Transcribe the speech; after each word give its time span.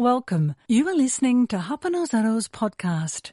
Welcome. 0.00 0.54
You 0.66 0.88
are 0.88 0.94
listening 0.94 1.46
to 1.48 1.58
Hapanozaro's 1.58 2.48
podcast. 2.48 3.32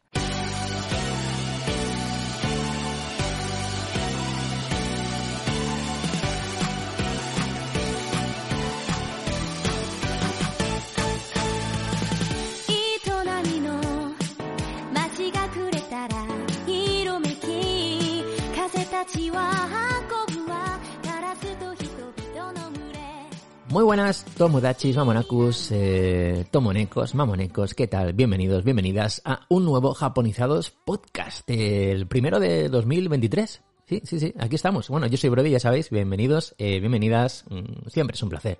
Muy 23.69 23.83
buenas, 23.83 24.23
Tomodachis, 24.37 24.95
Mamonacus, 24.95 25.71
eh, 25.73 26.45
Tomonecos, 26.49 27.13
Mamonecos, 27.15 27.73
¿qué 27.73 27.87
tal? 27.87 28.13
Bienvenidos, 28.13 28.63
bienvenidas 28.63 29.21
a 29.25 29.41
un 29.49 29.65
nuevo 29.65 29.93
Japonizados 29.93 30.71
podcast, 30.71 31.43
el 31.49 32.07
primero 32.07 32.39
de 32.39 32.69
2023. 32.69 33.61
Sí, 33.85 34.01
sí, 34.05 34.19
sí, 34.21 34.33
aquí 34.39 34.55
estamos. 34.55 34.87
Bueno, 34.87 35.07
yo 35.07 35.17
soy 35.17 35.29
Brody, 35.29 35.49
ya 35.49 35.59
sabéis, 35.59 35.89
bienvenidos, 35.89 36.55
eh, 36.57 36.79
bienvenidas, 36.79 37.43
mm, 37.49 37.89
siempre 37.89 38.15
es 38.15 38.23
un 38.23 38.29
placer 38.29 38.57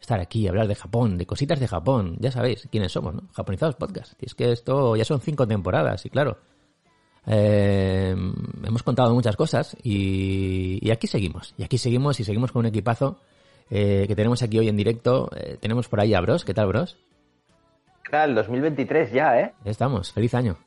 estar 0.00 0.18
aquí, 0.18 0.48
hablar 0.48 0.66
de 0.66 0.74
Japón, 0.74 1.18
de 1.18 1.26
cositas 1.26 1.60
de 1.60 1.68
Japón, 1.68 2.16
ya 2.18 2.32
sabéis 2.32 2.66
quiénes 2.68 2.90
somos, 2.90 3.14
¿no? 3.14 3.22
Japonizados 3.32 3.76
podcast. 3.76 4.20
Y 4.20 4.26
es 4.26 4.34
que 4.34 4.50
esto 4.50 4.96
ya 4.96 5.04
son 5.04 5.20
cinco 5.20 5.46
temporadas, 5.46 6.04
y 6.04 6.10
claro, 6.10 6.38
eh, 7.26 8.10
hemos 8.64 8.82
contado 8.82 9.14
muchas 9.14 9.36
cosas 9.36 9.76
y, 9.84 10.80
y 10.84 10.90
aquí 10.90 11.06
seguimos, 11.06 11.54
y 11.56 11.62
aquí 11.62 11.78
seguimos 11.78 12.18
y 12.18 12.24
seguimos 12.24 12.50
con 12.50 12.60
un 12.60 12.66
equipazo 12.66 13.20
eh, 13.74 14.04
que 14.06 14.14
tenemos 14.14 14.42
aquí 14.42 14.58
hoy 14.58 14.68
en 14.68 14.76
directo. 14.76 15.30
Eh, 15.34 15.56
tenemos 15.58 15.88
por 15.88 16.00
ahí 16.00 16.12
a 16.12 16.20
Bros. 16.20 16.44
¿Qué 16.44 16.52
tal, 16.52 16.66
Bros? 16.66 16.98
¿Qué 18.04 18.10
tal? 18.10 18.34
2023 18.34 19.12
ya, 19.12 19.40
¿eh? 19.40 19.54
Ya 19.64 19.70
estamos. 19.70 20.12
Feliz 20.12 20.34
año. 20.34 20.58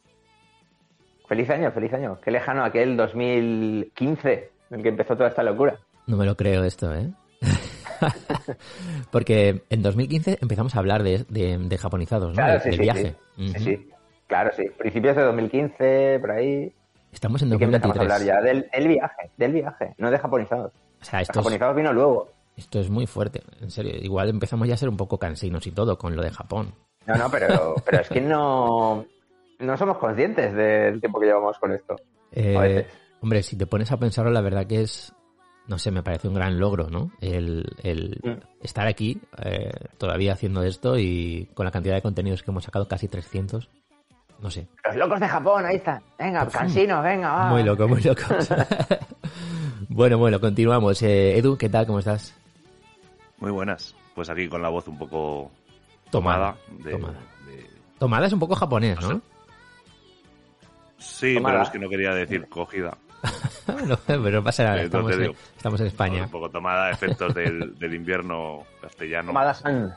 Feliz 1.27 1.48
año, 1.52 1.71
feliz 1.71 1.93
año. 1.93 2.18
Qué 2.20 2.32
lejano 2.32 2.63
aquel 2.63 2.98
2015 2.98 4.49
en 4.71 4.77
el 4.77 4.82
que 4.82 4.90
empezó 4.90 5.15
toda 5.15 5.30
esta 5.30 5.43
locura. 5.43 5.77
No 6.07 6.18
me 6.18 6.26
lo 6.26 6.35
creo 6.35 6.63
esto, 6.63 6.96
¿eh? 6.96 7.12
Porque 9.12 9.62
en 9.70 9.84
2015 9.84 10.40
empezamos 10.41 10.76
a 10.76 10.80
hablar 10.80 11.04
de, 11.04 11.26
de, 11.30 11.77
japonizados, 11.77 12.30
¿no? 12.30 12.34
Claro, 12.34 12.60
sí, 12.60 12.70
de, 12.70 12.76
sí, 12.76 12.82
viaje. 12.82 13.15
Sí. 13.37 13.54
sí, 13.54 13.60
sí. 13.60 13.90
Claro, 14.26 14.49
sí. 14.55 14.63
Principios 14.80 15.15
de 15.15 15.21
2015, 15.21 16.18
por 16.21 16.32
ahí. 16.32 16.74
Estamos 17.12 17.40
en 17.43 17.49
Sí 17.49 17.58
que 17.58 17.65
2023. 17.65 17.74
empezamos 17.76 17.98
a 17.98 18.02
hablar 18.02 18.21
ya 18.24 18.41
del, 18.41 18.68
del 18.71 18.87
viaje, 18.87 19.30
del 19.37 19.52
viaje, 19.52 19.93
no 19.99 20.10
de 20.10 20.18
japonizados. 20.18 20.74
O 21.02 21.05
sea, 21.05 21.20
Los 21.20 21.30
esto 21.30 21.40
es, 21.40 21.43
japonizados 21.43 21.76
vino 21.76 21.93
luego. 21.93 22.35
Esto 22.58 22.80
es 22.80 22.90
muy 22.90 23.06
fuerte. 23.08 23.42
En 23.62 23.72
serio, 23.72 23.94
igual 24.02 24.30
empezamos 24.30 24.68
ya 24.68 24.74
a 24.76 24.78
ser 24.78 24.90
un 24.90 24.98
poco 24.98 25.18
cansinos 25.18 25.66
y 25.68 25.72
todo 25.72 25.98
con 25.98 26.16
lo 26.16 26.22
de 26.24 26.32
Japón. 26.32 26.74
No, 27.06 27.16
no, 27.18 27.30
pero, 27.30 27.76
pero 27.86 28.02
es 28.02 28.10
que 28.10 28.22
no, 28.22 29.06
no 29.60 29.78
somos 29.78 29.98
conscientes 29.98 30.54
del 30.54 31.00
tiempo 31.00 31.20
que 31.20 31.28
llevamos 31.28 31.58
con 31.60 31.72
esto. 31.74 31.96
Eh, 32.32 32.56
A 32.58 32.62
veces. 32.62 32.88
hombre, 33.22 33.44
si 33.44 33.58
te 33.58 33.68
pones 33.68 33.92
a 33.92 33.98
pensarlo, 33.98 34.32
la 34.32 34.42
verdad 34.42 34.66
que 34.68 34.82
es, 34.82 35.14
no 35.68 35.78
sé, 35.78 35.92
me 35.92 36.04
parece 36.04 36.28
un 36.28 36.34
gran 36.36 36.60
logro, 36.60 36.90
¿no? 36.90 37.12
El, 37.22 37.66
el 37.84 38.20
Mm. 38.24 38.40
estar 38.64 38.88
aquí 38.88 39.20
eh, 39.44 39.70
todavía 39.98 40.34
haciendo 40.34 40.64
esto 40.64 40.98
y 40.98 41.50
con 41.54 41.66
la 41.66 41.72
cantidad 41.72 41.96
de 41.96 42.02
contenidos 42.02 42.42
que 42.44 42.52
hemos 42.52 42.64
sacado, 42.64 42.88
casi 42.88 43.08
300. 43.08 43.70
No 44.42 44.52
sé, 44.52 44.68
Los 44.86 44.96
locos 44.98 45.20
de 45.22 45.28
Japón, 45.30 45.66
ahí 45.66 45.78
está. 45.78 46.02
Venga, 46.20 46.46
cansinos, 46.50 47.02
venga, 47.02 47.32
va. 47.32 47.50
muy 47.52 47.64
loco, 47.64 47.88
muy 47.88 48.02
loco. 48.02 48.22
bueno, 49.90 50.18
bueno, 50.18 50.40
continuamos. 50.42 51.02
Eh, 51.04 51.38
Edu, 51.38 51.58
¿qué 51.58 51.70
tal? 51.70 51.86
¿Cómo 51.86 52.00
estás? 52.00 52.36
Muy 53.40 53.52
buenas. 53.52 53.96
Pues 54.14 54.30
aquí 54.30 54.48
con 54.48 54.62
la 54.62 54.70
voz 54.70 54.88
un 54.88 54.98
poco 54.98 55.52
Tomada, 56.10 56.55
tomada. 56.55 56.84
de- 56.84 56.91
tomada. 56.91 57.20
de- 57.46 57.70
Tomada 58.00 58.27
es 58.27 58.34
un 58.34 58.40
poco 58.40 58.55
japonés, 58.55 59.00
¿no? 59.02 59.22
Sí, 60.98 61.36
Tomada. 61.36 61.55
pero 61.55 61.64
es 61.66 61.70
que 61.72 61.80
no 61.80 61.90
quería 61.90 62.12
decir 62.14 62.46
cogida. 62.50 62.98
no, 63.88 63.98
pero 64.06 64.44
pasa 64.44 64.64
nada, 64.64 64.82
estamos, 64.84 65.12
en, 65.14 65.22
digo. 65.22 65.34
estamos 65.58 65.82
en 65.82 65.88
España. 65.88 66.24
Un 66.24 66.30
poco 66.30 66.50
tomada, 66.50 66.92
efectos 66.92 67.34
del, 67.34 67.76
del 67.80 67.94
invierno 67.94 68.64
castellano. 68.82 69.28
Tomada-san. 69.28 69.88
No, 69.88 69.96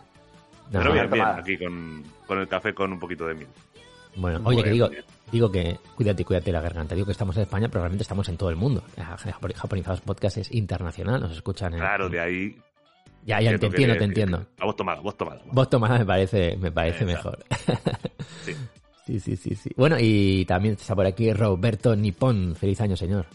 Pero 0.72 0.84
no. 0.84 0.92
bien, 0.92 1.10
bien, 1.10 1.22
tomada. 1.22 1.38
aquí 1.40 1.56
con, 1.58 2.04
con 2.26 2.38
el 2.38 2.48
café 2.48 2.74
con 2.74 2.92
un 2.92 2.98
poquito 2.98 3.26
de 3.26 3.34
miel. 3.34 3.48
Bueno, 4.16 4.40
oye, 4.44 4.62
que 4.64 4.70
digo, 4.70 4.88
digo 5.30 5.50
que 5.52 5.78
cuídate, 5.94 6.24
cuídate 6.24 6.50
la 6.50 6.60
garganta. 6.60 6.94
Digo 6.94 7.06
que 7.06 7.12
estamos 7.12 7.36
en 7.36 7.42
España, 7.42 7.68
pero 7.68 7.82
realmente 7.82 8.02
estamos 8.02 8.28
en 8.28 8.36
todo 8.36 8.50
el 8.50 8.56
mundo. 8.56 8.82
Japo- 8.96 9.54
Japonizados 9.54 10.00
Podcast 10.00 10.38
es 10.38 10.52
internacional, 10.52 11.20
nos 11.20 11.32
escuchan 11.32 11.74
en... 11.74 11.78
Claro, 11.80 12.08
de 12.08 12.20
ahí. 12.20 12.58
Ya, 13.28 13.42
ya 13.42 13.58
te 13.58 13.66
entiendo, 13.66 13.96
te 13.96 14.04
entiendo. 14.04 14.46
A 14.58 14.64
voz 14.64 14.74
tomada, 14.74 15.00
voz 15.00 15.14
tomada. 15.14 15.42
Voz 15.52 15.68
tomada 15.68 15.98
me 15.98 16.06
parece, 16.06 16.56
me 16.56 16.72
parece 16.72 17.04
Exacto. 17.04 17.36
mejor. 17.36 17.44
Sí. 18.44 18.54
sí, 19.04 19.20
sí, 19.20 19.36
sí, 19.36 19.54
sí. 19.54 19.70
Bueno, 19.76 19.96
y 20.00 20.46
también 20.46 20.74
está 20.74 20.94
por 20.94 21.04
aquí 21.04 21.30
Roberto 21.34 21.94
Nippon. 21.94 22.54
Feliz 22.56 22.80
año, 22.80 22.96
señor. 22.96 23.26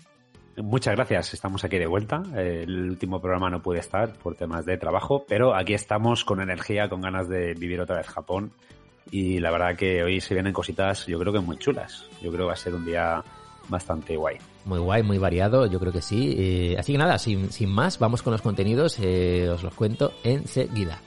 Muchas 0.58 0.96
gracias, 0.96 1.36
estamos 1.36 1.64
aquí 1.64 1.78
de 1.78 1.86
vuelta. 1.86 2.24
El 2.36 2.90
último 2.90 3.22
programa 3.22 3.52
no 3.52 3.62
pude 3.62 3.80
estar 3.80 4.14
por 4.14 4.36
temas 4.36 4.66
de 4.66 4.78
trabajo, 4.78 5.26
pero 5.28 5.56
aquí 5.56 5.76
estamos 5.76 6.26
con 6.26 6.42
energía, 6.42 6.90
con 6.90 7.02
ganas 7.02 7.30
de 7.30 7.54
vivir 7.54 7.80
otra 7.80 7.98
vez 7.98 8.08
Japón. 8.08 8.52
Y 9.12 9.40
la 9.40 9.52
verdad 9.52 9.76
que 9.76 10.02
hoy 10.02 10.22
se 10.22 10.34
vienen 10.34 10.54
cositas, 10.54 11.06
yo 11.06 11.20
creo 11.20 11.34
que 11.34 11.40
muy 11.40 11.58
chulas. 11.58 12.08
Yo 12.22 12.32
creo 12.32 12.46
que 12.46 12.48
va 12.48 12.54
a 12.54 12.56
ser 12.56 12.74
un 12.74 12.86
día 12.86 13.24
bastante 13.70 14.16
guay. 14.16 14.38
Muy 14.66 14.80
guay, 14.80 15.04
muy 15.04 15.18
variado, 15.18 15.66
yo 15.66 15.80
creo 15.80 15.92
que 15.92 16.02
sí. 16.02 16.36
Eh, 16.38 16.76
así 16.80 16.94
que 16.94 16.98
nada, 16.98 17.20
sin, 17.20 17.52
sin 17.52 17.70
más, 17.70 18.00
vamos 18.00 18.22
con 18.22 18.32
los 18.32 18.42
contenidos. 18.42 18.98
eh, 19.02 19.50
os 19.50 19.64
los 19.64 19.74
cuento 19.74 20.14
enseguida. 20.24 21.02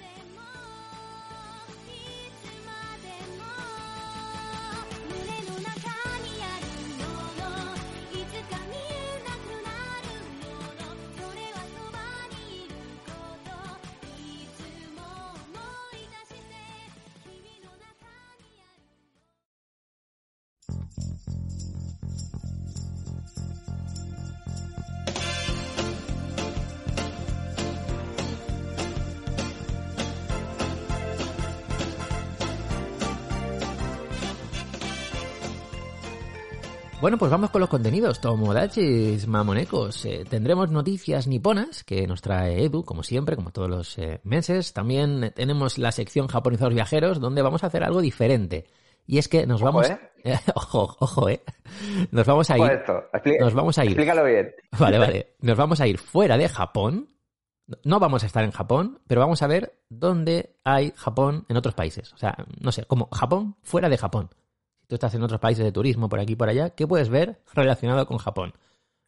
Bueno, 37.01 37.19
pues 37.19 37.31
vamos 37.31 37.51
con 37.51 37.61
los 37.61 37.69
contenidos. 37.71 38.21
Tomodachis, 38.21 39.27
mamonecos. 39.29 40.05
Eh, 40.07 40.25
tendremos 40.29 40.71
noticias 40.71 41.27
niponas 41.27 41.85
que 41.85 42.07
nos 42.07 42.23
trae 42.23 42.65
Edu, 42.65 42.85
como 42.85 43.03
siempre, 43.03 43.37
como 43.37 43.51
todos 43.53 43.69
los 43.69 43.99
eh, 43.99 44.21
meses. 44.25 44.73
También 44.73 45.23
eh, 45.25 45.31
tenemos 45.31 45.79
la 45.79 45.93
sección 45.93 46.27
Japonizados 46.27 46.75
Viajeros, 46.75 47.21
donde 47.21 47.43
vamos 47.43 47.63
a 47.63 47.67
hacer 47.69 47.85
algo 47.85 48.01
diferente. 48.01 48.65
Y 49.07 49.19
es 49.19 49.29
que 49.29 49.47
nos 49.47 49.61
Ojo, 49.63 49.67
vamos... 49.73 49.91
¿eh? 50.25 50.39
ojo, 50.55 50.97
ojo, 50.99 51.29
eh. 51.29 51.43
Nos 52.11 52.27
vamos 52.27 52.51
a 52.51 52.59
ir... 52.59 52.65
Esto. 52.73 52.93
Expli- 53.13 53.39
Nos 53.41 53.55
vamos 53.55 53.79
a 53.79 53.85
ir. 53.85 53.91
Explícalo 53.91 54.25
bien. 54.25 54.55
Vale, 54.79 54.99
vale. 54.99 55.37
Nos 55.41 55.57
vamos 55.57 55.81
a 55.81 55.87
ir 55.87 55.99
fuera 55.99 56.37
de 56.39 56.49
Japón. 56.49 57.11
No 57.85 58.01
vamos 58.01 58.23
a 58.23 58.27
estar 58.27 58.43
en 58.43 58.53
Japón, 58.53 59.01
pero 59.07 59.21
vamos 59.21 59.43
a 59.43 59.47
ver 59.47 59.81
dónde 59.89 60.57
hay 60.65 60.93
Japón 60.97 61.45
en 61.49 61.57
otros 61.57 61.75
países. 61.75 62.13
O 62.15 62.17
sea, 62.17 62.37
no 62.61 62.73
sé, 62.73 62.85
como 62.85 63.09
Japón 63.13 63.57
fuera 63.63 63.89
de 63.89 63.99
Japón. 63.99 64.31
Tú 64.87 64.95
estás 64.95 65.15
en 65.15 65.23
otros 65.23 65.41
países 65.41 65.65
de 65.65 65.73
turismo, 65.73 66.09
por 66.09 66.21
aquí 66.21 66.35
y 66.35 66.37
por 66.37 66.49
allá, 66.49 66.71
¿qué 66.71 66.87
puedes 66.87 67.09
ver 67.09 67.41
relacionado 67.55 68.07
con 68.07 68.19
Japón? 68.19 68.53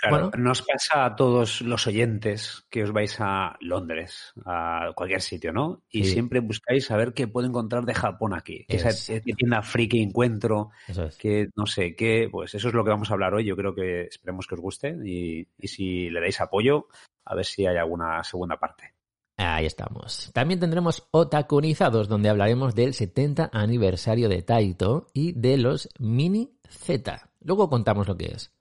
Claro, 0.01 0.31
Bueno. 0.31 0.45
nos 0.45 0.63
pasa 0.63 1.05
a 1.05 1.17
todos 1.17 1.61
los 1.61 1.87
oyentes 1.89 2.65
que 2.71 2.85
os 2.85 2.93
vais 2.93 3.17
a 3.21 3.57
Londres, 3.61 4.33
a 4.45 4.93
cualquier 4.95 5.21
sitio, 5.21 5.53
¿no? 5.53 5.83
Y 5.91 6.05
Sí. 6.05 6.13
siempre 6.13 6.39
buscáis 6.39 6.87
saber 6.87 7.13
qué 7.15 7.27
puedo 7.27 7.49
encontrar 7.49 7.85
de 7.85 7.95
Japón 7.95 8.33
aquí. 8.33 8.65
Es- 8.69 8.85
Esa 9.11 9.21
tienda 9.21 9.61
friki 9.63 10.01
encuentro, 10.01 10.71
es. 10.87 11.17
que 11.17 11.49
no 11.57 11.67
sé 11.67 11.97
qué, 11.97 12.29
pues 12.31 12.55
eso 12.55 12.69
es 12.69 12.75
lo 12.75 12.85
que 12.85 12.91
vamos 12.91 13.11
a 13.11 13.15
hablar 13.15 13.35
hoy. 13.35 13.45
Yo 13.45 13.57
creo 13.57 13.75
que 13.75 14.03
esperemos 14.03 14.47
que 14.47 14.55
os 14.55 14.61
guste 14.61 14.97
y, 15.05 15.49
y 15.59 15.67
si 15.69 16.11
le 16.11 16.21
dais 16.21 16.41
apoyo, 16.41 16.87
a 17.25 17.35
ver 17.35 17.45
si 17.45 17.67
hay 17.67 17.77
alguna 17.77 18.23
segunda 18.23 18.57
parte. 18.57 18.95
Ahí 19.39 19.67
estamos. 19.67 20.31
También 20.35 20.59
tendremos 20.59 21.07
Otakunizados, 21.13 22.09
donde 22.09 22.29
hablaremos 22.29 22.75
del 22.75 22.93
70 22.93 23.51
aniversario 23.53 24.29
de 24.29 24.43
Taito 24.43 25.07
y 25.15 25.31
de 25.33 25.57
los 25.57 25.89
Mini 26.01 26.59
Z. 26.69 27.31
Luego 27.41 27.71
contamos 27.71 28.09
lo 28.09 28.17
que 28.17 28.27
es. 28.27 28.53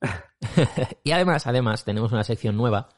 y 1.04 1.10
además, 1.10 1.48
además, 1.48 1.84
tenemos 1.84 2.12
una 2.12 2.22
sección 2.22 2.56
nueva 2.56 2.88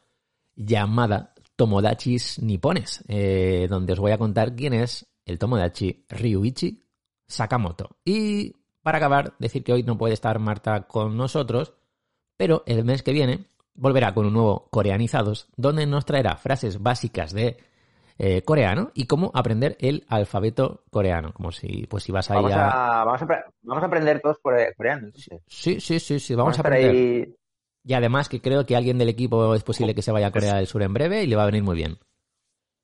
llamada 0.54 1.32
Tomodachis 1.56 2.42
Nipones, 2.42 3.02
eh, 3.08 3.68
donde 3.70 3.94
os 3.94 4.00
voy 4.00 4.12
a 4.12 4.18
contar 4.18 4.54
quién 4.54 4.74
es 4.74 5.06
el 5.24 5.38
Tomodachi 5.38 6.04
Ryuichi 6.10 6.82
Sakamoto. 7.26 7.96
Y 8.04 8.54
para 8.82 8.98
acabar, 8.98 9.34
decir 9.38 9.64
que 9.64 9.72
hoy 9.72 9.82
no 9.82 9.96
puede 9.96 10.12
estar 10.12 10.38
Marta 10.38 10.86
con 10.86 11.16
nosotros, 11.16 11.72
pero 12.36 12.64
el 12.66 12.84
mes 12.84 13.02
que 13.02 13.12
viene 13.12 13.46
volverá 13.74 14.14
con 14.14 14.26
un 14.26 14.32
nuevo 14.32 14.68
Coreanizados, 14.70 15.48
donde 15.56 15.86
nos 15.86 16.04
traerá 16.04 16.36
frases 16.36 16.82
básicas 16.82 17.32
de 17.32 17.56
eh, 18.18 18.42
coreano 18.42 18.90
y 18.94 19.06
cómo 19.06 19.30
aprender 19.34 19.76
el 19.80 20.04
alfabeto 20.08 20.84
coreano. 20.90 21.32
Como 21.32 21.50
si, 21.52 21.86
pues 21.88 22.04
si 22.04 22.12
vas 22.12 22.30
ahí 22.30 22.36
Vamos 22.36 22.52
a... 22.52 23.00
a, 23.00 23.04
vamos, 23.04 23.22
a, 23.22 23.44
vamos 23.62 23.82
a 23.82 23.86
aprender 23.86 24.20
todos 24.20 24.38
core- 24.40 24.74
coreano. 24.76 25.06
entonces. 25.06 25.42
Sí, 25.46 25.80
sí, 25.80 25.98
sí, 26.00 26.20
sí, 26.20 26.34
vamos, 26.34 26.56
a 26.58 26.60
aprender. 26.60 26.90
ahí. 26.90 27.34
Y 27.86 27.92
además 27.92 28.28
que 28.28 28.40
creo 28.40 28.64
que 28.64 28.76
alguien 28.76 28.96
del 28.98 29.08
equipo 29.10 29.54
es 29.54 29.62
posible 29.62 29.94
que 29.94 30.02
se 30.02 30.12
vaya 30.12 30.28
a 30.28 30.32
Corea 30.32 30.54
del 30.56 30.66
Sur 30.66 30.82
en 30.82 30.94
breve 30.94 31.22
y 31.22 31.26
le 31.26 31.36
va 31.36 31.42
a 31.42 31.46
venir 31.46 31.62
muy 31.62 31.76
bien. 31.76 31.98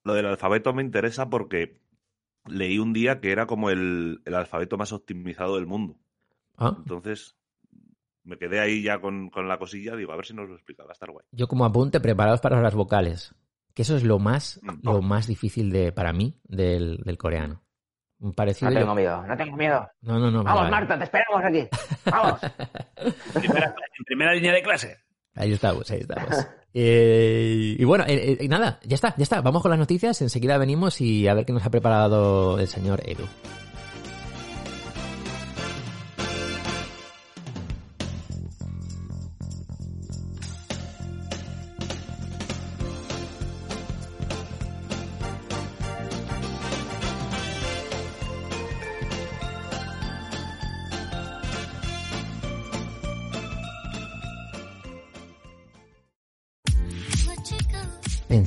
Lo 0.03 0.13
del 0.13 0.25
alfabeto 0.27 0.73
me 0.73 0.83
interesa 0.83 1.29
porque 1.29 1.79
leí 2.47 2.77
un 2.79 2.93
día 2.93 3.19
que 3.19 3.31
era 3.31 3.45
como 3.47 3.69
el, 3.69 4.21
el 4.25 4.35
alfabeto 4.35 4.77
más 4.77 4.91
optimizado 4.91 5.55
del 5.55 5.65
mundo. 5.67 5.95
Ah, 6.57 6.75
Entonces 6.77 7.35
me 8.23 8.37
quedé 8.37 8.59
ahí 8.59 8.83
ya 8.83 8.99
con, 8.99 9.29
con 9.29 9.47
la 9.47 9.57
cosilla. 9.57 9.95
Digo, 9.95 10.11
a 10.11 10.15
ver 10.15 10.25
si 10.25 10.33
nos 10.33 10.47
lo 10.49 10.55
explica. 10.55 10.83
Va 10.83 10.89
a 10.89 10.93
estar 10.93 11.09
guay. 11.11 11.25
Yo 11.31 11.47
como 11.47 11.65
apunte, 11.65 11.99
preparados 11.99 12.41
para 12.41 12.61
las 12.61 12.75
vocales. 12.75 13.33
Que 13.73 13.83
eso 13.83 13.95
es 13.95 14.03
lo 14.03 14.19
más, 14.19 14.59
Mm. 14.63 14.79
lo 14.83 15.01
más 15.01 15.27
difícil 15.27 15.71
de, 15.71 15.91
para 15.91 16.11
mí 16.13 16.39
del, 16.43 16.97
del 17.05 17.17
coreano. 17.17 17.63
Parecido. 18.35 18.69
No 18.69 18.75
yo- 18.75 18.79
tengo 18.81 18.95
miedo, 18.95 19.25
no 19.25 19.37
tengo 19.37 19.57
miedo. 19.57 19.87
No, 20.01 20.19
no, 20.19 20.29
no. 20.29 20.43
Vamos, 20.43 20.59
vale. 20.61 20.71
Marta, 20.71 20.97
te 20.97 21.03
esperamos 21.05 21.43
aquí. 21.43 21.67
Vamos. 22.05 22.39
Primera- 23.33 23.75
en 23.97 24.05
primera 24.05 24.33
línea 24.33 24.53
de 24.53 24.61
clase. 24.61 24.97
Ahí 25.33 25.53
estamos, 25.53 25.89
ahí 25.89 26.01
estamos. 26.01 26.47
Eh, 26.73 27.75
y 27.79 27.83
bueno, 27.85 28.03
eh, 28.07 28.37
eh, 28.39 28.47
nada, 28.47 28.79
ya 28.83 28.95
está, 28.95 29.15
ya 29.17 29.23
está. 29.23 29.41
Vamos 29.41 29.61
con 29.61 29.71
las 29.71 29.79
noticias. 29.79 30.21
Enseguida 30.21 30.57
venimos 30.57 30.99
y 31.01 31.27
a 31.27 31.33
ver 31.33 31.45
qué 31.45 31.53
nos 31.53 31.65
ha 31.65 31.69
preparado 31.71 32.59
el 32.59 32.67
señor 32.67 33.01
Edu. 33.09 33.25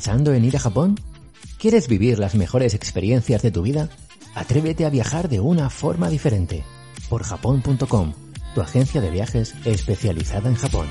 ¿Pensando 0.05 0.35
en 0.35 0.45
ir 0.45 0.55
a 0.55 0.61
Japón? 0.61 1.01
¿Quieres 1.59 1.89
vivir 1.89 2.19
las 2.19 2.35
mejores 2.35 2.75
experiencias 2.75 3.41
de 3.41 3.51
tu 3.51 3.63
vida? 3.63 3.89
Atrévete 4.35 4.85
a 4.85 4.91
viajar 4.91 5.31
de 5.31 5.41
una 5.41 5.71
forma 5.71 6.11
diferente. 6.11 6.63
Por 7.09 7.23
japón.com, 7.23 8.13
tu 8.55 8.61
agencia 8.61 9.01
de 9.01 9.09
viajes 9.09 9.55
especializada 9.65 10.51
en 10.51 10.57
Japón. 10.57 10.89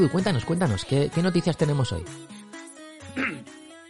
Edu, 0.00 0.10
cuéntanos, 0.10 0.44
cuéntanos, 0.46 0.84
¿qué, 0.86 1.10
qué 1.14 1.22
noticias 1.22 1.56
tenemos 1.56 1.92
hoy? 1.92 2.04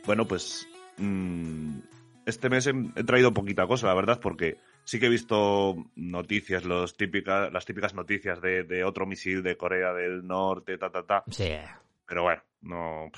Bueno, 0.07 0.27
pues 0.27 0.67
mm, 0.97 1.79
este 2.27 2.49
mes 2.49 2.67
he, 2.67 2.73
he 2.97 3.05
traído 3.05 3.33
poquita 3.35 3.67
cosa, 3.67 3.87
la 3.87 3.95
verdad, 3.95 4.19
porque 4.21 4.57
sí 4.83 4.99
que 4.99 5.07
he 5.07 5.11
visto 5.11 5.77
noticias, 5.95 6.65
los 6.65 6.97
típicas, 6.97 7.53
las 7.53 7.65
típicas 7.67 7.95
noticias 7.95 8.41
de, 8.41 8.65
de 8.65 8.83
otro 8.83 9.07
misil 9.07 9.43
de 9.43 9.57
Corea 9.59 9.93
del 9.93 10.27
Norte, 10.27 10.79
ta, 10.79 10.91
ta, 10.91 11.05
ta. 11.05 11.23
Sí, 11.31 11.51
Pero 12.09 12.23
bueno, 12.23 12.43
no. 12.63 13.11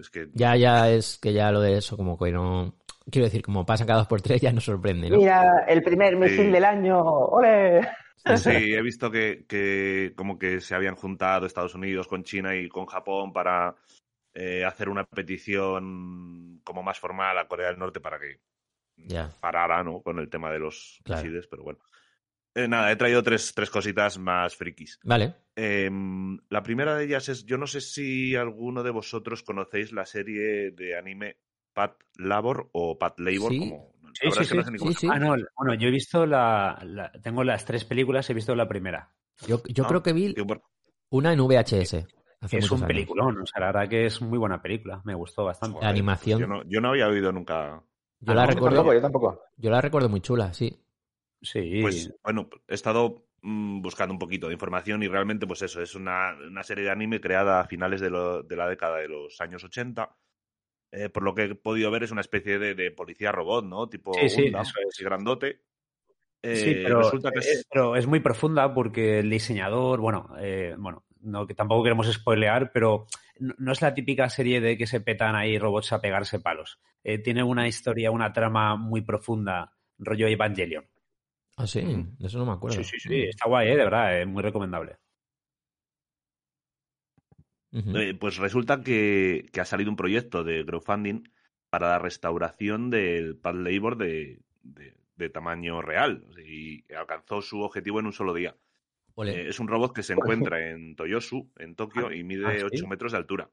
Es 0.00 0.08
que. 0.10 0.28
ya, 0.32 0.56
ya 0.56 0.90
es 0.90 1.18
que 1.18 1.32
ya 1.34 1.52
lo 1.52 1.60
de 1.60 1.76
eso, 1.76 1.96
como 1.98 2.18
que 2.18 2.32
no. 2.32 2.74
Quiero 3.10 3.26
decir, 3.26 3.42
como 3.42 3.64
pasan 3.66 3.86
cada 3.86 4.00
dos 4.00 4.08
por 4.08 4.22
tres, 4.22 4.40
ya 4.40 4.50
nos 4.52 4.64
sorprende, 4.64 5.10
¿no? 5.10 5.18
Mira, 5.18 5.64
el 5.68 5.82
primer 5.82 6.16
misil 6.16 6.46
Sí. 6.46 6.50
del 6.50 6.64
año. 6.64 6.98
¡Ole! 6.98 7.86
Sí, 8.16 8.24
he 8.74 8.82
visto 8.82 9.10
que, 9.10 9.44
que 9.48 10.12
como 10.16 10.38
que 10.38 10.60
se 10.60 10.74
habían 10.74 10.96
juntado 10.96 11.46
Estados 11.46 11.74
Unidos 11.74 12.08
con 12.08 12.24
China 12.24 12.56
y 12.56 12.68
con 12.68 12.86
Japón 12.86 13.32
para 13.32 13.76
eh, 14.34 14.64
hacer 14.64 14.88
una 14.88 15.04
petición 15.04 16.60
como 16.64 16.82
más 16.82 16.98
formal 16.98 17.38
a 17.38 17.48
Corea 17.48 17.68
del 17.68 17.78
Norte 17.78 18.00
para 18.00 18.18
que 18.18 18.40
Ya. 18.96 19.30
parara, 19.40 19.82
¿no? 19.84 20.00
Con 20.02 20.18
el 20.18 20.28
tema 20.28 20.50
de 20.50 20.58
los 20.58 21.00
Claro. 21.04 21.28
pero 21.50 21.62
bueno. 21.62 21.78
Eh, 22.54 22.66
nada, 22.68 22.90
he 22.90 22.96
traído 22.96 23.22
tres, 23.22 23.52
tres 23.54 23.68
cositas 23.68 24.18
más 24.18 24.56
frikis. 24.56 24.98
Vale. 25.04 25.34
Em, 25.54 26.38
la 26.48 26.62
primera 26.62 26.96
de 26.96 27.04
ellas 27.04 27.28
es, 27.28 27.44
yo 27.44 27.58
no 27.58 27.66
sé 27.66 27.80
si 27.82 28.34
alguno 28.34 28.82
de 28.82 28.90
vosotros 28.90 29.42
conocéis 29.42 29.92
la 29.92 30.06
serie 30.06 30.70
de 30.70 30.96
anime 30.96 31.36
Pat 31.74 31.94
Labor 32.16 32.70
o 32.72 32.98
Pat 32.98 33.18
Labor, 33.20 33.52
Sí. 33.52 33.58
como 33.58 33.94
Sí, 34.20 34.30
sí, 34.44 34.54
no 34.54 34.92
sí. 34.92 35.08
Ah, 35.10 35.18
no, 35.18 35.36
bueno, 35.56 35.74
yo 35.74 35.88
he 35.88 35.90
visto 35.90 36.26
la, 36.26 36.78
la- 36.84 37.12
Tengo 37.12 37.44
las 37.44 37.64
tres 37.64 37.84
películas, 37.84 38.28
he 38.30 38.34
visto 38.34 38.54
la 38.54 38.66
primera. 38.68 39.10
Yo, 39.46 39.62
yo 39.68 39.84
Ah, 39.84 39.88
creo 39.88 40.02
que 40.02 40.12
vi 40.12 40.32
Tío, 40.34 40.46
una 41.10 41.32
en 41.32 41.40
VHS. 41.40 42.06
Hace 42.40 42.58
es 42.58 42.70
un 42.70 42.78
años. 42.78 42.88
peliculón, 42.88 43.40
o 43.42 43.46
sea, 43.46 43.60
la 43.60 43.66
verdad 43.66 43.88
que 43.88 44.06
es 44.06 44.20
muy 44.20 44.38
buena 44.38 44.60
película, 44.60 45.00
me 45.04 45.14
gustó 45.14 45.44
bastante. 45.44 45.74
La 45.74 45.80
joder, 45.80 45.90
animación. 45.90 46.40
Yo 46.40 46.46
no, 46.46 46.62
yo 46.64 46.80
no 46.80 46.88
había 46.90 47.08
oído 47.08 47.32
nunca. 47.32 47.82
Yo 48.20 48.32
Ah, 48.32 48.36
la 48.36 48.46
recuerdo. 48.46 48.76
tampoco, 48.76 48.94
yo 48.94 49.00
tampoco. 49.02 49.42
Yo 49.56 49.70
la 49.70 49.80
recuerdo 49.80 50.08
muy 50.08 50.20
chula, 50.20 50.52
sí. 50.52 50.78
Sí, 51.42 51.80
Pues 51.82 52.12
bueno, 52.24 52.48
he 52.66 52.74
estado 52.74 53.26
mm, 53.42 53.80
buscando 53.82 54.12
un 54.12 54.18
poquito 54.18 54.48
de 54.48 54.54
información 54.54 55.02
y 55.02 55.08
realmente, 55.08 55.46
pues 55.46 55.62
eso, 55.62 55.80
es 55.80 55.94
una, 55.94 56.34
una 56.46 56.62
serie 56.62 56.84
de 56.84 56.90
anime 56.90 57.20
creada 57.20 57.60
a 57.60 57.64
finales 57.66 58.00
de, 58.00 58.10
lo- 58.10 58.42
de 58.42 58.56
la 58.56 58.68
década 58.68 58.98
de 58.98 59.08
los 59.08 59.40
años 59.40 59.62
80. 59.64 60.14
Eh, 60.92 61.08
por 61.08 61.22
lo 61.22 61.34
que 61.34 61.44
he 61.44 61.54
podido 61.54 61.90
ver, 61.90 62.04
es 62.04 62.10
una 62.12 62.20
especie 62.20 62.58
de, 62.58 62.74
de 62.74 62.90
policía 62.90 63.32
robot, 63.32 63.64
¿no? 63.64 63.88
Tipo 63.88 64.14
Sí, 64.14 64.28
sí, 64.28 64.42
Gundam, 64.44 64.62
eso 64.62 64.72
es. 64.80 64.86
así 64.94 65.04
grandote. 65.04 65.60
Sí, 66.42 66.70
Eh, 66.70 66.80
pero, 66.84 67.02
resulta 67.02 67.32
que 67.32 67.38
eh, 67.40 67.42
es- 67.52 67.66
pero 67.70 67.96
es 67.96 68.06
muy 68.06 68.20
profunda 68.20 68.72
porque 68.72 69.18
el 69.18 69.28
diseñador, 69.30 70.00
bueno, 70.00 70.30
eh, 70.38 70.74
bueno, 70.78 71.04
no, 71.22 71.46
que 71.46 71.54
tampoco 71.54 71.82
queremos 71.82 72.06
spoilear, 72.12 72.70
pero 72.72 73.06
no, 73.40 73.54
no 73.58 73.72
es 73.72 73.82
la 73.82 73.94
típica 73.94 74.28
serie 74.30 74.60
de 74.60 74.78
que 74.78 74.86
se 74.86 75.00
petan 75.00 75.34
ahí 75.34 75.58
robots 75.58 75.92
a 75.92 76.00
pegarse 76.00 76.38
palos. 76.38 76.78
Eh, 77.02 77.18
tiene 77.18 77.42
una 77.42 77.66
historia, 77.66 78.10
una 78.12 78.32
trama 78.32 78.76
muy 78.76 79.00
profunda, 79.00 79.72
rollo 79.98 80.28
Evangelion. 80.28 80.86
Ah, 81.56 81.66
sí, 81.66 81.80
de 81.82 82.26
eso 82.26 82.38
no 82.38 82.46
me 82.46 82.52
acuerdo. 82.52 82.76
Sí, 82.76 82.84
sí, 82.84 83.00
sí, 83.00 83.22
está 83.24 83.48
guay, 83.48 83.68
eh, 83.68 83.76
de 83.76 83.84
verdad, 83.84 84.20
es 84.20 84.26
muy 84.26 84.42
recomendable. 84.42 84.98
Eh, 87.96 88.14
pues 88.14 88.36
resulta 88.38 88.82
que, 88.82 89.46
que 89.52 89.60
ha 89.60 89.64
salido 89.64 89.90
un 89.90 89.96
proyecto 89.96 90.44
de 90.44 90.64
crowdfunding 90.64 91.22
para 91.70 91.88
la 91.90 91.98
restauración 91.98 92.90
del 92.90 93.36
Pad 93.36 93.54
Labor 93.56 93.96
de, 93.96 94.40
de- 94.62 94.94
de 95.16 95.30
tamaño 95.30 95.80
real 95.80 96.24
y 96.46 96.84
alcanzó 96.92 97.40
su 97.40 97.60
objetivo 97.60 98.00
en 98.00 98.06
un 98.06 98.12
solo 98.12 98.34
día. 98.34 98.54
Eh, 99.34 99.48
es 99.48 99.60
un 99.60 99.66
robot 99.68 99.94
que 99.94 100.02
se 100.02 100.12
encuentra 100.12 100.70
en 100.70 100.94
Toyosu, 100.94 101.50
en 101.58 101.74
Tokio, 101.74 102.12
y 102.12 102.22
mide 102.22 102.44
ah, 102.46 102.58
¿sí? 102.58 102.64
8 102.64 102.86
metros 102.86 103.12
de 103.12 103.18
altura. 103.18 103.50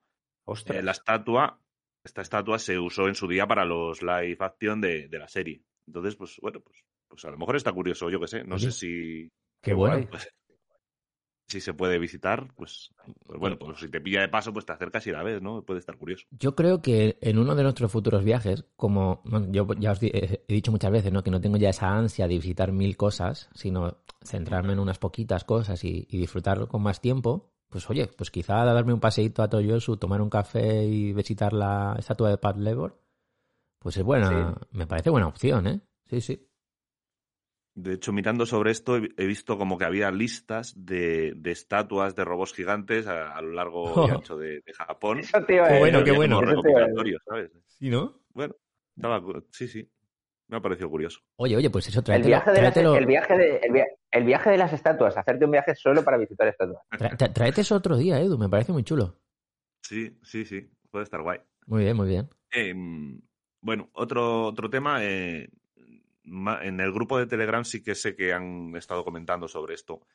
Eh, 0.77 0.83
la 0.83 0.91
estatua, 0.91 1.61
esta 2.03 2.21
estatua 2.21 2.59
se 2.59 2.77
usó 2.77 3.07
en 3.07 3.15
su 3.15 3.29
día 3.29 3.47
para 3.47 3.63
los 3.63 4.01
live 4.01 4.35
action 4.41 4.81
de, 4.81 5.07
de 5.07 5.19
la 5.19 5.29
serie. 5.29 5.61
Entonces, 5.87 6.17
pues 6.17 6.37
bueno, 6.41 6.59
pues, 6.59 6.83
pues 7.07 7.23
a 7.23 7.31
lo 7.31 7.37
mejor 7.37 7.55
está 7.55 7.71
curioso, 7.71 8.09
yo 8.09 8.19
qué 8.19 8.27
sé. 8.27 8.43
No 8.43 8.55
Oye. 8.55 8.65
sé 8.65 8.71
si, 8.71 9.31
Qué 9.61 9.73
bueno. 9.73 10.05
Si 11.53 11.61
se 11.61 11.73
puede 11.73 11.97
visitar, 11.99 12.53
pues, 12.55 12.91
pues 13.25 13.39
bueno, 13.39 13.57
pues 13.57 13.79
si 13.79 13.87
te 13.89 14.01
pilla 14.01 14.21
de 14.21 14.27
paso, 14.29 14.51
pues 14.51 14.65
te 14.65 14.73
acercas 14.73 15.07
y 15.07 15.11
la 15.11 15.23
ves, 15.23 15.41
¿no? 15.41 15.63
Puede 15.63 15.79
estar 15.79 15.97
curioso. 15.97 16.25
Yo 16.31 16.55
creo 16.55 16.81
que 16.81 17.17
en 17.21 17.37
uno 17.37 17.55
de 17.55 17.63
nuestros 17.63 17.91
futuros 17.91 18.23
viajes, 18.23 18.65
como 18.75 19.21
bueno, 19.23 19.47
yo 19.51 19.67
ya 19.79 19.91
os 19.91 19.99
di- 19.99 20.11
he 20.13 20.43
dicho 20.47 20.71
muchas 20.71 20.91
veces, 20.91 21.11
¿no? 21.13 21.23
Que 21.23 21.31
no 21.31 21.39
tengo 21.41 21.57
ya 21.57 21.69
esa 21.69 21.95
ansia 21.95 22.27
de 22.27 22.35
visitar 22.35 22.71
mil 22.71 22.97
cosas, 22.97 23.49
sino 23.53 23.99
centrarme 24.21 24.73
en 24.73 24.79
unas 24.79 24.99
poquitas 24.99 25.43
cosas 25.45 25.83
y, 25.83 26.07
y 26.09 26.17
disfrutar 26.17 26.67
con 26.67 26.81
más 26.81 26.99
tiempo. 27.01 27.51
Pues 27.69 27.89
oye, 27.89 28.07
pues 28.07 28.29
quizá 28.29 28.63
darme 28.65 28.93
un 28.93 28.99
paseíto 28.99 29.41
a 29.41 29.49
Toyosu, 29.49 29.97
tomar 29.97 30.21
un 30.21 30.29
café 30.29 30.85
y 30.85 31.11
visitar 31.13 31.53
la 31.53 31.95
estatua 31.97 32.29
de 32.29 32.37
Pat 32.37 32.57
Labor, 32.57 32.99
pues 33.79 33.97
es 33.97 34.03
buena, 34.03 34.55
me 34.71 34.85
parece 34.87 35.09
buena 35.09 35.27
opción, 35.27 35.67
¿eh? 35.67 35.81
Sí, 36.09 36.21
sí. 36.21 36.47
De 37.75 37.93
hecho, 37.93 38.13
mirando 38.13 38.45
sobre 38.45 38.69
esto, 38.71 38.97
he 38.97 39.25
visto 39.25 39.57
como 39.57 39.77
que 39.79 39.85
había 39.85 40.11
listas 40.11 40.73
de, 40.75 41.33
de 41.35 41.51
estatuas 41.51 42.15
de 42.15 42.23
robots 42.23 42.53
gigantes 42.53 43.07
a, 43.07 43.35
a 43.35 43.41
lo 43.41 43.51
largo 43.53 44.05
y 44.07 44.11
Oh. 44.11 44.13
ancho 44.13 44.37
de, 44.37 44.61
de 44.61 44.73
Japón. 44.73 45.19
Eso, 45.19 45.43
tío, 45.45 45.63
Qué 45.65 45.73
eh, 45.75 45.79
bueno, 45.79 46.03
qué 46.03 46.11
bueno. 46.11 46.39
¿sabes? 47.25 47.51
¿Sí, 47.67 47.89
no? 47.89 48.21
Bueno, 48.33 48.55
Estaba 48.95 49.21
sí, 49.51 49.67
sí. 49.67 49.89
Me 50.49 50.57
ha 50.57 50.61
parecido 50.61 50.89
curioso. 50.89 51.19
Oye, 51.37 51.55
oye, 51.57 51.69
pues 51.71 51.87
eso, 51.87 51.99
El 51.99 52.05
tráetelo, 52.05 52.27
viaje, 52.27 52.51
de 52.51 52.61
las, 52.61 52.77
el, 52.77 53.05
viaje 53.07 53.37
de, 53.37 53.57
el, 53.57 53.71
via- 53.73 53.87
el 54.11 54.23
viaje 54.23 54.49
de 54.51 54.57
las 54.57 54.71
estatuas, 54.73 55.17
hacerte 55.17 55.45
un 55.45 55.51
viaje 55.51 55.73
solo 55.73 56.03
para 56.03 56.17
visitar 56.17 56.47
estatuas. 56.47 56.83
tra- 56.91 57.17
tra- 57.17 57.33
tráete 57.33 57.61
eso 57.61 57.75
otro 57.75 57.97
día, 57.97 58.19
Edu, 58.19 58.37
me 58.37 58.49
parece 58.49 58.71
muy 58.71 58.83
chulo. 58.83 59.17
Sí, 59.81 60.15
sí, 60.21 60.45
sí. 60.45 60.69
Puede 60.91 61.05
estar 61.05 61.21
guay. 61.23 61.39
Muy 61.65 61.83
bien, 61.85 61.97
muy 61.97 62.07
bien. 62.07 62.29
Em, 62.51 63.19
bueno, 63.61 63.89
otro, 63.93 64.45
otro 64.45 64.69
tema. 64.69 64.99
eh, 65.03 65.49
en 66.25 66.79
el 66.79 66.91
grupo 66.91 67.17
de 67.17 67.27
Telegram 67.27 67.63
sí 67.63 67.83
que 67.83 67.95
sé 67.95 68.15
que 68.15 68.33
han 68.33 68.75
estado 68.75 69.03
comentando 69.03 69.47
sobre 69.47 69.75
esto. 69.75 70.05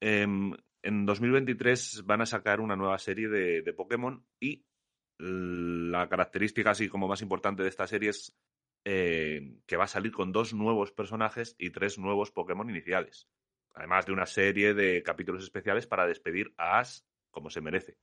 Em, 0.00 0.52
en 0.82 1.06
2023 1.06 2.02
van 2.04 2.20
a 2.20 2.26
sacar 2.26 2.60
una 2.60 2.76
nueva 2.76 2.98
serie 2.98 3.28
de, 3.28 3.62
de 3.62 3.72
Pokémon 3.72 4.24
y 4.40 4.64
la 5.18 6.08
característica 6.08 6.70
así 6.70 6.88
como 6.88 7.08
más 7.08 7.22
importante 7.22 7.62
de 7.62 7.68
esta 7.68 7.86
serie 7.86 8.10
es 8.10 8.36
eh, 8.84 9.58
que 9.66 9.76
va 9.76 9.84
a 9.84 9.88
salir 9.88 10.12
con 10.12 10.30
dos 10.30 10.52
nuevos 10.54 10.92
personajes 10.92 11.56
y 11.58 11.70
tres 11.70 11.98
nuevos 11.98 12.30
Pokémon 12.30 12.68
iniciales. 12.68 13.28
Además 13.74 14.06
de 14.06 14.12
una 14.12 14.26
serie 14.26 14.74
de 14.74 15.02
capítulos 15.02 15.42
especiales 15.42 15.86
para 15.86 16.06
despedir 16.06 16.54
a 16.56 16.78
Ash 16.78 17.00
como 17.30 17.50
se 17.50 17.60
merece. 17.60 17.98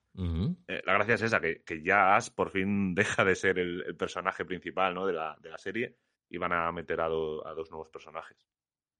Eh, 0.67 0.81
la 0.85 0.93
gracia 0.93 1.15
es 1.15 1.21
esa, 1.23 1.39
que, 1.39 1.63
que 1.63 1.81
ya 1.81 2.15
Ash 2.15 2.29
por 2.29 2.51
fin 2.51 2.93
deja 2.95 3.23
de 3.23 3.35
ser 3.35 3.59
el, 3.59 3.83
el 3.83 3.95
personaje 3.95 4.45
principal 4.45 4.93
¿no? 4.93 5.07
de, 5.07 5.13
la, 5.13 5.37
de 5.41 5.49
la 5.49 5.57
serie 5.57 5.95
y 6.33 6.37
van 6.39 6.51
a 6.51 6.71
meter 6.71 6.99
a, 6.99 7.07
do- 7.07 7.45
a 7.45 7.53
dos 7.53 7.69
nuevos 7.69 7.89
personajes. 7.89 8.37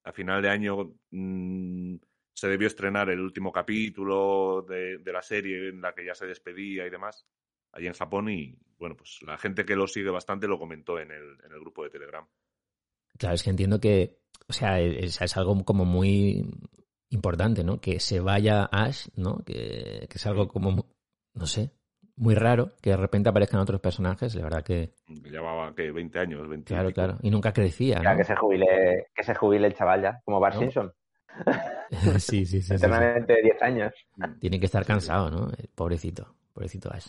A 0.04 0.12
final 0.13 0.42
de 0.42 0.50
año 0.50 0.94
mm, 1.10 1.96
se 2.34 2.48
debió 2.48 2.68
estrenar 2.68 3.10
el 3.10 3.20
último 3.20 3.52
capítulo 3.52 4.63
de, 4.70 5.00
de 5.00 5.12
la 5.12 5.22
serie 5.24 5.70
en 5.70 5.82
la 5.82 5.94
que 5.96 6.06
ya 6.06 6.13
se 6.13 6.28
despedía 6.28 6.86
y 6.86 6.92
demás, 6.92 7.25
allí 7.72 7.88
en 7.88 7.94
Japón 7.94 8.30
y 8.30 8.56
bueno, 8.78 8.96
pues 8.96 9.20
la 9.25 9.38
gente 9.38 9.66
que 9.66 9.75
lo 9.75 9.88
sigue 9.88 10.12
bastante 10.12 10.48
lo 10.48 10.60
comentó 10.60 11.00
en 11.00 11.10
el, 11.12 11.38
en 11.44 11.52
el 11.52 11.60
grupo 11.60 11.84
de 11.84 11.90
Telegram. 11.90 12.28
Claro, 13.18 13.34
es 13.36 13.44
que 13.44 13.50
entiendo 13.50 13.80
que, 13.80 14.20
o 14.48 14.54
sea, 14.54 14.80
es, 14.80 15.20
es 15.22 15.38
algo 15.38 15.63
como 15.66 15.86
muy 15.86 16.46
importante, 17.10 17.63
¿no? 17.63 17.80
Que 17.82 18.00
se 18.00 18.20
vaya 18.20 18.66
Ash, 18.66 19.08
¿no? 19.16 19.44
Que, 19.44 20.06
que 20.10 20.18
es 20.18 20.25
algo 20.28 20.48
como, 20.48 20.88
no 21.34 21.48
sé, 21.48 21.72
muy 22.15 22.36
raro, 22.36 22.72
que 22.82 22.91
de 22.91 22.98
repente 22.98 23.29
aparezcan 23.29 23.60
otros 23.60 23.82
personajes, 23.82 24.36
la 24.36 24.43
verdad 24.43 24.63
que, 24.63 24.91
llevaba, 25.08 25.74
que 25.74 25.91
20 25.91 26.20
años, 26.20 26.48
20 26.48 26.74
claro, 26.74 26.91
claro, 26.91 27.17
y 27.22 27.32
nunca 27.32 27.51
crecía, 27.53 28.00
¿no? 28.00 28.15
que 28.15 28.24
se 28.24 28.36
jubile, 28.36 29.08
que 29.15 29.24
se 29.24 29.34
jubile 29.34 29.67
el 29.67 29.74
chaval 29.74 30.01
ya, 30.01 30.22
como 30.24 30.39
Bart 30.39 30.55
¿No? 30.55 30.62
Simpson, 30.62 30.93
sí, 32.20 32.20
sí, 32.20 32.46
sí, 32.46 32.62
sí, 32.62 32.62
sí. 32.62 32.74
eternamente 32.75 33.41
10 33.41 33.62
años. 33.62 33.93
Tiene 34.39 34.60
que 34.60 34.65
estar 34.65 34.86
cansado, 34.86 35.29
¿no? 35.29 35.50
El 35.58 35.67
Pobrecito, 35.70 36.36
pobrecito 36.53 36.91
Ash. 36.93 37.08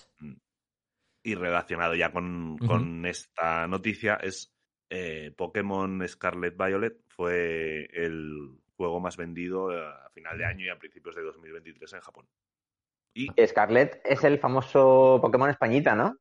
Y 1.23 1.34
relacionado 1.34 1.94
ya 1.94 2.12
con, 2.12 2.58
con 2.58 3.06
esta 3.06 3.66
noticia 3.66 4.14
es 4.16 4.54
eh, 4.90 5.32
Pokémon 5.37 6.06
Scarlet 6.06 6.56
Violet 6.56 7.00
fue 7.08 7.88
el 7.92 8.58
juego 8.76 9.00
más 9.00 9.16
vendido 9.16 9.73
eh, 9.73 9.82
a 9.82 10.11
final 10.11 10.37
de 10.37 10.44
año 10.44 10.66
y 10.66 10.68
a 10.68 10.78
principios 10.78 11.16
de 11.16 11.23
2023 11.23 11.92
en 11.94 12.00
Japón. 12.00 12.26
Y 13.14 13.28
Scarlet 13.47 14.00
es 14.04 14.25
el 14.25 14.38
famoso 14.38 15.18
Pokémon 15.23 15.49
Españita, 15.50 15.94
¿no? 15.94 16.16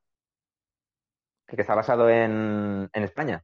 Que 1.48 1.62
está 1.62 1.76
basado 1.76 2.10
en, 2.10 2.90
en 2.92 3.04
España. 3.04 3.44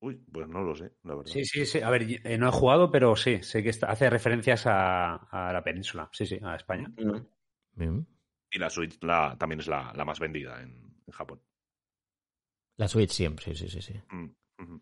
uy, 0.00 0.16
pues 0.32 0.46
no 0.48 0.62
lo 0.62 0.74
sé, 0.76 0.92
la 1.02 1.14
verdad. 1.16 1.30
Sí, 1.32 1.44
sí, 1.44 1.66
sí. 1.66 1.80
A 1.80 1.90
ver, 1.90 2.02
eh, 2.24 2.38
no 2.38 2.48
he 2.48 2.52
jugado, 2.52 2.90
pero 2.90 3.16
sí, 3.16 3.42
sé 3.42 3.62
que 3.62 3.70
está- 3.70 3.90
hace 3.90 4.08
referencias 4.08 4.66
a, 4.66 5.14
a 5.16 5.52
la 5.52 5.62
península. 5.64 6.08
Sí, 6.12 6.24
sí, 6.26 6.38
a 6.42 6.54
España. 6.56 6.88
Mm. 6.96 7.26
Bien. 7.72 8.06
Y 8.50 8.58
la 8.58 8.70
Switch 8.70 8.98
la, 9.02 9.36
también 9.38 9.60
es 9.60 9.66
la, 9.66 9.92
la 9.94 10.04
más 10.04 10.20
vendida 10.20 10.60
en, 10.62 10.70
en 11.06 11.12
Japón. 11.12 11.42
La 12.76 12.86
Switch 12.88 13.10
siempre, 13.10 13.44
sí, 13.54 13.54
sí, 13.54 13.68
sí. 13.68 13.82
sí. 13.82 14.00
Mm. 14.14 14.78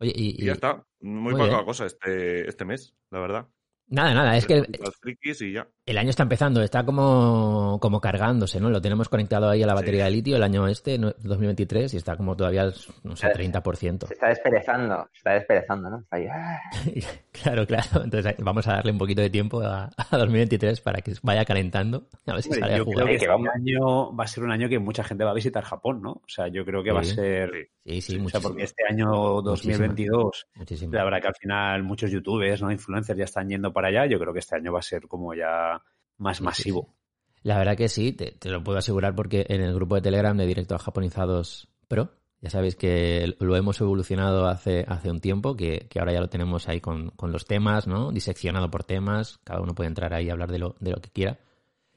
Oye, 0.00 0.12
y, 0.14 0.42
Y 0.42 0.46
ya 0.46 0.52
y- 0.52 0.54
está. 0.54 0.84
Muy, 1.00 1.32
muy 1.32 1.40
poca 1.40 1.54
bien. 1.54 1.64
cosa 1.64 1.86
este, 1.86 2.48
este 2.48 2.64
mes, 2.64 2.94
la 3.10 3.20
verdad. 3.20 3.48
nada, 3.88 4.12
nada, 4.14 4.36
es 4.36 4.46
que 4.46 4.58
Los 4.78 4.96
frikis 4.98 5.40
y 5.42 5.52
ya. 5.52 5.68
El 5.84 5.98
año 5.98 6.10
está 6.10 6.22
empezando, 6.22 6.62
está 6.62 6.84
como, 6.84 7.78
como 7.80 8.00
cargándose, 8.00 8.60
¿no? 8.60 8.70
Lo 8.70 8.80
tenemos 8.80 9.08
conectado 9.08 9.48
ahí 9.50 9.62
a 9.62 9.66
la 9.66 9.72
Sí. 9.72 9.80
batería 9.80 10.04
de 10.04 10.10
litio 10.12 10.36
el 10.36 10.42
año 10.44 10.68
este, 10.68 10.96
no- 10.98 11.12
2023, 11.18 11.92
y 11.94 11.96
está 11.96 12.16
como 12.16 12.36
todavía, 12.36 12.70
no 13.02 13.16
sé, 13.16 13.26
Eh, 13.26 13.32
30%. 13.34 14.06
Se 14.06 14.14
está 14.14 14.28
desperezando, 14.28 15.08
se 15.12 15.18
está 15.18 15.32
desperezando, 15.32 15.90
¿no? 15.90 15.98
Está 16.00 16.16
ahí, 16.16 16.26
ah. 16.28 16.60
claro, 17.32 17.66
claro. 17.66 18.04
Entonces 18.04 18.34
vamos 18.38 18.66
a 18.68 18.74
darle 18.74 18.92
un 18.92 18.98
poquito 18.98 19.22
de 19.22 19.30
tiempo 19.30 19.60
a, 19.62 19.90
a 19.96 20.16
2023 20.18 20.80
para 20.80 21.00
que 21.00 21.14
vaya 21.22 21.44
calentando. 21.44 22.06
A 22.26 22.34
ver 22.34 22.42
si 22.42 22.50
sale 22.52 22.74
a 22.74 22.78
yo 22.78 22.84
jugar. 22.84 23.04
creo 23.04 23.06
que 23.18 23.26
Que 23.26 23.32
este 23.32 23.48
año 23.72 24.14
va 24.16 24.24
a 24.24 24.26
ser 24.28 24.44
un 24.44 24.52
año 24.52 24.68
que 24.68 24.78
mucha 24.78 25.02
gente 25.02 25.24
va 25.24 25.30
a 25.32 25.34
visitar 25.34 25.64
Japón, 25.64 26.00
¿no? 26.00 26.12
O 26.12 26.28
sea, 26.28 26.46
yo 26.48 26.64
creo 26.64 26.82
que 26.84 26.92
va 26.92 27.00
a 27.00 27.04
ser... 27.04 27.50
Sí. 27.50 27.68
Sí, 27.84 27.98
o 27.98 28.00
sea, 28.00 28.18
muchísimo. 28.20 28.42
porque 28.48 28.62
este 28.62 28.84
año 28.88 29.42
2022, 29.42 30.46
muchísimo. 30.54 30.92
la 30.92 31.02
verdad 31.02 31.20
que 31.20 31.26
al 31.28 31.34
final 31.34 31.82
muchos 31.82 32.12
youtubers, 32.12 32.62
¿no? 32.62 32.70
Influencers 32.70 33.18
ya 33.18 33.24
están 33.24 33.48
yendo 33.48 33.72
para 33.72 33.88
allá. 33.88 34.06
Yo 34.06 34.20
creo 34.20 34.32
que 34.32 34.38
este 34.38 34.54
año 34.54 34.72
va 34.72 34.78
a 34.78 34.82
ser 34.82 35.08
como 35.08 35.34
ya 35.34 35.81
más 36.18 36.38
Sí, 36.38 36.42
sí, 36.42 36.44
masivo. 36.44 36.94
La 37.42 37.58
verdad 37.58 37.76
que 37.76 37.88
sí, 37.88 38.12
te, 38.12 38.32
te 38.32 38.50
lo 38.50 38.62
puedo 38.62 38.78
asegurar 38.78 39.14
porque 39.14 39.46
en 39.48 39.60
el 39.60 39.74
grupo 39.74 39.96
de 39.96 40.02
Telegram 40.02 40.36
de 40.36 40.46
Directo 40.46 40.74
a 40.74 40.78
Japonizados 40.78 41.68
Pro, 41.88 42.12
ya 42.40 42.50
sabéis 42.50 42.74
que 42.74 43.36
lo 43.38 43.56
hemos 43.56 43.80
evolucionado 43.80 44.46
hace, 44.46 44.84
hace 44.88 45.10
un 45.10 45.20
tiempo, 45.20 45.56
que, 45.56 45.86
que 45.88 46.00
ahora 46.00 46.12
ya 46.12 46.20
lo 46.20 46.28
tenemos 46.28 46.68
ahí 46.68 46.80
con, 46.80 47.10
con 47.10 47.30
los 47.30 47.46
temas, 47.46 47.86
¿no? 47.86 48.10
Diseccionado 48.10 48.68
por 48.70 48.82
temas, 48.82 49.38
cada 49.44 49.60
uno 49.60 49.74
puede 49.74 49.88
entrar 49.88 50.12
ahí 50.12 50.26
y 50.26 50.30
hablar 50.30 50.50
de 50.50 50.58
lo, 50.58 50.76
de 50.80 50.90
lo 50.90 51.00
que 51.00 51.10
quiera. 51.10 51.38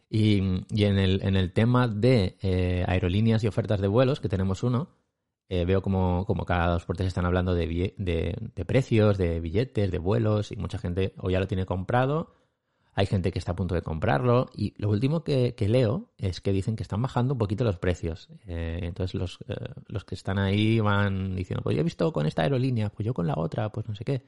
Y, 0.08 0.64
y 0.70 0.84
en, 0.84 1.00
el, 1.00 1.24
en 1.24 1.36
el 1.36 1.52
tema 1.52 1.88
de 1.88 2.38
eh, 2.42 2.86
aerolíneas 2.88 3.44
y 3.44 3.48
ofertas 3.48 3.82
de 3.82 3.88
vuelos, 3.88 4.20
que 4.20 4.30
tenemos 4.30 4.62
uno, 4.62 4.90
eh, 5.50 5.66
veo 5.66 5.82
como, 5.82 6.26
como 6.26 6.46
cada 6.46 6.74
dos 6.74 6.86
por 6.86 6.96
tres 6.96 7.08
están 7.08 7.26
hablando 7.26 7.56
de, 7.56 7.96
de 7.98 8.66
precios, 8.66 9.18
de 9.18 9.40
billetes, 9.40 9.90
de 9.90 9.98
vuelos, 9.98 10.52
y 10.52 10.58
mucha 10.58 10.78
gente 10.78 11.14
o 11.18 11.32
ya 11.32 11.40
lo 11.40 11.48
tiene 11.48 11.66
comprado, 11.66 12.36
hay 12.96 13.06
gente 13.06 13.32
que 13.32 13.40
está 13.40 13.52
a 13.52 13.56
punto 13.56 13.76
de 13.76 13.82
comprarlo, 13.82 14.50
y 14.56 14.74
lo 14.82 14.90
último 14.90 15.24
que, 15.24 15.54
que 15.56 15.68
leo 15.70 16.12
es 16.18 16.42
que 16.42 16.52
dicen 16.54 16.76
que 16.78 16.84
están 16.84 17.02
bajando 17.02 17.34
un 17.34 17.38
poquito 17.38 17.64
los 17.66 17.78
precios. 17.78 18.30
Eh, 18.48 18.80
entonces 18.84 19.14
los, 19.16 19.40
eh, 19.48 19.56
los 19.88 20.06
que 20.06 20.16
están 20.16 20.40
ahí 20.40 20.80
van 20.80 21.36
diciendo, 21.36 21.62
pues 21.62 21.76
yo 21.76 21.82
he 21.82 21.84
visto 21.84 22.12
con 22.14 22.26
esta 22.26 22.44
aerolínea, 22.44 22.90
pues 22.90 23.06
yo 23.06 23.14
con 23.14 23.28
la 23.28 23.36
otra, 23.38 23.70
pues 23.70 23.88
no 23.88 23.96
sé 23.96 24.06
qué. 24.06 24.24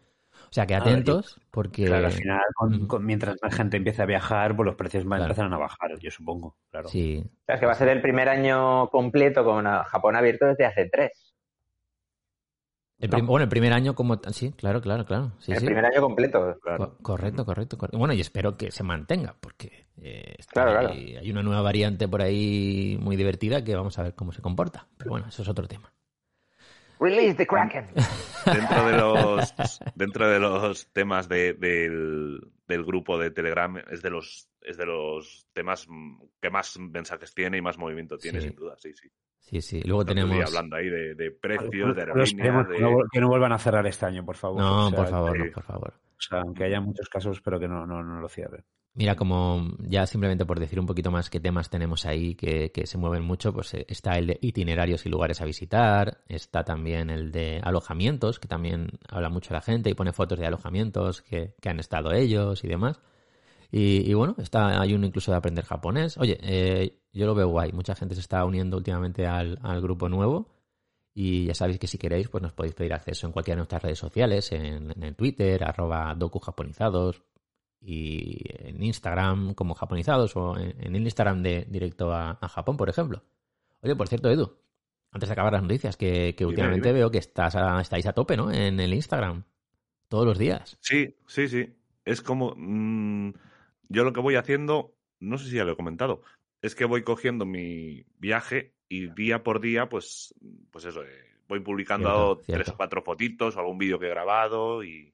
O 0.50 0.54
sea 0.54 0.68
que 0.68 0.76
atentos, 0.76 1.40
porque... 1.50 1.86
Claro, 1.86 2.06
al 2.08 2.12
final, 2.12 2.42
con- 2.56 2.74
Ujú. 2.76 2.88
con- 2.88 3.06
mientras 3.06 3.38
la 3.42 3.50
gente 3.50 3.78
empiece 3.78 4.02
a 4.02 4.06
viajar, 4.06 4.56
pues 4.56 4.66
los 4.66 4.76
precios 4.76 5.04
van 5.06 5.14
a 5.22 5.26
Claro. 5.26 5.32
empezar 5.32 5.54
a 5.54 5.58
bajar, 5.58 6.00
yo 6.00 6.12
supongo. 6.12 6.58
Claro. 6.70 6.90
Sí, 6.90 7.24
O 7.26 7.46
sea, 7.46 7.56
es 7.56 7.60
que 7.62 7.66
va 7.66 7.72
a 7.72 7.76
ser 7.76 7.88
el 7.90 8.02
primer 8.02 8.30
año 8.30 8.88
completo 8.90 9.44
con 9.44 9.66
Japón 9.66 10.16
abierto 10.16 10.46
desde 10.46 10.66
hace 10.66 10.90
tres. 10.90 11.26
El 13.00 13.10
bueno, 13.24 13.44
el 13.44 13.50
primer 13.50 13.74
año 13.74 13.94
como... 13.96 14.20
Sí, 14.32 14.51
claro, 14.54 14.82
claro, 14.82 15.06
claro. 15.06 15.32
Sí, 15.39 15.51
el 15.51 15.60
sí. 15.60 15.66
primer 15.66 15.86
año 15.86 16.01
completo. 16.01 16.58
Claro. 16.62 16.77
Co- 16.77 16.98
correcto, 17.04 17.46
correcto, 17.46 17.77
correcto. 17.77 17.98
Bueno, 17.98 18.13
y 18.13 18.22
espero 18.22 18.58
que 18.58 18.72
se 18.72 18.84
mantenga, 18.84 19.36
porque 19.39 19.88
eh, 20.01 20.36
Claro, 20.51 20.89
ahí- 20.89 21.16
hay 21.16 21.30
una 21.32 21.44
nueva 21.44 21.62
variante 21.62 22.08
por 22.08 22.22
ahí 22.22 22.98
muy 23.01 23.16
divertida 23.16 23.63
que 23.63 23.75
vamos 23.75 23.98
a 24.00 24.04
ver 24.04 24.16
cómo 24.16 24.32
se 24.32 24.42
comporta. 24.42 24.88
Pero 24.98 25.12
bueno, 25.12 25.27
eso 25.27 25.42
es 25.44 25.48
otro 25.48 25.68
tema. 25.68 25.94
Release 27.00 27.36
the 27.36 27.46
Kraken. 27.46 27.89
dentro 28.46 28.88
de 28.88 28.98
los 28.98 29.54
dentro 29.94 30.27
de 30.27 30.39
los 30.39 30.88
temas 30.88 31.30
de- 31.30 31.54
del, 31.54 32.39
del 32.68 32.84
grupo 32.84 33.18
de 33.18 33.32
Telegram 33.32 33.78
es 33.90 34.02
de 34.02 34.10
los 34.10 34.50
es 34.62 34.78
de 34.78 34.86
los 34.86 35.48
temas 35.54 35.88
que 36.42 36.50
más 36.50 36.78
mensajes 36.80 37.34
tiene 37.34 37.58
y 37.58 37.62
más 37.62 37.78
movimiento 37.78 38.18
tiene 38.18 38.42
Sí. 38.42 38.48
sin 38.48 38.56
duda 38.56 38.76
sí 38.78 38.94
sí 38.94 39.10
Sí, 39.40 39.62
sí. 39.62 39.82
Luego 39.84 40.04
Tanto 40.04 40.22
tenemos... 40.26 40.46
hablando 40.50 40.76
ahí 40.76 40.90
de, 40.90 41.16
de 41.16 41.32
precios 41.32 41.96
de 41.96 42.02
que, 42.04 42.08
no, 42.82 42.92
vuel- 42.92 43.08
que 43.10 43.22
no 43.22 43.30
vuelvan 43.30 43.54
a 43.54 43.58
cerrar 43.58 43.88
este 43.88 44.06
año, 44.06 44.26
por 44.26 44.36
favor. 44.36 44.60
No, 44.60 44.88
O 44.88 44.90
sea, 44.90 44.98
por 45.00 45.08
favor, 45.08 45.32
que- 45.38 45.46
no, 45.46 45.52
por 45.54 45.64
favor. 45.64 45.94
O 45.96 46.20
sea, 46.22 46.40
aunque 46.42 46.64
haya 46.66 46.82
muchos 46.82 47.08
casos, 47.08 47.40
pero 47.40 47.58
que 47.58 47.66
no, 47.70 47.86
no, 47.86 48.04
no 48.04 48.20
lo 48.20 48.28
cierren. 48.28 48.66
Mira, 48.98 49.16
como 49.16 49.75
ya 49.80 50.08
simplemente 50.08 50.44
por 50.44 50.60
decir 50.60 50.80
un 50.80 50.88
poquito 50.88 51.12
más 51.12 51.30
qué 51.30 51.39
temas 51.39 51.70
tenemos 51.70 52.08
ahí 52.08 52.34
que, 52.34 52.72
se 52.86 52.98
mueven 52.98 53.24
mucho, 53.24 53.54
pues 53.54 53.75
eh, 53.75 53.86
está 53.88 54.18
el 54.18 54.25
de 54.25 54.39
itinerarios 54.42 55.06
y 55.06 55.10
lugares 55.10 55.39
a 55.39 55.46
visitar, 55.46 56.24
está 56.27 56.63
también 56.63 57.12
el 57.12 57.32
de 57.32 57.62
alojamientos, 57.63 58.39
que 58.39 58.48
también 58.48 58.89
habla 59.08 59.30
mucho 59.30 59.54
la 59.54 59.62
gente 59.62 59.92
y 59.92 59.94
pone 59.94 60.13
fotos 60.13 60.39
de 60.39 60.48
alojamientos 60.48 61.22
que, 61.22 61.54
han 61.63 61.80
estado 61.80 62.12
ellos 62.12 62.63
y 62.63 62.68
demás. 62.68 63.00
Y, 63.72 64.13
bueno, 64.16 64.36
está, 64.39 64.82
hay 64.82 64.96
uno 64.96 65.06
incluso 65.06 65.32
de 65.32 65.38
aprender 65.38 65.66
japonés. 65.66 66.18
Oye, 66.18 66.39
eh, 66.42 67.00
yo 67.13 67.27
lo 67.27 67.36
veo 67.36 67.50
guay, 67.50 67.74
mucha 67.74 67.94
gente 67.96 68.16
se 68.16 68.22
está 68.22 68.44
uniendo 68.46 68.77
últimamente 68.77 69.27
al, 69.27 69.60
grupo 69.82 70.10
nuevo. 70.10 70.50
Y 71.13 71.46
ya 71.46 71.54
sabéis 71.54 71.77
que 71.80 71.88
si 71.88 72.00
queréis, 72.00 72.30
pues 72.30 72.42
nos 72.42 72.54
podéis 72.54 72.74
pedir 72.75 72.94
acceso 72.94 73.27
en 73.27 73.34
cualquiera 73.34 73.58
de 73.58 73.60
nuestras 73.60 73.84
redes 73.84 74.00
sociales, 74.00 74.51
en, 74.54 75.16
Twitter, 75.16 75.63
arroba 75.63 76.16
docujaponizados, 76.16 77.22
y 77.79 78.41
en 78.60 78.81
Instagram 78.84 79.53
como 79.53 79.75
japonizados, 79.75 80.36
o 80.36 80.57
en, 80.57 80.75
en 80.84 80.96
el 80.96 81.03
Instagram 81.03 81.41
de 81.43 81.65
directo 81.69 82.12
a, 82.13 82.38
a 82.41 82.48
Japón, 82.50 82.77
por 82.77 82.89
ejemplo. 82.89 83.24
Oye, 83.81 83.96
por 83.96 84.07
cierto, 84.07 84.29
Edu, 84.29 84.57
antes 85.12 85.29
de 85.29 85.34
acabar 85.34 85.53
las 85.53 85.62
noticias, 85.62 85.96
que, 85.98 86.34
que 86.36 86.43
Dime, 86.43 86.50
últimamente 86.50 86.88
dime. 86.89 87.00
veo 87.00 87.12
que 87.12 87.19
estás 87.19 87.55
a- 87.55 87.79
estáis 87.81 88.05
a 88.07 88.13
tope, 88.13 88.36
¿no? 88.36 88.51
En 88.51 88.79
el 88.79 88.93
Instagram. 88.93 89.43
Todos 90.10 90.25
los 90.25 90.38
días. 90.38 90.77
sí 90.79 91.15
sí 91.27 91.48
sí 91.50 91.75
es 92.05 92.22
como 92.22 92.53
mm, 92.55 93.34
yo 93.89 94.03
lo 94.05 94.13
que 94.13 94.22
voy 94.22 94.36
haciendo 94.36 94.96
no 95.19 95.38
sé 95.38 95.50
si 95.50 95.57
ya 95.57 95.65
lo 95.65 95.74
he 95.74 95.75
comentado 95.75 96.22
es 96.62 96.75
que 96.75 96.86
voy 96.86 97.03
cogiendo 97.03 97.46
mi 97.46 98.05
viaje 98.17 98.74
y 98.88 99.10
día 99.10 99.43
por 99.43 99.60
día 99.60 99.89
pues 99.89 100.34
pues 100.72 100.86
eso 100.86 101.03
eh, 101.03 101.10
voy 101.50 101.60
publicando 101.60 102.36
Cierto, 102.36 102.43
tres 102.46 102.55
cierto. 102.55 102.72
o 102.72 102.77
cuatro 102.77 103.01
fotitos 103.01 103.57
o 103.57 103.60
algún 103.60 103.77
vídeo 103.77 104.00
que 104.00 104.05
he 104.05 104.10
grabado 104.12 104.81
y... 104.84 105.13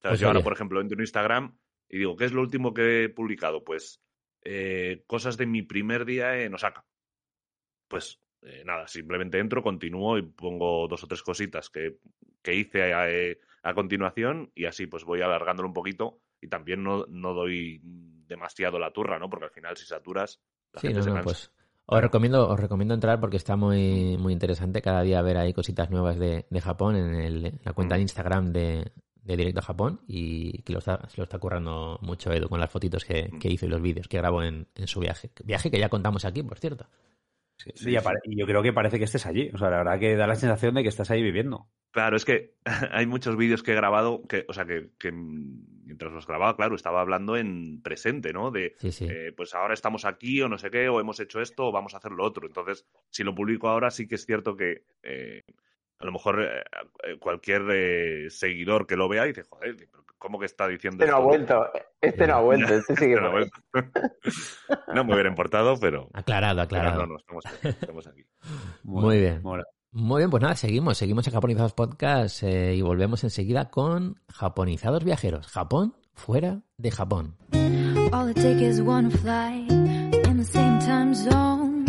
¿sabes? 0.00 0.12
Pues 0.12 0.20
yo 0.20 0.28
ahora, 0.28 0.42
por 0.44 0.52
ejemplo, 0.52 0.80
entro 0.80 0.94
en 0.96 1.00
Instagram 1.00 1.56
y 1.92 1.98
digo, 1.98 2.16
¿qué 2.16 2.24
es 2.26 2.32
lo 2.32 2.42
último 2.42 2.74
que 2.74 3.04
he 3.04 3.08
publicado? 3.10 3.62
Pues 3.64 4.02
eh, 4.42 5.04
cosas 5.06 5.36
de 5.36 5.46
mi 5.46 5.62
primer 5.62 6.04
día 6.06 6.42
en 6.42 6.54
Osaka. 6.54 6.84
Pues 7.88 8.20
eh, 8.42 8.62
nada, 8.64 8.88
simplemente 8.88 9.38
entro, 9.38 9.62
continúo 9.62 10.18
y 10.18 10.22
pongo 10.22 10.88
dos 10.88 11.04
o 11.04 11.06
tres 11.06 11.22
cositas 11.22 11.70
que, 11.70 11.98
que 12.42 12.54
hice 12.54 12.90
eh, 12.92 13.38
a 13.62 13.74
continuación 13.74 14.50
y 14.54 14.64
así 14.64 14.86
pues 14.86 15.04
voy 15.04 15.20
alargándolo 15.22 15.68
un 15.68 15.74
poquito 15.74 16.20
y 16.40 16.48
también 16.48 16.82
no, 16.82 17.04
no 17.08 17.34
doy 17.34 17.80
demasiado 17.84 18.78
la 18.78 18.92
turra, 18.92 19.18
¿no? 19.18 19.28
Porque 19.30 19.46
al 19.46 19.52
final 19.52 19.76
si 19.76 19.86
saturas, 19.86 20.40
la 20.72 20.80
Sí, 20.80 20.88
gente 20.88 21.00
no, 21.00 21.02
se 21.02 21.10
no, 21.10 21.12
cansa. 21.12 21.22
pues 21.22 21.52
os 21.86 22.00
recomiendo, 22.00 22.48
os 22.48 22.58
recomiendo 22.58 22.94
entrar 22.94 23.20
porque 23.20 23.36
está 23.36 23.56
muy, 23.56 24.16
muy 24.18 24.32
interesante 24.32 24.82
cada 24.82 25.02
día 25.02 25.22
ver 25.22 25.36
ahí 25.36 25.52
cositas 25.52 25.90
nuevas 25.90 26.18
de, 26.18 26.46
de 26.50 26.60
Japón 26.60 26.96
en, 26.96 27.14
el- 27.14 27.46
en 27.46 27.60
la 27.64 27.72
cuenta 27.74 27.96
de. 27.96 28.02
Instagram 28.02 28.52
de, 28.52 28.92
de 29.22 29.36
Directo 29.36 29.60
a 29.60 29.62
Japón 29.64 30.00
y 30.06 30.62
que 30.62 30.72
lo 30.72 30.80
está, 30.80 31.08
se 31.08 31.16
lo 31.18 31.24
está 31.24 31.38
currando 31.38 31.98
mucho 32.02 32.32
Edu 32.32 32.48
con 32.48 32.60
las 32.60 32.70
fotitos 32.70 33.04
que, 33.04 33.30
que 33.40 33.48
hizo 33.50 33.66
y 33.66 33.68
los 33.68 33.80
vídeos 33.80 34.08
que 34.08 34.18
grabó 34.18 34.42
en, 34.42 34.66
en 34.74 34.86
su 34.88 35.00
viaje. 35.00 35.30
Viaje 35.44 35.70
que 35.70 35.78
ya 35.78 35.88
contamos 35.88 36.24
aquí, 36.24 36.42
por 36.42 36.58
cierto. 36.58 36.86
Sí, 37.56 37.70
Sí, 37.76 37.90
y, 37.90 37.92
sí. 37.92 37.96
apare- 37.96 38.20
y 38.24 38.36
yo 38.38 38.46
creo 38.46 38.62
que 38.62 38.72
parece 38.72 38.98
que 38.98 39.04
estés 39.04 39.24
allí. 39.26 39.50
O 39.54 39.58
sea, 39.58 39.70
la 39.70 39.78
verdad 39.78 40.00
que 40.00 40.16
da 40.16 40.26
la 40.26 40.34
sensación 40.34 40.74
de 40.74 40.82
que 40.82 40.88
estás 40.88 41.10
ahí 41.12 41.22
viviendo. 41.22 41.68
Claro, 41.92 42.16
es 42.16 42.24
que 42.24 42.54
hay 42.90 43.06
muchos 43.06 43.36
vídeos 43.36 43.62
que 43.62 43.72
he 43.72 43.76
grabado, 43.76 44.22
que, 44.26 44.44
o 44.48 44.52
sea, 44.52 44.64
que, 44.64 44.90
que 44.98 45.12
mientras 45.12 46.10
los 46.12 46.26
grababa, 46.26 46.56
claro, 46.56 46.74
estaba 46.74 47.00
hablando 47.02 47.36
en 47.36 47.80
presente, 47.82 48.32
¿no? 48.32 48.50
De, 48.50 48.74
Sí, 48.78 48.90
sí. 48.90 49.06
eh, 49.08 49.32
pues 49.36 49.54
ahora 49.54 49.74
estamos 49.74 50.04
aquí 50.04 50.40
o 50.40 50.48
no 50.48 50.58
sé 50.58 50.70
qué, 50.70 50.88
o 50.88 50.98
hemos 51.00 51.20
hecho 51.20 51.40
esto 51.40 51.66
o 51.66 51.72
vamos 51.72 51.94
a 51.94 51.98
hacer 51.98 52.10
lo 52.12 52.24
otro. 52.24 52.46
Entonces, 52.48 52.84
si 53.10 53.22
lo 53.22 53.34
publico 53.34 53.68
ahora, 53.68 53.90
sí 53.92 54.08
que 54.08 54.16
es 54.16 54.26
cierto 54.26 54.56
que 54.56 54.84
eh, 55.04 55.42
a 56.02 56.04
lo 56.06 56.12
mejor 56.12 56.42
eh, 56.42 56.62
eh, 57.04 57.18
cualquier 57.18 57.62
eh, 57.70 58.30
seguidor 58.30 58.86
que 58.86 58.96
lo 58.96 59.08
vea 59.08 59.24
dice, 59.24 59.44
joder, 59.48 59.76
pero 59.76 60.04
¿cómo 60.18 60.38
que 60.38 60.46
está 60.46 60.66
diciendo 60.68 61.04
Este 61.04 61.10
no 61.10 61.16
ha 61.16 61.20
esto? 61.36 61.56
vuelto. 61.56 61.72
Este 62.00 62.26
no 62.26 62.34
ha 62.34 62.40
vuelto. 62.40 62.74
Este 62.74 62.96
sigue 62.96 63.14
Pero 63.14 63.30
por 63.30 63.40
ahí. 63.42 63.50
bueno. 63.72 63.90
no 64.94 65.04
me 65.04 65.12
hubiera 65.14 65.28
importado, 65.28 65.76
pero, 65.80 66.08
Aclarado, 66.12 66.66
pero 66.68 66.80
aclarado. 66.80 67.06
no, 67.06 67.12
no, 67.12 67.16
estamos 67.18 67.46
aquí. 67.46 67.68
Estamos 67.68 68.06
aquí. 68.06 68.22
Muy 68.82 69.18
bien. 69.20 69.40
Mola. 69.42 69.64
Muy 69.94 70.20
bien, 70.20 70.30
pues 70.30 70.42
nada, 70.42 70.56
seguimos, 70.56 70.96
seguimos 70.96 71.26
en 71.26 71.34
Japonizados 71.34 71.74
Podcast 71.74 72.42
eh, 72.44 72.74
y 72.74 72.80
volvemos 72.80 73.22
enseguida 73.24 73.68
con 73.68 74.16
Japonizados 74.32 75.04
Viajeros. 75.04 75.46
Japón 75.48 75.94
fuera 76.14 76.62
de 76.78 76.90
Japón. 76.90 77.36
All 78.12 78.30
it 78.30 78.36
takes 78.36 78.62
is 78.62 78.80
one 78.80 79.10
flight 79.10 79.70
in 79.70 80.38
the 80.38 80.44
same 80.44 80.78
time 80.80 81.14
zone. 81.14 81.84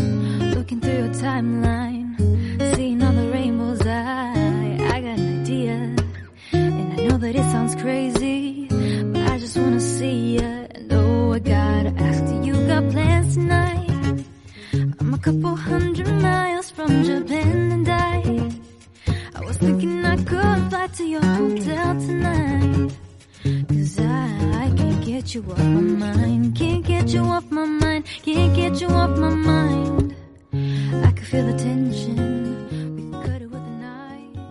Looking 0.53 0.81
through 0.81 0.97
your 1.05 1.13
timeline, 1.13 2.17
seeing 2.75 3.01
all 3.01 3.13
the 3.13 3.29
rainbows. 3.31 3.62
Crazy, 7.83 8.65
but 9.11 9.23
I 9.33 9.37
just 9.37 9.57
wanna 9.57 9.81
see 9.81 10.37
ya. 10.37 10.51
And 10.75 10.93
oh, 10.93 11.33
I 11.33 11.39
gotta 11.39 11.93
ask, 12.07 12.19
do 12.29 12.35
you 12.47 12.55
got 12.65 12.83
plans 12.91 13.33
tonight? 13.33 14.25
I'm 14.99 15.13
a 15.13 15.17
couple 15.17 15.53
hundred 15.53 16.07
miles 16.21 16.69
from 16.71 17.03
Japan, 17.03 17.57
and 17.75 17.89
I, 17.89 18.15
I 19.35 19.41
was 19.41 19.57
thinking 19.57 20.05
I 20.05 20.15
could 20.15 20.61
fly 20.69 20.87
to 20.97 21.03
your 21.03 21.25
hotel 21.25 21.89
tonight. 22.07 22.91
Cause 23.67 23.99
I, 23.99 24.27
I 24.63 24.67
can't 24.77 25.03
get 25.05 25.35
you 25.35 25.41
off 25.51 25.59
my 25.59 25.81
mind. 26.05 26.55
Can't 26.55 26.85
get 26.85 27.09
you 27.09 27.23
off 27.35 27.51
my 27.51 27.65
mind. 27.65 28.05
Can't 28.23 28.55
get 28.55 28.79
you 28.79 28.87
off 28.87 29.17
my 29.17 29.35
mind. 29.51 30.15
I 31.07 31.11
can 31.11 31.25
feel 31.25 31.45
the 31.51 31.57
tension. 31.57 32.52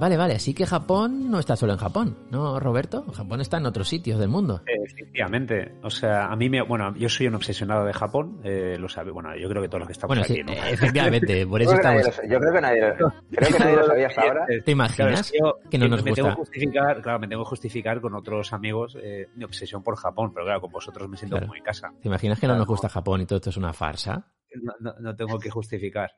Vale, 0.02 0.16
vale, 0.16 0.35
así 0.35 0.52
que 0.52 0.66
Japón 0.66 1.30
no 1.30 1.38
está 1.38 1.54
solo 1.54 1.75
en 1.75 1.78
Japón, 1.78 2.16
¿no, 2.28 2.59
Roberto? 2.59 3.04
Japón 3.12 3.40
está 3.40 3.59
en 3.59 3.66
otros 3.66 3.87
sitios 3.87 4.18
del 4.18 4.28
mundo. 4.30 4.61
Efectivamente. 4.66 5.76
O 5.85 5.90
sea, 5.90 6.26
a 6.26 6.35
mí 6.35 6.50
me. 6.50 6.61
Bueno, 6.61 6.93
yo 6.97 7.08
soy 7.08 7.28
un 7.28 7.36
obsesionado 7.36 7.84
de 7.84 7.93
Japón. 7.93 8.41
eh, 8.43 8.76
lo 8.80 8.88
sabe. 8.88 9.12
Bueno, 9.12 9.36
yo 9.36 9.49
creo 9.49 9.62
que 9.62 9.69
todos 9.69 9.78
los 9.82 9.86
que 9.86 9.93
estamos 9.93 10.08
Bueno, 10.08 10.23
aquí. 10.25 10.34
sí, 10.34 10.43
¿no? 10.43 10.52
eh, 10.54 10.73
efectivamente, 10.73 11.47
por 11.47 11.62
eso 11.62 11.71
Yo 11.71 11.78
creo, 11.78 11.82
que 11.82 11.86
nadie 11.86 12.00
estamos... 12.00 12.19
lo, 12.25 12.32
yo 12.34 12.41
creo 12.41 12.52
que 12.52 12.60
nadie 12.60 12.80
lo, 12.80 12.95
creo 13.30 13.49
que 13.52 13.58
nadie 13.60 13.76
lo 13.76 13.86
sabía 13.86 14.06
hasta 14.08 14.23
ahora. 14.23 14.47
¿Te 14.65 14.71
imaginas 14.73 14.97
Claro, 14.97 15.15
es 15.21 15.30
que 15.30 15.38
yo- 15.38 15.71
que 15.71 15.78
no 15.78 15.86
nos 15.88 16.02
me 16.04 16.12
tengo 16.15 16.28
gusta? 16.28 16.30
que 16.30 16.34
justificar, 16.41 17.00
claro, 17.02 17.19
me 17.21 17.28
tengo 17.28 17.45
que 17.45 17.49
justificar 17.49 18.00
con 18.00 18.15
otros 18.17 18.52
amigos 18.52 18.99
eh, 19.00 19.28
mi 19.36 19.45
obsesión 19.45 19.84
por 19.84 19.95
Japón, 19.97 20.32
pero 20.34 20.47
claro, 20.47 20.60
con 20.62 20.73
vosotros 20.73 21.08
me 21.08 21.17
siento 21.17 21.36
Claro. 21.36 21.47
muy 21.47 21.58
en 21.58 21.65
casa. 21.65 21.93
¿Te 22.02 22.08
imaginas 22.08 22.41
que 22.41 22.49
no 22.49 22.56
nos 22.56 22.67
gusta 22.67 22.88
Japón 22.88 23.21
y 23.21 23.26
todo 23.26 23.36
esto 23.36 23.50
es 23.50 23.56
una 23.56 23.73
farsa? 23.73 24.26
No, 24.60 24.73
no- 24.80 24.95
no 24.99 25.15
tengo 25.15 25.38
que 25.38 25.49
justificar. 25.49 26.10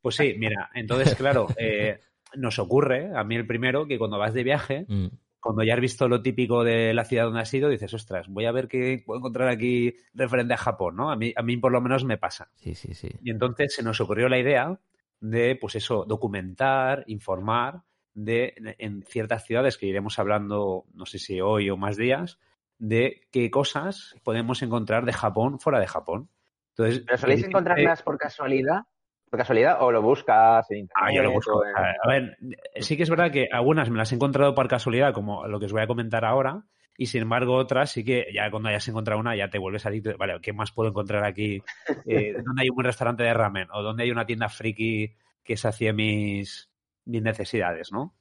Pues 0.00 0.14
sí, 0.14 0.36
mira, 0.38 0.70
entonces, 0.74 1.14
claro, 1.16 1.48
eh, 1.56 1.98
nos 2.36 2.58
ocurre, 2.58 3.10
a 3.14 3.24
mí 3.24 3.36
el 3.36 3.46
primero, 3.46 3.86
que 3.86 3.98
cuando 3.98 4.18
vas 4.18 4.34
de 4.34 4.44
viaje, 4.44 4.86
Mm, 4.88 5.08
cuando 5.44 5.62
ya 5.62 5.74
has 5.74 5.80
visto 5.80 6.08
lo 6.08 6.22
típico 6.22 6.64
de 6.64 6.94
la 6.94 7.04
ciudad 7.04 7.24
donde 7.24 7.40
has 7.40 7.52
ido, 7.52 7.68
dices, 7.68 7.92
ostras, 7.92 8.28
voy 8.28 8.46
a 8.46 8.52
ver 8.52 8.66
qué 8.66 9.02
puedo 9.04 9.18
encontrar 9.18 9.48
aquí 9.48 9.94
referente 10.14 10.54
a 10.54 10.56
Japón, 10.56 10.96
¿no? 10.96 11.10
A 11.10 11.16
mí, 11.16 11.34
a 11.36 11.42
mí 11.42 11.58
por 11.58 11.70
lo 11.70 11.82
menos 11.82 12.02
me 12.02 12.16
pasa. 12.16 12.50
sí, 12.54 12.74
sí, 12.74 12.94
sí. 12.94 13.10
Y 13.22 13.30
entonces 13.30 13.74
se 13.74 13.82
nos 13.82 14.00
ocurrió 14.00 14.30
la 14.30 14.38
idea 14.38 14.80
de, 15.20 15.54
pues 15.60 15.74
eso, 15.74 16.06
documentar, 16.06 17.04
informar 17.08 17.82
de 18.14 18.54
en 18.78 19.02
ciertas 19.02 19.44
ciudades 19.44 19.76
que 19.76 19.84
iremos 19.84 20.18
hablando, 20.18 20.86
no 20.94 21.04
sé 21.04 21.18
si 21.18 21.42
hoy 21.42 21.68
o 21.68 21.76
más 21.76 21.98
días, 21.98 22.38
de 22.78 23.20
qué 23.30 23.50
cosas 23.50 24.14
podemos 24.22 24.62
encontrar 24.62 25.04
de 25.04 25.12
Japón 25.12 25.60
fuera 25.60 25.78
de 25.78 25.86
Japón. 25.86 26.30
Entonces, 26.70 27.04
¿Pero 27.04 27.18
soléis 27.18 27.42
eh, 27.42 27.46
encontrarlas 27.48 28.02
por 28.02 28.16
casualidad? 28.16 28.84
¿Por 29.30 29.38
casualidad 29.38 29.78
o 29.82 29.90
lo 29.90 30.00
buscas 30.02 30.70
en 30.70 30.78
internet? 30.78 31.08
Ah, 31.08 31.12
yo 31.14 31.22
lo 31.22 31.32
busco. 31.32 31.64
en- 31.64 31.74
A 31.76 32.08
ver, 32.08 32.36
sí 32.80 32.96
que 32.96 33.02
es 33.02 33.10
verdad 33.10 33.30
que 33.32 33.48
algunas 33.50 33.90
me 33.90 33.98
las 33.98 34.12
he 34.12 34.14
encontrado 34.14 34.54
por 34.54 34.68
casualidad, 34.68 35.12
como 35.12 35.46
lo 35.46 35.58
que 35.58 35.66
os 35.66 35.72
voy 35.72 35.82
a 35.82 35.86
comentar 35.86 36.24
ahora, 36.24 36.62
y 36.96 37.06
sin 37.06 37.22
embargo 37.22 37.56
otras 37.56 37.90
sí 37.90 38.04
que 38.04 38.26
ya 38.32 38.50
cuando 38.50 38.68
hayas 38.68 38.86
encontrado 38.88 39.20
una 39.20 39.34
ya 39.34 39.48
te 39.50 39.58
vuelves 39.58 39.86
adicto. 39.86 40.16
Vale, 40.16 40.40
¿qué 40.40 40.52
más 40.52 40.70
puedo 40.70 40.90
encontrar 40.90 41.24
aquí? 41.24 41.60
Eh, 42.06 42.34
¿Dónde 42.46 42.62
hay 42.62 42.68
un 42.70 42.76
buen 42.76 42.86
restaurante 42.86 43.24
de 43.24 43.34
ramen? 43.34 43.68
¿O 43.72 43.82
dónde 43.82 44.04
hay 44.04 44.10
una 44.12 44.26
tienda 44.26 44.48
friki 44.48 45.12
que 45.42 45.56
sacie 45.56 45.92
mis, 45.92 46.70
mis 47.04 47.22
necesidades, 47.22 47.90
no? 47.92 48.14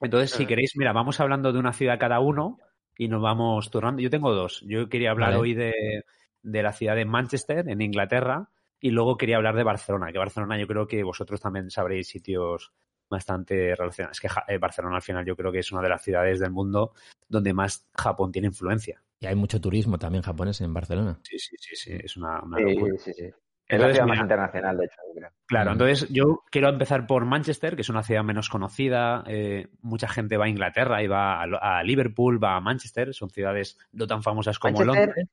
Entonces, 0.00 0.30
si 0.30 0.46
queréis, 0.46 0.72
mira, 0.76 0.92
vamos 0.92 1.20
hablando 1.20 1.52
de 1.52 1.58
una 1.58 1.72
ciudad 1.72 1.98
cada 1.98 2.20
uno 2.20 2.58
y 2.98 3.08
nos 3.08 3.20
vamos 3.22 3.70
turnando. 3.70 4.00
Yo 4.02 4.10
tengo 4.10 4.32
dos. 4.34 4.62
Yo 4.66 4.88
quería 4.88 5.10
hablar 5.10 5.30
Vale. 5.30 5.40
hoy 5.40 5.54
de, 5.54 6.02
de 6.42 6.62
la 6.62 6.72
ciudad 6.72 6.96
de 6.96 7.04
Manchester, 7.04 7.68
en 7.68 7.80
Inglaterra, 7.80 8.48
y 8.80 8.90
luego 8.90 9.16
quería 9.16 9.36
hablar 9.36 9.56
de 9.56 9.64
Barcelona, 9.64 10.12
que 10.12 10.18
Barcelona 10.18 10.58
yo 10.58 10.66
creo 10.66 10.86
que 10.86 11.02
vosotros 11.02 11.40
también 11.40 11.70
sabréis 11.70 12.08
sitios 12.08 12.72
bastante 13.08 13.74
relacionados. 13.74 14.16
Es 14.16 14.20
que 14.20 14.28
eh, 14.52 14.58
Barcelona 14.58 14.96
al 14.96 15.02
final 15.02 15.24
yo 15.24 15.36
creo 15.36 15.52
que 15.52 15.60
es 15.60 15.72
una 15.72 15.82
de 15.82 15.88
las 15.88 16.02
ciudades 16.02 16.40
del 16.40 16.50
mundo 16.50 16.92
donde 17.28 17.52
más 17.52 17.86
Japón 17.94 18.32
tiene 18.32 18.48
influencia. 18.48 19.02
Y 19.20 19.26
hay 19.26 19.34
mucho 19.34 19.60
turismo 19.60 19.98
también 19.98 20.22
japonés 20.22 20.60
en 20.60 20.74
Barcelona. 20.74 21.18
Sí, 21.22 21.38
sí, 21.38 21.56
sí, 21.58 21.76
sí, 21.76 21.92
es 21.92 22.16
una, 22.16 22.40
una 22.42 22.58
Sí, 22.58 22.64
locura. 22.64 22.94
sí, 22.98 23.12
sí. 23.12 23.30
Es 23.68 23.80
la 23.80 23.86
ciudad 23.90 24.04
mira, 24.04 24.14
más 24.14 24.20
internacional, 24.22 24.76
de 24.78 24.84
hecho, 24.84 24.96
creo. 25.12 25.30
Claro, 25.46 25.72
entonces 25.72 26.08
yo 26.10 26.42
quiero 26.52 26.68
empezar 26.68 27.04
por 27.08 27.24
Manchester, 27.24 27.74
que 27.74 27.82
es 27.82 27.88
una 27.88 28.04
ciudad 28.04 28.22
menos 28.22 28.48
conocida. 28.48 29.24
eh, 29.26 29.66
mucha 29.80 30.06
gente 30.06 30.36
va 30.36 30.44
a 30.44 30.48
Inglaterra 30.48 31.02
y 31.02 31.08
va 31.08 31.42
a, 31.42 31.82
Liverpool, 31.82 32.42
va 32.42 32.56
a 32.56 32.60
Manchester. 32.60 33.12
Son 33.12 33.28
ciudades 33.28 33.76
no 33.90 34.06
tan 34.06 34.22
famosas 34.22 34.60
como 34.60 34.78
Manchester, 34.78 35.06
Londres. 35.08 35.28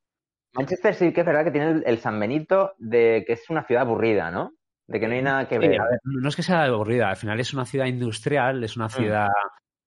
Manchester 0.53 0.93
sí 0.95 1.11
que 1.13 1.21
es 1.21 1.25
verdad 1.25 1.43
que 1.43 1.51
tiene 1.51 1.71
el, 1.71 1.83
el 1.85 1.97
San 1.99 2.19
Benito 2.19 2.73
de 2.77 3.23
que 3.25 3.33
es 3.33 3.49
una 3.49 3.63
ciudad 3.63 3.83
aburrida, 3.83 4.31
¿no? 4.31 4.53
De 4.87 4.99
que 4.99 5.07
no 5.07 5.13
hay 5.13 5.21
nada 5.21 5.47
que 5.47 5.55
Sí, 5.59 5.67
ver. 5.67 5.81
a 5.81 5.85
ver, 5.85 5.99
no 6.03 6.29
es 6.29 6.35
que 6.35 6.43
sea 6.43 6.63
aburrida, 6.65 7.09
al 7.09 7.15
final 7.15 7.39
es 7.39 7.53
una 7.53 7.65
ciudad 7.65 7.85
industrial, 7.85 8.63
es 8.63 8.75
una 8.75 8.87
Mm. 8.87 8.89
ciudad 8.91 9.29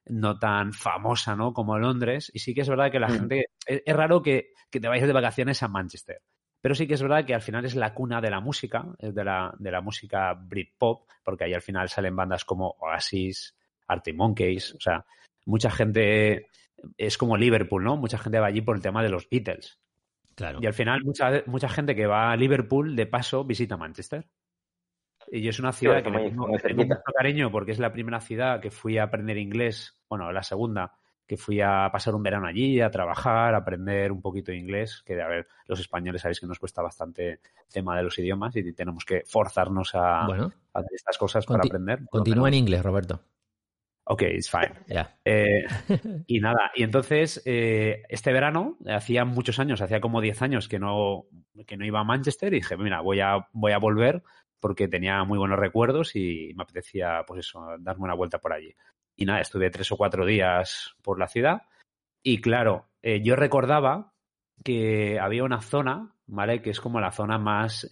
no 0.09 0.38
tan 0.38 0.72
famosa, 0.72 1.35
¿no? 1.37 1.52
Como 1.52 1.79
Londres. 1.79 2.31
Y 2.33 2.38
sí 2.38 2.55
que 2.55 2.61
es 2.61 2.68
verdad 2.68 2.90
que 2.92 3.00
la 3.00 3.09
Mm. 3.09 3.18
gente. 3.18 3.44
Es, 3.66 3.83
es 3.85 3.96
raro 3.96 4.22
que, 4.22 4.50
que 4.70 4.81
te 4.81 4.88
vayas 4.88 5.07
de 5.07 5.12
vacaciones 5.12 5.62
a 5.62 5.68
Manchester. 5.68 6.20
Pero 6.61 6.74
sí 6.74 6.87
que 6.87 6.94
es 6.94 7.02
verdad 7.02 7.24
que 7.24 7.35
al 7.35 7.42
final 7.42 7.64
es 7.64 7.74
la 7.76 7.92
cuna 7.94 8.20
de 8.20 8.31
la 8.31 8.40
música, 8.40 8.87
es 8.98 9.14
de 9.14 9.24
la, 9.24 9.52
de 9.59 9.70
la 9.70 9.81
música 9.81 10.33
Britpop, 10.35 11.09
porque 11.22 11.44
ahí 11.44 11.55
al 11.55 11.62
final 11.62 11.88
salen 11.88 12.16
bandas 12.16 12.44
como 12.44 12.74
Oasis, 12.81 13.55
Arctic 13.88 14.16
Monkeys, 14.16 14.74
o 14.74 14.81
sea, 14.81 15.05
mucha 15.44 15.70
gente 15.70 16.48
es 16.96 17.18
como 17.18 17.37
Liverpool, 17.37 17.85
¿no? 17.85 17.96
Mucha 17.96 18.18
gente 18.18 18.40
va 18.40 18.46
allí 18.46 18.62
por 18.62 18.74
el 18.76 18.83
tema 18.83 19.02
de 19.02 19.11
los 19.11 19.29
Beatles. 19.29 19.79
Claro. 20.37 20.59
Y 20.62 20.66
al 20.66 20.75
final 20.75 21.03
mucha, 21.03 21.42
mucha 21.46 21.68
gente 21.68 21.96
que 21.96 22.07
va 22.07 22.31
a 22.31 22.37
Liverpool 22.37 22.94
de 22.94 23.07
paso 23.07 23.44
visita 23.44 23.77
Manchester. 23.77 24.29
Y 25.33 25.40
yo 25.42 25.51
es 25.51 25.59
una 25.59 25.72
ciudad 25.72 26.03
que 26.05 26.11
muy- 26.11 26.31
tengo, 26.31 26.46
mucho 26.46 27.03
cariño 27.16 27.51
porque 27.51 27.72
es 27.72 27.81
la 27.81 27.92
primera 27.92 28.20
ciudad 28.20 28.61
que 28.61 28.70
fui 28.70 28.99
a 28.99 29.05
aprender 29.05 29.38
inglés, 29.38 29.99
bueno, 30.09 30.31
la 30.31 30.42
segunda, 30.44 30.92
que 31.27 31.37
fui 31.37 31.61
a 31.61 31.88
pasar 31.90 32.14
un 32.14 32.22
verano 32.22 32.46
allí, 32.46 32.81
a 32.81 32.90
trabajar, 32.90 33.55
a 33.55 33.59
aprender 33.59 34.12
un 34.12 34.22
poquito 34.22 34.53
de 34.53 34.59
inglés, 34.59 35.03
que 35.05 35.20
a 35.20 35.27
ver, 35.27 35.49
los 35.66 35.81
españoles 35.81 36.22
sabéis 36.22 36.38
que 36.38 36.46
nos 36.46 36.61
cuesta 36.61 36.83
bastante 36.83 37.31
el 37.31 37.40
tema 37.72 37.96
de 37.96 38.05
los 38.05 38.16
idiomas 38.18 38.55
y 38.55 38.72
tenemos 38.72 39.05
que 39.05 39.25
forzarnos 39.27 39.92
a, 39.94 40.27
Bueno, 40.27 40.53
a 40.72 40.79
hacer 40.79 40.92
estas 40.94 41.18
cosas 41.18 41.44
para 41.44 41.64
aprender. 41.64 42.03
continúa 42.09 42.46
en 42.49 42.55
inglés, 42.55 42.83
Roberto. 42.85 43.20
Ok, 44.09 44.23
it's 44.23 44.49
fine. 44.49 44.73
Eh, 45.25 45.66
y 46.29 46.38
nada, 46.38 46.71
y 46.77 46.85
entonces 46.85 47.42
eh, 47.45 48.05
este 48.09 48.33
verano, 48.33 48.79
hacía 48.87 49.25
muchos 49.25 49.59
años, 49.59 49.81
hacía 49.81 50.01
como 50.01 50.21
10 50.21 50.42
años 50.42 50.69
que 50.69 50.79
no, 50.79 51.25
que 51.66 51.77
no 51.77 51.85
iba 51.85 51.99
a 51.99 52.05
Manchester 52.05 52.53
y 52.53 52.59
dije, 52.59 52.77
mira, 52.77 53.01
voy 53.01 53.19
a, 53.19 53.49
voy 53.53 53.73
a 53.73 53.79
volver 53.79 54.23
porque 54.61 54.87
tenía 54.87 55.25
muy 55.25 55.38
buenos 55.38 55.59
recuerdos 55.59 56.14
y 56.14 56.53
me 56.55 56.62
apetecía, 56.62 57.25
pues 57.27 57.40
eso, 57.40 57.66
darme 57.81 58.05
una 58.05 58.14
vuelta 58.14 58.38
por 58.38 58.53
allí. 58.53 58.73
Y 59.16 59.25
nada, 59.25 59.40
estuve 59.40 59.71
tres 59.71 59.90
o 59.90 59.97
cuatro 59.97 60.25
días 60.25 60.95
por 61.03 61.19
la 61.19 61.27
ciudad 61.27 61.62
y 62.23 62.40
claro, 62.40 62.90
eh, 63.03 63.23
yo 63.25 63.35
recordaba 63.35 64.12
que 64.62 65.19
había 65.19 65.42
una 65.42 65.62
zona, 65.62 66.14
¿vale? 66.27 66.62
Que 66.62 66.71
es 66.71 66.81
como 66.81 67.01
la 67.01 67.11
zona 67.11 67.38
más, 67.38 67.90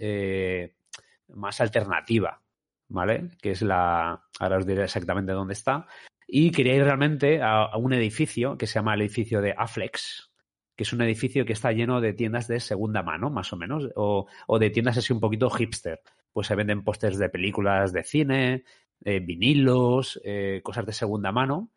más 1.29 1.61
alternativa, 1.61 2.44
¿vale? 2.89 3.31
Que 3.41 3.51
es 3.53 3.63
la... 3.63 4.23
Ahora 4.39 4.59
os 4.59 4.67
diré 4.67 4.85
exactamente 4.85 5.33
dónde 5.33 5.55
está. 5.55 5.87
Y 6.27 6.51
quería 6.51 6.75
ir 6.75 6.85
realmente 6.85 7.41
a, 7.43 7.77
un 7.77 7.93
edificio 7.93 8.57
que 8.57 8.67
se 8.67 8.75
llama 8.75 8.95
el 8.95 9.03
edificio 9.03 9.41
de 9.41 9.55
Aflex, 9.57 10.31
que 10.77 10.85
es 10.85 10.93
un 10.93 11.03
edificio 11.03 11.45
que 11.45 11.53
está 11.53 11.73
lleno 11.73 12.01
de 12.01 12.13
tiendas 12.15 12.49
de 12.49 12.61
segunda 12.61 13.03
mano, 13.03 13.31
más 13.31 13.53
o 13.53 13.57
menos, 13.57 13.89
o, 13.97 14.27
o 14.47 14.59
de 14.59 14.71
tiendas 14.71 14.97
así 14.99 15.13
un 15.13 15.21
poquito 15.21 15.51
hipster. 15.51 16.01
Pues 16.33 16.47
se 16.47 16.55
venden 16.55 16.83
pósters 16.83 17.19
de 17.19 17.29
películas 17.29 17.93
de 17.93 18.03
cine, 18.05 18.65
eh, 19.05 19.21
vinilos, 19.21 20.21
eh, 20.25 20.61
cosas 20.65 20.87
de 20.87 20.93
segunda 20.93 21.31
mano. 21.31 21.71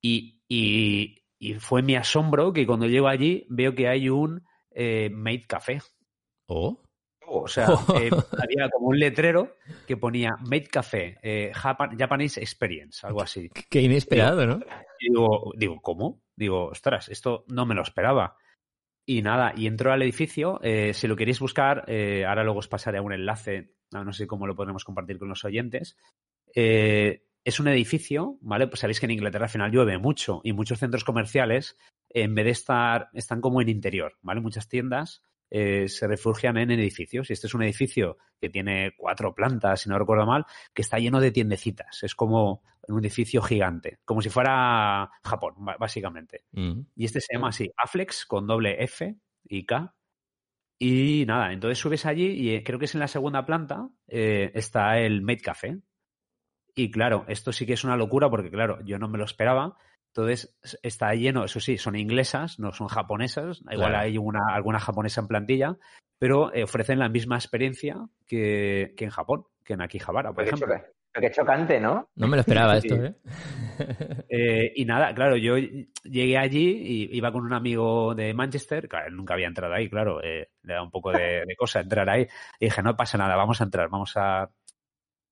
Y, 0.00 0.42
y- 0.48 1.22
y 1.40 1.54
fue 1.54 1.82
mi 1.82 1.94
asombro 1.94 2.52
que 2.52 2.66
cuando 2.66 2.86
llego 2.86 3.06
allí 3.08 3.46
veo 3.48 3.74
que 3.74 3.88
hay 3.88 4.08
un 4.08 4.44
eh, 4.70 5.08
Made 5.12 5.46
Café. 5.46 5.80
Oh. 6.46 6.82
O 7.30 7.46
sea, 7.48 7.66
eh, 8.00 8.10
había 8.42 8.68
como 8.70 8.88
un 8.88 8.98
letrero 8.98 9.54
que 9.86 9.96
ponía 9.96 10.36
Made 10.40 10.68
Café, 10.68 11.18
eh, 11.22 11.52
Japan- 11.54 11.96
Japanese 11.98 12.40
Experience, 12.40 13.06
algo 13.06 13.22
así. 13.22 13.50
Qué 13.70 13.82
inesperado, 13.82 14.46
¿no? 14.46 14.60
Y 15.00 15.08
digo, 15.10 15.52
digo, 15.56 15.80
¿cómo? 15.80 16.22
Digo, 16.36 16.66
ostras, 16.66 17.08
esto 17.08 17.44
no 17.48 17.66
me 17.66 17.74
lo 17.74 17.82
esperaba. 17.82 18.36
Y 19.06 19.22
nada, 19.22 19.52
y 19.56 19.66
entró 19.66 19.92
al 19.92 20.02
edificio. 20.02 20.60
eh, 20.62 20.92
si 20.94 21.06
lo 21.08 21.16
queréis 21.16 21.40
buscar, 21.40 21.84
ahora 22.26 22.44
luego 22.44 22.58
os 22.58 22.68
pasaré 22.68 23.00
un 23.00 23.12
enlace, 23.12 23.72
no, 23.92 24.04
no 24.04 24.12
sé 24.12 24.26
cómo 24.26 24.46
lo 24.46 24.54
podemos 24.54 24.84
compartir 24.84 25.18
con 25.18 25.28
los 25.28 25.44
oyentes. 25.44 25.96
Es 27.44 27.60
un 27.60 27.68
edificio, 27.68 28.36
¿vale? 28.42 28.66
Pues 28.66 28.80
sabéis 28.80 29.00
que 29.00 29.06
en 29.06 29.12
Inglaterra 29.12 29.46
al 29.46 29.50
final 29.50 29.70
llueve 29.70 29.96
mucho 29.98 30.40
y 30.44 30.52
muchos 30.52 30.78
centros 30.78 31.04
comerciales, 31.04 31.78
en 32.10 32.34
vez 32.34 32.44
de 32.44 32.50
estar, 32.50 33.08
están 33.14 33.40
como 33.40 33.62
en 33.62 33.68
interior, 33.70 34.18
¿vale? 34.20 34.40
Muchas 34.40 34.68
tiendas 34.68 35.22
eh, 35.50 35.88
se 35.88 36.06
refugian 36.06 36.56
en 36.58 36.70
edificios. 36.70 37.30
Y 37.30 37.32
este 37.32 37.46
es 37.46 37.54
un 37.54 37.62
edificio 37.62 38.18
que 38.40 38.48
tiene 38.48 38.94
cuatro 38.96 39.34
plantas, 39.34 39.80
si 39.80 39.88
no 39.88 39.98
recuerdo 39.98 40.26
mal, 40.26 40.46
que 40.74 40.82
está 40.82 40.98
lleno 40.98 41.20
de 41.20 41.30
tiendecitas. 41.30 42.02
Es 42.02 42.14
como 42.14 42.62
un 42.88 43.00
edificio 43.00 43.42
gigante, 43.42 43.98
como 44.04 44.22
si 44.22 44.30
fuera 44.30 45.10
Japón, 45.22 45.54
básicamente. 45.78 46.44
Mm. 46.52 46.80
Y 46.96 47.04
este 47.04 47.20
se 47.20 47.34
llama 47.34 47.48
así, 47.48 47.70
Aflex 47.76 48.26
con 48.26 48.46
doble 48.46 48.82
F 48.82 49.16
y 49.44 49.66
K. 49.66 49.94
Y 50.80 51.24
nada, 51.26 51.52
entonces 51.52 51.78
subes 51.78 52.06
allí 52.06 52.28
y 52.28 52.54
eh, 52.54 52.62
creo 52.64 52.78
que 52.78 52.84
es 52.84 52.94
en 52.94 53.00
la 53.00 53.08
segunda 53.08 53.44
planta, 53.44 53.88
eh, 54.06 54.52
está 54.54 54.98
el 54.98 55.22
Made 55.22 55.40
Café. 55.40 55.80
Y 56.74 56.90
claro, 56.92 57.24
esto 57.26 57.52
sí 57.52 57.66
que 57.66 57.72
es 57.72 57.82
una 57.82 57.96
locura 57.96 58.30
porque, 58.30 58.50
claro, 58.50 58.78
yo 58.84 58.98
no 58.98 59.08
me 59.08 59.18
lo 59.18 59.24
esperaba. 59.24 59.76
Entonces 60.22 60.56
está 60.82 61.14
lleno, 61.14 61.44
eso 61.44 61.60
sí, 61.60 61.78
son 61.78 61.94
inglesas, 61.96 62.58
no 62.58 62.72
son 62.72 62.88
japonesas. 62.88 63.60
Igual 63.70 63.90
Claro. 63.90 63.98
hay 63.98 64.18
una, 64.18 64.40
alguna 64.54 64.80
japonesa 64.80 65.20
en 65.20 65.28
plantilla, 65.28 65.76
pero 66.18 66.52
eh, 66.52 66.64
ofrecen 66.64 66.98
la 66.98 67.08
misma 67.08 67.36
experiencia 67.36 67.96
que, 68.26 68.94
que 68.96 69.04
en 69.04 69.10
Japón, 69.10 69.44
que 69.64 69.74
en 69.74 69.82
Akihabara, 69.82 70.32
por 70.32 70.42
qué, 70.44 70.50
ejemplo. 70.50 70.74
qué 71.14 71.30
chocante, 71.30 71.80
¿no? 71.80 72.08
No 72.16 72.26
me 72.26 72.36
lo 72.36 72.40
esperaba 72.40 72.80
Sí. 72.80 72.88
esto, 72.88 73.04
¿eh? 73.04 73.14
Eh, 74.28 74.72
y 74.74 74.84
nada, 74.84 75.14
claro, 75.14 75.36
yo 75.36 75.56
llegué 75.56 76.36
allí 76.36 76.68
y 76.84 77.16
iba 77.16 77.30
con 77.30 77.44
un 77.44 77.52
amigo 77.52 78.12
de 78.16 78.34
Manchester, 78.34 78.88
claro, 78.88 79.06
él 79.06 79.14
nunca 79.16 79.34
había 79.34 79.46
entrado 79.46 79.72
ahí, 79.72 79.88
claro, 79.88 80.20
eh, 80.22 80.48
le 80.62 80.74
da 80.74 80.82
un 80.82 80.90
poco 80.90 81.12
de, 81.12 81.44
de 81.46 81.56
cosa 81.56 81.78
entrar 81.80 82.10
ahí. 82.10 82.26
Y 82.58 82.64
dije, 82.66 82.82
no 82.82 82.96
pasa 82.96 83.16
nada, 83.18 83.36
vamos 83.36 83.60
a 83.60 83.64
entrar, 83.64 83.88
vamos 83.88 84.14
a... 84.16 84.50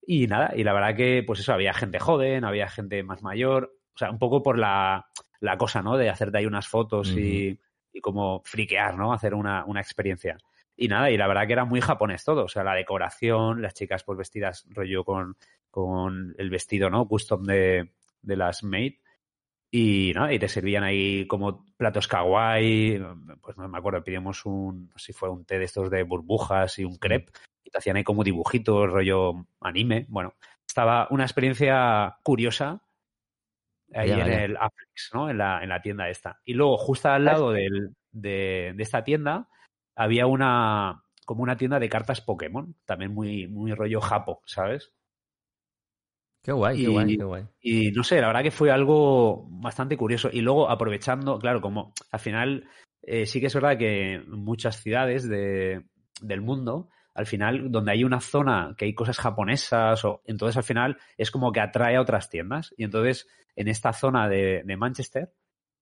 Y 0.09 0.29
nada, 0.29 0.53
y 0.55 0.63
la 0.63 0.73
verdad 0.73 0.95
que, 0.97 1.25
pues 1.27 1.41
eso, 1.41 1.53
había 1.53 1.75
gente 1.75 1.99
joven, 1.99 2.45
había 2.45 2.69
gente 2.69 3.03
más 3.03 3.23
mayor, 3.25 3.73
o 3.97 3.99
sea, 3.99 4.11
un 4.11 4.19
poco 4.19 4.43
por 4.43 4.59
la, 4.59 5.07
la 5.41 5.57
cosa, 5.57 5.81
¿no? 5.81 5.97
De 5.97 6.11
hacerte 6.11 6.37
ahí 6.37 6.47
unas 6.47 6.69
fotos 6.69 7.11
y, 7.13 7.59
y 7.93 8.01
como 8.03 8.43
friquear, 8.45 8.99
¿no? 8.99 9.15
Hacer 9.15 9.35
una, 9.35 9.65
una 9.65 9.81
experiencia. 9.81 10.37
Y 10.77 10.89
nada, 10.89 11.11
y 11.11 11.17
la 11.17 11.27
verdad 11.27 11.47
que 11.47 11.55
era 11.55 11.65
muy 11.65 11.81
japonés 11.81 12.23
todo, 12.23 12.45
o 12.45 12.49
sea, 12.49 12.63
la 12.63 12.75
decoración, 12.75 13.63
las 13.63 13.73
chicas 13.73 14.05
pues 14.05 14.19
vestidas 14.19 14.67
rollo 14.69 15.03
con, 15.03 15.39
con 15.71 16.35
el 16.37 16.51
vestido, 16.51 16.91
¿no? 16.91 17.09
Custom 17.09 17.45
de, 17.45 17.95
de 18.21 18.37
las 18.37 18.63
maid. 18.63 18.97
Y 19.71 20.13
nada, 20.15 20.31
y 20.33 20.39
te 20.39 20.49
servían 20.49 20.85
ahí 20.85 21.27
como 21.27 21.65
platos 21.79 22.07
kawaii, 22.07 23.03
pues 23.41 23.57
no 23.57 23.67
me 23.67 23.79
acuerdo, 23.79 24.05
pedimos 24.05 24.45
un, 24.45 24.91
no 24.91 24.99
si 24.99 25.15
fue 25.15 25.31
un 25.31 25.47
té 25.47 25.59
de 25.59 25.65
estos 25.65 25.91
de 25.91 26.03
burbujas 26.03 26.79
y 26.79 26.85
un 26.85 26.97
crepe, 26.97 27.33
y 27.65 27.71
te 27.71 27.79
hacían 27.79 27.97
ahí 27.97 28.05
como 28.05 28.23
dibujitos, 28.23 28.91
rollo 28.91 29.47
anime. 29.61 30.05
Bueno, 30.09 30.35
estaba 30.69 31.09
una 31.11 31.25
experiencia 31.25 32.19
curiosa 32.23 32.83
ahí 33.95 34.11
en 34.11 34.29
el 34.45 34.57
Afrix, 34.57 35.11
¿no? 35.15 35.31
En 35.31 35.39
la, 35.39 35.63
en 35.63 35.69
la 35.69 35.81
tienda 35.81 36.09
esta. 36.09 36.41
Y 36.45 36.55
luego, 36.55 36.77
justo 36.77 37.09
al 37.09 37.25
lado 37.25 37.53
del- 37.53 37.95
de, 38.13 38.73
de 38.75 38.83
esta 38.83 39.05
tienda, 39.05 39.49
había 39.95 40.27
una 40.27 41.03
como 41.25 41.43
una 41.43 41.57
tienda 41.57 41.79
de 41.81 41.89
cartas 41.89 42.21
Pokémon, 42.21 42.75
también 42.85 43.13
muy, 43.13 43.49
muy 43.49 43.73
rollo 43.75 44.01
japo, 44.01 44.43
¿sabes? 44.47 44.93
Qué 46.43 46.53
guay, 46.53 46.77
qué 46.77 46.89
guay, 46.93 47.05
qué 47.17 47.25
guay. 47.25 47.45
Y 47.61 47.91
no 47.91 48.05
sé, 48.05 48.21
la 48.21 48.29
verdad 48.29 48.45
que 48.45 48.53
fue 48.53 48.71
algo 48.71 49.47
bastante 49.51 49.97
curioso. 49.97 50.31
Y 50.33 50.41
luego 50.41 50.71
aprovechando, 50.71 51.39
claro, 51.41 51.61
como 51.61 51.93
al 52.13 52.21
final 52.21 52.69
eh, 53.03 53.27
sí 53.27 53.41
que 53.41 53.47
es 53.47 53.55
verdad 53.55 53.77
que 53.77 54.23
muchas 54.29 54.81
ciudades 54.81 55.29
de- 55.29 55.85
del 56.23 56.41
mundo, 56.43 56.89
al 57.17 57.27
final, 57.27 57.73
donde 57.73 57.93
hay 57.93 58.05
una 58.05 58.21
zona 58.21 58.75
que 58.77 58.85
hay 58.85 58.95
cosas 58.95 59.19
japonesas, 59.19 60.05
o 60.05 60.21
entonces 60.27 60.59
al 60.59 60.65
final 60.65 60.99
es 61.17 61.31
como 61.31 61.51
que 61.51 61.61
atrae 61.61 61.97
a 61.97 62.03
otras 62.03 62.29
tiendas. 62.29 62.75
Y 62.77 62.85
entonces, 62.85 63.27
en 63.57 63.69
esta 63.69 63.95
zona 63.95 64.29
de, 64.29 64.63
de 64.65 64.77
Manchester, 64.77 65.33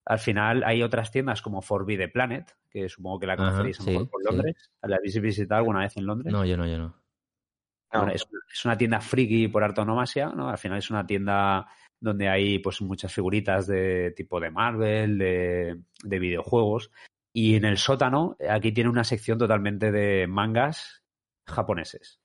al 0.05 0.21
final 0.21 0.63
hay 0.65 0.85
otras 0.85 1.11
tiendas 1.11 1.43
como 1.43 1.61
Forbidden 1.61 2.13
Planet, 2.13 2.57
que 2.71 2.89
supongo 2.89 3.19
que 3.19 3.27
la 3.27 3.33
Ajá, 3.33 3.43
conoceréis 3.47 3.81
a 3.81 3.83
lo 3.83 3.91
mejor 3.91 4.05
sí, 4.05 4.11
por 4.11 4.23
sí. 4.23 4.29
Londres. 4.29 4.71
¿La 4.83 4.97
habéis 4.97 5.21
visitado 5.21 5.59
alguna 5.59 5.81
vez 5.81 5.97
en 5.97 6.07
Londres? 6.07 6.33
No, 6.33 6.45
yo 6.45 6.57
no, 6.57 6.67
yo 6.69 6.79
no. 6.79 7.03
Bueno, 7.93 8.13
es, 8.13 8.27
es 8.53 8.65
una 8.65 8.77
tienda 8.77 9.01
friki 9.01 9.49
por 9.49 9.65
antonomasia, 9.65 10.29
¿no? 10.29 10.49
Al 10.49 10.59
final 10.59 10.79
es 10.79 10.91
una 10.91 11.05
tienda 11.05 11.67
donde 11.99 12.29
hay 12.29 12.61
pues 12.61 12.81
muchas 12.81 13.13
figuritas 13.13 13.67
de 13.67 14.13
tipo 14.13 14.39
de 14.39 14.51
Marvel, 14.51 15.19
de, 15.19 15.81
de 16.03 16.19
videojuegos. 16.21 16.91
Y 17.33 17.57
en 17.57 17.65
el 17.65 17.79
sótano, 17.79 18.37
aquí 18.49 18.71
tiene 18.71 18.91
una 18.91 19.03
sección 19.03 19.39
totalmente 19.39 19.91
de 19.91 20.29
mangas 20.29 21.04
japoneses. 21.47 22.21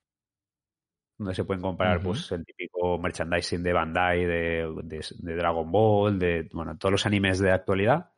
Donde 1.18 1.36
se 1.36 1.44
pueden 1.44 1.62
comprar 1.62 2.02
pues 2.02 2.32
el 2.32 2.46
típico 2.46 2.98
merchandising 2.98 3.62
de 3.62 3.74
Bandai, 3.74 4.24
de, 4.26 4.74
de- 4.84 5.06
de 5.20 5.36
Dragon 5.36 5.70
Ball, 5.72 6.18
de 6.18 6.50
bueno, 6.54 6.78
todos 6.78 6.94
los 6.94 7.06
animes 7.06 7.40
de 7.40 7.52
actualidad. 7.52 8.12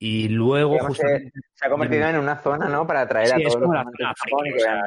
Y 0.00 0.28
luego 0.28 0.76
justamente 0.80 1.30
se 1.54 1.66
ha 1.66 1.70
convertido 1.70 2.08
en 2.08 2.16
una 2.18 2.36
zona, 2.42 2.68
¿no? 2.68 2.84
Para 2.86 3.02
atraer 3.02 3.28
Sí, 3.28 3.34
a 3.34 3.36
es 3.36 3.42
todos 3.44 3.60
los 3.60 3.62
como 3.68 3.74
la 3.74 3.84
zona 3.84 4.14
friki, 4.16 4.56
o 4.56 4.58
sea, 4.60 4.82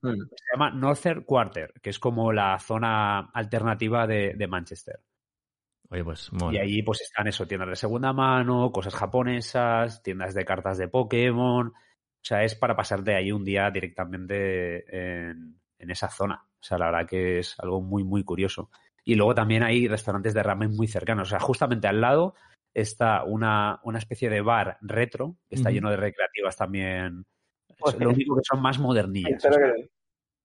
Mm. 0.00 0.14
se 0.28 0.44
llama 0.52 0.70
Northern 0.70 1.22
Quarter, 1.24 1.72
que 1.82 1.90
es 1.90 1.98
como 1.98 2.32
la 2.32 2.56
zona 2.60 3.30
alternativa 3.34 4.06
de, 4.06 4.34
de 4.36 4.46
Manchester. 4.46 5.00
Oye, 5.90 6.04
pues 6.04 6.30
Y 6.52 6.56
ahí 6.56 6.82
pues 6.82 7.00
están 7.00 7.26
eso, 7.26 7.46
tiendas 7.48 7.68
de 7.70 7.74
segunda 7.76 8.12
mano, 8.12 8.70
cosas 8.70 8.94
japonesas, 8.94 10.00
tiendas 10.02 10.34
de 10.34 10.44
cartas 10.44 10.78
de 10.78 10.86
Pokémon. 10.88 11.72
O 12.20 12.24
sea, 12.28 12.44
es 12.44 12.54
para 12.54 12.76
pasarte 12.76 13.14
ahí 13.14 13.32
un 13.32 13.44
día 13.44 13.70
directamente 13.70 14.84
en, 15.28 15.58
en 15.78 15.90
esa 15.90 16.08
zona. 16.08 16.42
O 16.44 16.62
sea, 16.62 16.78
la 16.78 16.86
verdad 16.86 17.08
que 17.08 17.38
es 17.38 17.54
algo 17.60 17.80
muy, 17.80 18.04
muy 18.04 18.24
curioso. 18.24 18.70
Y 19.04 19.14
luego 19.14 19.34
también 19.34 19.62
hay 19.62 19.88
restaurantes 19.88 20.34
de 20.34 20.42
ramen 20.42 20.74
muy 20.76 20.86
cercanos. 20.88 21.28
O 21.28 21.30
sea, 21.30 21.40
justamente 21.40 21.86
al 21.88 22.00
lado 22.00 22.34
está 22.74 23.24
una, 23.24 23.80
una 23.84 23.98
especie 23.98 24.28
de 24.28 24.40
bar 24.42 24.76
retro, 24.82 25.36
que 25.48 25.56
está 25.56 25.70
lleno 25.70 25.90
de 25.90 25.96
recreativas 25.96 26.56
también. 26.56 27.24
Joder. 27.78 28.02
Lo 28.02 28.10
único 28.10 28.36
que 28.36 28.42
son 28.44 28.60
más 28.60 28.78
modernillas. 28.78 29.44
O 29.44 29.52
sea, 29.52 29.72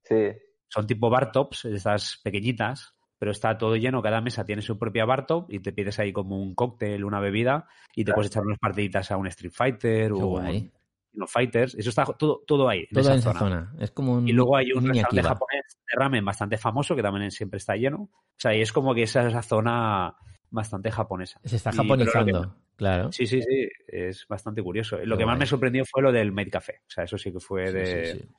Sí. 0.06 0.38
son 0.68 0.86
tipo 0.88 1.10
bar 1.10 1.32
tops, 1.32 1.66
estas 1.66 2.20
pequeñitas, 2.24 2.94
pero 3.18 3.32
está 3.32 3.58
todo 3.58 3.76
lleno, 3.78 4.02
cada 4.02 4.20
mesa 4.22 4.46
tiene 4.46 4.62
su 4.62 4.78
propia 4.78 5.06
bar 5.06 5.26
top 5.26 5.46
y 5.50 5.60
te 5.60 5.72
pides 5.72 5.98
ahí 6.00 6.12
como 6.12 6.42
un 6.42 6.54
cóctel, 6.56 7.06
una 7.06 7.20
bebida 7.22 7.68
y 7.96 8.02
te 8.04 8.06
Claro. 8.06 8.16
puedes 8.18 8.32
echar 8.32 8.44
unas 8.44 8.60
partiditas 8.60 9.12
a 9.12 9.18
un 9.18 9.28
Street 9.28 9.54
Fighter 9.54 10.08
Qué 10.08 10.14
o 10.14 10.28
guay. 10.28 10.72
Unos 11.14 11.32
Fighters. 11.32 11.76
Eso 11.76 11.90
está 11.90 12.06
todo, 12.06 12.42
todo 12.48 12.68
ahí, 12.70 12.80
en 12.82 12.88
Todo 12.90 13.02
esa 13.02 13.14
en 13.14 13.20
esa 13.20 13.34
zona. 13.34 13.40
zona. 13.40 13.74
Es 13.80 13.92
como 13.92 14.14
un. 14.14 14.28
Y 14.28 14.32
luego 14.32 14.58
hay 14.58 14.72
un 14.72 14.84
restaurante 14.88 15.20
Akiba. 15.20 15.30
japonés 15.30 15.64
de 15.88 16.00
ramen 16.00 16.26
bastante 16.26 16.58
famoso 16.58 16.96
que 16.96 17.02
también 17.04 17.30
siempre 17.32 17.58
está 17.58 17.76
lleno. 17.76 17.98
O 18.04 18.36
sea, 18.38 18.56
y 18.56 18.62
es 18.62 18.72
como 18.74 18.94
que 18.96 19.04
esa 19.04 19.26
es 19.28 19.34
la 19.34 19.42
zona 19.44 20.16
bastante 20.50 20.92
japonesa. 20.92 21.40
Se 21.44 21.56
está 21.56 21.70
Y- 21.72 21.76
lo 21.78 21.84
que- 21.84 21.88
japonizando, 22.06 22.56
claro. 22.76 23.12
Sí, 23.12 23.26
sí, 23.28 23.42
sí, 23.42 23.68
es 23.88 24.26
bastante 24.28 24.62
curioso. 24.62 24.98
Lo 25.04 25.16
Qué 25.16 25.22
que 25.22 25.26
más 25.26 25.34
guay. 25.36 25.40
me 25.40 25.46
sorprendió 25.46 25.84
fue 25.86 26.02
lo 26.04 26.12
del 26.12 26.32
Made 26.32 26.50
Café. 26.52 26.82
O 26.88 26.90
sea, 26.90 27.04
eso 27.06 27.18
sí 27.18 27.32
que 27.32 27.40
fue 27.40 27.68
Sí, 27.68 27.74
de... 27.74 27.86
sí, 28.06 28.20
sí. 28.20 28.30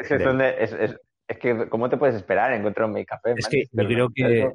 Es 0.00 0.08
que, 0.08 0.14
es 0.14 0.20
de- 0.20 0.24
donde- 0.26 0.54
es, 0.62 0.72
es- 0.72 1.00
es 1.28 1.38
que, 1.38 1.68
¿cómo 1.68 1.88
te 1.88 1.96
puedes 1.96 2.14
esperar 2.16 2.52
encontrar 2.52 2.86
un 2.86 2.92
make 2.94 3.06
café? 3.06 3.34
Es 3.36 3.46
que 3.48 3.64
yo 3.70 3.84
creo 3.86 4.08
que... 4.14 4.48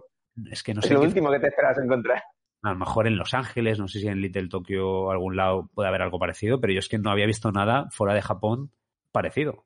Es 0.49 0.63
que 0.63 0.73
no 0.73 0.80
es 0.80 0.88
sé 0.88 0.93
lo 0.95 1.02
qué 1.02 1.08
último 1.08 1.30
que 1.32 1.39
te 1.39 1.47
esperas 1.47 1.78
encontrar. 1.78 2.23
A 2.63 2.71
lo 2.71 2.78
mejor 2.78 3.08
en 3.08 3.17
Los 3.17 3.34
Ángeles, 3.34 3.78
no 3.80 3.88
sé 3.88 3.99
si 3.99 4.08
en 4.08 4.21
Little 4.21 4.47
Tokyo 4.49 4.89
o 4.89 5.12
algún 5.12 5.36
lado 5.36 5.69
puede 5.73 5.89
haber 5.89 6.02
algo 6.02 6.17
parecido, 6.19 6.60
pero 6.62 6.73
yo 6.73 6.80
es 6.80 6.89
que 6.89 6.97
no 6.97 7.12
había 7.12 7.26
visto 7.26 7.52
nada 7.52 7.89
fuera 7.91 8.13
de 8.13 8.21
Japón 8.21 8.71
parecido. 9.12 9.65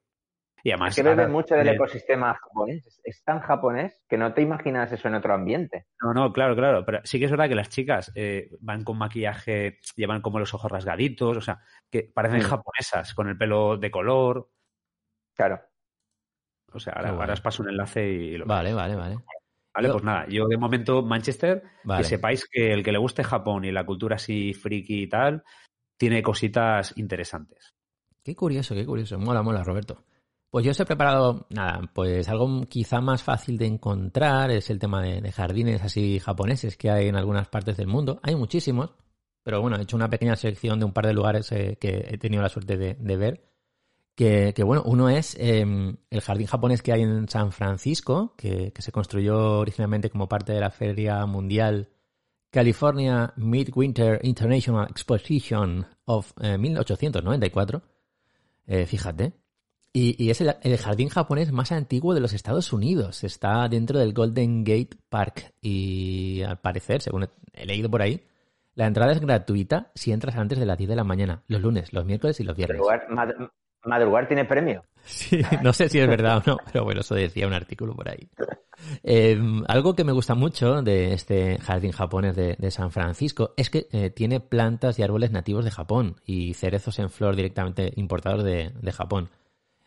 Y 0.64 0.72
además, 0.72 0.90
Es 0.90 0.96
que 0.98 1.04
bebe 1.04 1.22
ahora- 1.22 1.32
mucho 1.32 1.56
del 1.56 1.68
eh, 1.70 1.74
ecosistema 1.74 2.34
japonés. 2.34 3.00
Es, 3.04 3.24
tan 3.24 3.40
japonés 3.40 4.02
que 4.10 4.18
no 4.18 4.34
te 4.34 4.42
imaginas 4.42 4.92
eso 4.92 5.08
en 5.08 5.14
otro 5.14 5.34
ambiente. 5.34 5.86
No, 6.02 6.14
no, 6.14 6.34
claro, 6.34 6.56
claro. 6.56 6.84
Pero 6.84 7.00
sí 7.04 7.20
que 7.20 7.26
es 7.26 7.32
verdad 7.32 7.48
que 7.48 7.56
las 7.56 7.70
chicas 7.70 8.12
eh, 8.16 8.50
van 8.60 8.84
con 8.84 8.98
maquillaje, 8.98 9.78
llevan 9.96 10.22
como 10.22 10.40
los 10.40 10.54
ojos 10.56 10.70
rasgaditos, 10.72 11.38
o 11.38 11.42
sea, 11.42 11.62
que 11.90 12.12
parecen 12.14 12.40
Mm. 12.40 12.50
japonesas, 12.50 13.14
con 13.14 13.30
el 13.30 13.38
pelo 13.38 13.78
de 13.78 13.92
color. 13.92 14.50
Claro. 15.36 15.62
O 16.74 16.80
sea, 16.80 16.94
ahora, 16.94 17.10
ahora 17.12 17.34
os 17.34 17.42
paso 17.42 17.62
un 17.64 17.70
enlace 17.70 18.06
y 18.10 18.38
lo 18.38 18.46
Vale, 18.46 18.74
vale, 18.74 18.96
vale. 18.96 19.18
Vale, 19.78 19.92
pues 19.92 20.04
nada, 20.04 20.26
yo 20.28 20.48
de 20.48 20.58
momento 20.58 21.04
Manchester, 21.04 21.62
Vale. 21.84 22.02
que 22.02 22.10
sepáis 22.10 22.48
que 22.52 22.74
el 22.74 22.84
que 22.84 22.92
le 22.92 22.98
guste 22.98 23.24
Japón 23.24 23.64
y 23.64 23.72
la 23.72 23.86
cultura 23.86 24.16
así 24.16 24.52
friki 24.56 25.04
y 25.04 25.08
tal, 25.08 25.44
tiene 25.98 26.24
cositas 26.24 26.94
interesantes. 26.98 27.76
Qué 28.24 28.36
curioso, 28.36 28.74
qué 28.74 28.88
curioso. 28.88 29.20
Mola, 29.20 29.44
mola, 29.44 29.64
Roberto. 29.64 30.04
Pues 30.50 30.66
yo 30.66 30.72
os 30.72 30.80
he 30.80 30.86
preparado, 30.86 31.46
nada, 31.52 31.92
pues 31.94 32.28
algo 32.28 32.64
quizá 32.68 33.02
más 33.02 33.22
fácil 33.22 33.60
de 33.60 33.68
encontrar 33.68 34.50
es 34.50 34.72
el 34.72 34.80
tema 34.80 35.00
de, 35.04 35.22
de 35.22 35.32
jardines 35.32 35.84
así 35.84 36.18
japoneses 36.18 36.76
que 36.76 36.90
hay 36.90 37.10
en 37.10 37.16
algunas 37.16 37.48
partes 37.48 37.78
del 37.78 37.86
mundo. 37.86 38.20
Hay 38.24 38.36
muchísimos, 38.36 38.96
pero 39.44 39.62
bueno, 39.62 39.78
he 39.78 39.84
hecho 39.84 39.96
una 39.96 40.10
pequeña 40.10 40.36
selección 40.36 40.80
de 40.80 40.86
un 40.86 40.92
par 40.94 41.06
de 41.06 41.14
lugares 41.14 41.52
eh, 41.52 41.78
que 41.80 42.04
he 42.10 42.18
tenido 42.18 42.42
la 42.42 42.50
suerte 42.50 42.78
de, 42.78 42.96
de 42.96 43.16
ver. 43.16 43.44
Que, 44.18 44.52
que, 44.56 44.64
bueno, 44.64 44.82
uno 44.84 45.10
es 45.10 45.36
eh, 45.40 45.62
el 46.10 46.22
jardín 46.22 46.48
japonés 46.48 46.82
que 46.82 46.92
hay 46.92 47.04
en 47.04 47.30
San 47.30 47.52
Francisco, 47.52 48.34
que, 48.36 48.74
se 48.80 48.92
construyó 48.92 49.60
originalmente 49.60 50.10
como 50.10 50.28
parte 50.28 50.54
de 50.54 50.60
la 50.60 50.72
Feria 50.72 51.24
Mundial 51.28 51.90
California 52.50 53.32
Midwinter 53.36 54.20
International 54.24 54.88
Exposition 54.90 55.86
of 56.06 56.32
eh, 56.42 56.58
1894. 56.58 57.84
Eh, 58.66 58.88
fíjate. 58.88 59.34
Y, 59.94 60.16
y 60.24 60.32
es 60.32 60.42
el, 60.42 60.56
el 60.64 60.78
jardín 60.78 61.10
japonés 61.10 61.52
más 61.52 61.72
antiguo 61.72 62.16
de 62.16 62.20
los 62.20 62.34
Estados 62.34 62.74
Unidos. 62.74 63.24
Está 63.24 63.68
dentro 63.70 64.00
del 64.00 64.14
Golden 64.14 64.64
Gate 64.64 64.98
Park. 65.10 65.54
Y 65.62 66.42
al 66.42 66.60
parecer, 66.60 67.04
según 67.04 67.28
he- 67.54 67.66
leído 67.68 67.88
por 67.90 68.02
ahí, 68.02 68.24
la 68.74 68.88
entrada 68.88 69.12
es 69.12 69.20
gratuita 69.22 69.92
si 69.94 70.12
entras 70.12 70.38
antes 70.38 70.58
de 70.58 70.66
las 70.66 70.78
10 70.80 70.90
de 70.90 70.96
la 70.96 71.04
mañana, 71.04 71.44
los 71.48 71.62
lunes, 71.62 71.94
los 71.94 72.04
miércoles 72.04 72.40
y 72.40 72.44
los 72.44 72.56
viernes. 72.58 72.78
Madrugar 73.88 74.28
tiene 74.28 74.46
premio. 74.46 74.84
Sí, 75.04 75.40
no 75.64 75.72
sé 75.72 75.88
si 75.88 76.00
es 76.00 76.08
verdad 76.08 76.44
o 76.46 76.52
no, 76.52 76.58
pero 76.72 76.84
bueno, 76.84 77.00
eso 77.02 77.16
decía 77.16 77.48
un 77.48 77.54
artículo 77.54 77.96
por 77.96 78.10
ahí. 78.10 78.30
Eh, 79.04 79.40
algo 79.68 79.96
que 79.96 80.04
me 80.04 80.12
gusta 80.12 80.36
mucho 80.36 80.82
de 80.82 81.14
este 81.14 81.58
jardín 81.60 81.92
japonés 81.92 82.36
de, 82.36 82.72
San 82.72 82.92
Francisco 82.92 83.54
es 83.56 83.70
que 83.70 83.88
eh, 83.92 84.10
tiene 84.10 84.40
plantas 84.40 85.00
y 85.00 85.04
árboles 85.04 85.32
nativos 85.32 85.64
de 85.64 85.72
Japón 85.72 86.18
y 86.26 86.54
cerezos 86.54 87.00
en 87.00 87.10
flor 87.10 87.36
directamente 87.36 87.92
importados 87.96 88.44
de, 88.44 88.92
Japón. 88.92 89.30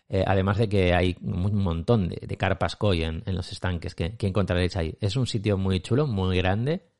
Eh, 0.08 0.24
además 0.26 0.56
de 0.56 0.68
que 0.68 0.94
hay 0.94 1.16
un 1.20 1.62
montón 1.62 2.08
de, 2.08 2.36
carpas 2.36 2.74
koi 2.74 3.04
en, 3.04 3.22
los 3.26 3.52
estanques 3.52 3.94
que, 3.94 4.16
que 4.16 4.26
encontraréis 4.26 4.76
ahí. 4.76 4.96
Es 5.00 5.16
un 5.16 5.26
sitio 5.26 5.58
muy 5.58 5.80
chulo, 5.80 6.06
muy 6.06 6.38
grande 6.38 6.90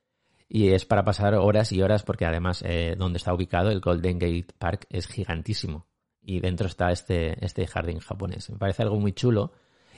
y 0.50 0.70
es 0.70 0.84
para 0.84 1.04
pasar 1.04 1.34
horas 1.34 1.70
y 1.70 1.80
horas 1.80 2.02
porque 2.02 2.26
además 2.26 2.62
eh, 2.66 2.96
donde 2.98 3.18
está 3.18 3.32
ubicado 3.32 3.70
el 3.70 3.80
Golden 3.80 4.18
Gate 4.18 4.48
Park 4.58 4.84
es 4.90 5.06
gigantísimo 5.06 5.86
y 6.22 6.40
dentro 6.40 6.66
está 6.66 6.90
este, 6.92 7.42
este 7.44 7.66
jardín 7.66 7.98
japonés. 8.00 8.50
Me 8.50 8.58
parece 8.58 8.82
algo 8.82 8.98
muy 9.00 9.12
chulo. 9.12 9.52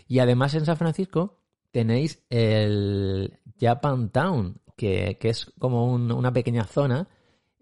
Y 0.08 0.18
además 0.20 0.54
en 0.54 0.64
San 0.64 0.76
Francisco 0.76 1.38
tenéis 1.70 2.22
el 2.30 3.38
Japantown, 3.60 4.60
que, 4.76 5.16
que 5.20 5.28
es 5.30 5.46
como 5.58 5.86
un- 5.92 6.12
una 6.12 6.32
pequeña 6.32 6.64
zona 6.64 7.08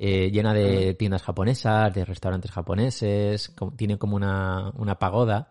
eh, 0.02 0.30
llena 0.30 0.54
de 0.54 0.94
tiendas 0.94 1.22
japonesas, 1.22 1.92
de 1.92 2.04
restaurantes 2.06 2.50
japoneses, 2.50 3.50
como- 3.50 3.72
tiene 3.76 3.98
como 3.98 4.16
una, 4.16 4.72
una 4.76 4.98
pagoda 4.98 5.50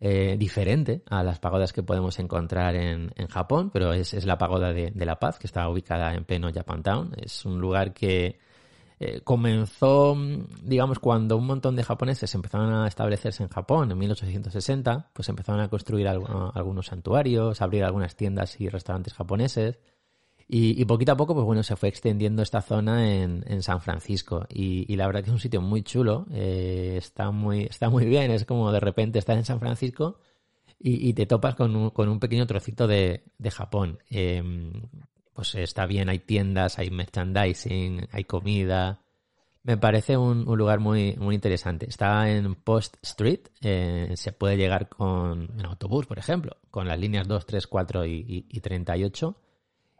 eh, 0.00 0.36
diferente 0.38 1.02
a 1.08 1.22
las 1.22 1.38
pagodas 1.38 1.72
que 1.72 1.82
podemos 1.84 2.18
encontrar 2.18 2.74
en, 2.74 3.12
en 3.16 3.28
Japón, 3.28 3.70
pero 3.72 3.92
es, 3.92 4.12
es 4.12 4.26
la 4.26 4.36
pagoda 4.38 4.72
de, 4.72 4.90
de 4.90 5.06
la 5.06 5.18
paz, 5.20 5.38
que 5.38 5.46
está 5.46 5.68
ubicada 5.68 6.14
en 6.14 6.24
pleno 6.24 6.52
Japantown. 6.52 7.12
Es 7.16 7.44
un 7.46 7.60
lugar 7.60 7.94
que 7.94 8.38
eh, 8.98 9.20
comenzó, 9.22 10.14
mm, 10.14 10.46
digamos, 10.62 10.98
cuando 10.98 11.36
un 11.36 11.46
montón 11.46 11.76
de 11.76 11.82
japoneses 11.82 12.34
empezaron 12.34 12.72
a 12.72 12.88
establecerse 12.88 13.42
en 13.42 13.48
Japón 13.50 13.90
en 13.90 13.98
1860, 13.98 15.10
pues 15.12 15.28
empezaron 15.28 15.60
a 15.60 15.68
construir 15.68 16.06
algu- 16.06 16.50
algunos 16.54 16.86
santuarios, 16.86 17.60
abrir 17.60 17.84
algunas 17.84 18.16
tiendas 18.16 18.60
y 18.60 18.68
restaurantes 18.68 19.12
japoneses. 19.14 19.78
Y, 20.48 20.84
poquito 20.84 21.10
a 21.10 21.16
poco, 21.16 21.34
pues 21.34 21.44
bueno, 21.44 21.64
se 21.64 21.74
fue 21.74 21.88
extendiendo 21.88 22.40
esta 22.40 22.62
zona 22.62 23.12
en, 23.12 23.42
en 23.48 23.62
San 23.64 23.80
Francisco. 23.80 24.46
Y, 24.48 24.94
la 24.94 25.06
verdad 25.06 25.20
que 25.22 25.30
es 25.30 25.32
un 25.34 25.40
sitio 25.40 25.60
muy 25.60 25.82
chulo, 25.82 26.24
eh, 26.30 26.94
está, 26.98 27.32
muy, 27.32 27.64
está 27.64 27.90
muy 27.90 28.04
bien, 28.06 28.30
es 28.30 28.44
como 28.44 28.70
de 28.70 28.78
repente 28.78 29.18
estás 29.18 29.36
en 29.38 29.44
San 29.44 29.58
Francisco 29.58 30.20
y, 30.78 31.08
y 31.08 31.14
te 31.14 31.26
topas 31.26 31.56
con 31.56 31.74
un, 31.74 31.90
con 31.90 32.08
un 32.08 32.20
pequeño 32.20 32.46
trocito 32.46 32.86
de, 32.86 33.24
de 33.38 33.50
Japón. 33.50 33.98
Eh, 34.08 34.40
pues 35.36 35.54
está 35.54 35.86
bien, 35.86 36.08
hay 36.08 36.18
tiendas, 36.18 36.78
hay 36.78 36.90
merchandising, 36.90 38.08
hay 38.10 38.24
comida. 38.24 39.02
Me 39.62 39.76
parece 39.76 40.16
un, 40.16 40.44
lugar 40.44 40.80
muy, 40.80 41.16
muy 41.18 41.34
interesante. 41.34 41.86
Está 41.88 42.30
en 42.30 42.54
Post 42.56 42.96
Street, 43.02 43.40
eh, 43.62 44.12
se 44.16 44.32
puede 44.32 44.56
llegar 44.56 44.88
con 44.88 45.50
en 45.58 45.66
autobús, 45.66 46.06
por 46.06 46.18
ejemplo, 46.18 46.56
con 46.70 46.88
las 46.88 46.98
líneas 46.98 47.28
2, 47.28 47.46
3, 47.46 47.66
4 47.66 48.06
y, 48.06 48.12
y- 48.28 48.46
y 48.50 48.60
38. 48.60 49.36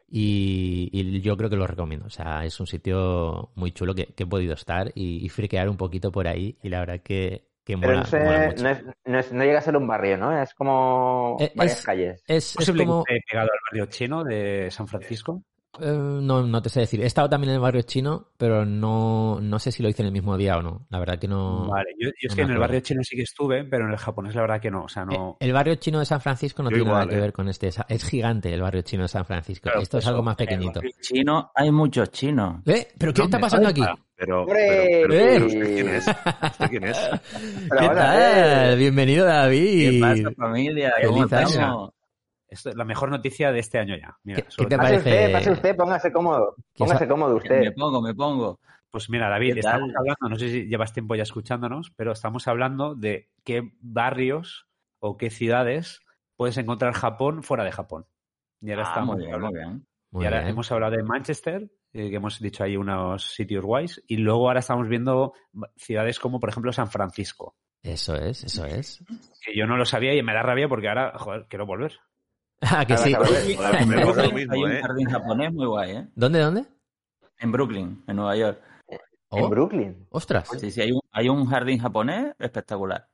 Y, 0.09 1.21
yo 1.21 1.37
creo 1.37 1.51
que 1.51 1.57
lo 1.57 1.67
recomiendo. 1.67 2.07
O 2.07 2.11
sea, 2.11 2.45
es 2.45 2.59
un 2.61 2.67
sitio 2.67 3.51
muy 3.57 3.73
chulo 3.73 3.95
que, 3.95 4.07
que 4.07 4.23
he 4.25 4.27
podido 4.27 4.55
estar 4.55 4.93
y, 4.95 5.25
y 5.25 5.29
friquear 5.29 5.69
un 5.69 5.77
poquito 5.77 6.13
por 6.13 6.29
ahí. 6.29 6.57
Y 6.63 6.69
la 6.69 6.81
verdad 6.81 7.01
que, 7.03 7.46
que 7.67 7.77
Pero 7.77 7.95
no, 7.97 8.05
sé- 8.05 8.21
mola 8.21 8.39
mucho. 8.47 8.63
no, 8.63 8.69
es- 8.71 8.85
no 9.05 9.19
es- 9.19 9.33
no 9.33 9.45
llega 9.45 9.59
a 9.59 9.63
ser 9.63 9.77
un 9.77 9.87
barrio, 9.89 10.17
¿no? 10.17 10.41
Es 10.41 10.55
como 10.55 11.37
Eh, 11.41 11.53
varias 11.57 11.79
es- 11.81 11.85
calles. 11.85 12.23
Es, 12.29 12.51
es 12.51 12.55
posible 12.57 12.87
como... 12.87 13.03
pegado 13.05 13.51
al 13.53 13.59
barrio 13.71 13.87
chino 13.87 14.23
de 14.25 14.69
San 14.71 14.87
Francisco? 14.87 15.43
Eh, 15.81 16.19
no, 16.23 16.47
no 16.47 16.63
te 16.63 16.69
sé 16.69 16.81
decir. 16.81 17.01
He 17.03 17.07
estado 17.07 17.29
también 17.29 17.51
en 17.51 17.55
el 17.57 17.61
barrio 17.61 17.83
chino, 17.83 18.29
pero 18.37 18.65
no, 18.65 19.39
no 19.41 19.59
sé 19.59 19.73
si 19.73 19.83
lo 19.83 19.89
hice 19.89 20.03
en 20.03 20.07
el 20.07 20.13
mismo 20.13 20.37
día 20.37 20.57
o 20.59 20.63
no. 20.63 20.87
La 20.91 20.99
verdad 20.99 21.19
que 21.19 21.29
no. 21.29 21.67
Vale, 21.69 21.91
yo, 21.99 22.09
yo 22.09 22.13
es 22.23 22.31
no 22.31 22.37
que 22.37 22.43
en 22.43 22.51
el 22.51 22.59
barrio 22.59 22.81
chino 22.81 23.03
sí 23.05 23.17
que 23.17 23.23
estuve, 23.23 23.65
pero 23.65 23.85
en 23.87 23.93
el 23.93 23.97
japonés 23.99 24.35
la 24.35 24.41
verdad 24.43 24.61
que 24.61 24.71
no. 24.71 24.85
O 24.85 24.89
sea, 24.89 25.05
no. 25.05 25.37
Eh, 25.41 25.47
El 25.47 25.53
barrio 25.53 25.75
chino 25.77 25.99
de 25.99 26.07
San 26.07 26.21
Francisco 26.21 26.63
no 26.63 26.71
Yo 26.71 26.77
tiene 26.77 26.91
nada 26.91 27.07
que 27.07 27.17
eh. 27.17 27.21
ver 27.21 27.33
con 27.33 27.49
este. 27.49 27.69
Es- 27.69 28.05
gigante 28.09 28.53
el 28.53 28.63
barrio 28.63 28.83
chino 28.83 29.03
de 29.03 29.09
San 29.09 29.25
Francisco. 29.25 29.69
Esto 29.81 29.99
es 29.99 30.07
algo 30.07 30.23
más 30.23 30.37
en 30.39 30.43
el 30.49 30.49
pequeñito. 30.49 30.81
chino 31.01 31.51
hay 31.55 31.71
muchos 31.71 32.11
chinos. 32.11 32.63
¿Eh? 32.67 32.89
¿Pero 32.99 33.13
qué 33.13 33.19
No, 33.21 33.25
está 33.27 33.39
pasando 33.39 33.69
aquí? 33.69 33.83
Pero, 34.19 34.43
¡Hombre! 34.45 34.67
pero, 34.69 35.09
pero, 35.11 35.15
¡Eh! 35.15 35.43
¿usted 35.47 35.75
quién 35.75 35.89
es? 35.91 36.07
¿Usted 36.07 36.69
quién 36.71 36.85
es? 36.85 36.99
¿Qué 37.79 37.89
tal? 37.89 38.73
eh. 38.73 38.77
Bienvenido, 38.77 39.27
¿Qué 39.27 39.31
David. 39.33 40.01
pasa, 40.01 40.35
familia? 40.37 40.95
¿Cómo 41.05 41.19
Feliz 41.29 41.33
año. 41.35 41.49
estamos? 41.49 41.91
Esto 42.49 42.71
es 42.71 42.77
la 42.77 42.85
mejor 42.85 43.11
noticia 43.11 43.51
de 43.53 43.59
este 43.59 43.79
año 43.79 43.97
ya. 43.97 44.17
Mira, 44.25 44.43
¿Qué- 44.43 44.51
solo 44.51 44.69
qué 44.69 44.77
te 44.77 44.77
te- 44.77 44.83
Pase 44.83 44.93
parece? 44.95 45.11
usted, 45.11 45.33
pase 45.33 45.51
usted, 45.53 45.77
póngase 45.77 46.13
cómodo. 46.13 46.55
¿Quién 46.57 46.89
Póngase 46.89 47.09
cómodo 47.09 47.31
Me 47.31 47.37
usted. 47.37 47.75
pongo, 47.75 48.01
me 48.03 48.15
pongo. 48.15 48.61
Pues 48.91 49.11
mira, 49.11 49.29
David, 49.29 49.59
estamos 49.59 49.91
hablando, 49.97 50.29
no 50.31 50.37
sé 50.39 50.49
si 50.49 50.67
llevas 50.69 50.93
tiempo 50.93 51.15
ya 51.17 51.25
escuchándonos, 51.25 51.91
pero 51.97 52.13
estamos 52.13 52.47
hablando 52.49 52.95
de 52.95 53.29
qué 53.45 53.73
barrios 53.81 54.67
o 55.01 55.17
qué 55.17 55.29
ciudades 55.31 56.01
puedes 56.37 56.57
encontrar 56.57 56.93
Japón 56.95 57.43
fuera 57.43 57.65
de 57.65 57.73
Japón. 57.73 58.07
Y 58.61 58.71
ahora 58.71 58.85
Ah, 58.85 58.89
estamos 58.89 59.17
muy 59.17 59.27
bien, 59.27 59.41
muy 59.41 59.53
bien. 59.53 59.87
Muy 60.13 60.23
y 60.23 60.27
ahora 60.27 60.39
bien. 60.39 60.51
hemos 60.51 60.71
hablado 60.73 60.97
de 60.97 61.03
Manchester, 61.03 61.69
eh, 61.93 62.09
que 62.11 62.17
hemos 62.17 62.39
dicho 62.41 62.63
ahí 62.63 62.77
unos 62.77 63.35
sitios 63.35 63.65
guays, 63.65 64.03
y 64.07 64.17
luego 64.19 64.47
ahora 64.47 64.61
estamos 64.61 64.89
viendo 64.89 65.35
ciudades 65.77 66.19
como, 66.21 66.39
por 66.41 66.49
ejemplo, 66.49 66.73
San 66.73 66.89
Francisco, 66.89 67.57
Eso 67.83 68.15
es, 68.15 68.45
eso 68.45 68.65
es. 68.65 69.05
que 69.45 69.55
yo 69.57 69.67
no 69.67 69.77
lo 69.77 69.85
sabía 69.85 70.15
y 70.15 70.23
me 70.23 70.33
da 70.33 70.43
rabia 70.43 70.69
porque 70.69 70.89
ahora, 70.89 71.13
joder, 71.19 71.47
quiero 71.51 71.67
volver. 71.67 71.99
Ah, 72.63 72.85
que 72.87 72.97
sí. 72.97 73.13
En 73.13 73.89
Brooklyn 73.91 74.51
hay 74.51 74.63
un 74.65 74.73
¿eh? 74.73 74.81
jardín 74.81 75.09
japonés 75.11 75.53
muy 75.53 75.67
guay, 75.67 75.91
¿eh? 75.93 76.07
¿Dónde, 76.15 76.41
dónde? 76.41 76.65
En 77.39 77.53
Brooklyn, 77.53 78.03
en 78.07 78.17
Nueva 78.17 78.37
York. 78.37 78.61
Oh, 79.29 79.39
En 79.39 79.51
Brooklyn. 79.51 80.07
ostras, 80.11 80.49
Sí, 80.59 80.71
sí, 80.71 80.81
hay 80.81 80.93
un, 80.93 81.01
hay 81.13 81.29
un 81.29 81.47
jardín 81.47 81.79
japonés 81.79 82.35
espectacular. 82.39 83.09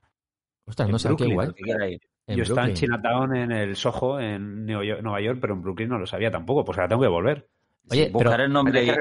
ostras, 0.67 0.87
En 0.89 0.93
no 0.93 0.99
sé, 0.99 1.09
qué 1.17 1.27
guay. 1.35 1.53
Que. 1.55 1.99
En 2.29 2.37
yo 2.37 2.45
estaba 2.45 2.69
en. 2.69 2.75
Chinatown, 2.75 3.35
en 3.35 3.51
el 3.51 3.75
Soho, 3.75 4.21
en 4.21 4.65
Nueva 4.67 5.21
York, 5.21 5.39
pero 5.41 5.55
en 5.55 5.63
Brooklyn 5.63 5.89
no 5.89 5.99
lo 5.99 6.07
sabía 6.07 6.31
tampoco, 6.31 6.65
pues 6.65 6.79
ahora 6.79 6.89
tengo 6.91 7.03
que 7.03 7.09
volver. 7.09 7.49
Oye, 7.91 8.07
Sí, 8.07 8.13
buscar 8.13 8.33
pero- 8.35 8.45
el 8.45 8.53
nombre 8.53 8.81
que 8.85 8.93
y 8.93 8.97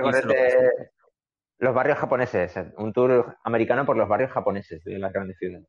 los 1.59 1.75
barrios 1.75 1.99
japoneses. 1.99 2.57
Un 2.77 2.91
tour 2.91 3.37
americano 3.43 3.85
por 3.85 3.95
los 3.95 4.09
barrios 4.09 4.31
japoneses 4.31 4.83
de 4.83 4.97
las 4.97 5.13
grandes 5.13 5.37
ciudades. 5.37 5.67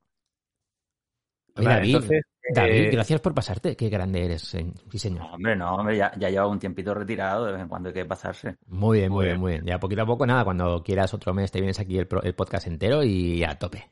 David, 1.55 1.95
entonces, 1.95 2.23
David, 2.55 2.87
eh, 2.87 2.91
gracias 2.91 3.21
por 3.21 3.35
pasarte. 3.35 3.77
Qué 3.77 3.89
grande 3.89 4.25
eres, 4.25 4.43
sí, 4.43 4.99
señor. 4.99 5.21
No, 5.21 5.33
hombre, 5.35 5.57
no, 5.57 5.75
hombre, 5.75 5.97
ya, 5.97 6.13
ya 6.19 6.31
lleva 6.31 6.47
un 6.47 6.59
tiempito 6.59 6.95
retirado, 6.95 7.47
de 7.47 7.53
vez 7.53 7.61
en 7.63 7.69
cuando 7.69 7.89
hay 7.89 7.95
que 7.95 8.05
pasarse. 8.05 8.57
Muy 8.67 8.99
bien, 8.99 9.11
muy 9.13 9.17
Muy 9.17 9.25
bien, 9.27 9.35
bien. 9.35 9.41
muy 9.41 9.53
bien. 9.53 9.65
Ya 9.67 9.79
poquito 9.79 10.03
a 10.03 10.07
poco, 10.07 10.27
nada, 10.27 10.45
cuando 10.45 10.83
quieras 10.83 11.13
otro 11.15 11.35
mes 11.35 11.51
te 11.51 11.61
vienes 11.61 11.79
aquí 11.81 11.99
el, 11.99 12.09
el 12.23 12.35
podcast 12.35 12.67
entero 12.67 13.03
y 13.05 13.45
a 13.45 13.59
tope. 13.59 13.91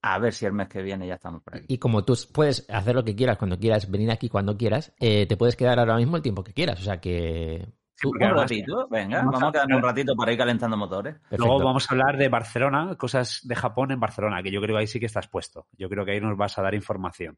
A 0.00 0.18
ver 0.18 0.32
si 0.32 0.46
el 0.46 0.52
mes 0.52 0.68
que 0.68 0.80
viene 0.80 1.06
ya 1.08 1.14
estamos 1.14 1.42
por 1.42 1.56
aquí. 1.56 1.64
Y 1.68 1.78
como 1.78 2.04
tú 2.04 2.14
puedes 2.32 2.64
hacer 2.70 2.94
lo 2.94 3.04
que 3.04 3.16
quieras 3.16 3.36
cuando 3.36 3.58
quieras, 3.58 3.90
venir 3.90 4.10
aquí 4.12 4.28
cuando 4.28 4.56
quieras, 4.56 4.92
eh, 5.00 5.26
te 5.26 5.36
puedes 5.36 5.56
quedar 5.56 5.78
ahora 5.80 5.96
mismo 5.96 6.16
el 6.16 6.22
tiempo 6.22 6.44
que 6.44 6.54
quieras. 6.54 6.80
O 6.80 6.84
sea 6.84 7.00
que 7.00 7.66
Un 8.04 8.22
además- 8.22 8.42
ratito, 8.42 8.88
venga, 8.90 9.18
Vamos 9.18 9.32
vamos 9.34 9.48
a- 9.48 9.52
quedarnos 9.52 9.76
un 9.78 9.82
ratito 9.82 10.14
para 10.16 10.32
ir 10.32 10.38
calentando 10.38 10.76
motores. 10.76 11.14
Perfecto. 11.14 11.36
Luego 11.44 11.64
vamos 11.64 11.90
a 11.90 11.94
hablar 11.94 12.16
de 12.16 12.28
Barcelona, 12.28 12.94
cosas 12.96 13.40
de 13.44 13.54
Japón 13.56 13.90
en 13.90 14.00
Barcelona, 14.00 14.42
que 14.42 14.50
yo 14.50 14.60
creo 14.60 14.76
que 14.76 14.80
ahí 14.80 14.86
sí 14.86 15.00
que 15.00 15.06
estás 15.06 15.28
puesto. 15.28 15.66
Yo 15.76 15.88
creo 15.88 16.04
que 16.04 16.12
ahí 16.12 16.20
nos 16.20 16.36
vas 16.36 16.58
a 16.58 16.62
dar 16.62 16.74
información. 16.74 17.36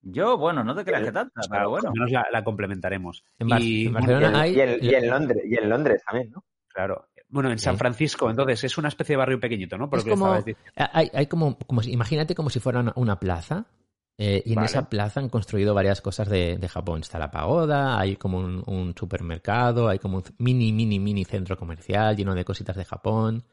Yo, 0.00 0.38
bueno, 0.38 0.62
no 0.62 0.74
te 0.76 0.84
creas 0.84 1.02
que 1.02 1.12
tanta, 1.12 1.42
sea, 1.42 1.50
pero 1.58 1.70
bueno. 1.70 1.88
al 1.88 1.94
menos 1.94 2.10
la, 2.12 2.26
la 2.30 2.44
complementaremos. 2.44 3.24
En, 3.38 3.48
Bar- 3.48 3.60
Y, 3.60 3.86
en 3.86 3.92
bueno, 3.94 4.20
Y 4.20 4.60
hay... 4.60 4.60
en 4.60 5.08
Londres, 5.10 5.42
y 5.44 5.56
en 5.56 5.68
Londres 5.68 6.02
también, 6.06 6.30
¿no? 6.30 6.44
Claro. 6.68 7.08
Bueno, 7.30 7.50
en 7.50 7.58
San. 7.58 7.76
Francisco, 7.76 8.30
entonces, 8.30 8.64
es 8.64 8.78
una 8.78 8.88
especie 8.88 9.12
de 9.14 9.18
barrio 9.18 9.38
pequeñito, 9.40 9.76
¿no? 9.76 9.90
Por 9.90 9.98
Es 9.98 10.04
lo 10.04 10.10
que 10.14 10.18
como, 10.18 10.26
estabas 10.26 10.44
diciendo. 10.46 10.72
hay, 10.94 11.10
hay 11.12 11.26
como, 11.26 11.58
como 11.58 11.82
imagínate 11.82 12.34
como 12.34 12.48
si 12.48 12.58
fuera 12.60 12.80
una, 12.80 12.92
una 12.96 13.18
plaza 13.20 13.66
eh, 14.18 14.42
y 14.44 14.50
en 14.50 14.56
Vale. 14.56 14.66
esa 14.66 14.88
plaza 14.88 15.20
han 15.20 15.28
construido 15.28 15.74
varias 15.74 16.00
cosas 16.00 16.28
de, 16.28 16.58
de 16.58 16.68
Japón. 16.68 17.00
Está 17.00 17.18
la 17.20 17.30
pagoda, 17.30 17.98
hay 17.98 18.16
como 18.16 18.38
un, 18.38 18.64
un 18.66 18.94
supermercado, 18.98 19.88
hay 19.88 20.00
como 20.00 20.18
un 20.18 20.24
mini, 20.38 20.72
mini, 20.72 20.98
mini 20.98 21.24
centro 21.24 21.56
comercial 21.56 22.16
lleno 22.16 22.34
de 22.34 22.44
cositas 22.44 22.76
de 22.76 22.84
Japón. 22.84 23.44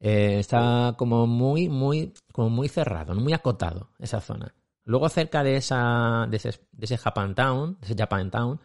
Eh, 0.00 0.38
está 0.38 0.94
como 0.96 1.26
muy, 1.26 1.68
muy, 1.68 2.14
como 2.32 2.48
muy 2.50 2.68
cerrado, 2.68 3.14
muy 3.14 3.32
acotado 3.34 3.90
esa 3.98 4.20
zona. 4.20 4.54
Luego 4.84 5.08
cerca 5.10 5.42
de 5.42 5.56
esa, 5.56 6.26
de 6.30 6.38
ese, 6.38 6.50
de 6.72 6.84
ese 6.86 6.96
Japan 6.96 7.34
Town, 7.34 7.76
de 7.80 7.86
ese 7.86 7.94
Japan 7.96 8.30
Town, 8.30 8.60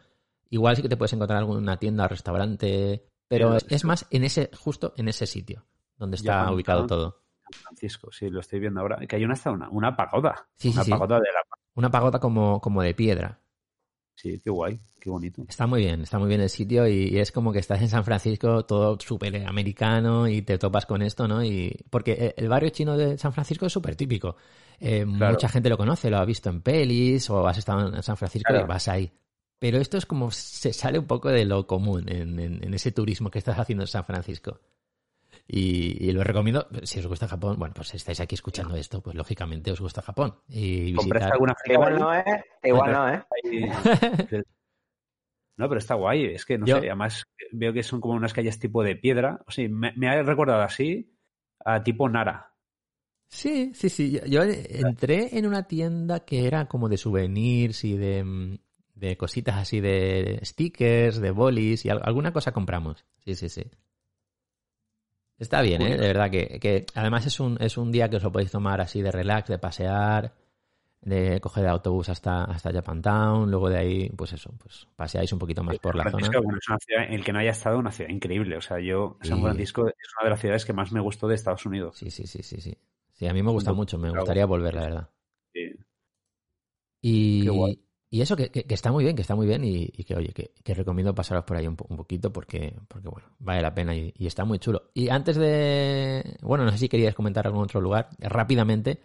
igual 0.50 0.76
sí 0.78 0.82
que 0.82 0.90
te 0.90 0.96
puedes 0.96 1.12
encontrar 1.14 1.40
alguna 1.40 1.78
tienda 1.78 2.08
restaurante, 2.08 3.06
pero 3.28 3.58
es, 3.58 3.66
es 3.68 3.84
más 3.84 4.06
en 4.12 4.24
ese, 4.24 4.50
justo 4.58 4.94
en 4.96 5.10
ese 5.10 5.26
sitio 5.26 5.66
donde 5.98 6.16
está 6.16 6.40
Japan 6.40 6.54
ubicado 6.54 6.86
Town. 6.86 6.88
todo. 6.88 7.23
San 7.52 7.62
Francisco, 7.64 8.12
sí, 8.12 8.30
lo 8.30 8.40
estoy 8.40 8.60
viendo 8.60 8.80
ahora. 8.82 8.98
Que 9.08 9.16
hay 9.16 9.24
una 9.26 9.34
hasta 9.34 9.52
una, 9.52 9.70
una 9.70 9.96
pagoda. 9.96 10.48
Sí, 10.56 10.70
una 10.70 10.84
sí. 10.84 10.92
pagoda 10.92 11.18
de 11.18 11.26
la 11.34 11.42
Una 11.76 11.92
pagoda 11.92 12.20
como, 12.20 12.60
como 12.62 12.82
de 12.82 12.94
piedra. 12.94 13.40
Sí, 14.16 14.40
qué 14.44 14.52
guay, 14.52 14.80
qué 15.00 15.10
bonito. 15.10 15.44
Está 15.50 15.66
muy 15.66 15.82
bien, 15.82 16.02
está 16.02 16.20
muy 16.20 16.28
bien 16.30 16.40
el 16.42 16.50
sitio 16.50 16.88
y, 16.88 17.10
y 17.10 17.18
es 17.18 17.32
como 17.32 17.52
que 17.52 17.58
estás 17.60 17.82
en 17.82 17.90
San 17.90 18.06
Francisco 18.06 18.64
todo 18.64 18.98
súper 19.00 19.36
americano 19.48 20.28
y 20.28 20.44
te 20.44 20.60
topas 20.60 20.86
con 20.86 21.02
esto, 21.02 21.28
¿no? 21.28 21.44
Y 21.44 21.76
porque 21.90 22.14
el- 22.14 22.44
el 22.44 22.48
barrio 22.50 22.70
chino 22.70 22.96
de 22.96 23.18
San 23.18 23.34
Francisco 23.34 23.66
es 23.66 23.74
súper 23.74 23.96
típico. 23.96 24.36
Eh, 24.80 25.04
Claro. 25.18 25.34
Mucha 25.34 25.50
gente 25.50 25.68
lo 25.70 25.78
conoce, 25.78 26.10
lo 26.12 26.18
ha 26.18 26.26
visto 26.26 26.50
en 26.50 26.62
pelis 26.62 27.28
o 27.32 27.48
has 27.48 27.58
estado 27.58 27.94
en 27.94 28.04
San 28.04 28.16
Francisco 28.18 28.50
Claro. 28.50 28.66
y 28.66 28.68
vas 28.70 28.88
ahí. 28.88 29.12
Pero 29.58 29.80
esto 29.80 29.98
es 29.98 30.06
como 30.06 30.30
se 30.30 30.74
sale 30.74 31.00
un 31.00 31.06
poco 31.08 31.30
de 31.30 31.46
lo 31.46 31.66
común 31.66 32.08
en, 32.08 32.40
en- 32.40 32.64
en 32.64 32.74
ese 32.74 32.92
turismo 32.92 33.32
que 33.32 33.40
estás 33.40 33.58
haciendo 33.58 33.84
en 33.84 33.88
San 33.88 34.06
Francisco. 34.06 34.60
Y, 35.46 35.98
y 36.08 36.12
lo 36.14 36.24
recomiendo, 36.24 36.68
si 36.84 37.00
os 37.00 37.08
gusta 37.08 37.28
Japón, 37.28 37.58
bueno, 37.60 37.74
pues 37.76 37.90
si 37.90 37.98
estáis 37.98 38.20
aquí 38.22 38.36
escuchando 38.36 38.76
esto, 38.78 39.02
pues 39.02 39.16
lógicamente 39.16 39.72
os 39.72 39.82
gusta 39.82 40.02
Japón. 40.02 40.36
Y 40.48 40.94
¿Compraste 40.94 41.26
visitar... 41.26 41.34
alguna 41.34 41.56
Que 41.64 41.74
igual 41.74 42.00
no, 42.00 42.14
¿eh? 42.16 42.44
Igual 42.64 42.92
no, 42.94 43.10
¿eh? 43.14 43.24
No, 45.58 45.68
pero 45.70 45.80
está 45.80 45.96
guay. 45.96 46.26
Es 46.26 46.46
que, 46.46 46.58
no 46.58 46.66
Yo- 46.66 46.80
sé, 46.80 46.88
además 46.88 47.24
veo 47.52 47.74
que 47.74 47.84
son 47.84 48.02
como 48.02 48.16
unas 48.16 48.34
calles 48.34 48.60
tipo 48.60 48.84
de 48.84 48.96
piedra. 48.96 49.42
O 49.48 49.52
sea, 49.52 49.68
me, 49.70 49.94
me 49.96 50.08
ha 50.10 50.22
recordado 50.24 50.62
así 50.62 51.16
a 51.64 51.84
tipo 51.84 52.10
Nara. 52.10 52.54
Sí, 53.28 53.72
sí, 53.74 53.90
sí. 53.90 54.20
Yo, 54.28 54.44
entré 54.44 55.38
en 55.38 55.46
una 55.48 55.68
tienda 55.68 56.22
que 56.22 56.48
era 56.48 56.68
como 56.68 56.90
de 56.90 56.98
souvenirs 56.98 57.84
y 57.84 57.98
de, 57.98 58.24
mm, 58.24 58.58
de 58.96 59.18
cositas 59.18 59.56
así 59.58 59.80
de 59.80 60.40
stickers, 60.44 61.20
de 61.20 61.32
bolis 61.32 61.86
y 61.86 61.90
al- 61.90 62.02
alguna 62.04 62.32
cosa 62.34 62.52
compramos. 62.52 63.06
Sí, 63.26 63.36
sí, 63.36 63.50
sí. 63.50 63.64
Está 65.44 65.62
bien, 65.62 65.82
¿eh? 65.82 65.98
De 65.98 66.08
verdad 66.08 66.32
que, 66.32 66.58
que 66.58 66.86
además 66.96 67.26
es 67.26 67.38
un, 67.42 67.58
es 67.60 67.78
un 67.78 67.92
día 67.92 68.10
que 68.10 68.16
os 68.16 68.24
lo 68.24 68.32
podéis 68.32 68.50
tomar 68.50 68.80
así 68.80 69.02
de 69.02 69.12
relax, 69.12 69.50
de 69.50 69.60
pasear, 69.60 70.34
de 71.02 71.42
coger 71.42 71.66
el 71.66 71.72
autobús 71.72 72.08
hasta, 72.08 72.46
hasta 72.46 72.72
Japantown, 72.72 73.52
luego 73.52 73.70
de 73.70 73.78
ahí, 73.78 74.10
pues 74.16 74.32
eso, 74.32 74.54
pues 74.58 74.88
paseáis 74.96 75.34
un 75.34 75.40
poquito 75.40 75.62
más 75.62 75.78
por 75.80 75.98
la 75.98 76.04
zona. 76.04 76.12
Francisco, 76.12 76.42
bueno, 76.42 76.60
es 76.62 76.70
una 76.70 76.80
ciudad, 76.80 77.04
el 77.10 77.26
que 77.26 77.34
no 77.34 77.40
haya 77.40 77.52
estado, 77.52 77.78
una 77.78 77.92
ciudad 77.92 78.10
increíble. 78.10 78.56
O 78.56 78.62
sea, 78.62 78.80
yo, 78.80 79.18
San. 79.22 79.42
Francisco 79.42 79.86
es 79.86 79.96
una 80.18 80.24
de 80.24 80.30
las 80.30 80.40
ciudades 80.40 80.64
que 80.64 80.72
más 80.72 80.94
me 80.94 81.02
gustó 81.02 81.28
de 81.28 81.36
Estados 81.36 81.66
Unidos. 81.66 81.98
Sí, 81.98 82.10
sí, 82.10 82.26
sí, 82.26 82.42
sí, 82.42 82.62
sí. 82.62 82.78
Sí, 83.12 83.28
a 83.28 83.34
mí 83.34 83.44
me 83.44 83.52
gusta 83.52 83.74
mucho, 83.74 83.98
me 83.98 84.12
gustaría 84.12 84.46
volver, 84.46 84.74
la 84.76 84.82
verdad. 84.82 85.10
Sí. 85.54 85.76
Y, 87.02 87.44
Qué 87.44 87.50
guay. 87.50 87.80
Y 88.18 88.22
eso 88.22 88.36
que, 88.36 88.52
que- 88.52 88.66
que 88.66 88.74
está 88.76 88.92
muy 88.92 89.04
bien, 89.04 89.16
que 89.16 89.22
está 89.24 89.36
muy 89.36 89.48
bien 89.48 89.64
y, 89.64 89.90
y 89.96 90.04
que, 90.04 90.16
oye, 90.16 90.30
que, 90.34 90.52
que 90.64 90.74
recomiendo 90.74 91.16
pasaros 91.16 91.44
por 91.46 91.58
ahí 91.58 91.68
un, 91.68 91.78
un 91.90 91.98
poquito 91.98 92.32
porque, 92.34 92.76
porque, 92.88 93.08
bueno, 93.10 93.28
vale 93.40 93.62
la 93.62 93.74
pena 93.74 93.96
y, 93.96 94.14
y 94.18 94.28
está 94.28 94.46
muy 94.46 94.60
chulo. 94.60 94.92
Y 94.94 95.10
antes 95.10 95.36
de, 95.38 96.38
bueno, 96.42 96.66
no 96.66 96.72
sé 96.72 96.78
si 96.78 96.90
querías 96.90 97.16
comentar 97.16 97.46
algún 97.48 97.64
otro 97.64 97.82
lugar, 97.82 98.10
eh, 98.20 98.30
rápidamente. 98.30 99.02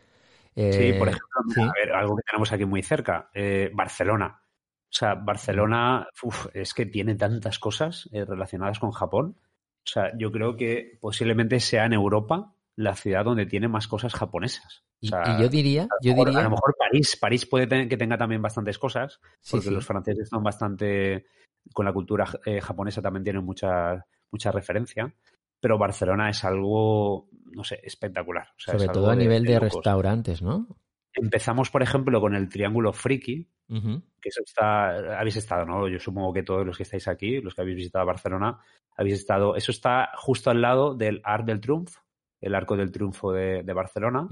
eh, 0.56 0.66
Sí, 0.70 0.92
por 0.92 1.08
ejemplo, 1.08 1.42
mira, 1.44 1.64
sí. 1.64 1.74
a 1.76 1.80
ver, 1.86 1.92
algo 1.94 2.16
que 2.16 2.22
tenemos 2.24 2.52
aquí 2.52 2.64
muy 2.66 2.82
cerca, 2.82 3.30
eh, 3.34 3.70
Barcelona. 3.74 4.42
O 4.90 4.92
sea, 4.92 5.14
Barcelona 5.14 6.06
uf, 6.22 6.46
es 6.54 6.74
que 6.74 6.86
tiene 6.86 7.14
tantas 7.14 7.58
cosas 7.58 8.08
eh, 8.12 8.24
relacionadas 8.24 8.78
con 8.78 8.90
Japón. 8.92 9.36
O 9.40 9.90
sea, 9.90 10.16
yo 10.18 10.30
creo 10.32 10.56
que 10.56 10.98
posiblemente 11.00 11.60
sea 11.60 11.86
en 11.86 11.94
Europa 11.94 12.54
la 12.78 12.94
ciudad 12.94 13.24
donde 13.24 13.44
tiene 13.44 13.66
más 13.66 13.88
cosas 13.88 14.14
japonesas. 14.14 14.84
O 14.84 14.96
Y, 15.00 15.08
sea, 15.08 15.22
y 15.26 15.42
yo 15.42 15.48
diría, 15.48 15.82
a, 15.82 15.86
lo 16.00 16.10
mejor, 16.10 16.28
diría, 16.28 16.40
a 16.40 16.44
lo 16.44 16.50
mejor 16.50 16.76
París, 16.78 17.16
París 17.20 17.44
puede 17.44 17.66
tener, 17.66 17.88
que 17.88 17.96
tenga 17.96 18.16
también 18.16 18.40
bastantes 18.40 18.78
cosas, 18.78 19.20
sí, 19.40 19.52
porque 19.52 19.68
sí. 19.68 19.74
los 19.74 19.84
franceses 19.84 20.28
son 20.28 20.44
bastante, 20.44 21.26
con 21.72 21.84
la 21.84 21.92
cultura 21.92 22.24
eh, 22.46 22.60
japonesa 22.60 23.02
también 23.02 23.24
tienen 23.24 23.44
mucha, 23.44 24.06
mucha 24.30 24.52
referencia, 24.52 25.12
pero 25.58 25.76
Barcelona 25.76 26.30
es 26.30 26.44
algo, 26.44 27.28
no 27.50 27.64
sé, 27.64 27.80
espectacular. 27.82 28.46
O 28.56 28.60
sea, 28.60 28.78
sobre 28.78 28.92
todo 28.92 29.10
a 29.10 29.16
nivel 29.16 29.44
de, 29.44 29.58
restaurantes, 29.58 30.40
¿no? 30.40 30.68
Empezamos, 31.14 31.70
por 31.70 31.82
ejemplo, 31.82 32.20
con 32.20 32.36
el 32.36 32.48
Triángulo 32.48 32.92
Friki, 32.92 33.44
que 33.66 34.28
eso 34.28 34.42
está, 34.46 35.18
habéis 35.18 35.36
estado, 35.36 35.64
¿no? 35.64 35.88
Yo 35.88 35.98
supongo 35.98 36.32
que 36.32 36.44
todos 36.44 36.64
los 36.64 36.76
que 36.76 36.84
estáis 36.84 37.08
aquí, 37.08 37.40
los 37.40 37.56
que 37.56 37.62
habéis 37.62 37.78
visitado 37.78 38.06
Barcelona, 38.06 38.60
habéis 38.96 39.16
estado, 39.16 39.56
eso 39.56 39.72
está 39.72 40.10
justo 40.16 40.50
al 40.50 40.62
lado 40.62 40.94
del 40.94 41.20
Arc 41.24 41.44
del 41.44 41.60
Triunfo, 41.60 42.00
el 42.40 42.54
Arco 42.54 42.76
del 42.76 42.92
Triunfo 42.92 43.32
de, 43.32 43.62
de 43.62 43.72
Barcelona, 43.72 44.28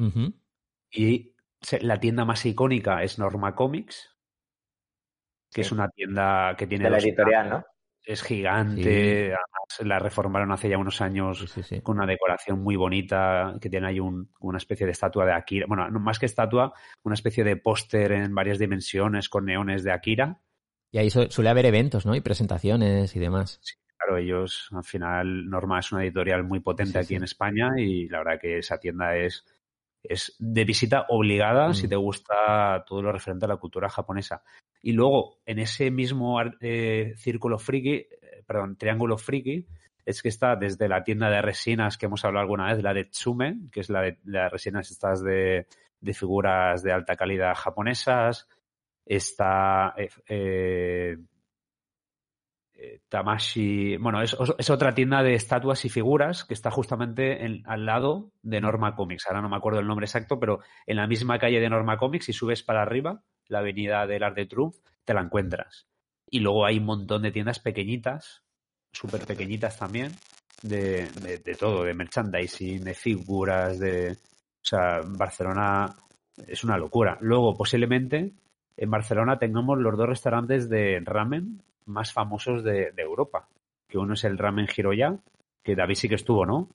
y 0.90 1.34
la 1.80 1.98
tienda 2.00 2.24
más 2.24 2.44
icónica 2.46 3.02
es 3.02 3.18
Norma 3.18 3.54
Comics, 3.54 4.16
que 5.52 5.62
es 5.62 5.72
una 5.72 5.88
tienda 5.88 6.54
que 6.56 6.66
tiene 6.66 6.84
De 6.84 6.90
la 6.90 6.98
editorial, 6.98 7.48
¿no? 7.50 7.64
Es 8.04 8.22
gigante, 8.22 9.26
además 9.34 9.80
la 9.80 9.98
reformaron 9.98 10.52
hace 10.52 10.68
ya 10.68 10.78
unos 10.78 11.00
años 11.00 11.40
Sí, 11.40 11.46
sí, 11.48 11.62
sí. 11.64 11.80
con 11.80 11.96
una 11.96 12.06
decoración 12.06 12.62
muy 12.62 12.76
bonita, 12.76 13.56
que 13.60 13.68
tiene 13.68 13.88
ahí 13.88 13.98
un- 13.98 14.30
una 14.38 14.58
especie 14.58 14.86
de 14.86 14.92
estatua 14.92 15.24
de 15.26 15.32
Akira. 15.32 15.66
Bueno, 15.66 15.90
no, 15.90 15.98
más 15.98 16.20
que 16.20 16.26
estatua, 16.26 16.72
una 17.02 17.14
especie 17.14 17.42
de 17.42 17.56
póster 17.56 18.12
en 18.12 18.32
varias 18.32 18.60
dimensiones 18.60 19.28
con 19.28 19.44
neones 19.46 19.82
de 19.82 19.90
Akira. 19.90 20.40
Y 20.92 20.98
ahí 20.98 21.10
su- 21.10 21.28
suele 21.30 21.50
haber 21.50 21.66
eventos, 21.66 22.06
¿no? 22.06 22.14
Y 22.14 22.20
presentaciones 22.20 23.16
y 23.16 23.18
demás. 23.18 23.60
Claro, 24.06 24.18
ellos, 24.18 24.68
al 24.72 24.84
final, 24.84 25.48
Norma 25.50 25.80
es 25.80 25.90
una 25.90 26.04
editorial 26.04 26.44
muy 26.44 26.60
potente 26.60 26.92
Sí, 26.92 26.98
aquí 26.98 27.06
sí. 27.08 27.14
en 27.16 27.24
España 27.24 27.70
y 27.76 28.08
la 28.08 28.18
verdad 28.18 28.40
que 28.40 28.58
esa 28.58 28.78
tienda 28.78 29.16
es, 29.16 29.44
es 30.02 30.36
de 30.38 30.64
visita 30.64 31.06
obligada 31.08 31.68
Mm. 31.70 31.74
si 31.74 31.88
te 31.88 31.96
gusta 31.96 32.84
todo 32.86 33.02
lo 33.02 33.10
referente 33.10 33.46
a 33.46 33.48
la 33.48 33.56
cultura 33.56 33.88
japonesa. 33.88 34.42
Y 34.80 34.92
luego, 34.92 35.40
en 35.44 35.58
ese 35.58 35.90
mismo 35.90 36.38
eh, 36.60 37.14
círculo 37.16 37.58
friki, 37.58 37.94
eh, 37.94 38.08
perdón, 38.46 38.76
triángulo 38.76 39.18
friki, 39.18 39.66
es 40.04 40.22
que 40.22 40.28
está 40.28 40.54
desde 40.54 40.88
la 40.88 41.02
tienda 41.02 41.28
de 41.28 41.42
resinas 41.42 41.98
que 41.98 42.06
hemos 42.06 42.24
hablado 42.24 42.42
alguna 42.42 42.72
vez, 42.72 42.80
la 42.82 42.94
de 42.94 43.06
Tsume, 43.06 43.56
que 43.72 43.80
es 43.80 43.90
la 43.90 44.02
de 44.02 44.18
las 44.24 44.52
resinas 44.52 44.88
estas 44.92 45.20
de, 45.24 45.66
de 46.00 46.14
figuras 46.14 46.84
de 46.84 46.92
alta 46.92 47.16
calidad 47.16 47.54
japonesas, 47.56 48.48
está 49.04 49.94
eh, 50.28 51.16
Tamashi, 53.08 53.96
bueno, 53.96 54.20
es, 54.22 54.36
otra 54.70 54.94
tienda 54.94 55.22
de 55.22 55.34
estatuas 55.34 55.84
y 55.84 55.88
figuras 55.88 56.44
que 56.44 56.54
está 56.54 56.70
justamente 56.70 57.44
en- 57.44 57.62
al 57.66 57.86
lado 57.86 58.30
de 58.42 58.60
Norma 58.60 58.94
Comics. 58.94 59.26
Ahora 59.26 59.40
no 59.42 59.48
me 59.48 59.56
acuerdo 59.56 59.80
el 59.80 59.86
nombre 59.86 60.04
exacto, 60.06 60.38
pero 60.38 60.60
en 60.86 60.96
la 60.96 61.06
misma 61.06 61.38
calle 61.38 61.60
de 61.60 61.70
Norma 61.70 61.96
Comics, 61.96 62.26
si 62.26 62.32
subes 62.32 62.62
para 62.62 62.82
arriba, 62.82 63.22
la 63.48 63.60
avenida 63.60 64.06
del 64.06 64.22
Arc 64.22 64.36
de 64.36 64.46
Triomphe, 64.46 64.78
te 65.04 65.14
la 65.14 65.22
encuentras. 65.22 65.86
Y 66.28 66.40
luego 66.40 66.66
hay 66.66 66.78
un 66.78 66.84
montón 66.84 67.22
de 67.22 67.30
tiendas 67.30 67.60
pequeñitas, 67.60 68.42
súper 68.92 69.24
pequeñitas 69.26 69.78
también, 69.78 70.12
de, 70.62 71.08
de- 71.22 71.38
de 71.38 71.54
todo, 71.54 71.84
de 71.84 71.94
merchandising, 71.94 72.82
de 72.84 72.94
figuras, 72.94 73.78
de... 73.78 74.12
O 74.12 74.68
sea, 74.68 75.00
Barcelona 75.06 75.94
es 76.46 76.64
una 76.64 76.76
locura. 76.76 77.16
Luego, 77.20 77.56
posiblemente, 77.56 78.32
en 78.76 78.90
Barcelona 78.90 79.38
tengamos 79.38 79.78
los 79.78 79.96
dos 79.96 80.08
restaurantes 80.08 80.68
de 80.68 81.00
ramen 81.04 81.62
más 81.86 82.12
famosos 82.12 82.62
de, 82.62 82.92
de 82.92 83.02
Europa. 83.02 83.48
Que 83.88 83.98
uno 83.98 84.14
es 84.14 84.24
el 84.24 84.36
Ramen 84.38 84.68
Hiroya, 84.76 85.16
que 85.62 85.74
David 85.76 85.94
sí 85.94 86.08
que 86.08 86.16
estuvo, 86.16 86.44
¿no? 86.44 86.68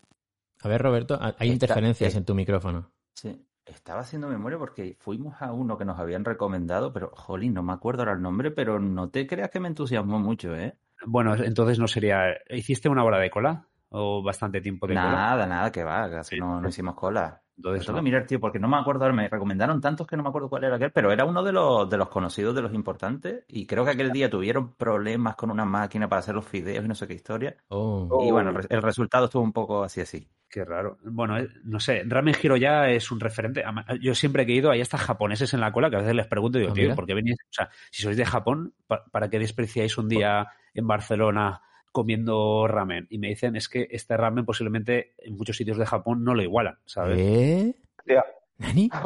A 0.64 0.68
ver, 0.68 0.82
Roberto, 0.82 1.18
hay 1.22 1.30
Está- 1.32 1.46
interferencias 1.46 2.16
eh, 2.16 2.18
en 2.20 2.26
tu 2.26 2.34
micrófono. 2.36 2.92
Sí, 3.14 3.46
estaba 3.66 4.02
haciendo 4.02 4.28
memoria 4.28 4.58
porque 4.58 4.96
fuimos 5.00 5.42
a 5.42 5.52
uno 5.52 5.78
que 5.78 5.86
nos 5.86 6.00
habían 6.00 6.24
recomendado, 6.26 6.94
pero, 6.94 7.12
jolín, 7.14 7.54
no 7.54 7.64
me 7.64 7.74
acuerdo 7.74 8.02
ahora 8.04 8.14
el 8.14 8.22
nombre, 8.22 8.52
pero 8.52 8.80
no 8.80 9.10
te 9.10 9.28
creas 9.28 9.50
que 9.50 9.60
me 9.60 9.68
entusiasmó 9.68 10.20
mucho, 10.20 10.56
¿eh? 10.56 10.76
Bueno, 11.06 11.36
entonces 11.36 11.80
no 11.80 11.88
sería... 11.88 12.26
¿Hiciste 12.50 12.88
una 12.90 13.04
hora 13.04 13.18
de 13.20 13.30
cola? 13.32 13.68
O 13.92 14.22
bastante 14.24 14.60
tiempo 14.62 14.88
de 14.88 14.96
cola. 14.96 15.12
Nada, 15.12 15.46
nada, 15.48 15.72
que 15.72 15.84
va, 15.84 16.10
casi 16.10 16.36
Sí. 16.36 16.40
no, 16.42 16.60
no 16.60 16.68
hicimos 16.70 16.96
cola. 16.96 17.42
Entonces, 17.58 17.86
Tengo 17.86 17.98
no. 17.98 18.02
que 18.04 18.10
mirar, 18.10 18.26
tío, 18.26 18.40
porque 18.40 18.58
no 18.58 18.68
me 18.68 18.78
acuerdo, 18.78 19.12
me 19.14 19.28
recomendaron 19.30 19.80
tantos 19.80 20.08
que 20.08 20.18
no 20.18 20.24
me 20.24 20.30
acuerdo 20.30 20.50
cuál 20.50 20.64
era 20.64 20.78
aquel, 20.78 20.92
pero 20.92 21.12
era 21.12 21.26
uno 21.26 21.44
de 21.44 21.52
los, 21.52 21.88
de 21.88 21.98
los 21.98 22.10
conocidos, 22.10 22.56
de 22.56 22.62
los 22.64 22.74
importantes, 22.74 23.44
y 23.48 23.68
creo 23.68 23.86
que 23.86 23.92
aquel 23.92 24.12
día 24.12 24.32
tuvieron 24.32 24.74
problemas 24.74 25.36
con 25.36 25.52
una 25.52 25.64
máquina 25.64 26.10
para 26.10 26.22
hacer 26.22 26.34
los 26.34 26.46
fideos 26.48 26.84
y 26.84 26.88
no 26.88 26.96
sé 26.96 27.08
qué 27.08 27.14
historia. 27.14 27.56
Oh. 27.68 28.24
Y 28.28 28.32
bueno, 28.32 28.50
el, 28.50 28.56
re- 28.56 28.68
el 28.70 28.82
resultado 28.82 29.26
estuvo 29.26 29.44
un 29.44 29.54
poco 29.54 29.84
así 29.84 30.02
así. 30.02 30.28
Qué 30.50 30.66
raro. 30.66 30.98
Bueno, 31.04 31.38
eh, 31.38 31.48
no 31.64 31.80
sé, 31.80 32.02
Ramen 32.06 32.36
Hiro 32.42 32.58
ya 32.58 32.90
es 32.90 33.12
un 33.12 33.20
referente. 33.20 33.64
Yo 34.02 34.16
siempre 34.16 34.46
que 34.46 34.54
he 34.54 34.56
ido, 34.56 34.72
hay 34.72 34.82
hasta 34.82 34.98
japoneses 34.98 35.54
en 35.54 35.60
la 35.62 35.72
cola 35.72 35.90
que 35.92 35.98
a 35.98 36.00
veces 36.00 36.16
les 36.16 36.28
pregunto 36.28 36.58
digo, 36.58 36.72
Ah, 36.72 36.74
tío. 36.74 36.96
¿por 36.96 37.06
qué 37.06 37.14
venís? 37.14 37.36
O 37.44 37.54
sea, 37.54 37.70
si 37.92 38.02
sois 38.02 38.18
de 38.18 38.26
Japón, 38.26 38.74
pa- 38.88 39.06
¿para 39.12 39.30
qué 39.30 39.38
despreciáis 39.38 39.98
un 40.00 40.10
día 40.10 40.48
en 40.74 40.88
Barcelona 40.88 41.62
comiendo 41.92 42.68
ramen? 42.68 43.08
Y 43.10 43.18
me 43.18 43.28
dicen, 43.30 43.56
es 43.56 43.68
que 43.70 43.88
este 43.92 44.16
ramen 44.18 44.46
posiblemente 44.46 45.14
en 45.20 45.36
muchos 45.38 45.58
sitios 45.58 45.78
de 45.78 45.86
Japón 45.86 46.24
no 46.24 46.34
lo 46.36 46.42
igualan, 46.42 46.78
¿sabes? 46.86 47.18
¿Eh? 47.20 47.76
Hostia. 48.00 48.26
¿Nani? 48.58 48.90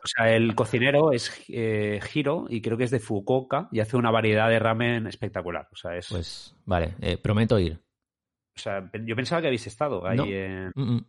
O 0.00 0.06
sea, 0.06 0.34
el 0.34 0.54
cocinero 0.54 1.12
es 1.12 1.44
eh, 1.48 2.00
Hiro 2.14 2.46
y 2.48 2.62
creo 2.62 2.78
que 2.78 2.84
es 2.84 2.90
de 2.90 3.00
Fukuoka 3.00 3.68
y 3.70 3.80
hace 3.80 3.96
una 3.98 4.10
variedad 4.10 4.48
de 4.48 4.58
ramen 4.58 5.06
espectacular. 5.06 5.68
O 5.72 5.76
sea, 5.76 5.96
es, 5.96 6.08
Pues 6.08 6.56
vale, 6.64 6.94
eh, 7.00 7.18
prometo 7.18 7.58
ir. 7.58 7.74
o 8.56 8.58
sea, 8.58 8.90
yo 9.04 9.14
pensaba 9.14 9.40
que 9.42 9.48
habéis 9.48 9.66
estado 9.66 10.06
ahí 10.06 10.16
No. 10.16 10.24
en... 10.24 10.72
Mm, 10.74 10.94
mm. 10.96 11.06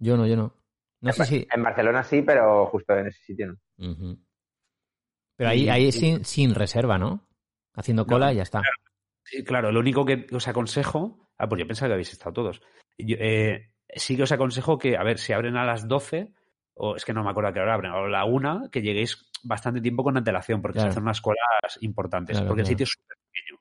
Yo 0.00 0.16
no, 0.16 0.26
yo 0.26 0.36
no. 0.36 0.54
No 1.00 1.12
sé 1.12 1.24
si. 1.26 1.46
En 1.54 1.62
Barcelona 1.62 2.02
sí, 2.02 2.22
pero 2.22 2.66
justo 2.66 2.96
en 2.96 3.06
ese 3.06 3.22
sitio 3.22 3.46
no. 3.48 4.16
Pero 5.36 5.50
ahí, 5.50 5.68
ahí 5.68 5.92
sin, 5.92 6.24
sin 6.24 6.54
reserva, 6.54 6.98
¿no? 6.98 7.20
Haciendo 7.74 8.06
cola 8.06 8.32
y 8.32 8.36
ya 8.36 8.42
está. 8.42 8.62
Claro, 9.46 9.72
lo 9.72 9.80
único 9.80 10.04
que 10.04 10.26
os 10.32 10.48
aconsejo. 10.48 11.28
Ah, 11.38 11.48
pues 11.48 11.60
yo 11.60 11.66
pensaba 11.66 11.88
que 11.90 11.92
habéis 11.94 12.12
estado 12.12 12.32
todos. 12.32 12.60
Yo, 12.98 13.16
eh, 13.20 13.70
sí 13.94 14.16
que 14.16 14.24
os 14.24 14.32
aconsejo 14.32 14.78
que, 14.78 14.96
a 14.96 15.02
ver, 15.04 15.18
si 15.18 15.32
abren 15.32 15.56
a 15.56 15.64
las 15.64 15.86
12, 15.86 16.32
o 16.74 16.96
es 16.96 17.04
que 17.04 17.12
no 17.12 17.22
me 17.24 17.30
acuerdo 17.30 17.50
a 17.50 17.52
qué 17.52 17.60
hora 17.60 17.74
abren, 17.74 17.92
o 17.92 18.04
a 18.04 18.08
la 18.08 18.24
1, 18.24 18.68
que 18.70 18.82
lleguéis 18.82 19.30
bastante 19.44 19.80
tiempo 19.80 20.02
con 20.02 20.16
antelación, 20.16 20.60
porque 20.60 20.74
Claro. 20.78 20.88
se 20.90 20.94
hacen 20.94 21.02
unas 21.04 21.20
colas 21.20 21.38
importantes, 21.80 22.36
Claro, 22.36 22.48
porque 22.48 22.62
claro. 22.62 22.68
el 22.68 22.72
sitio 22.74 22.84
es 22.84 22.90
súper 22.90 23.16
pequeño. 23.32 23.60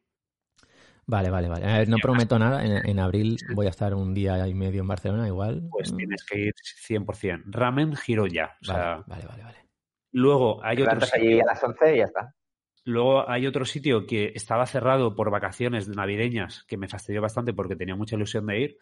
Vale, 1.06 1.30
vale, 1.30 1.48
vale. 1.48 1.66
A 1.66 1.78
ver, 1.78 1.88
no 1.90 1.98
prometo 2.00 2.38
nada. 2.38 2.66
En, 2.66 2.86
en 2.90 3.00
abril 3.00 3.38
voy 3.54 3.68
a 3.68 3.70
estar 3.70 3.94
un 3.94 4.14
día 4.14 4.46
y 4.48 4.54
medio 4.54 4.82
en 4.82 4.88
Barcelona, 4.88 5.26
igual. 5.28 5.64
Pues 5.72 5.94
Mm, 5.94 5.98
tienes 5.98 6.24
que 6.26 6.40
ir 6.40 6.54
100%. 6.86 7.44
Ramen, 7.46 7.96
giro 7.96 8.28
ya. 8.28 8.58
O 8.62 8.66
sea, 8.66 8.98
Vale, 8.98 9.04
vale, 9.08 9.26
vale, 9.28 9.44
vale. 9.44 9.58
luego 10.12 10.62
hay 10.64 10.76
Te 10.76 10.82
otro 10.84 10.92
plantas 10.98 11.10
sitio. 11.12 11.30
allí 11.30 11.40
a 11.40 11.46
las 11.46 11.64
11 11.64 11.96
y 11.96 11.98
ya 12.00 12.04
está. 12.06 12.36
Luego 12.88 13.30
hay 13.30 13.46
otro 13.46 13.66
sitio 13.66 14.06
que 14.08 14.32
estaba 14.34 14.66
cerrado 14.66 15.14
por 15.14 15.30
vacaciones 15.30 15.90
navideñas, 15.90 16.64
que 16.70 16.78
me 16.78 16.88
fastidió 16.88 17.22
bastante 17.22 17.54
porque 17.54 17.76
tenía 17.76 17.98
mucha 17.98 18.16
ilusión 18.16 18.46
de 18.46 18.60
ir, 18.62 18.78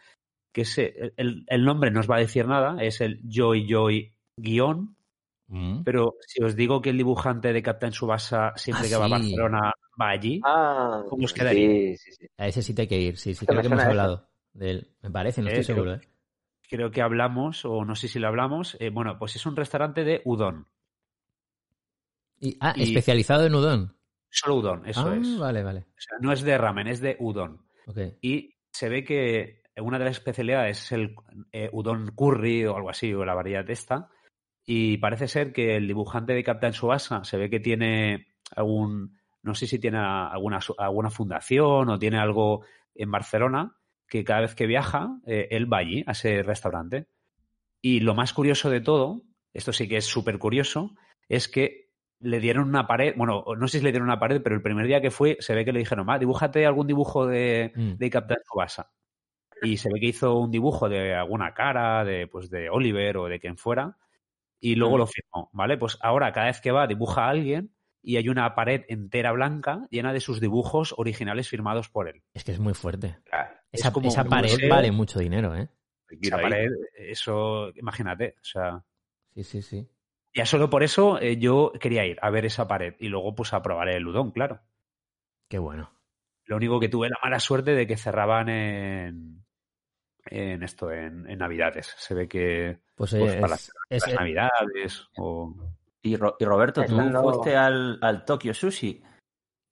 que 0.52 0.60
es, 0.60 0.78
eh, 0.78 1.12
el, 1.16 1.44
el 1.48 1.64
nombre 1.64 1.90
no 1.90 1.98
os 1.98 2.08
va 2.08 2.14
a 2.16 2.20
decir 2.20 2.46
nada, 2.46 2.76
es 2.80 3.00
el 3.00 3.20
Joy 3.28 3.66
Joy 3.68 4.14
guion, 4.36 4.94
Mm. 5.48 5.82
pero 5.84 6.14
si 6.26 6.42
os 6.42 6.56
digo 6.56 6.80
que 6.82 6.90
el 6.90 6.96
dibujante 6.98 7.52
de 7.52 7.62
Captain 7.62 7.92
Subasa 7.92 8.52
siempre 8.56 8.86
Ah, 8.86 8.90
que 8.90 8.96
va 8.96 9.06
a. 9.06 9.08
Barcelona 9.08 9.72
va 10.00 10.08
allí, 10.10 10.40
Ah, 10.44 11.04
¿Cómo 11.08 11.24
os 11.24 11.32
quedaría? 11.32 11.68
sí, 11.68 11.96
sí, 11.96 12.12
sí. 12.12 12.26
A 12.36 12.46
ese 12.48 12.62
sí 12.62 12.74
te 12.74 12.82
hay 12.82 12.88
que 12.88 13.00
ir, 13.00 13.16
sí, 13.16 13.34
sí. 13.34 13.44
Creo 13.46 13.60
que 13.60 13.66
hemos 13.68 13.84
hablado 13.84 14.28
de 14.52 14.70
él. 14.70 14.96
Me 15.02 15.10
parece, 15.10 15.42
no 15.42 15.48
Eh, 15.48 15.52
estoy 15.58 15.64
creo- 15.74 15.76
seguro, 15.84 15.94
¿eh? 15.94 16.08
creo 16.68 16.90
que 16.92 17.00
hablamos, 17.02 17.64
o 17.64 17.84
no 17.84 17.94
sé 17.96 18.06
si 18.08 18.18
lo 18.20 18.26
hablamos, 18.28 18.76
eh, 18.80 18.90
bueno, 18.90 19.18
pues 19.18 19.34
es 19.36 19.46
un 19.46 19.54
restaurante 19.56 20.04
de 20.04 20.22
udon, 20.24 20.66
Y, 22.40 22.56
ah, 22.60 22.74
y- 22.76 22.82
especializado 22.82 23.46
en 23.46 23.54
udon. 23.54 23.95
Solo 24.36 24.56
udon, 24.56 24.86
eso 24.86 25.08
ah, 25.08 25.16
es. 25.16 25.38
vale, 25.38 25.62
vale. 25.62 25.80
O 25.80 26.00
sea, 26.00 26.18
no 26.20 26.32
es 26.32 26.42
de 26.42 26.58
ramen, 26.58 26.88
es 26.88 27.00
de 27.00 27.16
udon. 27.18 27.66
Ok. 27.86 27.98
Y 28.20 28.54
se 28.70 28.88
ve 28.88 29.04
que 29.04 29.62
una 29.78 29.98
de 29.98 30.04
las 30.04 30.16
especialidades 30.16 30.82
es 30.82 30.92
el 30.92 31.14
eh, 31.52 31.70
udon 31.72 32.12
curry 32.14 32.66
o 32.66 32.76
algo 32.76 32.90
así, 32.90 33.12
o 33.14 33.24
la 33.24 33.34
variedad 33.34 33.68
esta. 33.70 34.10
Y 34.64 34.98
parece 34.98 35.28
ser 35.28 35.52
que 35.52 35.76
el 35.76 35.86
dibujante 35.86 36.34
de 36.34 36.44
Captain 36.44 36.72
Subasa 36.72 37.24
se 37.24 37.36
ve 37.36 37.48
que 37.48 37.60
tiene 37.60 38.26
algún, 38.54 39.16
no 39.42 39.54
sé 39.54 39.66
si 39.66 39.78
tiene 39.78 39.98
alguna, 39.98 40.60
alguna 40.78 41.10
fundación 41.10 41.88
o 41.88 41.98
tiene 41.98 42.18
algo 42.18 42.64
en 42.94 43.10
Barcelona, 43.10 43.76
que 44.08 44.24
cada 44.24 44.42
vez 44.42 44.54
que 44.54 44.66
viaja, 44.66 45.18
eh, 45.26 45.48
él 45.50 45.72
va 45.72 45.78
allí, 45.78 46.04
a 46.06 46.12
ese 46.12 46.42
restaurante. 46.42 47.06
Y 47.80 48.00
lo 48.00 48.14
más 48.14 48.32
curioso 48.32 48.70
de 48.70 48.80
todo, 48.80 49.22
esto 49.52 49.72
sí 49.72 49.88
que 49.88 49.98
es 49.98 50.04
súper 50.04 50.38
curioso, 50.38 50.94
es 51.28 51.48
que 51.48 51.85
le 52.20 52.40
dieron 52.40 52.68
una 52.68 52.86
pared, 52.86 53.14
bueno, 53.16 53.44
no 53.58 53.68
sé 53.68 53.78
si 53.78 53.84
le 53.84 53.92
dieron 53.92 54.08
una 54.08 54.18
pared, 54.18 54.40
pero 54.42 54.54
el 54.56 54.62
primer 54.62 54.86
día 54.86 55.00
que 55.00 55.10
fue, 55.10 55.36
se 55.40 55.54
ve 55.54 55.64
que 55.64 55.72
le 55.72 55.80
dijeron, 55.80 56.08
ah, 56.10 56.18
dibújate 56.18 56.64
algún 56.66 56.86
dibujo 56.86 57.26
de, 57.26 57.72
Mm. 57.74 57.92
de 57.96 58.10
Captain 58.10 58.40
Tsubasa. 58.42 58.90
Y 59.62 59.76
se 59.78 59.88
ve 59.92 60.00
que 60.00 60.06
hizo 60.06 60.38
un 60.38 60.50
dibujo 60.50 60.88
de 60.88 61.14
alguna 61.14 61.52
cara, 61.54 62.04
de, 62.04 62.26
pues, 62.26 62.50
de 62.50 62.68
Oliver 62.70 63.16
o 63.18 63.26
de 63.26 63.38
quien 63.40 63.56
fuera, 63.56 63.96
y 64.60 64.74
luego 64.74 64.96
Mm. 64.96 64.98
lo 64.98 65.06
firmó, 65.06 65.50
¿vale? 65.52 65.76
Pues 65.78 65.98
ahora 66.00 66.32
cada 66.32 66.46
vez 66.46 66.60
que 66.60 66.72
va 66.72 66.86
dibuja 66.86 67.26
a 67.26 67.30
alguien 67.30 67.72
y 68.02 68.16
hay 68.16 68.28
una 68.28 68.54
pared 68.54 68.84
entera 68.88 69.32
blanca 69.32 69.86
llena 69.90 70.12
de 70.12 70.20
sus 70.20 70.40
dibujos 70.40 70.94
originales 70.96 71.48
firmados 71.48 71.88
por 71.90 72.08
él. 72.08 72.22
Es 72.34 72.44
que 72.44 72.52
es 72.52 72.58
muy 72.60 72.72
fuerte. 72.74 73.18
Claro. 73.24 73.50
Esa, 73.72 73.92
como 73.92 74.08
esa 74.08 74.22
un 74.22 74.28
pared 74.30 74.50
museo. 74.52 74.68
vale 74.70 74.90
mucho 74.92 75.18
dinero, 75.18 75.54
¿eh? 75.56 75.68
Esa 76.22 76.36
ahí. 76.36 76.42
pared, 76.42 76.68
eso, 76.98 77.70
imagínate, 77.76 78.36
o 78.40 78.44
sea... 78.44 78.82
Sí, 79.34 79.42
sí, 79.44 79.60
sí. 79.62 79.88
Ya 80.36 80.44
solo 80.44 80.68
por 80.68 80.82
eso 80.82 81.18
eh, 81.18 81.38
yo 81.38 81.72
quería 81.80 82.04
ir 82.04 82.18
a 82.20 82.28
ver 82.28 82.44
esa 82.44 82.68
pared 82.68 82.94
y 83.00 83.08
luego 83.08 83.34
pues 83.34 83.54
a 83.54 83.62
probar 83.62 83.88
el 83.88 84.06
udon, 84.06 84.32
claro. 84.32 84.60
Qué 85.48 85.58
bueno. 85.58 85.90
Lo 86.44 86.56
único 86.56 86.78
que 86.78 86.90
tuve 86.90 87.08
la 87.08 87.16
mala 87.22 87.40
suerte 87.40 87.70
de 87.74 87.86
que 87.86 87.96
cerraban 87.96 88.50
en, 88.50 89.44
en 90.26 90.62
esto, 90.62 90.92
en, 90.92 91.28
en 91.28 91.38
Navidades. 91.38 91.94
Se 91.96 92.14
ve 92.14 92.28
que 92.28 92.80
Pues, 92.94 93.14
Pues 93.14 93.34
eh, 93.34 93.40
para 93.40 93.54
es- 93.54 93.72
las 94.06 94.14
Navidades 94.14 95.08
o... 95.16 95.54
Y, 96.02 96.16
Ro- 96.16 96.36
y 96.38 96.44
Roberto, 96.44 96.84
¿tú 96.84 96.96
fuiste 97.22 97.56
al, 97.56 97.98
al 98.02 98.24
Tokyo 98.26 98.52
Sushi? 98.52 99.02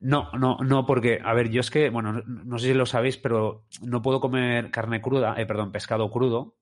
No, 0.01 0.33
no, 0.33 0.57
no, 0.65 0.85
porque, 0.87 1.21
a 1.23 1.33
ver, 1.35 1.51
yo 1.51 1.61
es 1.61 1.71
que, 1.71 1.91
bueno, 1.91 2.13
no, 2.13 2.23
no 2.25 2.59
sé 2.59 2.69
si 2.69 2.75
lo 2.75 2.87
sabéis, 2.87 3.19
pero 3.19 3.67
no 3.83 4.01
puedo 4.03 4.21
comer 4.21 4.71
carne 4.71 5.01
cruda, 5.01 5.35
eh, 5.39 5.47
perdón, 5.47 5.71
pescado 5.73 6.11
crudo 6.11 6.57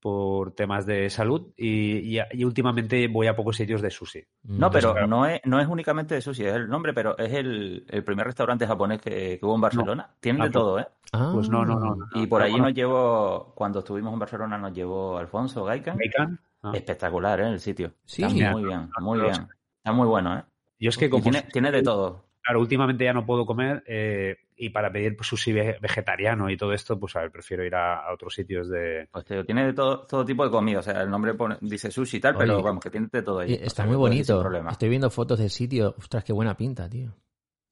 por 0.00 0.52
temas 0.52 0.86
de 0.86 1.10
salud 1.10 1.48
y, 1.56 2.16
y- 2.18 2.22
y 2.32 2.44
últimamente 2.44 3.08
voy 3.08 3.26
a 3.26 3.34
pocos 3.34 3.56
sitios 3.56 3.82
de 3.82 3.90
sushi. 3.90 4.24
No, 4.44 4.68
Mm, 4.68 4.72
pero 4.72 5.06
no 5.06 5.26
es, 5.26 5.40
no 5.44 5.60
es 5.60 5.66
únicamente 5.68 6.14
de 6.14 6.20
sushi, 6.20 6.44
es 6.44 6.54
el 6.54 6.68
nombre, 6.68 6.92
pero 6.92 7.16
es 7.18 7.32
el, 7.32 7.84
el 7.88 8.04
primer 8.04 8.26
restaurante 8.26 8.66
japonés 8.66 9.00
que, 9.00 9.38
que 9.38 9.40
hubo 9.42 9.54
en 9.56 9.60
Barcelona. 9.60 10.10
Tienen 10.20 10.42
Ah, 10.42 10.44
de 10.46 10.50
pues- 10.50 10.62
todo, 10.62 10.78
¿eh? 10.78 10.86
Ah, 11.12 11.30
Pues 11.34 11.48
no, 11.48 11.64
no, 11.64 11.78
no. 11.80 11.96
no, 11.96 12.06
Y 12.14 12.26
por 12.26 12.40
no 12.40 12.46
allí 12.46 12.60
nos 12.60 12.74
llevó, 12.74 13.52
cuando 13.54 13.80
estuvimos 13.80 14.12
en 14.12 14.18
Barcelona, 14.18 14.58
nos 14.58 14.72
llevó 14.72 15.18
Alfonso 15.18 15.64
Gaikan. 15.64 15.96
¿Bacon? 15.98 16.40
Ah. 16.62 16.72
Espectacular, 16.74 17.40
¿eh? 17.40 17.48
El 17.48 17.60
sitio. 17.60 17.92
Sí. 18.04 18.22
Está 18.22 18.52
muy 18.52 18.64
bien, 18.64 18.90
muy 19.00 19.18
no 19.18 19.24
bien. 19.24 19.48
Está 19.78 19.92
muy 19.92 20.06
bueno, 20.06 20.36
¿eh? 20.38 20.42
Yo 20.80 20.90
es 20.90 20.98
que 20.98 21.06
Y 21.06 21.08
como 21.10 21.22
tiene, 21.24 21.42
tiene 21.52 21.70
de 21.72 21.82
todo. 21.82 22.24
Claro, 22.48 22.60
últimamente 22.62 23.04
ya 23.04 23.12
no 23.12 23.26
puedo 23.26 23.44
comer 23.44 23.84
eh, 23.86 24.36
y 24.56 24.70
para 24.70 24.90
pedir 24.90 25.14
pues, 25.14 25.28
sushi 25.28 25.52
ve- 25.52 25.76
vegetariano 25.82 26.48
y 26.48 26.56
todo 26.56 26.72
esto, 26.72 26.98
pues 26.98 27.14
a 27.16 27.20
ver, 27.20 27.30
prefiero 27.30 27.62
ir 27.62 27.74
a, 27.74 28.06
a 28.08 28.14
otros 28.14 28.32
sitios 28.32 28.70
de... 28.70 29.06
Pues 29.12 29.26
te 29.26 29.34
digo, 29.34 29.44
tiene 29.44 29.66
de 29.66 29.74
todo, 29.74 30.06
todo 30.06 30.24
tipo 30.24 30.44
de 30.44 30.50
comida. 30.50 30.78
O 30.78 30.82
sea, 30.82 31.02
el 31.02 31.10
nombre 31.10 31.34
pone- 31.34 31.58
dice 31.60 31.90
sushi 31.90 32.16
y 32.16 32.20
tal, 32.20 32.36
pero 32.38 32.62
vamos, 32.62 32.82
que 32.82 32.88
tiene 32.88 33.06
de 33.12 33.20
todo 33.22 33.40
ahí. 33.40 33.52
O 33.52 33.56
sea, 33.58 33.66
está 33.66 33.84
muy 33.84 33.96
bonito. 33.96 34.40
problema. 34.40 34.70
Estoy 34.70 34.88
viendo 34.88 35.10
fotos 35.10 35.38
del 35.38 35.50
sitio. 35.50 35.94
Ostras, 35.98 36.24
qué 36.24 36.32
buena 36.32 36.56
pinta, 36.56 36.88
tío. 36.88 37.14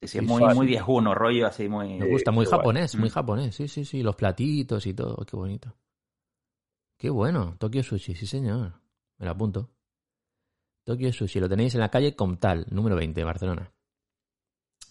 Sí, 0.03 0.07
sí, 0.09 0.17
es 0.19 0.23
muy, 0.27 0.43
muy 0.53 0.67
viejuno, 0.67 1.15
rollo 1.15 1.47
así 1.47 1.67
muy... 1.67 1.97
Me 1.97 2.05
gusta, 2.07 2.29
muy 2.29 2.45
japonés, 2.45 2.95
muy 2.95 3.09
Mm. 3.09 3.13
japonés. 3.13 3.55
Sí, 3.55 3.67
sí, 3.67 3.83
sí. 3.83 4.03
Los 4.03 4.15
platitos 4.15 4.85
y 4.85 4.93
todo. 4.93 5.17
Qué 5.25 5.35
bonito. 5.35 5.75
Qué 6.99 7.09
bueno. 7.09 7.55
Tokyo 7.57 7.81
Sushi, 7.81 8.13
sí, 8.13 8.27
señor. 8.27 8.73
Me 9.17 9.25
lo 9.25 9.31
apunto. 9.31 9.71
Tokyo 10.85 11.11
Sushi. 11.11 11.39
Lo 11.39 11.49
tenéis 11.49 11.73
en 11.73 11.81
la 11.81 11.89
calle 11.89 12.15
Comtal, 12.15 12.67
número 12.69 12.95
20, 12.95 13.23
Barcelona. 13.23 13.71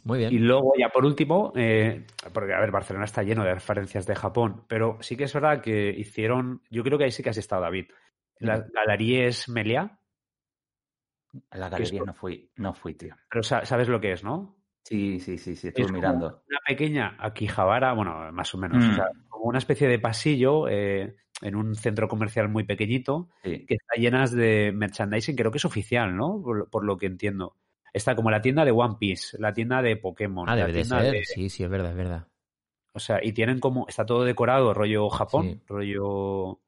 Muy 0.06 0.18
bien. 0.20 0.32
Y 0.32 0.38
luego, 0.38 0.72
ya 0.78 0.88
por 0.90 1.04
último, 1.04 1.52
eh, 1.56 2.06
porque 2.32 2.54
a 2.54 2.60
ver, 2.60 2.70
Barcelona 2.70 3.04
está 3.06 3.24
lleno 3.24 3.42
de 3.44 3.54
referencias 3.54 4.06
de 4.06 4.14
Japón, 4.14 4.62
pero 4.68 4.98
sí 5.00 5.16
que 5.16 5.24
es 5.24 5.34
verdad 5.34 5.60
que 5.60 5.90
hicieron, 5.90 6.62
yo 6.70 6.84
creo 6.84 6.96
que 6.96 7.04
ahí 7.04 7.10
sí 7.10 7.24
que 7.24 7.30
has 7.30 7.36
estado, 7.38 7.62
David, 7.62 7.86
las 8.38 8.70
Galeries 8.70 9.48
Meliá, 9.48 9.98
A 11.50 11.58
la 11.58 11.66
es- 11.66 11.70
galería 11.72 12.02
no 12.06 12.14
fui, 12.14 12.50
no 12.56 12.72
fui, 12.72 12.94
tío. 12.94 13.16
pero 13.28 13.42
sa- 13.42 13.64
sabes 13.66 13.88
lo 13.88 14.00
que 14.00 14.12
es, 14.12 14.22
¿no? 14.22 14.56
Sí, 14.84 15.18
sí, 15.18 15.36
sí, 15.38 15.56
sí, 15.56 15.68
estuve 15.68 15.82
Es 15.82 15.90
como 15.90 15.98
mirando. 15.98 16.42
Una 16.48 16.58
pequeña 16.66 17.16
Akihabara, 17.18 17.92
bueno, 17.92 18.30
más 18.32 18.54
o 18.54 18.58
menos, 18.58 18.84
Mm. 18.86 18.90
o 18.92 18.94
sea, 18.94 19.06
como 19.28 19.46
una 19.46 19.58
especie 19.58 19.88
de 19.88 19.98
pasillo 19.98 20.68
eh, 20.68 21.16
en 21.42 21.56
un 21.56 21.74
centro 21.74 22.06
comercial 22.06 22.48
muy 22.48 22.62
pequeñito 22.62 23.28
Sí. 23.42 23.66
que 23.66 23.74
está 23.74 24.00
llenas 24.00 24.30
de 24.30 24.70
merchandising, 24.72 25.34
creo 25.34 25.50
que 25.50 25.58
es 25.58 25.64
oficial, 25.64 26.16
¿no? 26.16 26.40
Por 26.70 26.84
lo 26.84 26.96
que 26.96 27.06
entiendo. 27.06 27.56
Está 27.96 28.14
como 28.14 28.30
la 28.30 28.42
tienda 28.42 28.62
de 28.64 28.72
One 28.72 28.96
Piece, 29.00 29.38
la 29.40 29.54
tienda 29.54 29.80
de 29.80 29.96
Pokémon, 29.96 30.46
ah, 30.46 30.54
la 30.54 30.66
de 30.66 30.72
tienda 30.74 31.00
ser. 31.02 31.12
de- 31.14 31.24
Sí, 31.24 31.48
sí, 31.48 31.64
es 31.64 31.70
verdad, 31.70 31.92
es 31.92 31.96
verdad. 31.96 32.26
O 32.92 32.98
sea, 32.98 33.20
y 33.22 33.32
tienen 33.32 33.58
como, 33.58 33.86
está 33.88 34.04
todo 34.04 34.22
decorado, 34.24 34.74
rollo 34.74 35.08
Japón, 35.08 35.44
Sí. 35.54 35.60
rollo... 35.66 36.60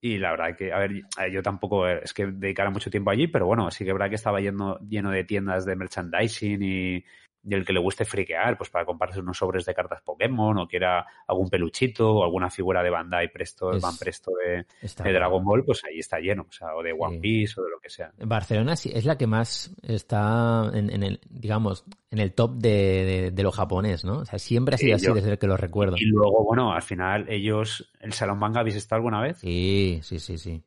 Y 0.00 0.16
la 0.18 0.30
verdad 0.30 0.56
que, 0.56 0.72
a 0.72 0.78
ver, 0.78 0.92
eh, 0.92 1.30
yo 1.32 1.42
tampoco 1.42 1.86
es 1.86 2.12
que 2.14 2.26
dedicara 2.26 2.70
mucho 2.70 2.90
tiempo 2.90 3.10
allí, 3.10 3.26
pero 3.26 3.46
bueno, 3.46 3.70
sí 3.70 3.84
que 3.84 3.90
es 3.90 3.94
verdad 3.94 4.08
que 4.08 4.14
estaba 4.16 4.40
lleno, 4.40 4.78
lleno 4.80 5.10
de 5.10 5.24
tiendas 5.24 5.64
de 5.66 5.76
merchandising 5.76 6.62
y 6.62 7.04
y 7.46 7.54
el 7.54 7.64
que 7.64 7.72
le 7.72 7.80
guste 7.80 8.04
friquear, 8.04 8.56
pues 8.56 8.70
para 8.70 8.84
comprarse 8.86 9.20
unos 9.20 9.36
sobres 9.36 9.64
de 9.66 9.74
cartas 9.74 10.00
Pokémon 10.02 10.56
o 10.58 10.66
quiera 10.66 11.04
algún 11.26 11.50
peluchito 11.50 12.10
o 12.14 12.24
alguna 12.24 12.48
figura 12.50 12.82
de 12.82 12.90
Bandai 12.90 13.30
Presto, 13.32 13.72
Es- 13.72 13.82
Van 13.82 13.96
Presto 13.98 14.32
de, 14.32 14.66
Dragon 15.12 15.44
Ball, 15.44 15.64
pues 15.64 15.84
ahí 15.84 15.98
está 15.98 16.18
lleno, 16.18 16.46
o 16.48 16.52
sea, 16.52 16.74
o 16.74 16.82
de 16.82 16.92
One 16.98 17.16
Sí. 17.16 17.20
Piece 17.20 17.60
o 17.60 17.64
de 17.64 17.70
lo 17.70 17.78
que 17.80 17.90
sea. 17.90 18.12
Barcelona 18.18 18.76
sí, 18.76 18.90
es 18.94 19.04
la 19.04 19.18
que 19.18 19.26
más 19.26 19.74
está 19.82 20.70
en, 20.72 20.90
en 20.90 21.02
el, 21.02 21.20
digamos, 21.28 21.84
en 22.10 22.18
el 22.18 22.32
top 22.32 22.54
de, 22.56 22.70
de, 22.70 23.30
de 23.30 23.42
lo 23.42 23.50
japonés, 23.52 24.04
¿no? 24.04 24.18
O 24.18 24.24
sea, 24.24 24.38
siempre 24.38 24.76
ha 24.76 24.78
sido 24.78 24.88
Sí, 24.88 24.92
así 24.94 25.06
yo- 25.06 25.14
desde 25.14 25.38
que 25.38 25.46
lo 25.46 25.56
recuerdo. 25.56 25.96
Y 25.98 26.04
luego, 26.06 26.44
bueno, 26.44 26.72
al 26.72 26.82
final 26.82 27.26
ellos, 27.28 27.90
el 28.00 28.12
Salón 28.12 28.38
Manga, 28.38 28.60
¿habéis 28.60 28.76
estado 28.76 28.98
alguna 29.00 29.20
vez? 29.20 29.38
Sí, 29.38 30.00
sí, 30.02 30.18
sí, 30.18 30.38
sí. 30.38 30.62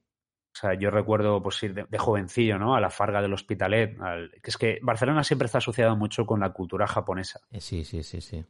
O 0.58 0.60
sea, 0.60 0.74
yo 0.74 0.90
recuerdo 0.90 1.42
pues 1.44 1.62
ir 1.62 1.74
de, 1.76 1.86
de 1.88 1.98
jovencillo, 2.00 2.58
¿no? 2.58 2.76
A 2.76 2.82
la 2.82 2.90
Farga 2.90 3.22
del 3.22 3.34
Hospitalet. 3.34 4.00
al- 4.02 4.32
que 4.42 4.50
es 4.50 4.58
que 4.58 4.80
Barcelona 4.82 5.24
siempre 5.24 5.46
está 5.46 5.60
asociado 5.60 5.96
mucho 5.96 6.26
con 6.26 6.40
la 6.40 6.50
cultura 6.52 6.88
japonesa. 6.88 7.40
Eh, 7.52 7.62
Sí, 7.62 7.84
sí, 7.84 8.02
sí, 8.04 8.22
sí. 8.22 8.44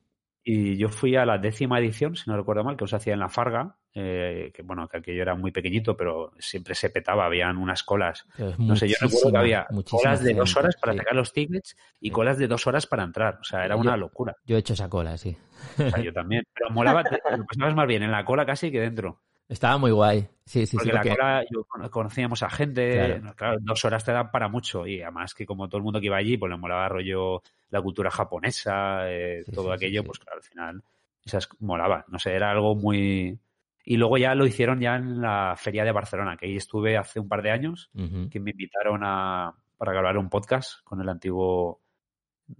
Y 0.49 0.77
yo 0.77 0.87
fui 0.87 1.17
a 1.17 1.25
la 1.25 1.37
décima 1.37 1.77
edición, 1.79 2.15
si 2.15 2.29
no 2.29 2.37
recuerdo 2.37 2.63
mal, 2.63 2.77
que 2.77 2.85
os 2.85 2.93
hacía 2.93 3.13
en 3.13 3.19
la 3.19 3.27
Farga, 3.27 3.75
eh, 3.93 4.51
que 4.53 4.61
bueno, 4.61 4.87
que 4.87 4.95
aquello 4.99 5.21
era 5.21 5.35
muy 5.35 5.51
pequeñito, 5.51 5.97
pero 5.97 6.31
siempre 6.39 6.73
se 6.75 6.89
petaba, 6.89 7.25
habían 7.25 7.57
unas 7.57 7.83
colas. 7.83 8.25
Es 8.37 8.57
No 8.57 8.73
sé, 8.77 8.87
yo 8.87 8.95
recuerdo 9.01 9.31
que 9.31 9.37
había 9.37 9.67
colas 9.89 10.23
de 10.23 10.33
dos 10.33 10.55
horas 10.55 10.77
para 10.77 10.93
sí. 10.93 10.99
sacar 10.99 11.15
los 11.15 11.33
tickets 11.33 11.75
y 11.99 12.07
Sí. 12.07 12.11
colas 12.13 12.37
de 12.37 12.47
dos 12.47 12.65
horas 12.65 12.87
para 12.87 13.03
entrar. 13.03 13.39
O 13.41 13.43
sea, 13.43 13.65
era 13.65 13.75
Yo- 13.75 13.81
una 13.81 13.97
locura. 13.97 14.33
Yo 14.45 14.55
he 14.55 14.59
hecho 14.59 14.71
esa 14.71 14.87
cola, 14.87 15.17
sí. 15.17 15.35
O 15.77 15.89
sea, 15.89 15.99
yo 16.01 16.13
también. 16.13 16.43
Pero 16.53 16.69
molaba, 16.69 17.03
te- 17.03 17.19
lo 17.35 17.45
pasabas 17.45 17.75
más 17.75 17.87
bien 17.87 18.03
en 18.03 18.11
la 18.11 18.23
cola 18.23 18.45
casi 18.45 18.71
que 18.71 18.79
dentro. 18.79 19.19
Estaba 19.49 19.77
muy 19.77 19.91
guay. 19.91 20.27
Sí, 20.45 20.65
sí, 20.65 20.75
porque 20.77 20.89
sí. 20.89 20.93
la 20.95 21.01
porque- 21.01 21.15
cola 21.15 21.43
yo 21.51 21.63
cono- 21.65 21.89
conocíamos 21.91 22.43
a 22.43 22.49
gente, 22.49 22.93
Claro. 23.19 23.33
claro. 23.35 23.57
dos 23.61 23.83
horas 23.85 24.03
te 24.05 24.11
dan 24.11 24.31
para 24.31 24.47
mucho 24.49 24.85
y 24.87 25.01
además 25.01 25.33
que 25.33 25.45
como 25.45 25.67
todo 25.67 25.77
el 25.77 25.83
mundo 25.83 25.99
que 25.99 26.05
iba 26.07 26.17
allí 26.17 26.37
pues 26.37 26.49
le 26.49 26.57
molaba 26.57 26.87
rollo 26.89 27.41
la 27.69 27.81
cultura 27.81 28.09
japonesa, 28.11 29.09
eh, 29.09 29.43
Sí, 29.45 29.51
todo 29.51 29.67
sí, 29.69 29.73
aquello, 29.73 30.01
sí. 30.01 30.05
pues 30.07 30.19
claro, 30.19 30.37
al 30.37 30.43
final 30.43 30.83
esas 31.23 31.49
molaba, 31.59 32.05
no 32.07 32.19
sé, 32.19 32.33
era 32.33 32.51
algo 32.51 32.75
muy... 32.75 33.37
Y 33.83 33.95
luego 33.97 34.17
ya 34.17 34.35
lo 34.35 34.45
hicieron 34.45 34.79
ya 34.81 34.95
en 34.95 35.21
la 35.21 35.55
feria 35.57 35.83
de 35.85 35.91
Barcelona, 35.93 36.35
que 36.37 36.45
ahí 36.45 36.57
estuve 36.57 36.97
hace 36.97 37.19
un 37.21 37.29
par 37.29 37.41
de 37.41 37.51
años, 37.51 37.89
que 38.29 38.39
me 38.41 38.51
invitaron 38.51 39.01
a, 39.03 39.53
para 39.77 39.93
grabar 39.93 40.17
un 40.17 40.29
podcast 40.29 40.81
con 40.83 40.99
el 41.01 41.07
antiguo, 41.07 41.81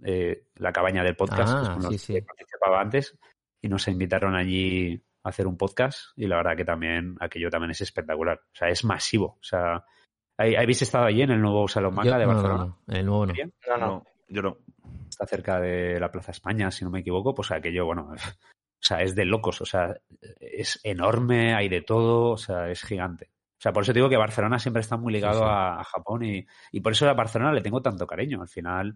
eh, 0.04 0.44
la 0.56 0.72
cabaña 0.72 1.02
del 1.04 1.16
podcast, 1.16 1.52
Ah, 1.54 1.72
con 1.74 1.82
los 1.82 1.92
sí, 1.92 1.98
sí. 1.98 2.12
que 2.14 2.22
participaba 2.22 2.80
antes, 2.80 3.18
y 3.60 3.68
nos 3.68 3.86
invitaron 3.88 4.34
allí 4.36 5.02
hacer 5.28 5.46
un 5.46 5.56
podcast 5.56 5.98
y 6.16 6.26
la 6.26 6.36
verdad 6.36 6.56
que 6.56 6.64
también, 6.64 7.16
aquello 7.20 7.50
también 7.50 7.70
es 7.70 7.80
espectacular. 7.80 8.38
O 8.52 8.54
sea, 8.56 8.68
es 8.68 8.84
masivo. 8.84 9.36
O 9.40 9.42
sea, 9.44 9.84
¿hay- 10.36 10.54
¿habéis 10.56 10.82
estado 10.82 11.04
allí 11.06 11.22
en 11.22 11.30
el 11.30 11.40
nuevo 11.40 11.66
Salón 11.68 11.94
Manga 11.94 12.12
Yo- 12.12 12.18
de 12.18 12.26
no, 12.26 12.32
no, 12.32 12.38
Barcelona? 12.38 12.64
no, 12.64 12.94
en 12.94 12.96
el 13.00 13.06
nuevo 13.06 13.26
no. 13.26 13.32
¿Bien? 13.32 13.52
No, 13.68 13.76
no. 13.76 13.86
No, 13.86 14.04
yo 14.28 14.42
no. 14.42 14.56
Está 15.08 15.26
cerca 15.26 15.58
de 15.60 15.98
la 15.98 16.10
Plaza 16.10 16.32
España, 16.32 16.70
si 16.70 16.84
no 16.84 16.90
me 16.90 17.00
equivoco, 17.00 17.34
pues 17.34 17.50
aquello, 17.50 17.86
bueno, 17.86 18.10
o 18.38 18.80
sea, 18.80 19.02
es 19.02 19.14
de 19.14 19.24
locos, 19.24 19.60
o 19.60 19.64
sea, 19.66 19.96
es 20.40 20.78
enorme, 20.84 21.54
hay 21.54 21.68
de 21.68 21.80
todo, 21.82 22.30
o 22.32 22.36
sea, 22.36 22.70
es 22.70 22.82
gigante. 22.84 23.30
O 23.58 23.60
sea, 23.60 23.72
por 23.72 23.82
eso 23.82 23.92
digo 23.92 24.08
que 24.08 24.16
Barcelona 24.16 24.58
siempre 24.60 24.80
está 24.82 24.96
muy 24.96 25.12
ligado 25.12 25.40
Sí, 25.40 25.44
sí. 25.44 25.48
A, 25.50 25.80
a 25.80 25.84
Japón 25.84 26.24
y, 26.24 26.46
y 26.70 26.80
por 26.80 26.92
eso 26.92 27.08
a 27.08 27.14
Barcelona 27.14 27.52
le 27.52 27.60
tengo 27.60 27.82
tanto 27.82 28.06
cariño. 28.06 28.40
Al 28.40 28.48
final, 28.48 28.94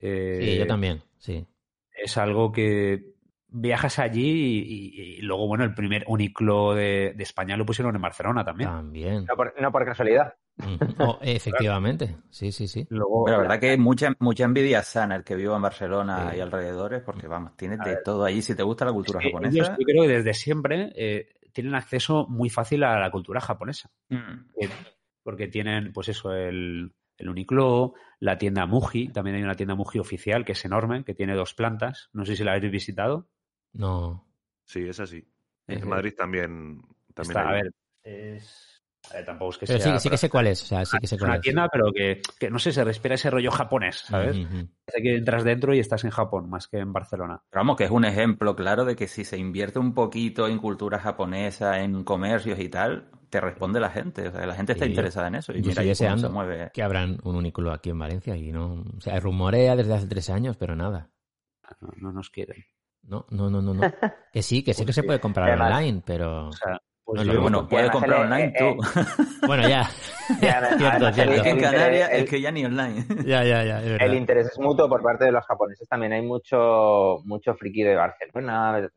eh, 0.00 0.38
Sí, 0.42 0.58
yo 0.58 0.66
también, 0.66 1.02
sí. 1.16 1.46
es 1.94 2.18
algo 2.18 2.52
que 2.52 3.14
viajas 3.52 3.98
allí 3.98 4.30
y, 4.30 4.58
y- 5.00 5.02
y 5.18 5.22
luego, 5.22 5.46
bueno, 5.46 5.64
el 5.64 5.74
primer 5.74 6.04
Uniclo 6.06 6.74
de, 6.74 7.12
de 7.16 7.22
España 7.22 7.56
lo 7.56 7.66
pusieron 7.66 7.94
en 7.94 8.02
Barcelona 8.02 8.44
también. 8.44 8.70
También. 8.70 9.24
No 9.26 9.36
por, 9.36 9.54
no 9.60 9.70
por 9.72 9.84
casualidad. 9.84 10.34
Ujú. 10.58 10.94
Oh, 10.98 11.18
efectivamente, 11.22 12.16
sí, 12.30 12.52
sí, 12.52 12.68
sí. 12.68 12.86
Luego, 12.90 13.24
Pero 13.24 13.36
la 13.38 13.42
verdad 13.42 13.60
que 13.60 13.76
mucha, 13.78 14.12
mucha 14.18 14.44
envidia 14.44 14.82
sana 14.82 15.16
el 15.16 15.24
que 15.24 15.34
viva 15.34 15.56
en 15.56 15.62
Barcelona 15.62 16.30
Sí. 16.32 16.38
y 16.38 16.40
alrededores, 16.40 17.02
porque 17.02 17.26
vamos, 17.26 17.56
tienes 17.56 17.80
A 17.80 17.84
de 17.88 17.96
todo 17.96 18.24
allí. 18.24 18.42
Si 18.42 18.54
te 18.54 18.62
gusta 18.62 18.84
la 18.84 18.92
cultura 18.92 19.18
es 19.20 19.24
que 19.26 19.30
japonesa, 19.32 19.56
ellos, 19.56 19.68
yo 19.78 19.84
creo 19.86 20.02
que 20.02 20.08
desde 20.08 20.34
siempre 20.34 20.92
eh, 20.94 21.28
tienen 21.52 21.74
acceso 21.74 22.26
muy 22.28 22.50
fácil 22.50 22.84
a 22.84 22.98
la 23.00 23.10
cultura 23.10 23.40
japonesa. 23.40 23.90
mm, 24.10 24.50
Eh, 24.60 24.68
porque 25.22 25.48
tienen, 25.48 25.92
pues 25.92 26.08
eso, 26.08 26.34
el, 26.34 26.92
el 27.16 27.28
Uniqlo, 27.28 27.94
la 28.18 28.36
tienda 28.38 28.66
Muji, 28.66 29.08
también 29.08 29.36
hay 29.36 29.42
una 29.42 29.54
tienda 29.54 29.74
Muji 29.74 29.98
oficial 30.00 30.44
que 30.44 30.52
es 30.52 30.64
enorme, 30.64 31.04
que 31.04 31.14
tiene 31.14 31.34
dos 31.34 31.54
plantas. 31.54 32.10
No 32.12 32.24
sé 32.26 32.36
si 32.36 32.44
la 32.44 32.52
habéis 32.54 32.72
visitado. 32.72 33.28
No. 33.72 34.26
Sí, 34.64 34.88
es 34.88 35.00
así. 35.00 35.18
Eh, 35.66 35.78
En 35.80 35.88
Madrid 35.88 36.14
también, 36.16 36.82
también 37.14 37.38
está, 37.38 37.48
a 37.48 37.52
ver, 37.52 37.72
es... 38.02 38.82
a 39.10 39.14
ver, 39.16 39.24
tampoco 39.24 39.50
es 39.52 39.58
que 39.58 39.66
Pero 39.66 39.78
sea... 39.80 39.98
sí, 39.98 40.02
sí 40.04 40.10
que 40.10 40.16
sé 40.16 40.28
cuál 40.30 40.46
es. 40.48 40.62
O 40.62 40.66
sea, 40.66 40.84
sí 40.84 40.98
que 40.98 41.06
sé 41.06 41.14
es 41.16 41.20
cuál 41.20 41.30
una 41.30 41.36
es. 41.36 41.42
tienda, 41.42 41.68
pero 41.72 41.92
que, 41.92 42.20
que 42.38 42.50
no 42.50 42.58
sé, 42.58 42.72
se 42.72 42.84
respira 42.84 43.14
ese 43.14 43.30
rollo 43.30 43.50
japonés, 43.50 43.96
¿sabes? 44.00 44.36
Parece 44.84 45.02
que 45.02 45.16
entras 45.16 45.44
dentro 45.44 45.74
y 45.74 45.78
estás 45.78 46.04
en 46.04 46.10
Japón, 46.10 46.48
más 46.50 46.68
que 46.68 46.78
en 46.78 46.92
Barcelona. 46.92 47.42
Pero 47.50 47.60
vamos, 47.60 47.76
que 47.76 47.84
es 47.84 47.90
un 47.90 48.04
ejemplo 48.04 48.54
claro 48.56 48.84
de 48.84 48.96
que 48.96 49.08
si 49.08 49.24
se 49.24 49.38
invierte 49.38 49.78
un 49.78 49.94
poquito 49.94 50.48
en 50.48 50.58
cultura 50.58 50.98
japonesa, 50.98 51.80
en 51.80 52.02
comercios 52.04 52.58
y 52.58 52.68
tal, 52.68 53.10
te 53.30 53.40
responde 53.40 53.80
la 53.80 53.90
gente. 53.90 54.28
O 54.28 54.32
sea, 54.32 54.46
la 54.46 54.54
gente 54.54 54.72
está 54.72 54.84
Sí, 54.84 54.90
interesada 54.90 55.28
en 55.28 55.36
eso. 55.36 55.52
Y 55.52 55.62
yo 55.62 55.68
mira 55.68 55.82
cómo 55.82 55.94
se 55.94 56.04
deseando 56.04 56.30
mueve. 56.30 56.70
Que 56.74 56.82
abran 56.82 57.18
un 57.24 57.36
unículo 57.36 57.72
aquí 57.72 57.90
en 57.90 57.98
Valencia 57.98 58.36
y 58.36 58.52
no. 58.52 58.84
O 58.96 59.00
sea, 59.00 59.18
rumorea 59.20 59.76
desde 59.76 59.94
hace 59.94 60.06
tres 60.06 60.28
años, 60.30 60.56
pero 60.56 60.74
nada. 60.76 61.10
No, 61.80 61.88
no 61.96 62.12
nos 62.12 62.28
quieren. 62.30 62.64
No, 63.02 63.26
no, 63.30 63.50
no, 63.50 63.60
no, 63.62 63.74
no. 63.74 63.80
Que 64.32 64.42
sí, 64.42 64.62
que 64.62 64.74
sí 64.74 64.84
que 64.86 64.92
se 64.92 65.02
puede 65.02 65.20
comprar 65.20 65.48
Además- 65.48 65.72
online, 65.78 66.02
pero. 66.06 66.48
O 66.48 66.52
sea, 66.52 66.78
pues 67.04 67.26
No, 67.26 67.40
Bueno, 67.42 67.68
además 67.70 67.90
comprar 67.90 68.16
el- 68.20 68.24
online 68.32 68.44
eh, 68.46 68.54
tú. 68.58 68.76
Bueno, 69.46 69.68
ya. 69.68 69.88
Ya, 70.40 70.76
Cierto, 70.78 71.08
el- 71.08 71.14
cierto. 71.14 71.32
Es 71.34 71.42
que 71.42 71.50
en 71.50 71.56
el 71.58 71.62
Canarias 71.62 72.10
es 72.12 72.30
que 72.30 72.40
ya 72.40 72.50
ni 72.52 72.64
online. 72.64 73.04
Ya, 73.26 73.42
ya, 73.44 73.64
ya. 73.64 73.78
es 73.82 73.90
verdad. 73.90 74.06
El 74.06 74.14
interés 74.14 74.46
es 74.46 74.58
mutuo 74.58 74.88
por 74.88 75.02
parte 75.02 75.24
de 75.26 75.32
los 75.32 75.44
japoneses. 75.44 75.86
También 75.88 76.12
hay 76.12 76.22
mucho 76.22 77.18
mucho 77.24 77.54
friki 77.54 77.82
de 77.82 77.96
Barcelona. 77.96 78.78
El 78.78 78.90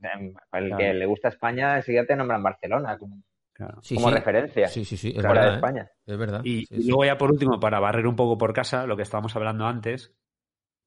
Claro. 0.49 0.77
que 0.77 0.93
le 0.93 1.05
gusta 1.07 1.29
España, 1.29 1.75
enseguida 1.77 2.05
te 2.05 2.15
nombran 2.15 2.43
Barcelona 2.43 2.97
como, 2.97 3.17
claro. 3.53 3.79
Sí, 3.81 3.95
como 3.95 4.09
sí. 4.09 4.13
referencia. 4.15 4.67
Sí, 4.67 4.85
sí, 4.85 4.95
sí. 4.97 5.09
Es 5.09 5.15
fuera 5.15 5.29
de 5.31 5.35
verdad. 5.39 5.51
¿eh? 5.53 5.55
España. 5.55 5.91
Es 6.05 6.17
verdad. 6.17 6.41
Y, 6.43 6.65
Sí, 6.67 6.75
y 6.75 6.81
sí. 6.83 6.87
luego 6.89 7.05
ya 7.05 7.17
por 7.17 7.31
último, 7.31 7.59
para 7.59 7.79
barrer 7.79 8.05
un 8.07 8.15
poco 8.15 8.37
por 8.37 8.53
casa, 8.53 8.85
lo 8.85 8.95
que 8.95 9.01
estábamos 9.03 9.35
hablando 9.35 9.65
antes, 9.65 10.13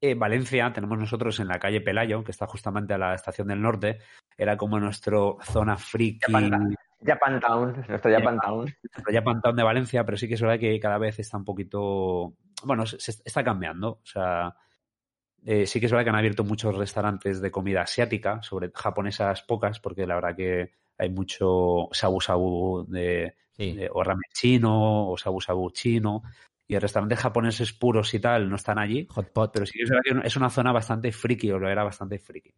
eh, 0.01 0.15
Valencia, 0.15 0.73
tenemos 0.73 0.99
nosotros 0.99 1.39
en 1.41 1.49
la 1.49 1.59
calle 1.59 1.81
Pelayo, 1.81 2.23
que 2.25 2.31
está 2.31 2.47
justamente 2.47 2.95
a 2.95 2.99
la 2.99 3.15
estación 3.15 3.49
del 3.49 3.61
norte, 3.61 3.99
era 4.37 4.57
como 4.57 4.79
nuestro 4.79 5.39
zona 5.43 5.77
friki, 5.77 6.33
Japan, 6.33 6.75
Japantown, 7.05 7.85
nuestro 7.89 8.11
Japantown. 8.13 8.65
nuestro 8.65 9.13
Japantown 9.13 9.57
de 9.57 9.63
Valencia, 9.63 10.05
pero 10.05 10.17
sí 10.17 10.29
que 10.29 10.35
es 10.35 10.41
verdad 10.41 10.59
que 10.59 10.79
cada 10.81 10.99
vez 10.99 11.19
está 11.19 11.37
un 11.37 11.45
poquito, 11.45 12.35
bueno, 12.65 12.87
se, 12.87 12.99
se 13.01 13.23
está 13.25 13.43
cambiando, 13.43 13.91
o 14.03 14.07
sea, 14.07 14.55
eh, 15.45 15.67
sí 15.67 15.81
que 15.81 15.87
es 15.87 15.93
verdad 15.93 16.05
que 16.05 16.11
han 16.11 16.17
abierto 16.17 16.45
muchos 16.45 16.77
restaurantes 16.77 17.41
de 17.41 17.51
comida 17.51 17.83
asiática, 17.83 18.43
sobre 18.43 18.71
japonesas 18.75 19.43
pocas, 19.43 19.81
porque 19.81 20.07
la 20.07 20.17
verdad 20.17 20.37
que 20.37 20.73
hay 20.99 21.11
mucho 21.11 21.89
sabu 21.93 22.21
sabu 22.21 22.85
de, 22.89 23.35
Sí. 23.53 23.73
de- 23.75 23.91
o 23.93 24.05
ramen 24.05 24.23
chino 24.33 25.09
o 25.11 25.17
sabu 25.19 25.41
sabu 25.41 25.71
chino 25.71 26.23
y 26.69 26.79
restaurantes 26.79 27.19
japoneses 27.19 27.73
puros 27.73 28.13
y 28.15 28.21
tal 28.21 28.49
no 28.51 28.57
están 28.57 28.79
allí 28.79 29.07
Hot 29.11 29.33
pot. 29.33 29.51
pero 29.55 29.65
sí 29.67 29.73
que 29.79 29.85
es 29.85 29.91
verdad 29.91 30.03
que 30.23 30.29
es 30.29 30.37
una 30.37 30.51
zona 30.51 30.71
bastante 30.71 31.11
friki 31.13 31.51
o 31.51 31.59
lo 31.59 31.69
era 31.71 31.83
bastante 31.83 32.19
friki 32.19 32.53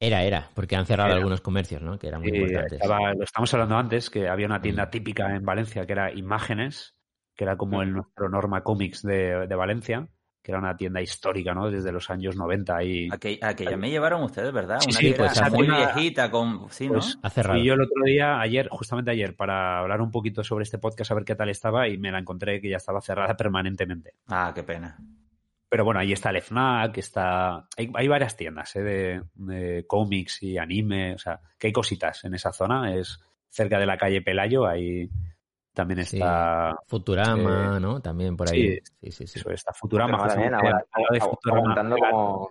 Era, 0.00 0.22
era, 0.24 0.50
porque 0.54 0.76
han 0.76 0.84
cerrado 0.86 1.08
Era. 1.10 1.16
algunos 1.18 1.40
comercios, 1.40 1.80
¿no? 1.80 1.98
Que 1.98 2.08
eran 2.08 2.20
muy 2.20 2.30
Y 2.30 2.36
importantes. 2.36 2.80
estaba- 2.82 3.14
lo 3.14 3.24
estamos 3.24 3.52
hablando 3.54 3.76
antes 3.78 4.10
que 4.10 4.28
había 4.28 4.46
una 4.46 4.60
tienda 4.60 4.86
Mm. 4.86 4.90
típica 4.90 5.34
en 5.34 5.44
Valencia 5.44 5.86
que 5.86 5.92
era 5.92 6.12
Imágenes 6.12 6.94
que 7.34 7.44
era 7.44 7.56
como 7.58 7.82
el 7.82 7.92
nuestro 7.92 8.30
Norma 8.30 8.62
Comics 8.62 9.02
de, 9.02 9.46
de 9.46 9.54
Valencia 9.54 10.08
que 10.46 10.52
era 10.52 10.60
una 10.60 10.76
tienda 10.76 11.02
histórica 11.02 11.52
no 11.52 11.68
desde 11.68 11.90
los 11.90 12.08
años 12.08 12.36
90 12.36 12.84
y 12.84 13.08
Aqu- 13.08 13.40
aquella 13.42 13.76
me 13.76 13.90
llevaron 13.90 14.22
ustedes, 14.22 14.52
¿verdad? 14.52 14.78
Sí, 14.78 14.90
Una 14.90 14.98
sí, 15.00 15.14
pues, 15.16 15.36
era 15.36 15.46
hace 15.48 15.56
muy 15.56 15.66
una- 15.66 15.78
viejita, 15.92 16.30
con... 16.30 16.70
Sí, 16.70 16.86
¿no? 16.86 16.92
pues 16.92 17.18
Ha 17.20 17.30
cerrado. 17.30 17.58
Y 17.58 17.64
yo 17.64 17.74
el 17.74 17.80
otro 17.80 18.00
día, 18.04 18.38
ayer, 18.40 18.68
justamente 18.70 19.10
ayer, 19.10 19.34
para 19.34 19.80
hablar 19.80 20.00
un 20.00 20.12
poquito 20.12 20.44
sobre 20.44 20.62
este 20.62 20.78
podcast, 20.78 21.10
a 21.10 21.14
ver 21.16 21.24
qué 21.24 21.34
tal 21.34 21.48
estaba, 21.48 21.88
y 21.88 21.98
me 21.98 22.12
la 22.12 22.20
encontré 22.20 22.60
que 22.60 22.68
ya 22.68 22.76
estaba 22.76 23.00
cerrada 23.00 23.36
permanentemente. 23.36 24.12
Ah, 24.28 24.52
qué 24.54 24.62
pena. 24.62 24.96
Pero 25.68 25.84
bueno, 25.84 25.98
ahí 25.98 26.12
está 26.12 26.30
el 26.30 26.40
FNAC, 26.40 26.96
está... 26.98 27.66
Hay, 27.76 27.90
hay 27.92 28.06
varias 28.06 28.36
tiendas 28.36 28.76
¿eh? 28.76 28.82
de, 28.84 29.22
de 29.34 29.84
cómics 29.88 30.44
y 30.44 30.58
anime, 30.58 31.14
o 31.14 31.18
sea, 31.18 31.40
que 31.58 31.66
hay 31.66 31.72
cositas 31.72 32.24
en 32.24 32.34
esa 32.34 32.52
zona. 32.52 32.94
Es 32.94 33.18
cerca 33.48 33.80
de 33.80 33.86
la 33.86 33.96
calle 33.98 34.22
Pelayo, 34.22 34.64
ahí 34.64 35.10
también 35.76 36.06
Sí. 36.06 36.16
está... 36.16 36.74
Futurama, 36.86 37.78
¿no? 37.78 38.00
También 38.00 38.34
por 38.34 38.50
ahí. 38.50 38.78
Sí. 39.02 39.12
Sí, 39.12 39.26
sí, 39.26 39.40
está 39.52 39.74
Futurama. 39.74 40.16
Pero 40.16 40.28
también, 40.30 40.54
ahora, 40.54 40.84
aguantando 41.44 41.96
como... 41.98 42.50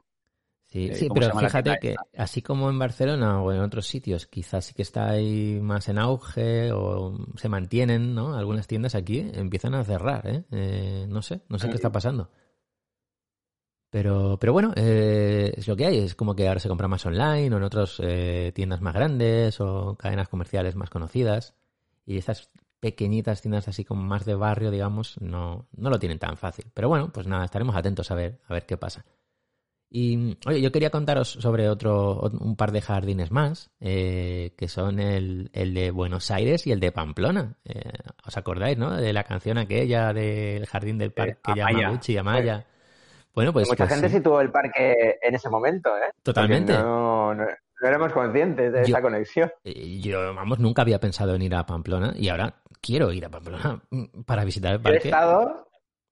Sí, 0.67 0.89
Eh, 0.91 0.95
sí, 0.95 1.07
¿cómo 1.07 1.21
se 1.21 1.29
pero 1.29 1.39
fíjate 1.39 1.77
que 1.81 1.95
así 2.17 2.41
como 2.43 2.69
en 2.69 2.77
Barcelona 2.77 3.41
o 3.41 3.51
en 3.51 3.61
otros 3.61 3.87
sitios, 3.87 4.27
quizás 4.27 4.65
sí 4.65 4.73
que 4.75 4.83
está 4.83 5.09
ahí 5.09 5.59
más 5.59 5.89
en 5.89 5.97
auge 5.97 6.71
o 6.71 7.17
se 7.35 7.49
mantienen, 7.49 8.13
¿no? 8.13 8.35
Algunas 8.35 8.67
tiendas 8.67 8.93
aquí 8.93 9.27
empiezan 9.33 9.73
a 9.73 9.83
cerrar, 9.83 10.27
¿eh? 10.27 10.43
Eh, 10.51 11.05
no 11.09 11.21
sé, 11.23 11.41
no 11.49 11.57
sé 11.57 11.67
qué 11.69 11.75
está 11.75 11.91
pasando. 11.91 12.29
Pero, 13.89 14.37
pero 14.39 14.53
bueno, 14.53 14.71
eh, 14.75 15.51
es 15.55 15.67
lo 15.67 15.75
que 15.75 15.85
hay. 15.85 15.97
Es 15.99 16.13
como 16.15 16.35
que 16.35 16.47
ahora 16.47 16.59
se 16.59 16.67
compra 16.67 16.87
más 16.87 17.05
online 17.05 17.53
o 17.53 17.57
en 17.57 17.63
otras 17.63 17.99
eh, 18.03 18.51
tiendas 18.53 18.81
más 18.81 18.93
grandes 18.93 19.59
o 19.61 19.95
cadenas 19.97 20.27
comerciales 20.27 20.75
más 20.75 20.89
conocidas. 20.89 21.55
Y 22.05 22.17
estas 22.17 22.49
pequeñitas 22.79 23.41
tiendas 23.41 23.67
así 23.67 23.83
como 23.85 24.03
más 24.03 24.25
de 24.25 24.35
barrio, 24.35 24.71
digamos, 24.71 25.19
no, 25.21 25.67
no 25.75 25.89
lo 25.89 25.99
tienen 25.99 26.19
tan 26.19 26.37
fácil. 26.37 26.65
Pero 26.73 26.89
bueno, 26.89 27.11
pues 27.13 27.27
nada, 27.27 27.45
estaremos 27.45 27.75
atentos 27.75 28.11
a 28.11 28.15
ver, 28.15 28.39
a 28.47 28.53
ver 28.53 28.65
qué 28.65 28.77
pasa. 28.77 29.05
Y, 29.89 30.37
oye, 30.47 30.61
yo 30.61 30.71
quería 30.71 30.89
contaros 30.89 31.29
sobre 31.29 31.69
otro, 31.69 32.19
un 32.39 32.55
par 32.57 32.71
de 32.71 32.81
jardines 32.81 33.31
más, 33.31 33.71
eh, 33.79 34.53
que 34.57 34.67
son 34.67 34.99
el, 34.99 35.49
el 35.53 35.73
de 35.73 35.91
Buenos 35.91 36.31
Aires 36.31 36.67
y 36.67 36.71
el 36.71 36.79
de 36.79 36.91
Pamplona. 36.91 37.57
Eh, 37.63 37.91
¿Os 38.25 38.35
acordáis, 38.35 38.77
no? 38.77 38.95
De 38.95 39.13
la 39.13 39.23
canción 39.23 39.57
aquella 39.57 40.11
del 40.11 40.65
jardín 40.65 40.97
del 40.97 41.11
parque 41.13 41.37
Amaya. 41.43 41.79
Yamaguchi, 41.79 42.17
Amaya. 42.17 42.65
Bueno, 43.33 43.53
pues... 43.53 43.69
Mucha 43.69 43.85
pues 43.85 43.93
gente 43.93 44.09
sí. 44.09 44.17
situó 44.17 44.41
el 44.41 44.51
parque 44.51 45.17
en 45.21 45.35
ese 45.35 45.49
momento, 45.49 45.89
¿eh? 45.97 46.11
Totalmente. 46.23 46.73
No, 46.73 47.33
no, 47.33 47.43
no 47.45 47.87
éramos 47.87 48.11
conscientes 48.11 48.73
de 48.73 48.79
Yo- 48.79 48.95
esa 48.95 49.01
conexión. 49.01 49.51
Eh, 49.63 49.99
Yo, 50.01 50.33
vamos, 50.33 50.59
nunca 50.59 50.81
había 50.81 50.99
pensado 50.99 51.35
en 51.35 51.41
ir 51.43 51.55
a 51.55 51.65
Pamplona 51.65 52.13
y 52.17 52.27
ahora 52.29 52.55
quiero 52.85 53.11
ir 53.11 53.25
a 53.25 53.29
Pamplona 53.29 53.81
para 54.25 54.45
visitar 54.45 54.73
el 54.73 54.81
Yo 54.83 54.93
he 54.93 54.99
parque. 54.99 55.09
estado, 55.09 55.67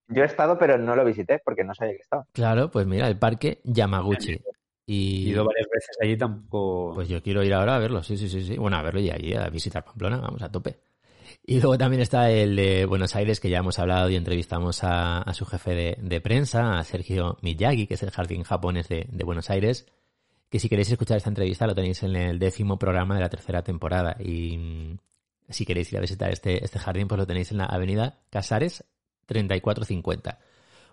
yo 0.07 0.23
he 0.23 0.25
estado, 0.25 0.57
pero 0.57 0.77
no 0.77 0.95
lo 0.95 1.05
visité 1.05 1.39
porque 1.45 1.63
no 1.63 1.73
sabía 1.75 1.93
que 1.95 2.01
estaba. 2.01 2.27
Claro, 2.33 2.71
pues 2.71 2.87
mira, 2.87 3.07
el 3.07 3.17
parque 3.19 3.61
Yamaguchi. 3.63 4.33
He 4.33 4.41
Y 4.85 5.29
ido 5.29 5.45
varias 5.45 5.67
veces 5.73 5.95
allí, 6.01 6.17
tampoco... 6.17 6.93
pues 6.93 7.07
yo 7.07 7.21
quiero 7.23 7.43
ir 7.43 7.53
ahora 7.53 7.75
a 7.75 7.79
verlo, 7.79 8.03
sí, 8.03 8.17
sí, 8.17 8.27
sí, 8.29 8.43
sí. 8.43 8.57
Bueno, 8.57 8.77
a 8.77 8.81
verlo 8.81 8.99
y 8.99 9.09
allí 9.09 9.33
a 9.33 9.49
visitar 9.49 9.83
Pamplona, 9.85 10.17
vamos 10.17 10.41
a 10.41 10.51
tope. 10.51 10.79
Y 11.45 11.59
luego 11.59 11.77
también 11.77 12.01
está 12.01 12.29
el 12.31 12.55
de 12.55 12.85
Buenos 12.85 13.15
Aires, 13.15 13.39
que 13.39 13.49
ya 13.49 13.59
hemos 13.59 13.79
hablado 13.79 14.09
y 14.09 14.15
entrevistamos 14.15 14.83
a, 14.83 15.19
a 15.21 15.33
su 15.33 15.45
jefe 15.45 15.71
de, 15.75 15.97
de 16.01 16.21
prensa, 16.21 16.79
a 16.79 16.83
Sergio 16.83 17.37
Miyagi, 17.41 17.87
que 17.87 17.95
es 17.95 18.03
el 18.03 18.11
jardín 18.11 18.43
japonés 18.43 18.87
de, 18.89 19.07
de 19.09 19.23
Buenos 19.23 19.49
Aires. 19.49 19.87
Que 20.49 20.59
si 20.59 20.69
queréis 20.69 20.91
escuchar 20.91 21.17
esta 21.17 21.29
entrevista 21.29 21.65
lo 21.67 21.75
tenéis 21.75 22.03
en 22.03 22.15
el 22.15 22.39
décimo 22.39 22.77
programa 22.77 23.15
de 23.15 23.21
la 23.21 23.29
tercera 23.29 23.63
temporada. 23.63 24.15
Y 24.19 24.97
si 25.53 25.65
queréis 25.65 25.91
ir 25.91 25.97
a 25.97 26.01
visitar 26.01 26.31
este, 26.31 26.63
este 26.63 26.79
jardín, 26.79 27.07
pues 27.07 27.19
lo 27.19 27.27
tenéis 27.27 27.51
en 27.51 27.57
la 27.59 27.65
avenida 27.65 28.19
Casares 28.29 28.83
3450. 29.25 30.39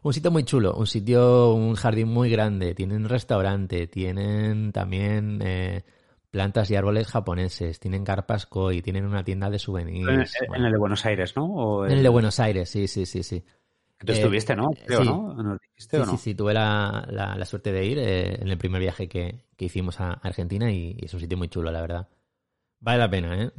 Un 0.03 0.15
sitio 0.15 0.31
muy 0.31 0.45
chulo, 0.45 0.75
un 0.75 0.87
sitio, 0.87 1.53
un 1.55 1.75
jardín 1.75 2.09
muy 2.09 2.31
grande. 2.31 2.75
Tienen 2.75 3.09
restaurante, 3.09 3.87
tienen 3.87 4.73
también 4.73 5.41
eh, 5.45 5.85
plantas 6.31 6.71
y 6.71 6.77
árboles 6.77 7.09
japoneses, 7.09 7.81
tienen 7.81 8.05
carpas 8.05 8.47
koi, 8.47 8.83
tienen 8.83 9.05
una 9.07 9.25
tienda 9.25 9.51
de 9.51 9.59
en, 10.03 10.21
souvenirs. 10.21 10.43
en 10.43 10.47
Bueno, 10.47 10.67
el 10.67 10.73
de 10.73 10.79
Buenos 10.79 11.05
Aires, 11.07 11.37
¿no? 11.37 11.47
O 11.47 11.87
en 11.87 11.99
el 11.99 12.03
de 12.03 12.09
Buenos 12.09 12.41
Aires, 12.41 12.69
sí, 12.71 12.87
sí, 12.89 13.07
sí, 13.07 13.23
sí. 13.23 13.45
Tú 14.05 14.13
Eh, 14.13 14.13
estuviste, 14.13 14.55
¿no? 14.57 14.71
Creo, 14.85 15.05
sí. 15.05 15.05
¿no? 15.05 15.35
¿Nos 15.43 15.59
dijiste 15.61 15.97
Sí, 15.97 16.01
o 16.01 16.07
no? 16.07 16.17
sí, 16.17 16.19
sí, 16.19 16.35
tuve 16.35 16.55
la, 16.55 17.07
la- 17.11 17.37
la 17.37 17.47
suerte 17.47 17.73
de 17.73 17.87
ir 17.87 17.99
eh, 17.99 18.37
en 18.43 18.49
el 18.49 18.59
primer 18.59 18.81
viaje 18.81 19.09
que, 19.09 19.47
que 19.57 19.67
hicimos 19.67 20.01
a 20.01 20.13
Argentina 20.15 20.71
y, 20.73 20.97
y 20.99 21.07
es 21.07 21.15
un 21.15 21.21
sitio 21.21 21.39
muy 21.39 21.49
chulo, 21.49 21.71
la 21.73 21.81
verdad. 21.83 22.09
Vale 22.83 22.99
la 22.99 23.11
pena, 23.11 23.43
¿eh? 23.45 23.51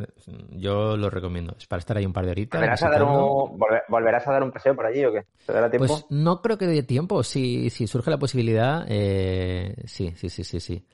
Yo 0.52 0.98
lo 0.98 1.10
recomiendo. 1.12 1.56
Es 1.58 1.68
para 1.68 1.80
estar 1.80 1.96
ahí 1.96 2.06
un 2.06 2.14
par 2.14 2.26
de 2.26 2.32
horitas. 2.32 2.60
¿Volverás 2.60 2.82
a, 2.84 2.90
dar 2.90 3.04
un, 3.04 3.14
volver- 3.60 3.84
¿Volverás 3.88 4.28
a 4.28 4.32
dar 4.32 4.42
un 4.44 4.52
paseo 4.52 4.76
por 4.76 4.86
allí 4.88 5.06
o 5.06 5.14
qué? 5.14 5.28
¿Te 5.46 5.54
dará 5.54 5.70
tiempo? 5.70 5.86
Pues 5.88 6.06
no 6.10 6.42
creo 6.42 6.58
que 6.58 6.66
dé 6.66 6.82
tiempo. 6.82 7.22
Si, 7.22 7.70
si 7.70 7.86
surge 7.86 8.10
la 8.10 8.18
posibilidad, 8.18 8.84
eh, 8.90 9.76
sí, 9.86 10.14
sí, 10.16 10.30
sí, 10.30 10.44
sí, 10.44 10.60
sí. 10.60 10.88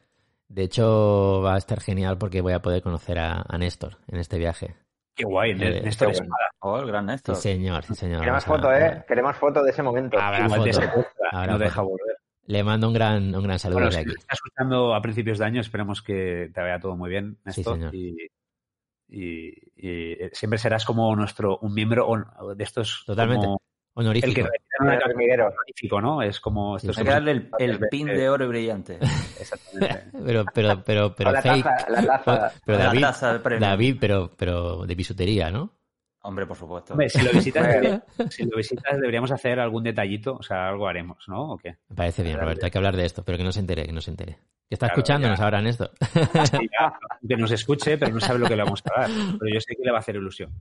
De 0.49 0.63
hecho, 0.63 1.41
va 1.41 1.55
a 1.55 1.57
estar 1.57 1.79
genial 1.79 2.17
porque 2.17 2.41
voy 2.41 2.53
a 2.53 2.61
poder 2.61 2.81
conocer 2.81 3.17
a, 3.19 3.45
a 3.47 3.57
Néstor 3.57 3.97
en 4.07 4.19
este 4.19 4.37
viaje. 4.37 4.75
Qué 5.15 5.23
guay, 5.23 5.51
Eh, 5.51 5.81
Néstor 5.83 6.11
Espada. 6.11 6.49
Oh, 6.59 6.79
el 6.79 6.87
gran 6.87 7.05
Sí, 7.05 7.11
Néstor. 7.11 7.35
señor, 7.37 7.83
sí, 7.85 7.95
señor. 7.95 8.19
Queremos 8.19 8.43
a- 8.43 8.47
foto, 8.47 8.73
¿eh? 8.73 9.05
Queremos 9.07 9.35
foto 9.37 9.63
de 9.63 9.71
ese 9.71 9.83
momento. 9.83 10.19
Habrá 10.19 10.45
Igual 10.45 10.63
te 10.65 10.73
foto. 10.73 10.85
secuestra, 10.85 11.29
Habrá 11.31 11.47
no 11.47 11.53
foto. 11.53 11.63
deja 11.63 11.81
volver. 11.81 12.17
Le 12.47 12.63
mando 12.63 12.87
un 12.87 12.93
gran, 12.93 13.35
un 13.35 13.43
gran 13.43 13.59
saludo 13.59 13.75
Bueno, 13.75 13.87
desde 13.89 14.03
si 14.03 14.09
aquí. 14.09 14.19
estás 14.19 14.37
escuchando 14.37 14.95
a 14.95 15.01
principios 15.01 15.37
de 15.37 15.45
año, 15.45 15.61
esperemos 15.61 16.01
que 16.01 16.49
te 16.53 16.61
vaya 16.61 16.79
todo 16.79 16.95
muy 16.95 17.09
bien, 17.09 17.37
Sí, 17.45 17.61
Néstor. 17.61 17.73
señor. 17.75 17.95
y, 17.95 18.27
y- 19.09 19.49
y, 19.75 20.11
eh, 20.23 20.29
siempre 20.33 20.57
serás 20.57 20.83
como 20.85 21.15
nuestro, 21.15 21.57
un 21.59 21.73
miembro 21.73 22.07
hon- 22.07 22.25
de 22.55 22.63
estos. 22.63 23.03
Totalmente. 23.05 23.45
como 23.45 23.59
el 24.11 24.21
que 24.21 24.41
Honorífico. 24.41 24.47
El 24.79 25.41
honorífico, 25.41 26.01
¿no? 26.01 26.21
Es 26.21 26.39
como. 26.39 26.77
Sí, 26.77 26.87
Esto 26.87 27.01
Hay 27.01 27.05
que 27.05 27.11
darle 27.11 27.31
el, 27.31 27.49
el 27.59 27.79
pin 27.89 28.05
de 28.07 28.29
oro 28.29 28.45
y 28.45 28.47
brillante. 28.47 28.99
Exactamente. 29.39 30.03
Pero, 30.23 30.45
pero, 30.53 30.83
pero, 30.83 31.15
pero 31.15 31.29
O 31.31 31.33
la 31.33 31.41
fake. 31.41 31.63
taza, 31.63 31.89
la 31.89 32.23
taza. 32.23 32.51
Pero 32.65 32.77
La 32.77 32.83
David, 32.85 33.01
taza 33.01 33.31
del 33.33 33.41
premio. 33.41 33.67
David, 33.67 33.97
pero, 33.99 34.31
pero 34.37 34.85
de 34.85 34.95
bisutería, 34.95 35.49
¿no? 35.51 35.76
Hombre, 36.21 36.45
por 36.45 36.57
supuesto. 36.57 36.93
Hombre, 36.93 37.09
si 37.09 37.21
lo, 37.21 37.31
visitas, 37.31 37.63
Bueno. 37.67 37.81
debería- 37.81 38.03
si 38.31 38.43
lo 38.45 38.57
visitas, 38.57 38.95
deberíamos 38.99 39.31
hacer 39.31 39.59
algún 39.59 39.83
detallito, 39.83 40.35
o 40.35 40.43
sea, 40.43 40.67
algo 40.67 40.87
haremos, 40.87 41.23
¿no? 41.27 41.53
¿O 41.53 41.57
qué? 41.57 41.77
Me 41.89 41.95
parece 41.95 42.23
bien, 42.23 42.39
Roberto. 42.39 42.65
Hay 42.65 42.71
que 42.71 42.77
hablar 42.77 42.95
de 42.97 43.05
esto, 43.05 43.23
pero 43.23 43.37
que 43.37 43.43
no 43.43 43.51
se 43.51 43.59
entere, 43.61 43.85
que 43.85 43.93
no 43.93 44.01
se 44.01 44.11
entere. 44.11 44.33
Que 44.67 44.75
está 44.75 44.87
Claro, 44.87 44.99
escuchándonos 44.99 45.39
ya. 45.39 45.45
ahora, 45.45 45.61
Néstor. 45.61 45.91
Sí, 46.51 46.69
ya, 46.77 46.93
que 47.25 47.37
nos 47.37 47.51
escuche, 47.51 47.97
pero 47.97 48.11
no 48.13 48.19
sabe 48.19 48.39
lo 48.39 48.47
que 48.47 48.55
le 48.57 48.63
vamos 48.63 48.83
a 48.93 49.01
dar. 49.01 49.09
Pero 49.39 49.53
yo 49.53 49.61
sé 49.61 49.75
que 49.75 49.83
le 49.85 49.91
va 49.91 49.97
a 49.97 49.99
hacer 50.01 50.15
ilusión. 50.15 50.51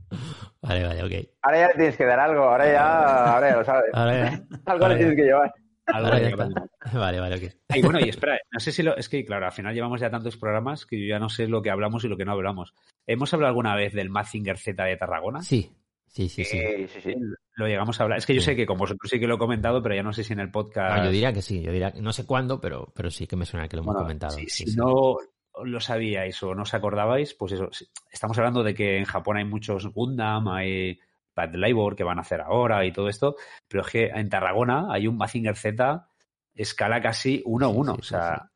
vale, 0.62 0.86
vale, 0.86 1.02
ok. 1.02 1.26
Ahora 1.42 1.58
ya 1.58 1.66
le 1.68 1.74
tienes 1.74 1.96
que 1.96 2.04
dar 2.04 2.20
algo, 2.20 2.42
ahora 2.44 2.72
ya, 2.72 3.34
ahora 3.34 3.50
ya 3.50 3.56
lo 3.56 3.64
sabes. 3.64 3.90
Ahora 3.92 4.14
ya. 4.14 4.28
Algo 4.66 4.84
ahora 4.84 4.88
le 4.94 4.96
tienes 4.98 5.16
ya. 5.16 5.22
que 5.22 5.26
llevar. 5.26 5.54
Algo. 5.86 6.10
Vale, 6.92 7.20
vale, 7.20 7.36
ok. 7.36 7.76
Y 7.76 7.82
bueno, 7.82 7.98
y 8.00 8.08
espera, 8.08 8.38
no 8.52 8.60
sé 8.60 8.70
si 8.72 8.82
lo. 8.82 8.96
Es 8.96 9.08
que, 9.08 9.24
claro, 9.24 9.46
al 9.46 9.52
final 9.52 9.74
llevamos 9.74 10.00
ya 10.00 10.10
tantos 10.10 10.36
programas 10.36 10.86
que 10.86 10.98
yo 11.00 11.06
ya 11.06 11.18
no 11.18 11.28
sé 11.28 11.46
lo 11.48 11.62
que 11.62 11.70
hablamos 11.70 12.04
y 12.04 12.08
lo 12.08 12.16
que 12.16 12.24
no 12.24 12.32
hablamos. 12.32 12.74
¿Hemos 13.06 13.32
hablado 13.34 13.48
alguna 13.48 13.74
vez 13.74 13.92
del 13.92 14.08
Mazinger 14.10 14.58
Z 14.58 14.84
de 14.84 14.96
Tarragona? 14.96 15.42
Sí, 15.42 15.72
sí, 16.06 16.28
sí, 16.28 16.44
sí. 16.44 16.58
Sí, 16.60 16.86
sí, 16.88 17.00
sí. 17.00 17.14
Lo 17.54 17.66
llegamos 17.66 17.98
a 17.98 18.04
hablar. 18.04 18.18
Es 18.18 18.26
que 18.26 18.34
yo 18.34 18.40
Sí. 18.40 18.46
sé 18.46 18.56
que 18.56 18.66
con 18.66 18.78
vosotros 18.78 19.10
sí 19.10 19.18
que 19.18 19.26
lo 19.26 19.34
he 19.34 19.38
comentado, 19.38 19.82
pero 19.82 19.94
ya 19.94 20.02
no 20.02 20.12
sé 20.12 20.22
si 20.24 20.32
en 20.32 20.40
el 20.40 20.50
podcast. 20.50 20.98
Ah, 20.98 21.04
yo 21.04 21.10
diría 21.10 21.32
que 21.32 21.42
sí, 21.42 21.62
yo 21.62 21.72
diría 21.72 21.92
que 21.92 22.00
no 22.02 22.12
sé 22.12 22.24
cuándo, 22.26 22.60
pero, 22.60 22.92
pero 22.94 23.10
sí 23.10 23.26
que 23.26 23.36
me 23.36 23.46
suena 23.46 23.68
que 23.68 23.76
lo 23.76 23.82
hemos 23.82 23.94
Bueno, 23.94 24.04
comentado. 24.06 24.32
si, 24.36 24.46
sí, 24.48 24.64
si 24.64 24.70
sí. 24.72 24.76
no 24.76 25.16
lo 25.64 25.80
sabíais 25.80 26.40
o 26.42 26.54
no 26.54 26.62
os 26.62 26.74
acordabais, 26.74 27.34
pues 27.34 27.52
eso. 27.52 27.68
Estamos 28.12 28.36
hablando 28.38 28.62
de 28.62 28.74
que 28.74 28.98
en 28.98 29.04
Japón 29.04 29.38
hay 29.38 29.44
muchos 29.44 29.86
Gundam, 29.92 30.48
hay 30.48 30.98
Bad 31.36 31.54
Labor 31.54 31.94
que 31.94 32.02
van 32.04 32.18
a 32.18 32.22
hacer 32.22 32.40
ahora 32.40 32.84
y 32.84 32.92
todo 32.92 33.08
esto, 33.08 33.36
pero 33.68 33.82
es 33.84 33.88
que 33.92 34.06
en 34.06 34.28
Tarragona 34.30 34.86
hay 34.90 35.06
un 35.06 35.16
Mazinger 35.18 35.54
Z 35.56 36.08
escala 36.54 37.00
casi 37.02 37.42
1-1. 37.44 37.94
Sí, 37.96 38.02
sí, 38.02 38.14
o 38.14 38.18
sea, 38.18 38.50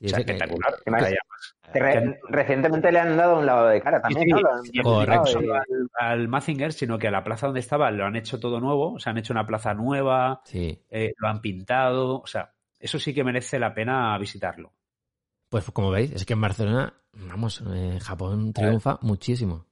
Sí, 0.00 0.06
o 0.06 0.08
sea, 0.08 0.18
ese 0.18 0.26
que- 0.26 0.32
espectacular. 0.32 0.74
que 0.84 1.16
Que 1.72 1.78
re- 1.80 2.20
recientemente 2.28 2.90
le 2.92 2.98
han 2.98 3.16
dado 3.16 3.38
un 3.38 3.46
lado 3.46 3.68
de 3.68 3.80
cara 3.80 4.00
también, 4.02 4.24
Sí, 4.28 4.34
sí, 4.72 4.78
¿no? 4.78 4.82
Correcto. 4.84 5.42
y- 5.42 5.48
al, 5.50 5.88
al 5.98 6.28
Mazinger, 6.28 6.72
sino 6.72 6.98
que 6.98 7.08
a 7.08 7.10
la 7.12 7.22
plaza 7.24 7.46
donde 7.46 7.60
estaba 7.60 7.90
lo 7.90 8.04
han 8.04 8.16
hecho 8.16 8.38
todo 8.40 8.60
nuevo, 8.60 8.94
o 8.94 8.98
sea, 8.98 9.12
han 9.12 9.18
hecho 9.18 9.32
una 9.32 9.46
plaza 9.46 9.72
nueva, 9.74 10.42
Sí, 10.44 10.78
eh, 10.90 11.12
lo 11.16 11.28
han 11.28 11.40
pintado, 11.40 12.20
o 12.20 12.26
sea, 12.26 12.52
eso 12.78 12.98
sí 12.98 13.14
que 13.14 13.24
merece 13.24 13.58
la 13.58 13.74
pena 13.74 14.16
visitarlo. 14.18 14.72
pues 15.48 15.70
como 15.70 15.90
veis, 15.90 16.10
es 16.12 16.24
que 16.24 16.32
en 16.32 16.40
Barcelona, 16.40 16.94
vamos, 17.12 17.62
eh, 17.72 17.98
Japón 18.02 18.52
triunfa 18.52 18.98
muchísimo. 19.02 19.66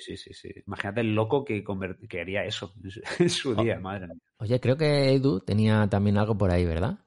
Sí, 0.00 0.16
sí, 0.16 0.32
sí. 0.34 0.48
Imagínate 0.66 1.00
el 1.02 1.14
loco 1.14 1.44
que, 1.44 1.62
que 2.08 2.20
haría 2.20 2.44
eso 2.44 2.74
en 3.18 3.30
su 3.30 3.54
día, 3.54 3.76
Oh. 3.78 3.80
madre 3.82 4.08
mía. 4.08 4.16
Oye, 4.38 4.58
creo 4.60 4.76
que 4.76 5.12
Edu 5.14 5.40
tenía 5.40 5.86
también 5.88 6.16
algo 6.18 6.36
por 6.36 6.50
ahí, 6.50 6.64
¿verdad? 6.64 6.98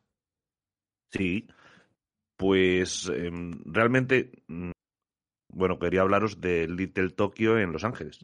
Sí. 1.12 1.48
Pues 2.38 3.08
em, 3.10 3.52
realmente, 3.66 4.32
mm, 4.48 4.72
bueno, 5.54 5.78
quería 5.78 6.02
hablaros 6.02 6.42
de 6.42 6.68
Little 6.68 7.12
Tokyo 7.12 7.58
en 7.60 7.72
Los 7.72 7.84
Ángeles. 7.84 8.20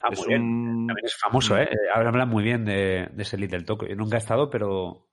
Ah, 0.00 0.08
es 0.12 0.18
muy 0.20 0.28
bien. 0.28 0.42
un... 0.42 0.86
También 0.86 1.06
es 1.06 1.16
famoso, 1.16 1.56
¿eh? 1.58 1.64
Eh, 1.70 1.76
Ahora 1.94 2.08
hablan 2.08 2.28
muy 2.28 2.42
bien 2.42 2.64
de, 2.64 3.08
de 3.12 3.22
ese 3.22 3.36
Little 3.36 3.62
Tokyo. 3.64 3.88
Yo 3.88 3.96
nunca 3.96 4.16
he 4.16 4.18
estado, 4.18 4.48
pero 4.48 5.08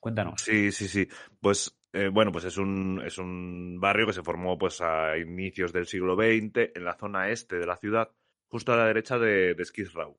cuéntanos. 0.00 0.40
Sí, 0.42 0.72
sí, 0.72 0.88
sí. 0.88 1.06
Pues 1.40 1.78
eh, 1.92 2.08
bueno, 2.12 2.32
pues 2.32 2.44
es 2.44 2.56
un, 2.58 3.00
es 3.04 3.18
un 3.18 3.78
barrio 3.80 4.06
que 4.06 4.12
se 4.12 4.22
formó 4.22 4.58
pues 4.58 4.80
a 4.80 5.16
inicios 5.16 5.72
del 5.72 5.86
siglo 5.86 6.16
XX 6.16 6.72
en 6.74 6.84
la 6.84 6.96
zona 6.98 7.28
este 7.30 7.56
de 7.56 7.66
la 7.66 7.76
ciudad, 7.76 8.10
justo 8.52 8.72
a 8.74 8.76
la 8.76 8.86
derecha 8.86 9.18
de, 9.18 9.54
de 9.54 9.64
Skid 9.64 9.88
Row. 9.94 10.14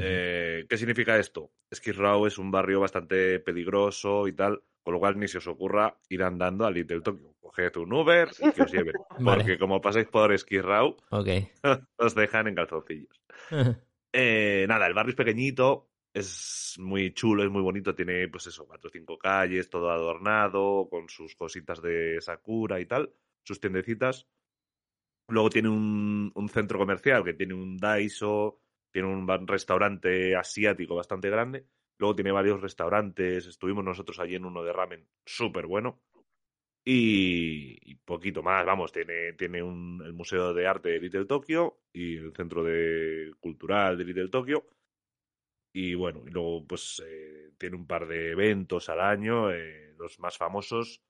Eh, 0.00 0.64
¿Qué 0.66 0.78
significa 0.78 1.18
esto? 1.18 1.52
Skid 1.72 1.96
Row 1.96 2.24
es 2.26 2.38
un 2.38 2.50
barrio 2.50 2.80
bastante 2.80 3.40
peligroso 3.40 4.26
y 4.26 4.32
tal, 4.32 4.62
con 4.82 4.94
lo 4.94 4.98
cual 5.00 5.18
ni 5.18 5.28
se 5.28 5.36
os 5.36 5.46
ocurra 5.46 5.98
ir 6.08 6.22
andando 6.22 6.64
a 6.64 6.70
Little 6.70 7.02
Tokyo. 7.02 7.34
Coged 7.40 7.76
un 7.76 7.92
Uber 7.92 8.30
y 8.38 8.52
que 8.52 8.62
os 8.62 8.72
lleven. 8.72 8.94
Vale. 9.18 9.42
Porque 9.44 9.58
como 9.58 9.82
pasáis 9.82 10.06
por 10.06 10.36
Skid 10.38 10.62
Row, 10.62 10.96
Ok. 11.10 11.28
os 11.98 12.14
dejan 12.14 12.48
en 12.48 12.54
calzoncillos. 12.54 13.20
Eh, 14.14 14.66
nada, 14.68 14.86
el 14.86 14.92
barrio 14.92 15.12
es 15.12 15.16
pequeñito, 15.16 15.88
es 16.12 16.74
muy 16.78 17.14
chulo, 17.14 17.42
es 17.44 17.48
muy 17.48 17.62
bonito, 17.62 17.94
tiene 17.94 18.28
pues 18.28 18.46
eso, 18.46 18.66
cuatro 18.66 18.88
o 18.88 18.92
cinco 18.92 19.16
calles, 19.16 19.70
todo 19.70 19.90
adornado, 19.90 20.86
con 20.90 21.08
sus 21.08 21.34
cositas 21.34 21.80
de 21.80 22.18
Sakura 22.20 22.78
y 22.78 22.84
tal, 22.84 23.10
sus 23.42 23.58
tiendecitas. 23.58 24.26
Luego 25.28 25.50
tiene 25.50 25.68
un, 25.68 26.32
centro 26.52 26.78
comercial 26.78 27.24
que 27.24 27.34
tiene 27.34 27.54
un 27.54 27.76
Daiso, 27.76 28.60
tiene 28.90 29.08
un 29.08 29.46
restaurante 29.46 30.36
asiático 30.36 30.94
bastante 30.94 31.30
grande. 31.30 31.66
Luego 31.98 32.14
tiene 32.14 32.32
varios 32.32 32.60
restaurantes, 32.60 33.46
estuvimos 33.46 33.84
nosotros 33.84 34.18
allí 34.18 34.34
en 34.34 34.44
uno 34.44 34.62
de 34.62 34.72
ramen 34.72 35.08
súper 35.24 35.66
bueno. 35.66 36.02
Y, 36.84 37.94
poquito 38.04 38.42
más, 38.42 38.66
vamos, 38.66 38.92
tiene, 38.92 39.34
tiene 39.34 39.62
un, 39.62 40.02
el 40.04 40.12
Museo 40.12 40.52
de 40.52 40.66
Arte 40.66 40.88
de 40.90 41.00
Little 41.00 41.26
Tokyo 41.26 41.78
y 41.92 42.16
el 42.16 42.32
Centro 42.34 42.64
de 42.64 43.32
Cultural 43.40 43.96
de 43.96 44.04
Little 44.04 44.28
Tokyo. 44.28 44.66
Y 45.72 45.94
bueno, 45.94 46.22
y 46.26 46.30
luego 46.30 46.66
pues 46.66 47.02
eh, 47.06 47.52
tiene 47.56 47.76
un 47.76 47.86
par 47.86 48.06
de 48.06 48.32
eventos 48.32 48.88
al 48.88 49.00
año. 49.00 49.50
eh, 49.52 49.94
los 50.02 50.18
más 50.18 50.36
famosos 50.36 51.00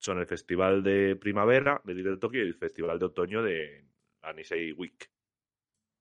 son 0.00 0.18
el 0.18 0.26
Festival 0.26 0.82
de 0.82 1.14
Primavera 1.16 1.80
de 1.84 1.94
Little 1.94 2.16
Tokyo 2.16 2.38
y 2.40 2.46
el 2.48 2.54
Festival 2.54 2.98
de 2.98 3.04
Otoño 3.06 3.42
de 3.42 3.84
la 4.22 4.32
Nisei 4.32 4.72
Week. 4.72 5.08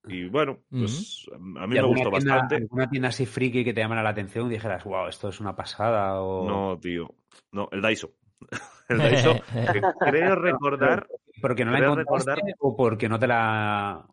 Y 0.08 0.30
bueno, 0.30 0.64
pues 0.70 1.26
a 1.34 1.38
mí 1.68 1.76
¿Y 1.78 1.82
me 1.82 1.88
gustó 1.88 2.10
tienda, 2.10 2.32
bastante. 2.36 2.56
alguna 2.56 2.90
tienda 2.90 3.10
así 3.10 3.26
friki 3.26 3.66
que 3.66 3.74
te 3.74 3.82
llamara 3.82 4.02
la 4.02 4.10
atención 4.12 4.48
y 4.48 4.52
dijeras, 4.54 4.84
wow, 4.86 5.08
esto 5.08 5.28
es 5.28 5.40
una 5.42 5.54
pasada? 5.56 6.22
O... 6.22 6.48
No, 6.48 6.80
tío. 6.80 7.14
No, 7.52 7.68
el 7.72 7.82
Daiso. 7.82 8.14
El 8.90 8.98
Daiso, 8.98 9.34
que 9.74 9.82
creo 10.00 10.36
recordar. 10.36 11.06
¿Porque 11.42 11.64
no 11.66 11.72
la 11.72 11.80
encontraste 11.80 12.32
recordar- 12.32 12.56
o 12.60 12.76
porque 12.78 13.10
no 13.10 13.20
te 13.20 13.28
la... 13.28 14.08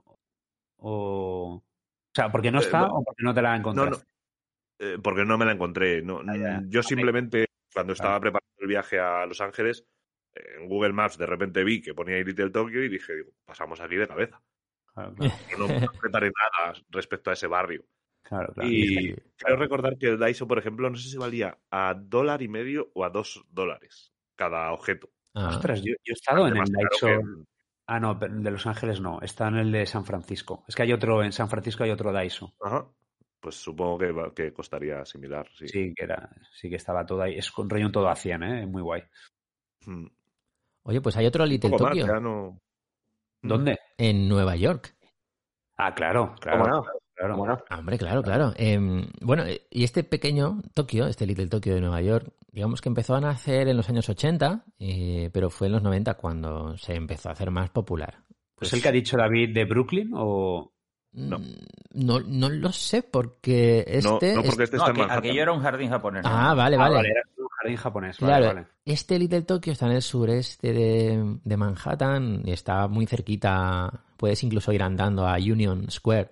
O... 0.78 1.54
o 1.56 1.62
sea, 2.14 2.30
porque 2.30 2.50
no 2.50 2.58
Eh, 2.58 2.62
está 2.62 2.80
no. 2.80 2.86
o 2.96 3.04
porque 3.04 3.22
no 3.22 3.32
te 3.34 3.42
la 3.42 3.56
encontraste? 3.56 4.04
no. 4.80 4.86
eh, 4.86 4.98
porque 5.02 5.24
no 5.24 5.38
me 5.38 5.44
la 5.46 5.52
encontré. 5.52 6.02
No, 6.02 6.20
Ah, 6.26 6.36
ya. 6.36 6.62
yo 6.66 6.82
simplemente, 6.82 7.46
cuando 7.76 7.92
estaba 7.92 8.18
Claro. 8.18 8.20
preparando 8.22 8.54
el 8.58 8.68
viaje 8.68 8.98
a 8.98 9.26
Los 9.26 9.42
Ángeles, 9.42 9.84
en 10.34 10.66
Google 10.66 10.94
Maps 10.94 11.18
de 11.18 11.26
repente 11.26 11.62
vi 11.62 11.82
que 11.82 11.92
ponía 11.92 12.16
Little 12.24 12.48
Tokyo 12.50 12.80
y 12.82 12.88
dije, 12.88 13.14
digo, 13.16 13.30
pasamos 13.44 13.78
aquí 13.80 13.96
de 13.96 14.08
cabeza. 14.08 14.40
Claro, 14.94 15.14
claro, 15.14 15.34
no 15.58 15.86
apretaré 15.94 16.30
nada 16.30 16.72
respecto 16.88 17.28
a 17.28 17.34
ese 17.34 17.46
barrio. 17.46 17.84
claro, 18.22 18.52
claro. 18.54 18.68
Y 18.70 19.14
creo 19.36 19.56
recordar 19.56 19.98
que 19.98 20.06
el 20.08 20.18
Daiso, 20.18 20.48
por 20.48 20.58
ejemplo, 20.58 20.88
no 20.88 20.96
sé 20.96 21.10
si 21.10 21.18
valía 21.18 21.58
a 21.70 21.92
dólar 21.94 22.40
y 22.40 22.48
medio 22.48 22.90
o 22.94 23.04
a 23.04 23.10
dos 23.10 23.44
dólares 23.50 24.12
cada 24.36 24.72
objeto. 24.72 25.10
Ah, 25.34 25.48
Ostras, 25.48 25.82
yo, 25.82 25.92
yo 26.02 26.12
he 26.12 26.12
estado 26.14 26.48
en 26.48 26.56
el 26.56 26.64
Daiso... 26.64 27.06
que- 27.08 27.20
Ah, 27.88 28.00
no, 28.00 28.14
de 28.16 28.50
Los 28.50 28.66
Ángeles 28.66 29.00
no. 29.00 29.20
Está 29.22 29.46
en 29.48 29.58
el 29.58 29.70
de 29.70 29.86
San 29.86 30.04
Francisco. 30.04 30.64
Es 30.66 30.74
que 30.74 30.82
hay 30.82 30.92
otro, 30.92 31.22
en 31.22 31.30
San 31.30 31.48
Francisco 31.48 31.84
hay 31.84 31.90
otro 31.90 32.10
Daiso. 32.10 32.52
Ajá. 32.60 32.88
Pues 33.40 33.54
supongo 33.56 33.98
que, 33.98 34.12
va- 34.12 34.34
que 34.34 34.52
costaría 34.52 35.04
similar, 35.04 35.46
sí. 35.56 35.68
Sí, 35.68 35.94
que 35.94 36.04
era, 36.04 36.28
sí 36.52 36.68
que 36.68 36.76
estaba 36.76 37.04
todo 37.04 37.22
ahí. 37.22 37.34
Es 37.36 37.56
un 37.56 37.92
todo 37.92 38.08
a 38.08 38.16
100, 38.16 38.42
¿eh? 38.42 38.66
Muy 38.66 38.82
guay. 38.82 39.02
Mm. 39.86 40.06
Oye, 40.84 41.00
pues 41.00 41.16
hay 41.16 41.26
otro 41.26 41.44
Little 41.44 41.70
más, 41.70 41.78
Tokyo 41.80 42.06
ya 42.06 42.20
no... 42.20 42.58
¿Dónde? 43.42 43.78
en 43.98 44.28
Nueva 44.28 44.56
York. 44.56 44.96
Ah, 45.76 45.94
claro, 45.94 46.34
claro. 46.40 46.62
¿Cómo 46.62 46.74
no? 46.76 46.82
claro. 47.14 47.34
¿Cómo 47.34 47.46
no? 47.46 47.58
Hombre, 47.78 47.98
claro, 47.98 48.22
claro. 48.22 48.52
Em, 48.56 49.06
bueno, 49.20 49.44
eh, 49.44 49.66
y 49.70 49.84
este 49.84 50.04
pequeño 50.04 50.62
Tokio, 50.74 51.06
este 51.06 51.26
Little 51.26 51.48
Tokyo 51.48 51.74
de 51.74 51.80
Nueva 51.80 52.00
York, 52.02 52.32
digamos 52.50 52.80
que 52.80 52.88
empezó 52.88 53.14
a 53.14 53.20
nacer 53.20 53.68
en 53.68 53.76
los 53.76 53.88
años 53.88 54.08
80, 54.08 54.64
eh, 54.78 55.30
pero 55.32 55.50
fue 55.50 55.66
en 55.68 55.74
los 55.74 55.82
90 55.82 56.14
cuando 56.14 56.76
se 56.76 56.94
empezó 56.94 57.28
a 57.28 57.32
hacer 57.32 57.50
más 57.50 57.70
popular. 57.70 58.22
¿Es 58.60 58.72
el 58.72 58.82
que 58.82 58.88
ha 58.88 58.92
dicho 58.92 59.16
David 59.16 59.54
de 59.54 59.64
Brooklyn 59.64 60.10
o...? 60.14 60.72
No. 61.16 61.38
Mm, 61.38 61.44
No, 61.94 62.20
no 62.20 62.48
lo 62.50 62.72
sé, 62.72 63.02
porque 63.02 63.82
este... 63.88 64.34
no, 64.34 64.42
porque 64.42 64.64
este 64.64 64.76
está 64.76 64.90
en 64.90 64.96
aqu- 64.96 64.98
Manhattan. 64.98 65.18
aquello 65.18 65.42
era 65.42 65.52
un 65.52 65.60
jardín 65.62 65.88
japonés. 65.90 66.22
¿no? 66.24 66.30
Ah, 66.30 66.54
vale, 66.54 66.76
Ah, 66.76 66.78
vale. 66.80 66.94
vale, 66.96 67.08
era 67.10 67.22
un 67.38 67.48
jardín 67.48 67.76
japonés. 67.78 68.20
Vale, 68.20 68.32
Claro, 68.36 68.54
vale. 68.54 68.66
este 68.84 69.18
Little 69.18 69.42
Tokyo 69.42 69.72
está 69.72 69.86
en 69.86 69.92
el 69.92 70.02
sureste 70.02 70.72
de, 70.74 71.38
de 71.42 71.56
Manhattan 71.56 72.42
y 72.44 72.52
está 72.52 72.86
muy 72.86 73.06
cerquita, 73.06 73.90
puedes 74.18 74.42
incluso 74.44 74.72
ir 74.74 74.82
andando 74.82 75.26
a 75.26 75.36
Union 75.36 75.90
Square 75.90 76.30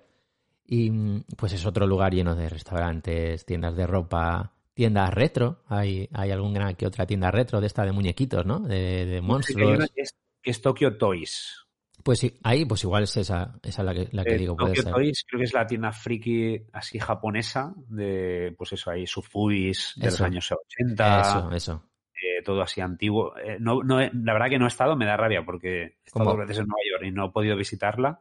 y 0.67 0.91
mm, 0.91 1.23
pues 1.35 1.53
es 1.53 1.65
otro 1.65 1.87
lugar 1.87 2.13
lleno 2.13 2.35
de 2.35 2.47
restaurantes, 2.47 3.43
tiendas 3.45 3.75
de 3.75 3.87
ropa, 3.87 4.51
tiendas 4.75 5.11
retro, 5.15 5.63
hay, 5.67 6.07
hay 6.13 6.29
alguna 6.29 6.75
que 6.75 6.85
otra 6.85 7.07
tienda 7.07 7.31
retro 7.31 7.59
de 7.59 7.65
esta 7.67 7.85
de 7.85 7.91
muñequitos, 7.91 8.45
¿no? 8.45 8.59
De, 8.59 9.19
monstruos. 9.23 9.89
es, 9.95 10.13
que 10.43 10.51
es 10.51 10.61
Tokyo 10.61 10.95
Toys. 10.97 11.64
Pues 12.05 12.19
sí, 12.19 12.37
ahí 12.43 12.65
pues 12.65 12.83
igual 12.83 13.01
es 13.03 13.17
esa, 13.17 13.55
esa 13.63 13.81
la 13.81 13.91
que, 13.91 14.07
la 14.11 14.23
que 14.23 14.35
Eh, 14.35 14.37
digo, 14.37 14.55
puede 14.55 14.73
Tokyo 14.75 14.83
ser. 14.83 14.93
Toys 14.93 15.25
creo 15.27 15.39
que 15.39 15.45
es 15.45 15.53
la 15.55 15.65
tienda 15.65 15.91
friki 15.91 16.61
así 16.71 16.99
japonesa 16.99 17.73
de, 17.89 18.53
pues 18.55 18.73
eso, 18.73 18.91
ahí 18.91 19.07
Sufuis 19.07 19.93
de 19.95 20.05
los 20.05 20.21
años 20.21 20.51
80, 20.51 21.21
Eso, 21.21 21.51
eso. 21.51 21.83
eh, 22.13 22.43
todo 22.43 22.61
así 22.61 22.79
antiguo. 22.79 23.35
Eh, 23.39 23.57
no, 23.59 23.81
no, 23.81 23.97
la 23.99 24.33
verdad 24.33 24.49
que 24.49 24.59
no 24.59 24.65
he 24.65 24.67
estado, 24.67 24.95
me 24.95 25.07
da 25.07 25.17
rabia 25.17 25.43
porque 25.43 25.81
he 25.81 25.95
estado 26.05 26.25
dos 26.29 26.37
veces 26.37 26.59
en 26.59 26.67
Nueva 26.67 26.81
York 26.91 27.03
y 27.07 27.11
no 27.11 27.25
he 27.25 27.31
podido 27.31 27.57
visitarla, 27.57 28.19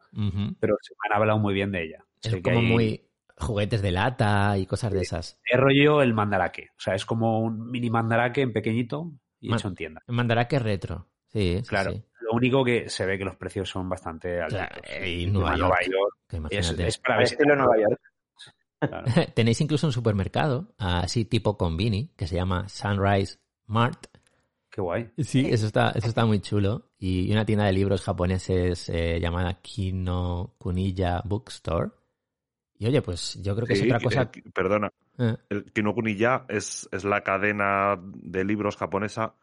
pero 0.58 0.76
se 0.80 0.94
me 0.94 0.98
han 1.14 1.20
hablado 1.20 1.38
muy 1.38 1.52
bien 1.52 1.70
de 1.70 1.84
ella. 1.84 2.04
Es 2.22 2.34
como 2.42 2.60
hay- 2.60 2.66
muy 2.66 3.02
juguetes 3.36 3.82
de 3.82 3.92
lata 3.92 4.56
y 4.56 4.64
cosas 4.64 4.92
de 4.94 5.02
esas. 5.02 5.38
Es 5.44 5.60
rollo 5.60 6.00
el 6.00 6.14
mandarake. 6.14 6.70
O 6.70 6.80
sea, 6.80 6.94
es 6.94 7.04
como 7.04 7.40
un 7.40 7.70
mini 7.70 7.90
mandarake 7.90 8.38
en 8.40 8.52
pequeñito 8.54 9.12
y 9.40 9.50
Man- 9.50 9.58
hecho 9.58 9.68
en 9.68 9.74
tienda. 9.74 10.00
Mandarake 10.06 10.58
retro. 10.58 11.08
Sí, 11.28 11.58
sí, 11.62 11.68
Claro. 11.68 11.90
sí. 11.92 12.04
Único 12.34 12.64
que 12.64 12.88
se 12.88 13.06
ve 13.06 13.16
que 13.18 13.24
los 13.24 13.36
precios 13.36 13.68
son 13.68 13.88
bastante 13.88 14.40
altos. 14.40 14.58
Claro, 14.58 15.06
y 15.06 15.26
Nueva 15.26 15.56
Nueva 15.56 15.76
York. 15.82 16.50
Es, 16.50 16.70
es 16.78 16.98
para 16.98 17.18
visitar. 17.20 17.46
Nueva 17.56 17.76
York. 17.78 18.00
Claro. 18.80 19.04
Tenéis 19.34 19.60
incluso 19.60 19.86
un 19.86 19.92
supermercado, 19.92 20.74
así 20.78 21.24
tipo 21.24 21.56
Convini, 21.56 22.08
que 22.16 22.26
se 22.26 22.36
llama 22.36 22.68
Sunrise 22.68 23.38
Mart. 23.66 24.06
Qué 24.70 24.80
guay. 24.80 25.10
Sí, 25.18 25.46
eso 25.50 25.66
está, 25.66 25.90
eso 25.90 26.08
está 26.08 26.26
muy 26.26 26.40
chulo. 26.40 26.90
Y 26.98 27.30
una 27.32 27.44
tienda 27.46 27.64
de 27.66 27.72
libros 27.72 28.02
japoneses 28.02 28.88
eh, 28.88 29.20
llamada 29.20 29.60
Kino 29.62 30.54
Kuniya 30.58 31.22
Bookstore. 31.24 31.90
Y 32.76 32.86
oye, 32.88 33.00
pues 33.00 33.40
yo 33.40 33.54
creo 33.54 33.68
que 33.68 33.76
Sí, 33.76 33.82
es 33.88 33.94
otra 33.94 33.98
que- 34.00 34.04
cosa. 34.04 34.30
perdona, 34.52 34.90
eh, 35.18 35.36
el 35.48 35.64
Kinokuniya 35.72 36.44
es, 36.48 36.88
es 36.90 37.04
la 37.04 37.20
cadena 37.22 37.96
de 38.02 38.44
libros 38.44 38.76
japonesa 38.76 39.34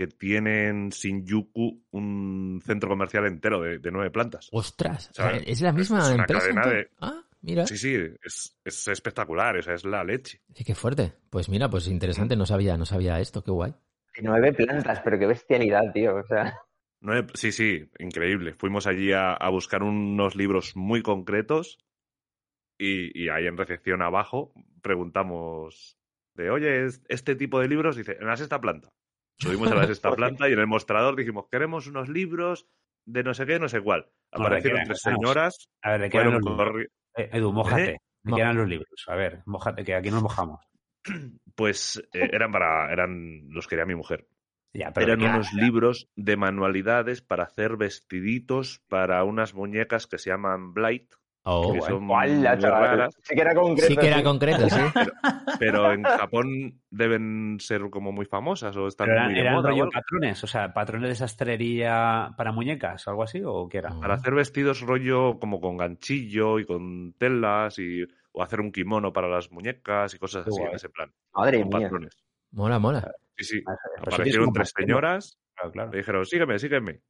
que 0.00 0.06
tiene 0.06 0.68
en 0.68 0.88
Shinjuku 0.88 1.84
un 1.90 2.62
centro 2.64 2.88
comercial 2.88 3.26
entero 3.26 3.60
de, 3.60 3.78
de 3.80 3.90
nueve 3.90 4.10
plantas. 4.10 4.48
ostras, 4.50 5.10
O 5.10 5.12
sea, 5.14 5.36
es 5.36 5.60
la 5.60 5.72
misma 5.74 5.98
es 5.98 6.04
una 6.14 6.22
empresa. 6.22 6.40
cadena 6.48 6.66
de- 6.68 6.88
Ah, 7.02 7.22
mira. 7.42 7.66
Sí, 7.66 7.76
sí, 7.76 7.94
es, 8.24 8.56
es 8.64 8.88
espectacular, 8.88 9.58
o 9.58 9.62
sea, 9.62 9.74
es 9.74 9.84
la 9.84 10.02
leche. 10.02 10.40
Sí, 10.54 10.64
qué 10.64 10.74
fuerte. 10.74 11.12
Pues 11.28 11.50
mira, 11.50 11.68
pues 11.68 11.86
interesante, 11.86 12.34
no 12.34 12.46
sabía, 12.46 12.78
no 12.78 12.86
sabía 12.86 13.20
esto, 13.20 13.44
qué 13.44 13.50
guay. 13.50 13.74
Nueve 14.22 14.54
plantas, 14.54 15.00
pero 15.04 15.18
qué 15.18 15.26
bestialidad, 15.26 15.92
tío. 15.92 16.16
O 16.16 16.24
sea, 16.26 16.56
Nueve- 17.02 17.26
sí, 17.34 17.52
sí, 17.52 17.86
increíble. 17.98 18.54
Fuimos 18.54 18.86
allí 18.86 19.12
a, 19.12 19.34
a 19.34 19.50
buscar 19.50 19.82
unos 19.82 20.34
libros 20.34 20.76
muy 20.76 21.02
concretos 21.02 21.78
y, 22.78 23.22
y 23.22 23.28
ahí 23.28 23.46
en 23.46 23.58
recepción 23.58 24.00
abajo 24.00 24.54
preguntamos 24.80 25.98
de, 26.36 26.48
oye, 26.48 26.86
¿es- 26.86 27.02
este 27.08 27.36
tipo 27.36 27.60
de 27.60 27.68
libros, 27.68 27.96
dice, 27.96 28.16
en 28.18 28.26
la 28.28 28.36
sexta 28.38 28.62
planta. 28.62 28.88
Subimos 29.40 29.70
a 29.70 29.74
la 29.74 29.86
sexta 29.86 30.10
planta 30.16 30.48
y 30.48 30.52
en 30.52 30.58
el 30.58 30.66
mostrador 30.66 31.16
dijimos, 31.16 31.46
queremos 31.50 31.86
unos 31.86 32.08
libros 32.08 32.66
de 33.06 33.22
no 33.24 33.34
sé 33.34 33.46
qué, 33.46 33.58
no 33.58 33.68
sé 33.68 33.80
cuál. 33.80 34.06
Aparecieron 34.30 34.80
¿de 34.80 34.86
tres 34.86 35.00
señoras, 35.00 35.68
A 35.82 35.92
ver, 35.92 36.02
¿de 36.02 36.10
qué 36.10 36.18
eran 36.18 36.40
fueron 36.40 36.56
los 36.58 36.66
libros? 36.74 36.86
Eh, 37.16 37.30
Edu, 37.32 37.52
mojate. 37.52 37.90
¿Eh? 37.90 37.98
¿De 38.22 38.30
Mo- 38.30 38.36
qué 38.36 38.42
eran 38.42 38.56
los 38.56 38.68
libros? 38.68 39.04
A 39.08 39.16
ver, 39.16 39.42
mojate, 39.46 39.84
que 39.84 39.94
aquí 39.94 40.10
nos 40.10 40.22
mojamos. 40.22 40.60
pues 41.54 42.02
eh, 42.12 42.28
eran 42.32 42.52
para, 42.52 42.92
eran, 42.92 43.48
los 43.48 43.66
quería 43.66 43.86
mi 43.86 43.94
mujer. 43.94 44.28
Ya, 44.72 44.92
pero 44.92 45.06
Eran 45.06 45.18
¿de 45.18 45.24
unos 45.26 45.52
libros 45.52 46.08
de 46.14 46.36
manualidades 46.36 47.22
para 47.22 47.42
hacer 47.42 47.76
vestiditos 47.76 48.82
para 48.88 49.24
unas 49.24 49.52
muñecas 49.54 50.06
que 50.06 50.18
se 50.18 50.30
llaman 50.30 50.74
Blight, 50.74 51.12
Oh, 51.42 51.72
que 51.72 51.80
son 51.80 52.04
muy 52.04 52.16
¡Hola, 52.16 52.58
chaval! 52.58 52.82
raras, 52.82 53.14
Sí 53.22 53.34
que 53.34 53.40
era 53.40 53.54
concreto. 53.54 53.88
sí 53.88 53.96
que 53.96 54.06
era 54.06 54.22
concreto, 54.22 54.68
sí. 54.68 54.80
pero 55.58 55.90
en 55.92 56.02
Japón 56.02 56.80
deben 56.90 57.56
ser 57.60 57.88
como 57.88 58.12
muy 58.12 58.26
famosas 58.26 58.76
o 58.76 58.86
están 58.86 59.06
Pero 59.06 59.18
eran, 59.20 59.30
muy 59.30 59.40
eran 59.40 59.54
o 59.56 59.62
rollo 59.62 59.88
patrones, 59.90 60.44
o 60.44 60.46
sea, 60.46 60.74
patrones 60.74 61.08
de 61.08 61.14
sastrería 61.14 62.34
para 62.36 62.52
muñecas, 62.52 63.08
algo 63.08 63.22
así, 63.22 63.40
o 63.44 63.68
qué 63.68 63.78
era? 63.78 63.90
Para 64.00 64.14
hacer 64.14 64.34
vestidos 64.34 64.82
rollo 64.82 65.38
como 65.38 65.60
con 65.60 65.78
ganchillo 65.78 66.58
y 66.58 66.66
con 66.66 67.14
telas 67.14 67.78
y 67.78 68.04
o 68.32 68.42
hacer 68.42 68.60
un 68.60 68.70
kimono 68.70 69.12
para 69.12 69.28
las 69.28 69.50
muñecas 69.50 70.14
y 70.14 70.18
cosas 70.18 70.46
así 70.46 70.60
en 70.60 70.74
ese 70.74 70.90
plan, 70.90 71.10
Madre 71.34 71.64
mía. 71.64 71.80
patrones. 71.80 72.16
Mola, 72.52 72.78
mola. 72.78 73.12
Sí, 73.36 73.44
sí. 73.44 73.62
Pues 73.64 74.14
Aparecieron 74.14 74.52
tres 74.52 74.72
señoras 74.76 75.40
Claro, 75.60 75.72
claro. 75.72 75.90
Le 75.92 75.98
dijeron, 75.98 76.26
sígueme, 76.26 76.58
sígueme. 76.58 77.00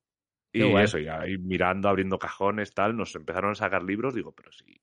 Y 0.53 0.63
guay. 0.71 0.85
eso, 0.85 0.99
y 0.99 1.09
ahí 1.09 1.39
mirando, 1.39 1.89
abriendo 1.89 2.19
cajones, 2.19 2.75
tal, 2.75 2.97
nos 2.97 3.15
empezaron 3.15 3.53
a 3.53 3.55
sacar 3.55 3.83
libros. 3.83 4.15
Digo, 4.15 4.33
pero 4.33 4.51
sí. 4.53 4.81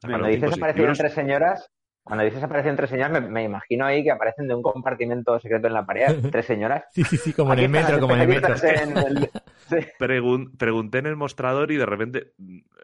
Cuando 0.00 0.28
dices 0.28 0.52
aparecieron 0.52 0.76
libros. 0.76 0.98
tres 0.98 1.12
señoras, 1.14 1.70
cuando 2.04 2.24
dices 2.24 2.42
aparecieron 2.42 2.76
tres 2.76 2.90
señoras, 2.90 3.12
me, 3.12 3.28
me 3.28 3.42
imagino 3.44 3.84
ahí 3.86 4.02
que 4.04 4.10
aparecen 4.12 4.46
de 4.48 4.54
un 4.54 4.62
compartimento 4.62 5.38
secreto 5.40 5.66
en 5.66 5.72
la 5.74 5.84
pared, 5.86 6.06
tres 6.32 6.46
señoras. 6.46 6.84
Sí, 6.92 7.04
sí, 7.04 7.16
sí, 7.16 7.32
como 7.32 7.52
en 7.54 7.58
el 7.60 7.68
metro, 7.68 7.98
como 8.00 8.14
en 8.14 8.20
el 8.22 8.28
metro. 8.28 8.54
especialistas 8.54 9.06
en 9.08 9.16
el- 9.16 9.30
Sí. 9.68 9.76
Pregun- 9.98 10.56
pregunté 10.56 10.98
en 10.98 11.06
el 11.06 11.16
mostrador 11.16 11.70
y 11.72 11.76
de 11.76 11.84
repente 11.84 12.32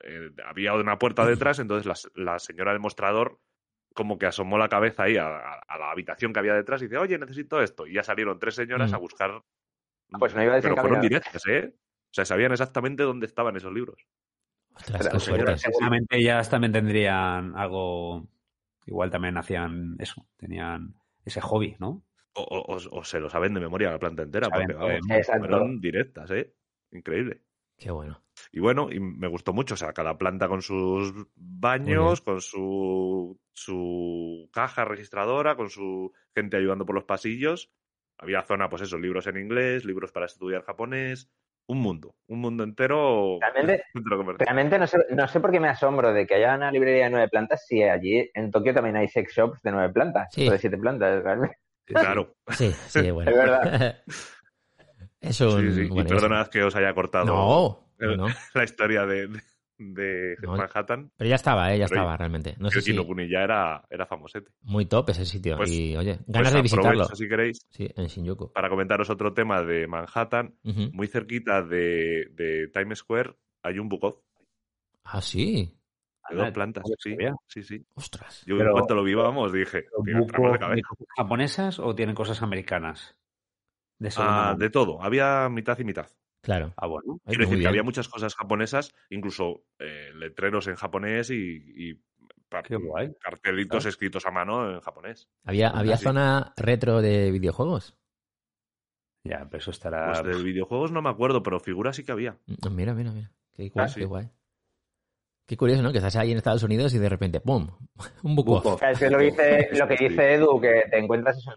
eh, 0.02 0.30
había 0.44 0.74
una 0.74 0.98
puerta 0.98 1.24
detrás, 1.24 1.58
entonces 1.58 1.86
la, 2.14 2.22
la 2.32 2.38
señora 2.38 2.72
del 2.72 2.80
mostrador 2.80 3.38
como 3.94 4.18
que 4.18 4.26
asomó 4.26 4.58
la 4.58 4.68
cabeza 4.68 5.04
ahí 5.04 5.16
a, 5.16 5.28
a- 5.28 5.60
a 5.66 5.78
la 5.78 5.90
habitación 5.92 6.32
que 6.34 6.40
había 6.40 6.52
detrás 6.54 6.82
y 6.82 6.86
dice, 6.86 6.98
oye, 6.98 7.16
necesito 7.18 7.62
esto. 7.62 7.86
Y 7.86 7.94
ya 7.94 8.02
salieron 8.02 8.38
tres 8.38 8.56
señoras 8.56 8.90
Mm. 8.90 8.94
a 8.94 8.98
buscar. 8.98 9.42
Pues 10.18 10.34
no 10.34 10.42
iba 10.42 10.52
a 10.52 10.56
decir 10.56 10.70
Pero 10.72 10.82
fueron 10.82 11.00
directas, 11.00 11.42
¿eh? 11.46 11.72
O 12.14 12.16
sea, 12.16 12.24
sabían 12.24 12.52
exactamente 12.52 13.02
dónde 13.02 13.26
estaban 13.26 13.56
esos 13.56 13.72
libros. 13.72 14.06
Ostras, 14.76 15.08
qué 15.08 15.18
suerte. 15.18 15.58
Seguramente 15.58 16.16
ellas 16.16 16.48
también 16.48 16.72
tendrían 16.72 17.56
algo, 17.56 18.28
igual 18.86 19.10
también 19.10 19.36
hacían 19.36 19.96
eso, 19.98 20.24
tenían 20.36 20.94
ese 21.24 21.40
hobby, 21.40 21.74
¿no? 21.80 22.06
O, 22.34 22.42
o- 22.42 22.98
o- 22.98 23.04
se 23.04 23.18
lo 23.18 23.28
saben 23.28 23.52
de 23.54 23.58
memoria 23.60 23.90
la 23.90 23.98
planta 23.98 24.22
entera, 24.22 24.48
Saben 24.48 24.68
porque 24.68 24.80
vamos, 24.84 25.26
fueron 25.26 25.80
directas, 25.80 26.30
¿eh? 26.30 26.54
Increíble. 26.92 27.42
Qué 27.76 27.90
bueno. 27.90 28.22
Y 28.52 28.60
bueno, 28.60 28.92
y 28.92 29.00
me 29.00 29.26
gustó 29.26 29.52
mucho, 29.52 29.74
o 29.74 29.76
sea, 29.76 29.92
cada 29.92 30.16
planta 30.16 30.46
con 30.46 30.62
sus 30.62 31.12
baños, 31.34 32.20
con 32.20 32.40
su, 32.40 33.40
su 33.54 34.48
caja 34.52 34.84
registradora, 34.84 35.56
con 35.56 35.68
su 35.68 36.12
gente 36.32 36.58
ayudando 36.58 36.86
por 36.86 36.94
los 36.94 37.04
pasillos. 37.06 37.72
Había 38.18 38.42
zona, 38.42 38.68
pues 38.68 38.82
eso, 38.82 38.98
libros 38.98 39.26
en 39.26 39.36
inglés, 39.38 39.84
libros 39.84 40.12
para 40.12 40.26
estudiar 40.26 40.62
japonés, 40.62 41.32
un 41.66 41.80
mundo, 41.80 42.14
un 42.28 42.40
mundo 42.40 42.62
entero. 42.64 43.38
Realmente-. 43.40 43.84
Realmente 44.38 44.78
no 44.78 44.86
sé, 44.86 44.98
no 45.10 45.26
sé 45.28 45.40
por 45.40 45.50
qué 45.50 45.60
me 45.60 45.68
asombro 45.68 46.12
de 46.12 46.26
que 46.26 46.34
haya 46.34 46.54
una 46.56 46.70
librería 46.70 47.04
de 47.04 47.10
nueve 47.10 47.28
plantas 47.28 47.64
si 47.66 47.82
allí 47.82 48.30
en 48.34 48.50
Tokio 48.50 48.74
también 48.74 48.96
hay 48.96 49.08
sex 49.08 49.32
shops 49.34 49.62
de 49.62 49.72
nueve 49.72 49.92
plantas, 49.92 50.28
Sí. 50.32 50.46
o 50.48 50.52
de 50.52 50.58
siete 50.58 50.76
plantas, 50.78 51.22
realmente. 51.22 51.58
Claro. 51.86 52.34
Sí, 52.50 52.70
sí, 52.88 53.10
bueno. 53.10 53.30
Es 53.30 53.36
verdad. 53.36 53.96
Es 55.20 55.40
un... 55.40 55.60
Sí, 55.60 55.72
sí. 55.74 55.80
Y 55.82 55.88
bueno, 55.88 56.08
perdonad 56.08 56.48
que 56.48 56.62
os 56.62 56.76
haya 56.76 56.92
cortado 56.94 57.24
No, 57.26 57.80
el- 57.98 58.16
no, 58.16 58.26
la 58.54 58.64
historia 58.64 59.06
de, 59.06 59.28
de, 59.28 59.40
de 59.78 60.36
No. 60.42 60.56
Manhattan. 60.56 61.10
pero 61.16 61.28
ya 61.30 61.36
estaba, 61.36 61.72
¿eh? 61.74 61.78
ya 61.78 61.86
Pero 61.86 62.00
estaba 62.00 62.16
realmente. 62.16 62.54
No 62.58 62.70
sé 62.70 62.80
si 62.80 62.94
ya 62.94 63.40
era, 63.42 63.84
era 63.90 64.06
famosete. 64.06 64.50
muy 64.62 64.86
top 64.86 65.10
ese 65.10 65.24
sitio. 65.24 65.56
Pues- 65.56 65.70
y 65.72 65.96
oye, 65.96 66.16
Pues 66.16 66.26
ganas 66.28 66.52
de 66.52 66.62
visitarlo. 66.62 67.04
si 67.06 67.28
queréis, 67.28 67.66
Sí, 67.70 67.88
en 67.96 68.06
Shinjuku. 68.06 68.52
para 68.52 68.68
comentaros 68.68 69.10
otro 69.10 69.32
tema 69.34 69.62
de 69.62 69.86
Manhattan. 69.86 70.54
Muy 70.92 71.06
cerquita 71.08 71.62
de, 71.62 72.28
de 72.32 72.68
Times 72.72 72.98
Square 72.98 73.34
hay 73.62 73.78
un 73.78 73.88
Bukov 73.88 74.20
Ah, 75.04 75.20
sí. 75.20 75.76
de 76.30 76.36
dos 76.36 76.44
Anda, 76.46 76.54
plantas. 76.54 76.84
Sí, 76.98 77.16
sí, 77.48 77.62
sí. 77.62 77.86
Ostras. 77.94 78.42
Yo 78.46 78.56
Pero- 78.56 78.70
en 78.70 78.72
cuanto 78.74 78.94
lo 78.94 79.02
vi, 79.04 79.14
vamos, 79.14 79.52
dije, 79.52 79.82
tío, 79.82 79.90
¿Buco 80.18 80.22
entramos 80.22 80.52
de 80.52 80.58
cabeza. 80.58 80.76
de 80.76 80.82
cosas 80.82 81.06
japonesas 81.16 81.78
o 81.80 81.94
tienen 81.94 82.14
cosas 82.14 82.42
americanas? 82.42 83.16
De 83.98 84.10
Ah, 84.16 84.54
de 84.58 84.70
todo, 84.70 85.02
había 85.02 85.48
mitad 85.50 85.78
y 85.78 85.84
mitad. 85.84 86.06
Claro. 86.44 86.72
Ah, 86.76 86.86
bueno. 86.86 87.18
Quiero 87.24 87.46
muy 87.46 87.50
decir 87.56 87.62
que 87.64 87.68
había 87.68 87.82
muchas 87.82 88.06
cosas 88.08 88.34
japonesas, 88.36 88.94
incluso 89.10 89.64
eh, 89.80 90.10
letreros 90.14 90.68
en 90.68 90.76
japonés 90.76 91.30
y, 91.30 91.56
y 91.74 91.94
pa- 92.48 92.62
Qué 92.62 92.76
guay. 92.76 93.12
cartelitos 93.20 93.86
escritos 93.86 94.24
a 94.26 94.30
mano 94.30 94.70
en 94.74 94.80
japonés. 94.80 95.26
¿Había, 95.44 95.70
¿había 95.70 95.96
Sí. 95.96 96.04
zona 96.04 96.52
retro 96.56 97.00
de 97.00 97.30
videojuegos? 97.32 97.96
Ya, 99.24 99.46
pero 99.50 99.58
eso 99.58 99.70
estará. 99.70 100.20
Pues 100.22 100.36
de 100.36 100.44
videojuegos 100.44 100.92
no 100.92 101.00
me 101.00 101.08
acuerdo, 101.08 101.42
pero 101.42 101.58
figuras 101.58 101.96
sí 101.96 102.04
que 102.04 102.12
había. 102.12 102.36
Mm, 102.46 102.74
Mira, 102.74 102.94
mira, 102.94 103.10
mira. 103.10 103.30
Qué 103.54 103.70
guay, 103.70 103.84
Ah, 103.86 103.88
sí. 103.88 104.00
qué 104.00 104.06
guay. 104.06 104.28
Qué 105.46 105.56
curioso, 105.56 105.82
¿no? 105.82 105.92
Que 105.92 105.98
estás 105.98 106.16
ahí 106.16 106.30
en 106.32 106.38
Estados 106.38 106.62
Unidos 106.62 106.94
y 106.94 106.98
de 106.98 107.08
repente, 107.08 107.40
¡pum! 107.40 107.68
Un 108.22 108.36
buco. 108.36 108.78
Es 108.82 108.98
que 108.98 109.08
lo 109.10 109.18
que 109.18 109.24
dice, 109.24 109.68
lo 109.72 109.88
que 109.88 109.96
dice 110.08 110.34
Edu, 110.34 110.60
que 110.60 110.84
te 110.90 110.98
encuentras 110.98 111.38
esos... 111.38 111.54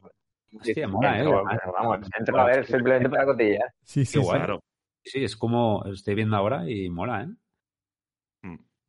Hostia, 0.60 0.88
mola, 0.88 1.22
¿eh? 1.22 1.26
Vamos, 1.74 2.08
entro 2.18 2.40
a 2.40 2.46
ver 2.46 2.66
simplemente 2.66 3.10
para 3.10 3.26
cotillar. 3.26 3.70
Sí, 3.84 4.04
Qué 4.10 4.20
guay. 4.20 4.40
Claro. 4.40 4.62
Sí, 5.12 5.24
es 5.24 5.36
como 5.36 5.84
estoy 5.86 6.16
viendo 6.16 6.36
ahora 6.36 6.70
y 6.70 6.90
mola, 6.90 7.24
¿eh? 7.24 7.28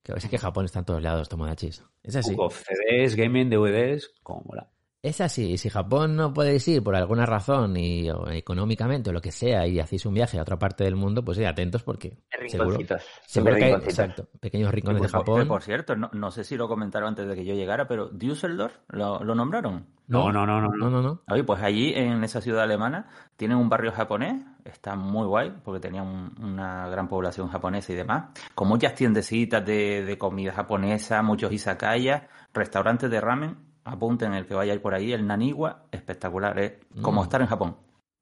Que 0.02 0.12
es 0.16 0.28
que 0.28 0.38
Japón 0.38 0.64
está 0.64 0.78
en 0.78 0.84
todos 0.86 1.02
lados, 1.02 1.28
Tomodachis. 1.28 1.84
Es 2.02 2.16
así. 2.16 2.30
Bukov, 2.30 2.52
CDs, 2.52 3.14
gaming, 3.14 3.50
DVDs, 3.50 4.14
como 4.22 4.42
mola. 4.42 4.70
Es 5.08 5.20
así. 5.22 5.52
Y 5.52 5.58
si 5.58 5.70
Japón 5.70 6.16
no 6.16 6.34
podéis 6.34 6.66
ir 6.68 6.82
por 6.82 6.94
alguna 6.94 7.24
razón 7.24 7.76
y 7.76 8.10
o 8.10 8.28
económicamente 8.30 9.08
o 9.08 9.12
lo 9.12 9.20
que 9.22 9.32
sea 9.32 9.66
y 9.66 9.80
hacéis 9.80 10.04
un 10.04 10.12
viaje 10.14 10.38
a 10.38 10.42
otra 10.42 10.58
parte 10.58 10.84
del 10.84 10.96
mundo, 10.96 11.24
pues 11.24 11.38
sí, 11.38 11.44
atentos 11.44 11.82
porque 11.82 12.18
seguro, 12.48 12.70
Rinconcitos. 12.78 13.02
seguro 13.24 13.54
Siempre 13.54 13.56
que 13.58 13.64
hay 13.64 13.72
exacto, 13.72 14.28
pequeños 14.40 14.70
rincones 14.72 15.00
de 15.02 15.08
por- 15.08 15.20
Japón. 15.20 15.48
Por 15.48 15.62
cierto, 15.62 15.96
no, 15.96 16.10
no 16.12 16.30
sé 16.30 16.44
si 16.44 16.56
lo 16.56 16.68
comentaron 16.68 17.08
antes 17.08 17.26
de 17.26 17.34
que 17.34 17.44
yo 17.44 17.54
llegara, 17.54 17.88
pero 17.88 18.08
Düsseldorf 18.08 18.74
lo, 18.88 19.24
lo 19.24 19.34
nombraron. 19.34 19.86
No, 20.08 20.30
no, 20.32 20.46
no, 20.46 20.60
no. 20.60 20.68
No, 20.76 20.90
no, 20.90 21.02
no. 21.02 21.22
Oye, 21.30 21.44
pues 21.44 21.62
allí 21.62 21.92
en 21.94 22.22
esa 22.24 22.40
ciudad 22.40 22.62
alemana 22.62 23.08
tienen 23.36 23.56
un 23.58 23.68
barrio 23.68 23.92
japonés, 23.92 24.42
está 24.64 24.94
muy 24.96 25.26
guay, 25.26 25.52
porque 25.64 25.80
tenía 25.80 26.02
un- 26.02 26.34
una 26.42 26.88
gran 26.88 27.08
población 27.08 27.48
japonesa 27.48 27.92
y 27.92 27.96
demás, 27.96 28.26
con 28.54 28.68
muchas 28.68 28.94
tiendecitas 28.94 29.64
de, 29.64 30.04
de 30.04 30.18
comida 30.18 30.52
japonesa, 30.52 31.22
muchos 31.22 31.52
izakayas, 31.52 32.22
restaurantes 32.54 33.10
de 33.10 33.20
ramen, 33.20 33.56
apunten 33.88 34.34
el 34.34 34.46
que 34.46 34.54
vaya 34.54 34.72
a 34.72 34.74
ir 34.76 34.82
por 34.82 34.94
ahí, 34.94 35.12
el 35.12 35.26
Naniwa, 35.26 35.84
espectacular, 35.90 36.58
es 36.58 36.72
como 37.02 37.20
Mm. 37.20 37.24
estar 37.24 37.40
en 37.40 37.46
Japón, 37.46 37.76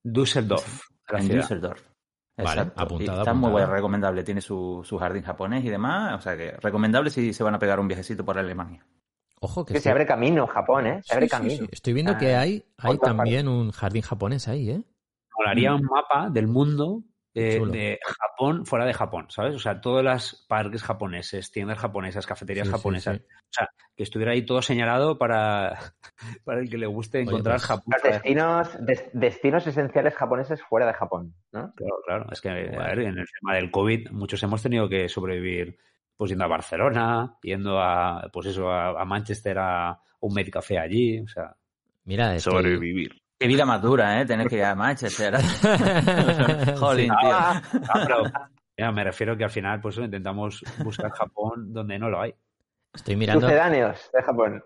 Düsseldorf. 0.04 0.82
la 1.08 1.18
en 1.18 1.24
ciudad. 1.26 1.40
Düsseldorf. 1.42 1.82
Vale, 2.38 2.50
Exacto. 2.62 2.98
está 3.00 3.32
muy 3.34 3.46
apuntado. 3.48 3.72
recomendable, 3.74 4.22
tiene 4.22 4.40
su, 4.42 4.82
su 4.84 4.98
jardín 4.98 5.22
japonés 5.22 5.64
y 5.64 5.70
demás, 5.70 6.14
o 6.14 6.20
sea 6.20 6.36
que 6.36 6.52
recomendable 6.60 7.08
si 7.10 7.32
se 7.32 7.42
van 7.42 7.54
a 7.54 7.58
pegar 7.58 7.80
un 7.80 7.88
viajecito 7.88 8.24
por 8.24 8.38
Alemania. 8.38 8.84
Ojo 9.40 9.64
que, 9.64 9.74
Que 9.74 9.78
sí. 9.80 9.84
se 9.84 9.90
abre 9.90 10.06
camino 10.06 10.46
Japón, 10.46 10.86
¿eh? 10.86 11.00
Se 11.04 11.14
abre 11.14 11.26
Sí, 11.26 11.30
camino. 11.30 11.54
sí. 11.56 11.68
Estoy 11.70 11.92
viendo 11.94 12.16
que 12.18 12.34
Ah, 12.34 12.40
hay, 12.40 12.64
hay 12.78 12.94
otra 12.94 13.14
también 13.14 13.48
un 13.48 13.70
jardín 13.70 14.02
japonés 14.02 14.48
ahí, 14.48 14.70
¿eh? 14.70 14.82
Molaría 15.38 15.74
un 15.74 15.82
mapa 15.82 16.28
del 16.30 16.46
mundo 16.46 17.02
eh, 17.38 17.60
de 17.70 17.98
Japón 18.02 18.64
fuera 18.64 18.84
de 18.86 18.94
Japón, 18.94 19.26
¿sabes? 19.28 19.54
O 19.54 19.58
sea, 19.58 19.80
todos 19.80 20.02
los 20.02 20.44
parques 20.48 20.82
japoneses, 20.82 21.52
tiendas 21.52 21.78
japonesas, 21.78 22.26
cafeterías 22.26 22.66
Sí, 22.66 22.72
japonesas. 22.72 23.16
sí. 23.18 23.22
O 23.24 23.48
sea, 23.52 23.68
que 23.94 24.02
estuviera 24.02 24.32
ahí 24.32 24.44
todo 24.46 24.62
señalado 24.62 25.18
para, 25.18 25.78
para 26.44 26.60
el 26.60 26.70
que 26.70 26.78
le 26.78 26.86
guste 26.86 27.18
Oye, 27.18 27.28
encontrar 27.28 27.56
pues, 27.56 27.66
Japón. 27.66 27.94
Los 28.02 28.12
destinos, 28.12 28.86
des- 28.86 29.10
destinos 29.12 29.66
esenciales 29.66 30.14
japoneses 30.14 30.62
fuera 30.62 30.86
de 30.86 30.94
Japón, 30.94 31.34
¿no? 31.52 31.72
Claro, 31.74 31.96
claro. 32.06 32.26
Es 32.32 32.40
que, 32.40 32.48
a 32.48 32.54
ver, 32.54 33.00
en 33.00 33.18
el 33.18 33.26
tema 33.40 33.54
del 33.54 33.70
COVID, 33.70 34.10
muchos 34.12 34.42
hemos 34.42 34.62
tenido 34.62 34.88
que 34.88 35.08
sobrevivir 35.08 35.78
pues 36.16 36.30
yendo 36.30 36.44
a 36.44 36.48
Barcelona, 36.48 37.36
yendo 37.42 37.78
a, 37.78 38.30
pues 38.32 38.46
eso, 38.46 38.70
a, 38.70 38.98
a 39.00 39.04
Manchester 39.04 39.58
a 39.58 40.00
un 40.20 40.32
Medcafé 40.32 40.78
allí, 40.78 41.20
o 41.20 41.28
sea. 41.28 41.54
Mira, 42.04 42.34
estoy... 42.34 42.54
Sobrevivir. 42.54 43.20
Qué 43.38 43.46
vida 43.46 43.66
más 43.66 43.82
dura, 43.82 44.20
¿eh? 44.20 44.26
Tener 44.26 44.48
que 44.48 44.56
ir 44.56 44.64
a 44.64 44.74
Manchester. 44.74 45.34
Jolín, 46.78 47.08
tío. 47.08 47.30
Ah, 47.32 47.62
pero, 47.92 48.22
ya, 48.78 48.90
me 48.92 49.04
refiero 49.04 49.36
que 49.36 49.44
al 49.44 49.50
final, 49.50 49.80
pues 49.80 49.94
eso, 49.96 50.04
intentamos 50.04 50.62
buscar 50.82 51.10
Japón 51.12 51.72
donde 51.72 51.98
no 51.98 52.08
lo 52.08 52.20
hay. 52.20 52.34
Estoy 52.94 53.16
mirando. 53.16 53.42
Sucedáneos 53.46 54.10
de 54.12 54.22
Japón. 54.22 54.64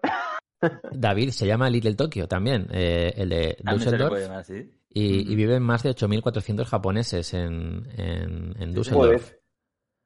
David 0.92 1.30
se 1.30 1.46
llama 1.46 1.68
Little 1.70 1.94
Tokyo 1.94 2.28
también, 2.28 2.68
eh, 2.70 3.12
el 3.16 3.28
de 3.30 3.56
le 3.60 3.72
Düsseldorf. 3.72 4.20
llamar. 4.20 4.44
Y, 4.92 5.32
y 5.32 5.34
viven 5.34 5.62
más 5.62 5.82
de 5.82 5.90
8.400 5.90 6.64
japoneses 6.66 7.34
en, 7.34 7.88
en, 7.96 8.54
en 8.60 8.72
Düsseldorf. 8.74 9.32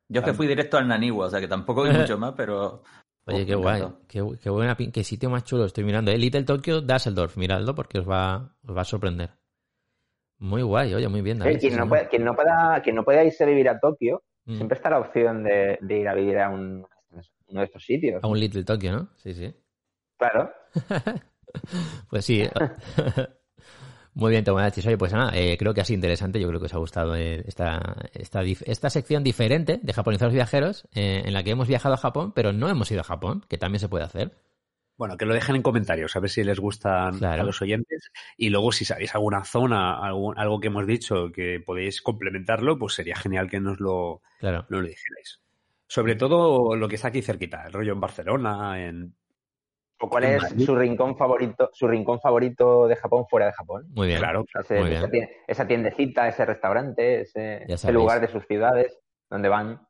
Yo 0.08 0.20
es 0.20 0.26
que 0.26 0.34
fui 0.34 0.46
directo 0.46 0.76
al 0.76 0.86
Naniwa, 0.86 1.26
o 1.26 1.30
sea 1.30 1.40
que 1.40 1.48
tampoco 1.48 1.82
vi 1.82 1.90
mucho 1.98 2.18
más, 2.18 2.34
pero. 2.36 2.82
Oye, 3.26 3.46
qué 3.46 3.54
guay. 3.54 3.82
Qué, 4.08 4.22
qué 4.42 4.50
buena 4.50 4.76
qué 4.76 5.02
sitio 5.04 5.30
más 5.30 5.44
chulo 5.44 5.64
estoy 5.64 5.84
mirando. 5.84 6.10
Eh, 6.10 6.18
Little 6.18 6.42
Tokyo, 6.44 6.80
Düsseldorf. 6.82 7.36
Miradlo 7.36 7.74
porque 7.74 7.98
os 8.00 8.08
va, 8.08 8.54
os 8.66 8.76
va 8.76 8.82
a 8.82 8.84
sorprender. 8.84 9.30
Muy 10.38 10.62
guay, 10.62 10.92
oye, 10.94 11.08
muy 11.08 11.22
bien. 11.22 11.38
David, 11.38 11.56
Eh, 11.56 11.58
quien, 11.60 11.76
no 11.76 11.88
pueda, 11.88 12.08
quien, 12.08 12.24
no 12.24 12.34
pueda, 12.34 12.82
quien 12.82 12.96
no 12.96 13.04
pueda 13.04 13.24
irse 13.24 13.44
a 13.44 13.46
vivir 13.46 13.68
a 13.68 13.78
Tokio, 13.78 14.22
Mm. 14.46 14.56
siempre 14.56 14.76
está 14.76 14.90
la 14.90 14.98
opción 14.98 15.42
de, 15.42 15.78
de 15.80 15.98
ir 16.00 16.06
a 16.06 16.12
vivir 16.14 16.38
a 16.38 16.50
un- 16.50 16.86
uno 17.48 17.60
de 17.60 17.64
estos 17.66 17.82
sitios. 17.82 18.22
A 18.22 18.26
un 18.26 18.38
Little 18.38 18.62
Tokyo, 18.64 18.92
¿no? 18.92 19.08
Sí, 19.16 19.32
sí. 19.34 19.54
Claro. 20.18 20.50
Pues 22.10 22.24
sí. 22.24 22.42
Muy 24.14 24.30
bien, 24.30 24.44
Tomodachis. 24.44 24.86
Oye, 24.86 24.96
pues 24.96 25.12
nada, 25.12 25.32
eh, 25.36 25.56
creo 25.58 25.74
que 25.74 25.80
ha 25.80 25.84
sido 25.84 25.96
interesante. 25.96 26.40
Yo 26.40 26.46
creo 26.48 26.60
que 26.60 26.66
os 26.66 26.74
ha 26.74 26.78
gustado 26.78 27.16
eh, 27.16 27.42
esta, 27.46 27.96
esta, 28.14 28.42
esta 28.42 28.88
sección 28.90 29.24
diferente 29.24 29.80
de 29.82 29.92
Japonizados 29.92 30.32
Viajeros, 30.32 30.86
eh, 30.94 31.22
en 31.24 31.32
la 31.32 31.42
que 31.42 31.50
hemos 31.50 31.66
viajado 31.66 31.94
a 31.94 31.98
Japón, 31.98 32.32
pero 32.32 32.52
no 32.52 32.68
hemos 32.68 32.90
ido 32.92 33.00
a 33.00 33.04
Japón, 33.04 33.44
que 33.48 33.58
también 33.58 33.80
se 33.80 33.88
puede 33.88 34.04
hacer. 34.04 34.32
Bueno, 34.96 35.16
que 35.16 35.26
lo 35.26 35.34
dejen 35.34 35.56
en 35.56 35.62
comentarios, 35.62 36.14
a 36.14 36.20
ver 36.20 36.30
si 36.30 36.44
les 36.44 36.60
gustan 36.60 37.18
Claro. 37.18 37.42
a 37.42 37.44
los 37.44 37.60
oyentes. 37.60 38.12
Y 38.36 38.50
luego, 38.50 38.70
si 38.70 38.84
sabéis 38.84 39.12
alguna 39.16 39.42
zona, 39.44 39.98
algún- 39.98 40.38
algo 40.38 40.60
que 40.60 40.68
hemos 40.68 40.86
dicho 40.86 41.32
que 41.34 41.58
podéis 41.66 42.00
complementarlo, 42.00 42.78
pues 42.78 42.94
sería 42.94 43.16
genial 43.16 43.50
que 43.50 43.58
nos 43.58 43.80
lo, 43.80 44.22
Claro. 44.38 44.58
nos 44.68 44.82
lo 44.82 44.86
dijerais. 44.86 45.40
Sobre 45.88 46.14
todo 46.14 46.76
lo 46.76 46.86
que 46.88 46.94
está 46.94 47.08
aquí 47.08 47.20
cerquita, 47.22 47.64
el 47.66 47.72
rollo 47.72 47.92
en 47.94 48.00
Barcelona, 48.00 48.86
en... 48.86 49.16
¿O 50.04 50.08
cuál 50.08 50.24
es 50.24 50.42
Madrid. 50.42 50.66
su 50.66 50.76
rincón 50.76 51.16
favorito, 51.16 51.70
su 51.72 51.88
rincón 51.88 52.20
favorito 52.20 52.86
de 52.86 52.96
Japón 52.96 53.24
fuera 53.28 53.46
de 53.46 53.52
Japón? 53.52 53.86
Muy 53.94 54.08
bien. 54.08 54.18
Claro, 54.18 54.44
Ese- 54.60 54.80
Muy 54.80 54.92
esa, 54.92 55.06
bien. 55.06 55.24
tien- 55.26 55.30
esa 55.46 55.66
tiendecita, 55.66 56.28
ese 56.28 56.44
restaurante, 56.44 57.20
ese, 57.22 57.64
lugar 57.92 58.20
de 58.20 58.28
sus 58.28 58.44
ciudades 58.46 58.98
donde 59.30 59.48
van. 59.48 59.80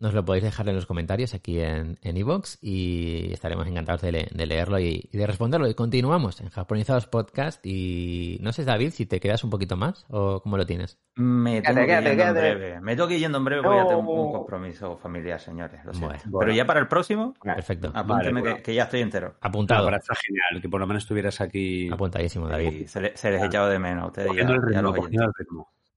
Nos 0.00 0.14
lo 0.14 0.24
podéis 0.24 0.44
dejar 0.44 0.68
en 0.68 0.76
los 0.76 0.86
comentarios 0.86 1.34
aquí 1.34 1.58
en 1.60 1.98
en 2.02 2.16
iVoox 2.16 2.58
y 2.62 3.32
estaremos 3.32 3.66
encantados 3.66 4.00
de, 4.00 4.12
le- 4.12 4.28
de 4.32 4.46
leerlo 4.46 4.78
y, 4.78 5.08
y 5.12 5.18
de 5.18 5.26
responderlo. 5.26 5.66
Y 5.68 5.74
continuamos 5.74 6.40
en 6.40 6.50
Japonizados 6.50 7.08
Podcast 7.08 7.66
y 7.66 8.38
no 8.40 8.52
sé, 8.52 8.64
David, 8.64 8.90
si 8.92 9.06
te 9.06 9.18
quedas 9.18 9.42
un 9.42 9.50
poquito 9.50 9.76
más 9.76 10.06
o 10.08 10.40
cómo 10.40 10.56
lo 10.56 10.64
tienes. 10.66 10.98
Me 11.16 11.60
tengo 11.62 11.74
que 11.78 11.82
ir 11.82 11.86
quédate, 11.88 12.08
yendo 12.10 12.24
en 12.26 12.34
breve. 12.34 12.80
Me 12.80 12.94
tengo 12.94 13.08
que 13.08 13.14
ir 13.14 13.20
yendo 13.20 13.38
en 13.38 13.44
breve 13.44 13.62
porque 13.62 13.78
ya 13.78 13.86
tengo 13.88 14.00
un 14.26 14.32
compromiso 14.32 14.96
familiar, 14.98 15.40
señores. 15.40 15.84
Lo 15.84 15.92
siento. 15.92 16.14
Bueno. 16.28 16.38
Pero 16.38 16.52
ya 16.52 16.64
para 16.64 16.78
el 16.78 16.86
próximo, 16.86 17.34
Perfecto. 17.42 17.90
apúnteme 17.92 18.40
bueno. 18.40 18.56
que, 18.58 18.62
que 18.62 18.74
ya 18.74 18.84
estoy 18.84 19.00
entero. 19.00 19.34
Apuntado. 19.40 19.82
Ahora 19.82 19.96
está 19.96 20.14
genial, 20.14 20.62
que 20.62 20.68
por 20.68 20.78
lo 20.80 20.86
menos 20.86 21.02
estuvieras 21.02 21.40
aquí 21.40 21.90
Apuntadísimo, 21.90 22.46
David. 22.46 22.72
Y 22.82 22.86
se, 22.86 23.00
le- 23.00 23.16
se 23.16 23.32
les 23.32 23.42
he 23.42 23.46
echado 23.46 23.68
de 23.68 23.80
menos 23.80 24.04
a 24.04 24.06
ustedes. 24.06 24.28
y 24.28 24.30
a- 24.30 24.46
cogiendo 24.46 24.54
el 24.54 24.62
ritmo, 24.62 24.94
cogiendo 24.94 25.32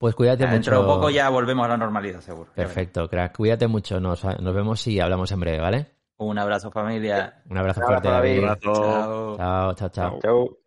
Pues 0.01 0.15
cuídate 0.15 0.45
mucho. 0.45 0.53
Dentro 0.53 0.81
de 0.81 0.87
poco 0.87 1.11
ya 1.11 1.29
volvemos 1.29 1.63
a 1.63 1.69
la 1.69 1.77
normalidad, 1.77 2.21
seguro. 2.21 2.49
Perfecto, 2.55 3.07
crack. 3.07 3.37
Cuídate 3.37 3.67
mucho. 3.67 3.99
Nos, 3.99 4.23
nos 4.23 4.55
vemos 4.55 4.87
y 4.87 4.99
hablamos 4.99 5.31
en 5.31 5.39
breve, 5.39 5.59
¿vale? 5.59 5.91
Un 6.17 6.39
abrazo, 6.39 6.71
familia. 6.71 7.43
Un 7.47 7.55
abrazo 7.55 7.81
Un 7.81 7.85
fuerte, 7.85 8.07
David. 8.07 8.41
David. 8.41 8.43
Abrazo. 8.49 8.73
Chao. 8.73 9.37
Chao, 9.37 9.89
chao, 9.89 10.19
chao. 10.19 10.57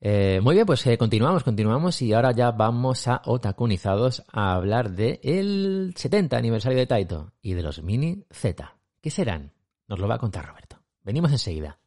Eh, 0.00 0.40
muy 0.42 0.54
bien, 0.54 0.64
pues 0.64 0.86
eh, 0.86 0.96
continuamos, 0.96 1.44
continuamos 1.44 2.00
y 2.00 2.14
ahora 2.14 2.32
ya 2.32 2.52
vamos 2.52 3.06
a 3.06 3.20
Otakunizados 3.26 4.24
a 4.32 4.54
hablar 4.54 4.92
de 4.92 5.20
el 5.22 5.92
70 5.94 6.38
aniversario 6.38 6.78
de 6.78 6.86
Taito 6.86 7.34
y 7.42 7.52
de 7.52 7.62
los 7.62 7.82
Mini 7.82 8.24
Z. 8.30 8.78
¿Qué 9.02 9.10
serán? 9.10 9.52
Nos 9.88 9.98
lo 9.98 10.08
va 10.08 10.14
a 10.14 10.18
contar 10.18 10.46
Roberto. 10.46 10.78
Venimos 11.02 11.32
enseguida. 11.32 11.79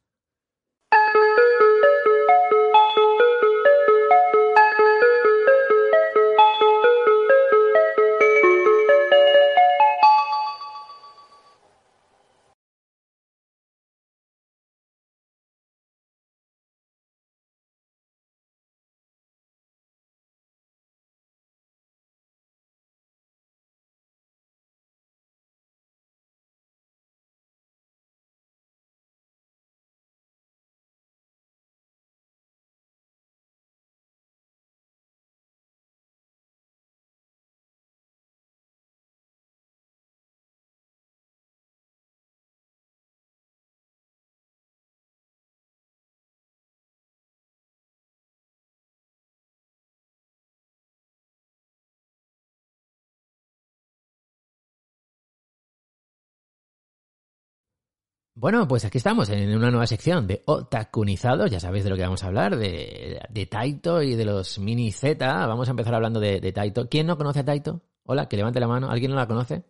Bueno, 58.43 58.67
pues 58.67 58.83
aquí 58.83 58.97
estamos 58.97 59.29
en 59.29 59.55
una 59.55 59.71
nueva 59.71 59.87
sección 59.87 60.27
de 60.27 60.43
Otakunizados. 60.45 61.49
Ya 61.49 61.61
sabéis 61.61 61.85
de 61.85 61.89
lo 61.89 61.95
que 61.95 62.01
vamos 62.01 62.25
a 62.25 62.27
hablar, 62.27 62.57
de, 62.57 63.21
de 63.29 63.45
Taito 63.45 64.01
y 64.01 64.15
de 64.15 64.25
los 64.25 64.59
mini 64.59 64.91
Z. 64.91 65.47
Vamos 65.47 65.69
a 65.69 65.71
empezar 65.71 65.95
hablando 65.95 66.19
de, 66.19 66.41
de 66.41 66.51
Taito. 66.51 66.89
¿Quién 66.89 67.07
no 67.07 67.15
conoce 67.17 67.39
a 67.39 67.45
Taito? 67.45 67.79
Hola, 68.03 68.27
que 68.27 68.35
levante 68.35 68.59
la 68.59 68.67
mano. 68.67 68.89
¿Alguien 68.91 69.11
no 69.11 69.15
la 69.17 69.27
conoce? 69.27 69.63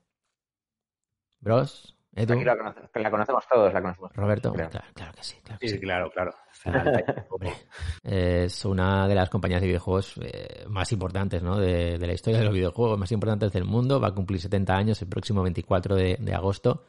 Bros, 1.40 1.96
Edu, 2.16 2.34
Aquí 2.34 2.44
la, 2.44 2.56
conoce- 2.58 3.00
la 3.00 3.12
conocemos 3.12 3.44
todos, 3.48 3.72
la 3.72 3.80
conocemos. 3.80 4.12
Roberto. 4.16 4.52
Claro, 4.54 4.70
claro 4.96 5.12
que 5.14 5.24
sí. 5.24 5.36
Claro 5.44 5.60
que 5.60 5.68
Sí, 5.68 5.76
sí. 5.76 5.80
claro, 5.80 6.10
claro. 6.10 6.34
Hombre, 7.30 7.54
es 8.02 8.66
una 8.66 9.08
de 9.08 9.14
las 9.14 9.30
compañías 9.30 9.62
de 9.62 9.68
videojuegos 9.68 10.16
eh, 10.20 10.66
más 10.68 10.92
importantes 10.92 11.44
¿no? 11.44 11.60
de, 11.60 12.00
de 12.00 12.08
la 12.08 12.14
historia 12.14 12.40
de 12.40 12.46
los 12.46 12.54
videojuegos, 12.56 12.98
más 12.98 13.12
importantes 13.12 13.52
del 13.52 13.66
mundo. 13.66 14.00
Va 14.00 14.08
a 14.08 14.16
cumplir 14.16 14.42
70 14.42 14.76
años 14.76 15.00
el 15.00 15.10
próximo 15.10 15.44
24 15.44 15.96
de, 15.96 16.18
de 16.20 16.34
agosto. 16.34 16.86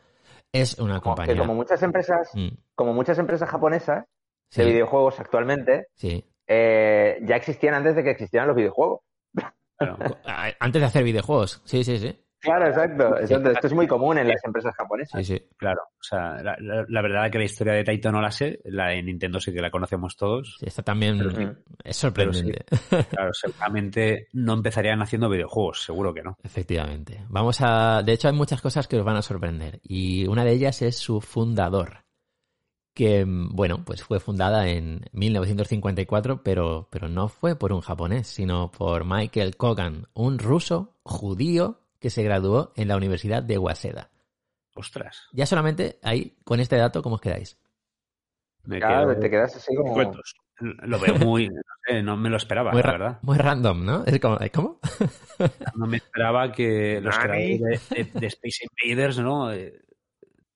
Es 0.54 0.78
una 0.78 1.00
compañía. 1.00 1.34
que 1.34 1.38
como 1.40 1.54
muchas 1.54 1.82
empresas, 1.82 2.30
Mm, 2.34 2.48
como 2.76 2.94
muchas 2.94 3.18
empresas 3.18 3.48
japonesas 3.50 4.04
sí, 4.50 4.62
de 4.62 4.68
videojuegos 4.68 5.18
actualmente, 5.18 5.88
sí. 5.94 6.24
eh, 6.46 7.18
ya 7.22 7.36
existían 7.36 7.74
antes 7.74 7.96
de 7.96 8.04
que 8.04 8.10
existieran 8.10 8.46
los 8.48 8.56
videojuegos. 8.56 9.00
Antes 10.60 10.80
de 10.80 10.86
hacer 10.86 11.02
videojuegos. 11.04 11.60
Sí, 11.64 11.82
sí, 11.84 11.98
sí. 11.98 12.18
Claro, 12.44 12.66
exacto. 12.68 13.18
exacto. 13.18 13.50
Esto 13.50 13.66
es 13.66 13.72
muy 13.72 13.86
común 13.86 14.18
en 14.18 14.28
las 14.28 14.44
empresas 14.44 14.74
japonesas. 14.76 15.26
Sí, 15.26 15.36
sí. 15.36 15.42
Claro, 15.56 15.80
o 15.98 16.02
sea, 16.02 16.42
la, 16.42 16.56
la- 16.60 16.84
la 16.88 17.02
verdad 17.02 17.30
que 17.30 17.38
la 17.38 17.44
historia 17.44 17.72
de 17.72 17.82
Taito 17.84 18.12
no 18.12 18.20
la 18.20 18.30
sé, 18.30 18.60
la 18.66 18.88
de 18.88 19.02
Nintendo 19.02 19.40
sí 19.40 19.52
que 19.52 19.60
la 19.60 19.70
conocemos 19.70 20.16
todos. 20.16 20.56
Sí, 20.60 20.66
Esta 20.66 20.82
también 20.82 21.20
es 21.82 21.96
sorprendente. 21.96 22.64
Claro, 23.10 23.30
seguramente 23.32 24.28
no 24.34 24.52
empezarían 24.52 25.02
haciendo 25.02 25.28
videojuegos, 25.28 25.82
seguro 25.82 26.12
que 26.14 26.22
no. 26.22 26.36
Efectivamente. 26.42 27.24
Vamos 27.28 27.58
a. 27.60 28.02
De 28.04 28.12
hecho, 28.12 28.28
hay 28.28 28.34
muchas 28.34 28.60
cosas 28.60 28.86
que 28.86 28.98
os 28.98 29.04
van 29.04 29.16
a 29.16 29.22
sorprender. 29.22 29.80
Y 29.82 30.26
una 30.26 30.44
de 30.44 30.52
ellas 30.52 30.82
es 30.82 30.96
su 30.98 31.20
fundador. 31.20 32.04
Que, 32.96 33.24
bueno, 33.26 33.82
pues 33.84 34.04
fue 34.04 34.20
fundada 34.20 34.68
en 34.68 35.00
1954, 35.12 36.42
pero, 36.44 36.88
pero 36.92 37.08
no 37.08 37.26
fue 37.28 37.56
por 37.56 37.72
un 37.72 37.80
japonés, 37.80 38.28
sino 38.28 38.70
por 38.70 39.04
Michael 39.04 39.56
Kogan, 39.56 40.06
un 40.14 40.38
ruso 40.38 40.94
judío 41.02 41.80
que 42.04 42.10
se 42.10 42.22
graduó 42.22 42.74
en 42.76 42.88
la 42.88 42.98
Universidad 42.98 43.42
de 43.42 43.56
Waseda. 43.56 44.10
Ostras, 44.74 45.22
Ya 45.32 45.46
solamente 45.46 45.98
ahí, 46.02 46.36
con 46.44 46.60
este 46.60 46.76
dato, 46.76 47.00
¿cómo 47.02 47.14
os 47.14 47.22
quedáis? 47.22 47.56
me 48.64 48.78
Claro, 48.78 49.08
quedo- 49.12 49.20
te 49.20 49.30
quedas 49.30 49.56
así 49.56 49.74
como... 49.74 49.94
Cuentos. 49.94 50.34
lo 50.60 50.98
veo 51.00 51.14
muy, 51.16 51.48
no, 51.48 51.62
sé, 51.86 52.02
no 52.02 52.14
me 52.18 52.28
lo 52.28 52.36
esperaba, 52.36 52.72
Muy, 52.72 52.82
la 52.82 52.92
verdad. 52.92 53.18
muy 53.22 53.38
random, 53.38 53.84
¿no? 53.86 54.04
Es 54.04 54.20
como, 54.20 54.36
¿cómo? 54.52 54.80
No 55.76 55.86
me 55.86 55.96
esperaba 55.96 56.52
que 56.52 57.00
los 57.00 57.16
Nani. 57.16 57.58
creadores 57.58 57.88
de, 57.88 58.04
de- 58.04 58.20
de 58.20 58.26
Space 58.26 58.66
Invaders, 58.84 59.18
¿no? 59.20 59.50
Eh, 59.50 59.80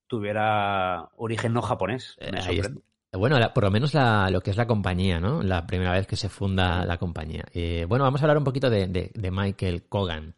tuviera 0.06 1.08
origen 1.16 1.54
no 1.54 1.62
japonés. 1.62 2.16
Eh, 2.20 2.30
Me 2.30 2.42
sorprende. 2.42 2.82
Bueno, 3.12 3.38
la- 3.38 3.54
por 3.54 3.64
lo 3.64 3.70
menos 3.70 3.94
la- 3.94 4.28
lo 4.30 4.42
que 4.42 4.50
es 4.50 4.56
la 4.58 4.66
compañía, 4.66 5.18
¿no? 5.18 5.42
La 5.42 5.66
primera 5.66 5.92
vez 5.92 6.06
que 6.06 6.16
se 6.16 6.28
funda 6.28 6.84
la 6.84 6.98
compañía. 6.98 7.44
Eh, 7.54 7.86
bueno, 7.88 8.04
vamos 8.04 8.20
a 8.20 8.24
hablar 8.24 8.36
un 8.36 8.44
poquito 8.44 8.68
de, 8.68 8.86
de- 8.86 9.10
de 9.14 9.30
Michael 9.30 9.84
Kogan. 9.88 10.34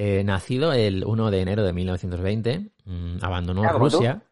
Eh, 0.00 0.22
nacido 0.22 0.72
el 0.72 1.02
1 1.04 1.30
de 1.32 1.40
enero 1.40 1.64
de 1.64 1.72
1920, 1.72 2.70
mm, 2.84 3.16
abandonó. 3.20 3.68
Rusia. 3.72 4.22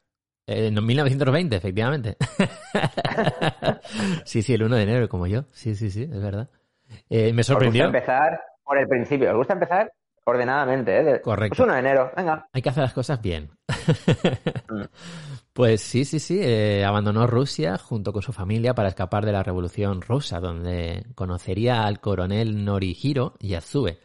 Eh, 0.47 0.71
no, 0.71 0.81
1920, 0.81 1.57
efectivamente. 1.57 2.17
sí, 4.25 4.43
sí, 4.43 4.55
el 4.55 4.63
1 4.63 4.77
de 4.77 4.83
enero, 4.85 5.09
como 5.09 5.27
yo. 5.27 5.43
Sí, 5.53 5.75
sí, 5.75 5.91
sí, 5.91 6.05
es 6.05 6.23
verdad. 6.23 6.49
Eh, 7.11 7.33
me 7.33 7.41
Os 7.41 7.49
gusta 7.49 7.53
sorprendió. 7.55 7.87
empezar 7.87 8.41
por 8.63 8.79
el 8.79 8.87
principio. 8.87 9.31
Os 9.33 9.39
gusta 9.39 9.55
empezar 9.55 9.93
ordenadamente, 10.25 11.01
¿eh? 11.01 11.05
De- 11.05 11.21
Correcto. 11.21 11.57
Pues 11.57 11.67
1 11.67 11.73
de 11.75 11.81
enero, 11.81 12.13
venga. 12.17 12.49
Hay 12.53 12.63
que 12.63 12.69
hacer 12.69 12.85
las 12.85 12.93
cosas 12.93 13.21
bien. 13.21 13.51
Mm. 14.69 14.83
Pues 15.53 15.81
sí, 15.81 16.05
sí, 16.05 16.21
sí. 16.21 16.39
abandonó 16.83 17.27
Rusia 17.27 17.79
junto 17.79 18.13
con 18.13 18.21
su 18.21 18.31
familia 18.35 18.75
para 18.75 18.91
escapar 18.91 19.25
de 19.25 19.33
la 19.33 19.43
Revolución 19.43 20.03
Rusa, 20.03 20.39
donde 20.39 21.07
conocería 21.15 21.87
al 21.87 21.99
coronel 21.99 22.63
Norihiro 22.63 23.37
Yasue, 23.41 23.99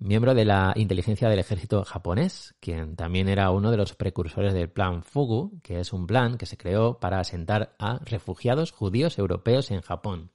miembro 0.00 0.34
de 0.34 0.44
la 0.44 0.72
inteligencia 0.76 1.28
del 1.28 1.38
ejército 1.38 1.84
japonés, 1.84 2.54
quien 2.58 2.96
también 2.96 3.28
era 3.28 3.50
uno 3.50 3.70
de 3.70 3.76
los 3.76 3.94
precursores 3.94 4.54
del 4.54 4.70
Plan 4.70 5.02
Fugu, 5.02 5.60
que 5.62 5.78
es 5.78 5.92
un 5.92 6.06
plan 6.06 6.38
que 6.38 6.46
se 6.46 6.56
creó 6.56 6.98
para 6.98 7.20
asentar 7.20 7.76
a 7.78 7.98
refugiados 7.98 8.72
judíos 8.72 9.18
europeos 9.18 9.70
en 9.70 9.82
Japón. 9.82 10.30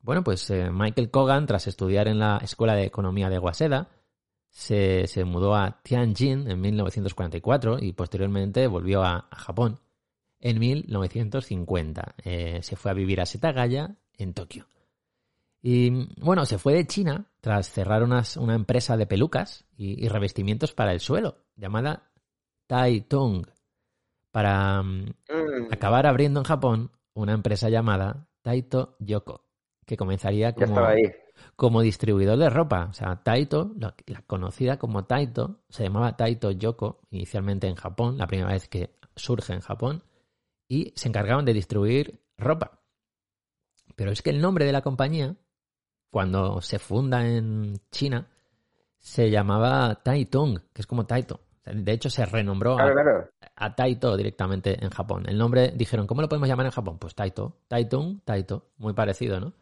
Bueno, 0.00 0.24
pues 0.24 0.50
eh, 0.50 0.70
Michael 0.70 1.10
Kogan, 1.10 1.46
tras 1.46 1.66
estudiar 1.66 2.08
en 2.08 2.18
la 2.18 2.38
Escuela 2.38 2.74
de 2.74 2.84
Economía 2.84 3.30
de 3.30 3.38
Waseda, 3.38 3.88
se, 4.50 5.06
se 5.06 5.24
mudó 5.24 5.54
a 5.54 5.80
Tianjin 5.82 6.50
en 6.50 6.60
1944 6.60 7.78
y 7.80 7.92
posteriormente 7.92 8.66
volvió 8.66 9.04
a, 9.04 9.28
Japón 9.32 9.80
en 10.40 10.58
1950. 10.58 12.14
Eh, 12.24 12.60
se 12.62 12.76
fue 12.76 12.90
a 12.90 12.94
vivir 12.94 13.20
a 13.20 13.26
Setagaya, 13.26 13.96
en 14.14 14.34
Tokio. 14.34 14.66
Y 15.62 15.90
bueno, 16.20 16.44
se 16.44 16.58
fue 16.58 16.74
de 16.74 16.86
China 16.86 17.27
tras 17.40 17.70
cerrar 17.70 18.02
unas- 18.02 18.36
una 18.36 18.54
empresa 18.54 18.96
de 18.96 19.06
pelucas 19.06 19.64
y, 19.76 20.04
y 20.04 20.08
revestimientos 20.08 20.72
para 20.74 20.92
el 20.92 21.00
suelo, 21.00 21.38
llamada 21.56 22.10
Tai 22.66 23.00
Tung, 23.02 23.46
para 24.30 24.82
mm, 24.82 25.14
Mm, 25.30 25.72
acabar 25.72 26.06
abriendo 26.06 26.40
en 26.40 26.44
Japón 26.44 26.90
una 27.14 27.32
empresa 27.32 27.68
llamada 27.68 28.28
Taito 28.42 28.96
Yoko, 29.00 29.44
que 29.86 29.96
comenzaría 29.96 30.54
como, 30.54 30.78
ahí. 30.84 31.02
como 31.56 31.80
distribuidor 31.82 32.38
de 32.38 32.50
ropa. 32.50 32.86
O 32.90 32.92
sea, 32.92 33.22
Taito, 33.22 33.72
la, 33.76 33.94
la 34.06 34.22
conocida 34.22 34.78
como 34.78 35.04
Taito, 35.04 35.62
se 35.68 35.84
llamaba 35.84 36.16
Taito 36.16 36.50
Yoko 36.50 37.00
inicialmente 37.10 37.66
en 37.66 37.74
Japón, 37.76 38.18
la 38.18 38.26
primera 38.26 38.52
vez 38.52 38.68
que 38.68 38.96
surge 39.16 39.52
en 39.54 39.60
Japón, 39.60 40.04
y 40.68 40.92
se 40.96 41.08
encargaban 41.08 41.44
de 41.44 41.54
distribuir 41.54 42.20
ropa. 42.36 42.80
Pero 43.96 44.12
es 44.12 44.22
que 44.22 44.30
el 44.30 44.40
nombre 44.40 44.64
de 44.64 44.72
la 44.72 44.82
compañía, 44.82 45.36
cuando 46.10 46.60
se 46.60 46.78
funda 46.78 47.26
en 47.26 47.76
China, 47.90 48.26
se 48.98 49.30
llamaba 49.30 50.02
Taitung, 50.02 50.58
que 50.72 50.82
es 50.82 50.86
como 50.86 51.06
Taito. 51.06 51.40
De 51.64 51.92
hecho, 51.92 52.08
se 52.08 52.24
renombró 52.24 52.78
a, 52.78 52.90
Claro, 52.92 53.28
a 53.56 53.74
Taito 53.74 54.16
directamente 54.16 54.82
en 54.82 54.90
Japón. 54.90 55.24
El 55.28 55.36
nombre 55.36 55.72
dijeron, 55.74 56.06
¿cómo 56.06 56.22
lo 56.22 56.28
podemos 56.28 56.48
llamar 56.48 56.66
en 56.66 56.72
Japón? 56.72 56.98
Pues 56.98 57.14
Taito, 57.14 57.58
Taitung, 57.68 58.20
Taito, 58.24 58.70
muy 58.78 58.94
parecido, 58.94 59.38
¿no? 59.38 59.52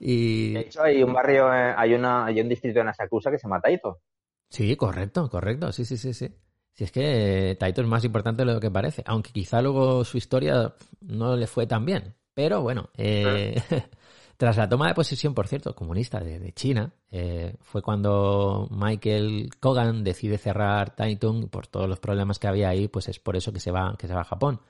Y 0.00 0.54
De 0.54 0.60
hecho, 0.60 0.82
hay 0.82 1.02
un 1.02 1.12
barrio, 1.12 1.52
eh, 1.52 1.74
hay, 1.76 1.94
una, 1.94 2.24
hay 2.26 2.40
un 2.40 2.48
distrito 2.48 2.80
en 2.80 2.88
Asakusa 2.88 3.30
que 3.30 3.38
se 3.38 3.44
llama 3.44 3.60
Taito. 3.60 4.00
sí, 4.48 4.76
correcto, 4.76 5.28
correcto, 5.28 5.72
sí, 5.72 5.84
sí, 5.84 5.96
sí, 5.96 6.14
sí. 6.14 6.34
Si 6.72 6.84
es 6.84 6.92
que 6.92 7.56
Taito 7.58 7.80
es 7.80 7.86
más 7.88 8.04
importante 8.04 8.44
de 8.44 8.52
lo 8.52 8.60
que 8.60 8.70
parece, 8.70 9.02
aunque 9.06 9.32
quizá 9.32 9.62
luego 9.62 10.04
su 10.04 10.18
historia 10.18 10.74
no 11.00 11.36
le 11.36 11.46
fue 11.46 11.66
tan 11.66 11.84
bien. 11.84 12.14
Pero 12.34 12.60
bueno, 12.60 12.90
eh, 12.96 13.56
tras 14.36 14.56
la 14.56 14.68
toma 14.68 14.88
de 14.88 14.94
posesión, 14.94 15.34
por 15.34 15.48
cierto, 15.48 15.74
comunista 15.74 16.20
de, 16.20 16.52
China, 16.52 16.92
eh, 17.10 17.56
fue 17.60 17.80
cuando 17.82 18.68
Michael 18.70 19.50
Kogan 19.60 20.04
decide 20.04 20.36
cerrar 20.36 20.94
Taitung 20.94 21.48
por 21.48 21.66
todos 21.66 21.88
los 21.88 21.98
problemas 22.00 22.38
que 22.38 22.46
había 22.46 22.68
ahí, 22.68 22.88
pues 22.88 23.08
es 23.08 23.18
por 23.18 23.36
eso 23.36 23.52
que 23.52 23.60
se 23.60 23.70
va, 23.70 23.96
que 23.98 24.06
se 24.06 24.14
va 24.14 24.20
a 24.20 24.24
Japón. 24.24 24.60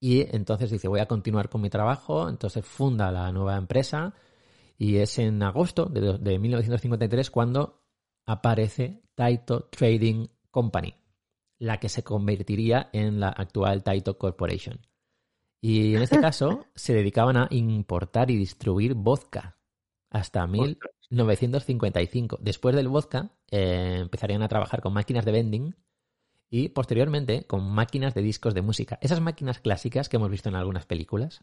Y 0.00 0.22
entonces 0.34 0.70
dice, 0.70 0.88
voy 0.88 1.00
a 1.00 1.06
continuar 1.06 1.48
con 1.48 1.60
mi 1.60 1.70
trabajo, 1.70 2.28
entonces 2.28 2.64
funda 2.64 3.10
la 3.10 3.30
nueva 3.32 3.56
empresa 3.56 4.14
y 4.78 4.96
es 4.96 5.18
en 5.18 5.42
agosto 5.42 5.86
de, 5.86 6.18
de 6.18 6.38
1953 6.38 7.30
cuando 7.30 7.82
aparece 8.26 9.02
Taito 9.14 9.68
Trading 9.70 10.28
Company, 10.50 10.94
la 11.58 11.78
que 11.78 11.88
se 11.88 12.02
convertiría 12.02 12.88
en 12.92 13.20
la 13.20 13.28
actual 13.28 13.82
Taito 13.82 14.18
Corporation. 14.18 14.80
Y 15.66 15.96
en 15.96 16.02
este 16.02 16.20
caso 16.20 16.66
se 16.74 16.92
dedicaban 16.92 17.38
a 17.38 17.48
importar 17.50 18.30
y 18.30 18.36
distribuir 18.36 18.92
vodka 18.92 19.56
hasta 20.10 20.46
1955. 20.46 22.38
Después 22.42 22.76
del 22.76 22.88
vodka 22.88 23.30
eh, 23.50 24.00
empezarían 24.02 24.42
a 24.42 24.48
trabajar 24.48 24.82
con 24.82 24.92
máquinas 24.92 25.24
de 25.24 25.32
vending 25.32 25.74
y 26.50 26.68
posteriormente 26.68 27.46
con 27.46 27.64
máquinas 27.64 28.12
de 28.12 28.20
discos 28.20 28.52
de 28.52 28.60
música. 28.60 28.98
Esas 29.00 29.22
máquinas 29.22 29.58
clásicas 29.58 30.10
que 30.10 30.18
hemos 30.18 30.30
visto 30.30 30.50
en 30.50 30.56
algunas 30.56 30.84
películas, 30.84 31.42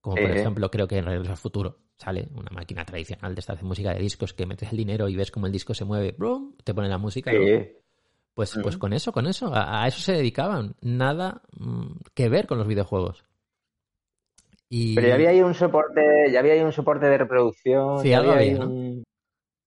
como 0.00 0.16
por 0.16 0.30
ejemplo 0.30 0.70
creo 0.70 0.88
que 0.88 0.96
en 0.96 1.04
Regreso 1.04 1.32
al 1.32 1.36
Futuro 1.36 1.82
sale 1.98 2.30
una 2.34 2.50
máquina 2.50 2.86
tradicional 2.86 3.34
de 3.34 3.40
estas 3.40 3.58
de 3.58 3.66
música 3.66 3.92
de 3.92 4.00
discos 4.00 4.32
que 4.32 4.46
metes 4.46 4.72
el 4.72 4.78
dinero 4.78 5.06
y 5.06 5.16
ves 5.16 5.30
cómo 5.30 5.44
el 5.44 5.52
disco 5.52 5.74
se 5.74 5.84
mueve, 5.84 6.14
¡brum! 6.16 6.56
te 6.64 6.72
pone 6.72 6.88
la 6.88 6.96
música. 6.96 7.30
¿no? 7.30 7.40
Pues, 8.38 8.56
pues 8.62 8.78
con 8.78 8.92
eso, 8.92 9.10
con 9.10 9.26
eso, 9.26 9.52
a, 9.52 9.82
a 9.82 9.88
eso 9.88 9.98
se 9.98 10.12
dedicaban. 10.12 10.76
Nada 10.80 11.42
mm, 11.58 11.88
que 12.14 12.28
ver 12.28 12.46
con 12.46 12.56
los 12.56 12.68
videojuegos. 12.68 13.24
Y 14.68 14.94
Pero 14.94 15.08
ya 15.08 15.14
había 15.14 15.30
ahí 15.30 15.42
un 15.42 15.54
soporte, 15.54 16.30
ya 16.30 16.38
había 16.38 16.52
ahí 16.52 16.60
un 16.60 16.72
soporte 16.72 17.06
de 17.06 17.18
reproducción. 17.18 17.98
Sí, 18.00 18.10
ya 18.10 18.18
algo 18.18 18.30
había, 18.32 18.58
¿no? 18.58 18.66
un- 18.66 19.04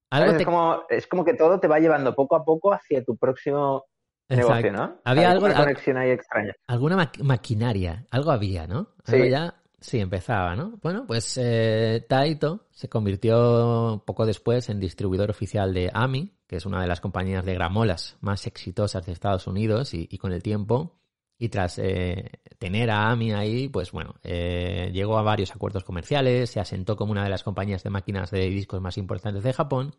algo 0.09 0.25
¿sabes? 0.31 0.37
te- 0.37 0.43
Es, 0.43 0.45
como, 0.45 0.83
es 0.89 1.07
como 1.07 1.25
que 1.25 1.33
todo 1.33 1.59
te 1.59 1.67
va 1.67 1.79
llevando 1.79 2.15
poco 2.15 2.37
a 2.37 2.45
poco 2.45 2.71
hacia 2.73 3.03
tu 3.03 3.17
próximo 3.17 3.83
Exacto. 4.29 4.53
negocio, 4.53 4.71
¿no? 4.71 5.01
Había 5.03 5.31
algo- 5.31 5.47
una 5.47 5.55
conexión 5.55 5.97
ahí 5.97 6.11
extraña. 6.11 6.53
alguna 6.67 6.95
ma- 6.95 7.11
maquinaria, 7.23 8.05
algo 8.09 8.31
había, 8.31 8.67
¿no? 8.67 8.87
Algo 9.05 9.25
Sí. 9.25 9.29
ya, 9.31 9.55
sí, 9.81 9.99
empezaba, 9.99 10.55
¿no? 10.55 10.79
Bueno, 10.81 11.03
pues 11.05 11.37
eh, 11.41 12.05
Taito 12.07 12.67
se 12.71 12.87
convirtió 12.87 14.01
poco 14.05 14.25
después 14.25 14.69
en 14.69 14.79
distribuidor 14.79 15.29
oficial 15.29 15.73
de 15.73 15.89
AMI, 15.93 16.31
que 16.51 16.57
es 16.57 16.65
una 16.65 16.81
de 16.81 16.87
las 16.87 16.99
compañías 16.99 17.45
de 17.45 17.53
gramolas 17.53 18.17
más 18.19 18.45
exitosas 18.45 19.05
de 19.05 19.13
Estados 19.13 19.47
Unidos, 19.47 19.93
y, 19.93 20.09
y 20.11 20.17
con 20.17 20.33
el 20.33 20.43
tiempo 20.43 20.99
Y 21.37 21.47
tras 21.47 21.79
eh, 21.79 22.29
tener 22.59 22.91
a 22.91 23.09
AMI 23.09 23.31
ahí, 23.31 23.69
pues 23.69 23.93
bueno, 23.93 24.15
eh, 24.21 24.89
llegó 24.91 25.17
a 25.17 25.21
varios 25.21 25.55
acuerdos 25.55 25.85
comerciales, 25.85 26.49
se 26.49 26.59
asentó 26.59 26.97
como 26.97 27.13
una 27.13 27.23
de 27.23 27.29
las 27.29 27.43
compañías 27.43 27.83
de 27.83 27.89
máquinas 27.89 28.31
de 28.31 28.49
discos 28.49 28.81
más 28.81 28.97
importantes 28.97 29.43
de 29.43 29.53
Japón 29.53 29.95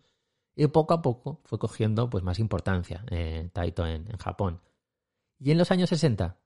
y 0.54 0.66
poco 0.66 0.92
a 0.92 1.00
poco 1.00 1.40
fue 1.46 1.58
cogiendo 1.58 2.10
pues 2.10 2.22
más 2.22 2.38
importancia 2.38 3.02
eh, 3.10 3.48
Taito 3.54 3.86
en, 3.86 4.06
en 4.10 4.18
Japón. 4.18 4.60
Y 5.38 5.52
en 5.52 5.58
los 5.58 5.70
años 5.70 5.88
60 5.88 6.36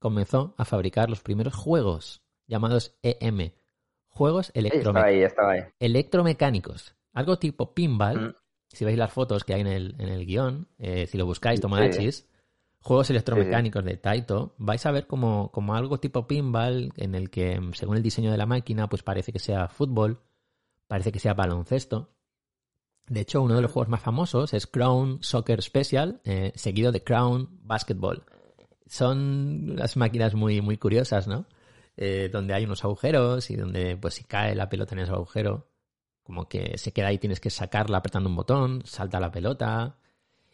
comenzó 0.00 0.56
a 0.58 0.64
fabricar 0.64 1.08
los 1.08 1.22
primeros 1.22 1.54
juegos 1.54 2.24
llamados 2.48 2.98
EM, 3.02 3.52
juegos 4.08 4.50
Estaba 4.54 4.60
electromecánicos 4.60 5.06
ahí, 5.06 5.22
estaba 5.22 5.52
ahí. 5.52 5.60
electromecánicos. 5.78 6.96
Algo 7.12 7.38
tipo 7.38 7.74
pinball. 7.74 8.18
Mm. 8.30 8.41
Si 8.72 8.84
veis 8.84 8.98
las 8.98 9.12
fotos 9.12 9.44
que 9.44 9.54
hay 9.54 9.60
en 9.60 9.66
el, 9.66 9.94
en 9.98 10.08
el 10.08 10.24
guion, 10.26 10.66
eh, 10.78 11.06
si 11.06 11.18
lo 11.18 11.26
buscáis, 11.26 11.58
Sí. 11.58 11.62
Tomodachis, 11.62 12.26
juegos 12.80 13.10
electromecánicos 13.10 13.84
de 13.84 13.96
Taito, 13.96 14.54
vais 14.58 14.84
a 14.86 14.90
ver 14.90 15.06
como, 15.06 15.50
como 15.52 15.74
algo 15.74 16.00
tipo 16.00 16.26
pinball 16.26 16.92
en 16.96 17.14
el 17.14 17.30
que, 17.30 17.60
mm, 17.60 17.74
según 17.74 17.96
el 17.96 18.02
diseño 18.02 18.30
de 18.30 18.38
la 18.38 18.46
máquina, 18.46 18.88
pues 18.88 19.02
parece 19.02 19.32
que 19.32 19.38
sea 19.38 19.68
fútbol, 19.68 20.20
parece 20.88 21.12
que 21.12 21.18
sea 21.20 21.34
baloncesto. 21.34 22.10
De 23.08 23.20
hecho, 23.20 23.42
uno 23.42 23.56
de 23.56 23.62
los 23.62 23.70
juegos 23.70 23.88
más 23.88 24.00
famosos 24.00 24.54
es 24.54 24.66
Crown 24.66 25.18
Soccer 25.22 25.60
Special, 25.62 26.20
eh, 26.24 26.52
seguido 26.54 26.92
de 26.92 27.02
Crown 27.04 27.48
Basketball. 27.62 28.24
Son 28.86 29.70
unas 29.72 29.96
máquinas 29.96 30.34
muy, 30.34 30.60
muy 30.60 30.76
curiosas, 30.78 31.26
¿no? 31.28 31.46
Eh, 31.96 32.30
donde 32.32 32.54
hay 32.54 32.64
unos 32.64 32.84
agujeros 32.84 33.50
y 33.50 33.56
donde, 33.56 33.96
pues, 33.96 34.14
si 34.14 34.24
cae 34.24 34.54
la 34.54 34.68
pelota 34.68 34.94
en 34.94 35.00
ese 35.00 35.12
agujero, 35.12 35.68
como 36.32 36.48
que 36.48 36.78
se 36.78 36.92
queda 36.92 37.08
ahí, 37.08 37.18
tienes 37.18 37.40
que 37.40 37.50
sacarla 37.50 37.98
apretando 37.98 38.30
un 38.30 38.36
botón, 38.36 38.80
salta 38.86 39.20
la 39.20 39.30
pelota. 39.30 39.98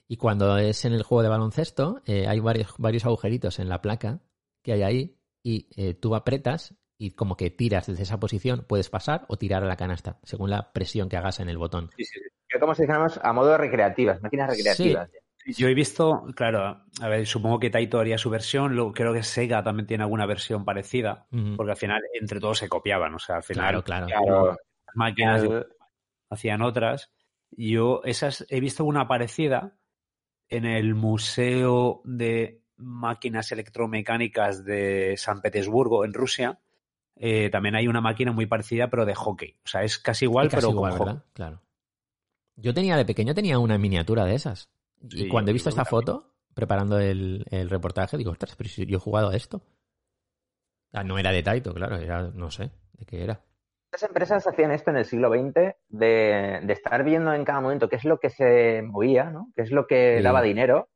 Y 0.09 0.16
cuando 0.16 0.59
es 0.59 0.85
en 0.85 0.93
el 0.93 1.05
juego 1.05 1.22
de 1.22 1.29
baloncesto, 1.29 2.03
eh, 2.05 2.26
hay 2.26 2.41
varios, 2.41 2.74
varios 2.79 3.05
agujeritos 3.05 3.61
en 3.61 3.68
la 3.68 3.81
placa 3.81 4.18
que 4.62 4.72
hay 4.72 4.83
ahí 4.83 5.16
y 5.41 5.68
eh, 5.76 5.95
tú 5.95 6.16
apretas 6.16 6.74
y 6.99 7.12
como 7.12 7.37
que 7.37 7.51
tiras 7.51 7.87
desde 7.87 8.03
esa 8.03 8.18
posición, 8.18 8.64
puedes 8.66 8.91
pasar 8.91 9.24
o 9.29 9.37
tirar 9.37 9.62
a 9.62 9.68
la 9.68 9.76
canasta, 9.76 10.18
según 10.24 10.51
la 10.51 10.72
presión 10.72 11.09
que 11.09 11.16
hagas 11.16 11.39
en 11.39 11.49
el 11.49 11.59
botón. 11.59 11.91
Sí, 11.97 12.05
sí, 12.05 12.18
sí. 12.18 12.29
Es 12.49 12.59
como 12.59 12.74
si 12.74 12.83
dijéramos 12.83 13.20
a 13.22 13.33
modo 13.33 13.57
recreativas, 13.57 14.20
máquinas 14.20 14.51
recreativas. 14.51 15.09
Yo 15.47 15.68
he 15.68 15.74
visto, 15.74 16.24
claro, 16.35 16.83
a 17.01 17.09
ver, 17.09 17.24
supongo 17.24 17.61
que 17.61 17.70
Taito 17.70 18.01
haría 18.01 18.18
su 18.18 18.31
versión, 18.31 18.74
luego 18.74 18.93
creo 18.93 19.14
que 19.14 19.22
Sega 19.22 19.62
también 19.62 19.87
tiene 19.87 20.03
alguna 20.03 20.26
versión 20.26 20.64
parecida, 20.64 21.29
porque 21.57 21.70
al 21.70 21.76
final 21.76 22.03
entre 22.20 22.41
todos 22.41 22.59
se 22.59 22.68
copiaban, 22.68 23.14
o 23.14 23.18
sea, 23.20 23.37
al 23.37 23.45
final 23.45 23.62
Claro, 23.62 23.85
claro. 23.85 24.07
Claro. 24.07 24.57
Máquinas 24.95 25.45
hacían 26.30 26.62
otras. 26.62 27.11
Yo 27.51 28.03
esas 28.05 28.47
he 28.51 28.61
visto 28.61 28.84
una 28.84 29.09
parecida 29.09 29.78
en 30.49 30.64
el 30.64 30.95
Museo 30.95 32.01
de 32.05 32.62
Máquinas 32.76 33.51
Electromecánicas 33.53 34.64
de 34.64 35.14
San 35.16 35.41
Petersburgo, 35.41 36.05
en 36.05 36.12
Rusia. 36.12 36.61
Eh, 37.16 37.51
también 37.51 37.74
hay 37.74 37.89
una 37.89 38.01
máquina 38.01 38.32
muy 38.32 38.47
parecida, 38.47 38.89
pero 38.89 39.05
de 39.05 39.14
hockey. 39.14 39.57
O 39.64 39.68
sea, 39.68 39.82
es 39.82 39.99
casi 39.99 40.26
igual, 40.26 40.49
casi 40.49 40.66
pero 40.66 40.70
igual, 40.70 40.91
con 40.91 40.99
hockey. 40.99 41.14
¿verdad? 41.14 41.26
Claro. 41.32 41.62
Yo 42.57 42.74
tenía 42.74 42.97
de 42.97 43.05
pequeño 43.05 43.34
tenía 43.34 43.59
una 43.59 43.78
miniatura 43.78 44.24
de 44.24 44.34
esas. 44.34 44.70
Y 45.11 45.28
cuando 45.28 45.51
he 45.51 45.55
visto 45.55 45.68
esta 45.68 45.84
foto, 45.84 46.34
preparando 46.55 46.99
el, 46.99 47.45
el 47.51 47.70
reportaje, 47.70 48.16
digo, 48.16 48.32
ostras, 48.32 48.57
pero 48.57 48.68
si 48.68 48.84
yo 48.86 48.97
he 48.97 49.01
jugado 49.01 49.30
a 49.30 49.36
esto. 49.36 49.62
Ah, 50.93 51.05
no 51.05 51.18
era 51.18 51.30
de 51.30 51.43
Taito, 51.43 51.74
claro, 51.74 51.97
era, 51.97 52.30
no 52.34 52.51
sé, 52.51 52.70
de 52.95 53.05
qué 53.05 53.22
era. 53.22 53.45
Las 53.93 54.03
empresas 54.03 54.47
hacían 54.47 54.70
esto 54.70 54.91
en 54.91 54.99
el 54.99 55.05
siglo 55.07 55.30
XX 55.30 55.74
de, 55.89 56.61
de 56.62 56.72
estar 56.72 57.03
viendo 57.05 57.32
en 57.32 57.45
cada 57.45 57.61
momento 57.61 57.89
qué 57.89 57.97
es 57.97 58.05
lo 58.05 58.18
que 58.18 58.28
se 58.30 58.82
movía, 58.82 59.24
¿no? 59.30 59.51
qué 59.57 59.62
es 59.62 59.70
lo 59.70 59.86
que 59.86 60.16
Sí. 60.18 60.22
daba 60.24 60.43
dinero 60.43 60.89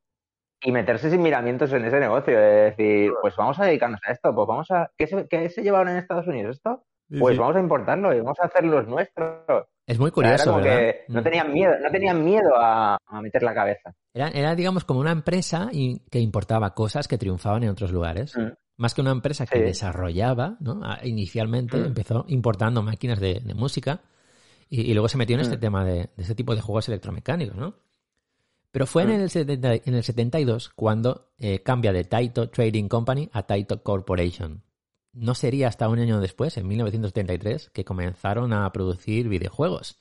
y 0.61 0.71
meterse 0.71 1.09
sin 1.09 1.21
miramientos 1.21 1.73
en 1.73 1.85
ese 1.85 1.99
negocio. 1.99 2.39
Es 2.39 2.77
decir, 2.77 3.11
pues 3.21 3.35
vamos 3.35 3.59
a 3.59 3.65
dedicarnos 3.65 3.99
a 4.07 4.11
esto, 4.11 4.33
pues 4.33 4.47
vamos 4.47 4.69
a... 4.71 4.91
¿Qué 4.97 5.07
se, 5.07 5.27
qué 5.27 5.49
se 5.49 5.63
llevaron 5.63 5.89
en 5.89 5.97
Estados 5.97 6.27
Unidos 6.27 6.57
esto? 6.57 6.83
Pues 7.19 7.37
vamos 7.37 7.55
a 7.55 7.59
importarlo 7.59 8.13
y 8.13 8.19
vamos 8.21 8.39
a 8.39 8.45
hacer 8.45 8.63
los 8.63 8.87
nuestros. 8.87 9.65
Es 9.85 9.99
muy 9.99 10.07
era 10.07 10.13
curioso, 10.13 10.51
como 10.51 10.63
¿verdad? 10.63 10.77
que 10.79 11.03
no 11.09 11.19
Mm. 11.19 11.23
tenían 11.23 11.53
miedo, 11.53 11.73
no 11.81 11.91
tenían 11.91 12.23
miedo 12.23 12.55
a, 12.55 12.97
a 13.05 13.21
meter 13.21 13.43
la 13.43 13.53
cabeza. 13.53 13.93
Era, 14.13 14.29
era, 14.29 14.55
digamos, 14.55 14.85
como 14.85 14.99
una 15.01 15.11
empresa 15.11 15.67
y- 15.71 15.99
que 16.09 16.19
importaba 16.19 16.73
cosas 16.73 17.07
que 17.07 17.17
triunfaban 17.17 17.63
en 17.63 17.69
otros 17.69 17.91
lugares. 17.91 18.35
Mm. 18.37 18.51
Más 18.83 18.93
que 18.93 18.99
una 18.99 19.11
empresa 19.11 19.45
que 19.45 19.59
Sí. 19.59 19.63
desarrollaba, 19.63 20.57
¿no? 20.59 20.81
Inicialmente 21.03 21.77
Mm. 21.77 21.85
empezó 21.85 22.25
importando 22.27 22.83
máquinas 22.83 23.17
de, 23.21 23.39
de 23.39 23.53
música 23.53 24.01
y, 24.69 24.81
y 24.81 24.93
luego 24.93 25.07
se 25.07 25.17
metió 25.17 25.35
en 25.35 25.39
este 25.39 25.55
Mm. 25.55 25.59
tema 25.61 25.85
de, 25.85 25.93
de 25.93 26.23
ese 26.23 26.35
tipo 26.35 26.53
de 26.53 26.59
juegos 26.61 26.89
electromecánicos, 26.89 27.55
¿no? 27.55 27.75
Pero 28.71 28.85
fue 28.85 29.05
Mm. 29.05 29.09
en, 29.11 29.21
el 29.21 29.29
70 29.29 29.73
en 29.75 29.93
el 29.95 30.03
72 30.03 30.67
cuando 30.75 31.29
eh, 31.39 31.59
cambia 31.63 31.93
de 31.93 32.03
Taito 32.03 32.49
Trading 32.49 32.89
Company 32.89 33.29
a 33.31 33.43
Taito 33.43 33.81
Corporation. 33.83 34.63
No 35.13 35.33
sería 35.33 35.69
hasta 35.69 35.87
un 35.87 35.99
año 35.99 36.19
después, 36.19 36.57
en 36.57 36.67
1973, 36.67 37.69
que 37.69 37.85
comenzaron 37.85 38.51
a 38.51 38.69
producir 38.73 39.29
videojuegos. 39.29 39.97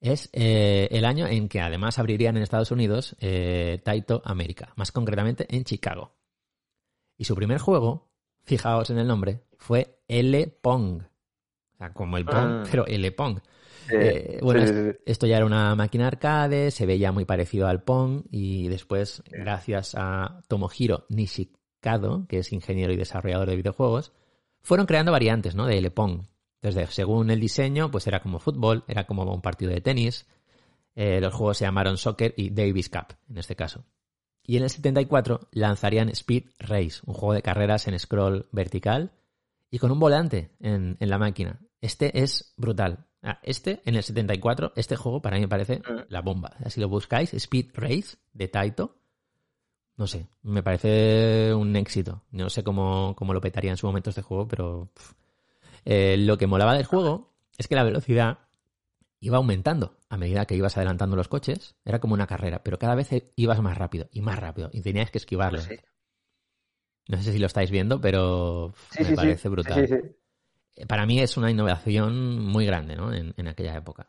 Es 0.00 0.28
eh, 0.34 0.88
el 0.90 1.06
año 1.06 1.26
en 1.28 1.48
que 1.48 1.60
además 1.60 1.98
abrirían 1.98 2.36
en 2.36 2.42
Estados 2.42 2.72
Unidos 2.72 3.16
eh, 3.20 3.80
Taito 3.84 4.20
América, 4.24 4.72
más 4.76 4.92
concretamente 4.92 5.46
en 5.48 5.64
Chicago. 5.64 6.12
Y 7.16 7.24
su 7.24 7.34
primer 7.34 7.58
juego, 7.58 8.08
fijaos 8.44 8.90
en 8.90 8.98
el 8.98 9.06
nombre, 9.06 9.42
fue 9.58 9.98
L 10.08 10.46
Pong. 10.60 11.02
O 11.02 11.76
sea, 11.78 11.92
como 11.92 12.16
el 12.16 12.24
Pong, 12.24 12.36
Ah. 12.36 12.64
pero 12.70 12.86
L 12.86 13.10
Pong. 13.12 13.38
Sí, 13.88 13.94
Eh, 13.98 14.38
bueno. 14.42 14.92
Esto 15.06 15.26
ya 15.26 15.36
era 15.38 15.46
una 15.46 15.74
máquina 15.74 16.06
arcade, 16.06 16.70
se 16.70 16.86
veía 16.86 17.10
muy 17.12 17.24
parecido 17.24 17.66
al 17.66 17.82
Pong 17.82 18.22
y 18.30 18.68
después, 18.68 19.22
gracias 19.30 19.94
a 19.96 20.40
Tomohiro 20.48 21.04
Nishikado, 21.08 22.26
que 22.28 22.38
es 22.38 22.52
ingeniero 22.52 22.92
y 22.92 22.96
desarrollador 22.96 23.48
de 23.50 23.56
videojuegos, 23.56 24.12
fueron 24.62 24.86
creando 24.86 25.10
variantes 25.12 25.54
¿no? 25.54 25.66
de 25.66 25.78
L 25.78 25.90
Pong. 25.90 26.22
Entonces, 26.62 26.94
según 26.94 27.30
el 27.30 27.40
diseño, 27.40 27.90
pues 27.90 28.06
era 28.06 28.20
como 28.22 28.38
fútbol, 28.38 28.84
era 28.86 29.04
como 29.06 29.24
un 29.34 29.42
partido 29.42 29.72
de 29.72 29.80
tenis. 29.80 30.26
Eh, 30.94 31.20
los 31.20 31.34
juegos 31.34 31.58
se 31.58 31.64
llamaron 31.64 31.96
Soccer 31.96 32.34
y 32.36 32.50
Davis 32.50 32.88
Cup, 32.88 33.16
en 33.28 33.38
este 33.38 33.56
caso. 33.56 33.84
Y 34.44 34.56
en 34.56 34.64
el 34.64 34.70
74 34.70 35.48
lanzarían 35.52 36.08
Speed 36.08 36.44
Race, 36.58 37.00
un 37.06 37.14
juego 37.14 37.34
de 37.34 37.42
carreras 37.42 37.86
en 37.88 37.98
scroll 37.98 38.46
vertical 38.52 39.12
y 39.70 39.78
con 39.78 39.90
un 39.90 40.00
volante 40.00 40.50
en, 40.60 40.96
en 41.00 41.08
la 41.10 41.18
máquina. 41.18 41.60
Este 41.80 42.22
es 42.22 42.52
brutal. 42.56 43.06
Ah, 43.22 43.38
Este, 43.42 43.80
en 43.84 43.94
el 43.94 44.02
74, 44.02 44.72
este 44.76 44.96
juego 44.96 45.22
para 45.22 45.36
mí 45.36 45.42
me 45.42 45.48
parece 45.48 45.78
Mm. 45.78 46.06
la 46.08 46.20
bomba. 46.22 46.52
Si 46.68 46.80
lo 46.80 46.88
buscáis, 46.88 47.32
Speed 47.34 47.70
Race 47.74 48.16
de 48.32 48.48
Taito, 48.48 48.96
no 49.96 50.06
sé, 50.08 50.26
me 50.42 50.62
parece 50.62 51.54
un 51.54 51.76
éxito. 51.76 52.22
No 52.32 52.50
sé 52.50 52.64
cómo, 52.64 53.14
cómo 53.16 53.32
lo 53.34 53.40
petaría 53.40 53.70
en 53.70 53.76
su 53.76 53.86
momento 53.86 54.10
este 54.10 54.22
juego, 54.22 54.48
pero. 54.48 54.88
Eh, 55.84 56.16
lo 56.18 56.38
que 56.38 56.46
molaba 56.46 56.74
del 56.74 56.84
juego 56.84 57.32
es 57.58 57.66
que 57.68 57.74
la 57.74 57.82
velocidad 57.84 58.38
iba 59.22 59.36
aumentando 59.38 59.96
a 60.10 60.16
medida 60.18 60.44
que 60.46 60.56
ibas 60.56 60.76
adelantando 60.76 61.16
los 61.16 61.28
coches. 61.28 61.76
Era 61.84 62.00
como 62.00 62.14
una 62.14 62.26
carrera, 62.26 62.62
pero 62.64 62.78
cada 62.78 62.96
vez 62.96 63.08
ibas 63.36 63.62
más 63.62 63.78
rápido 63.78 64.08
y 64.12 64.20
más 64.20 64.38
rápido 64.38 64.68
y 64.72 64.82
tenías 64.82 65.10
que 65.12 65.18
esquivarlo. 65.18 65.60
Sí. 65.60 65.76
No 67.08 67.22
sé 67.22 67.32
si 67.32 67.38
lo 67.38 67.46
estáis 67.46 67.70
viendo, 67.70 68.00
pero 68.00 68.74
Sí, 68.90 69.02
me 69.04 69.08
sí, 69.10 69.14
parece 69.16 69.48
brutal. 69.48 69.78
Eh, 70.76 70.86
Para 70.86 71.06
mí 71.06 71.20
es 71.20 71.36
una 71.36 71.50
innovación 71.50 72.40
muy 72.40 72.66
grande 72.66 72.96
¿no? 72.96 73.14
en, 73.14 73.32
en 73.36 73.48
aquella 73.48 73.76
época. 73.76 74.08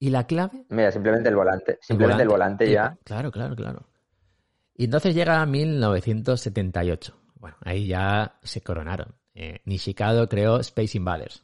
Y 0.00 0.10
la 0.10 0.26
clave 0.26 0.66
Mira, 0.68 0.90
simplemente 0.90 1.28
el 1.28 1.36
volante. 1.36 1.78
Simplemente 1.80 2.22
el 2.24 2.28
volante, 2.28 2.70
ya. 2.70 2.98
Claro, 3.04 3.30
claro, 3.30 3.54
claro. 3.54 3.86
Y 4.74 4.84
entonces 4.86 5.14
llega 5.14 5.46
1978. 5.46 7.16
Bueno, 7.36 7.56
ahí 7.60 7.86
ya 7.86 8.38
se 8.42 8.62
coronaron. 8.62 9.14
Eh, 9.34 9.60
Nishikado 9.64 10.28
creó 10.28 10.58
Space 10.58 10.96
Invaders. 10.98 11.43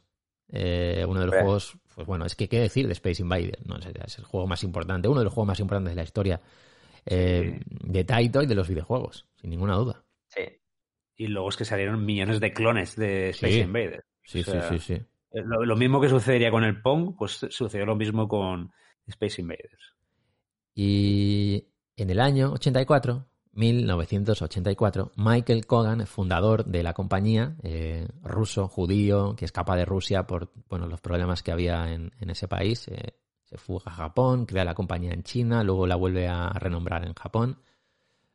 Eh, 0.51 1.05
uno 1.07 1.19
de 1.21 1.25
los 1.27 1.35
juegos, 1.35 1.77
pues 1.95 2.05
bueno, 2.07 2.25
es 2.25 2.35
que 2.35 2.49
qué 2.49 2.59
decir 2.59 2.87
de 2.87 2.93
Space 2.93 3.21
Invaders. 3.21 3.65
No, 3.65 3.81
sé, 3.81 3.91
es 4.05 4.17
el 4.17 4.25
juego 4.25 4.47
más 4.47 4.63
importante, 4.63 5.07
uno 5.07 5.19
de 5.19 5.25
los 5.25 5.33
juegos 5.33 5.47
más 5.47 5.59
importantes 5.59 5.91
de 5.93 5.95
la 5.95 6.03
historia 6.03 6.41
eh, 7.05 7.59
de 7.65 8.03
Taito 8.03 8.41
y 8.41 8.47
de 8.47 8.55
los 8.55 8.67
videojuegos, 8.67 9.27
sin 9.35 9.49
ninguna 9.49 9.75
duda. 9.75 10.03
Sí. 10.27 10.41
Y 11.15 11.27
luego 11.27 11.49
es 11.49 11.57
que 11.57 11.65
salieron 11.65 12.05
millones 12.05 12.39
de 12.39 12.53
clones 12.53 12.95
de 12.95 13.29
Space 13.29 13.53
Sí. 13.53 13.59
Invaders. 13.59 14.03
Sí, 14.23 14.39
O 14.41 14.43
sea, 14.43 14.69
sí, 14.69 14.79
sí, 14.79 14.95
sí. 14.97 15.01
Eh, 15.33 15.41
Lo, 15.45 15.63
lo 15.65 15.75
mismo 15.75 16.01
que 16.01 16.09
sucedería 16.09 16.51
con 16.51 16.63
el 16.63 16.81
Pong, 16.81 17.15
pues 17.17 17.45
sucedió 17.49 17.85
lo 17.85 17.95
mismo 17.95 18.27
con 18.27 18.71
Space 19.07 19.41
Invaders. 19.41 19.95
Y 20.73 21.67
en 21.95 22.09
el 22.09 22.19
año 22.19 22.53
84, 22.53 23.27
1984, 23.53 25.11
Michael 25.17 25.65
Kogan, 25.65 26.07
fundador 26.07 26.65
de 26.65 26.83
la 26.83 26.93
compañía, 26.93 27.55
eh, 27.63 28.07
ruso, 28.23 28.67
judío, 28.67 29.35
que 29.35 29.45
escapa 29.45 29.75
de 29.75 29.85
Rusia 29.85 30.25
por 30.25 30.51
bueno, 30.69 30.87
los 30.87 31.01
problemas 31.01 31.43
que 31.43 31.51
había 31.51 31.91
en, 31.91 32.11
ese 32.19 32.47
país, 32.47 32.87
eh, 32.87 33.15
se 33.43 33.57
fuga 33.57 33.83
a 33.87 33.91
Japón, 33.91 34.45
crea 34.45 34.63
la 34.63 34.73
compañía 34.73 35.11
en 35.11 35.23
China, 35.23 35.63
luego 35.63 35.85
la 35.85 35.97
vuelve 35.97 36.27
a 36.27 36.49
renombrar 36.53 37.05
en 37.05 37.13
Japón. 37.13 37.59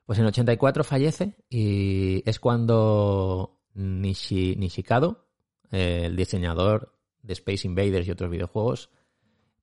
Pues 0.04 0.18
en 0.18 0.24
el 0.24 0.28
84 0.28 0.84
fallece 0.84 1.34
y 1.48 2.22
es 2.28 2.38
cuando 2.38 3.58
Nishi, 3.74 4.54
Nishikado, 4.56 5.26
eh, 5.70 6.02
el 6.04 6.16
diseñador 6.16 6.92
de 7.22 7.32
Space 7.32 7.66
Invaders 7.66 8.06
y 8.06 8.10
otros 8.10 8.30
videojuegos, 8.30 8.90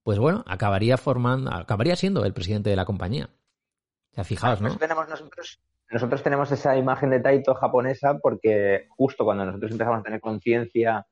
pues 0.01 0.17
bueno, 0.17 0.43
acabaría 0.47 0.97
formando, 0.97 1.53
acabaría 1.53 1.95
siendo 1.95 2.25
el 2.25 2.33
presidente 2.33 2.71
de 2.71 2.75
la 2.75 2.85
compañía. 2.85 3.29
Fijaos, 4.23 4.59
Por 4.59 4.61
¿no? 4.63 4.67
eso 4.69 4.77
tenemos 4.79 5.07
nosotros 5.09 5.59
nosotros 5.89 6.23
tenemos 6.23 6.51
esa 6.51 6.75
imagen 6.77 7.09
de 7.11 7.19
Taito 7.19 7.53
japonesa 7.53 8.17
porque 8.19 8.87
justo 8.89 9.23
cuando 9.25 9.45
nosotros 9.45 9.71
empezamos 9.71 9.99
a 9.99 10.03
tener 10.03 10.19
conciencia 10.21 11.05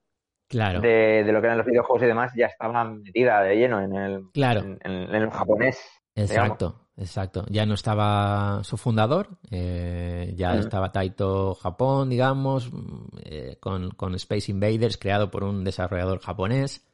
Claro. 0.48 0.82
de, 0.82 1.24
de 1.24 1.32
lo 1.32 1.40
que 1.40 1.48
eran 1.48 1.58
los 1.60 1.68
videojuegos 1.68 2.04
y 2.04 2.08
demás, 2.08 2.32
ya 2.36 2.48
estaba 2.48 2.84
metida 2.84 3.42
de 3.42 3.56
lleno 3.56 3.80
en 3.82 3.96
el, 3.96 4.24
Claro. 4.34 4.62
en, 4.62 4.80
en- 4.84 5.16
en 5.16 5.22
el 5.24 5.30
japonés. 5.30 5.80
Exacto, 6.16 6.88
exacto. 6.98 7.46
Ya 7.50 7.66
no 7.66 7.74
estaba 7.76 8.60
su 8.64 8.76
fundador, 8.76 9.30
eh, 9.50 10.34
ya 10.36 10.50
Ujú. 10.52 10.60
estaba 10.60 10.92
Taito 10.92 11.56
Japón, 11.56 12.10
digamos, 12.10 12.70
mm, 12.74 13.08
eh, 13.24 13.58
con, 13.62 13.92
con 13.92 14.14
Space 14.16 14.52
Invaders, 14.52 14.98
creado 14.98 15.32
por 15.32 15.44
un 15.46 15.64
desarrollador 15.64 16.20
japonés. 16.20 16.86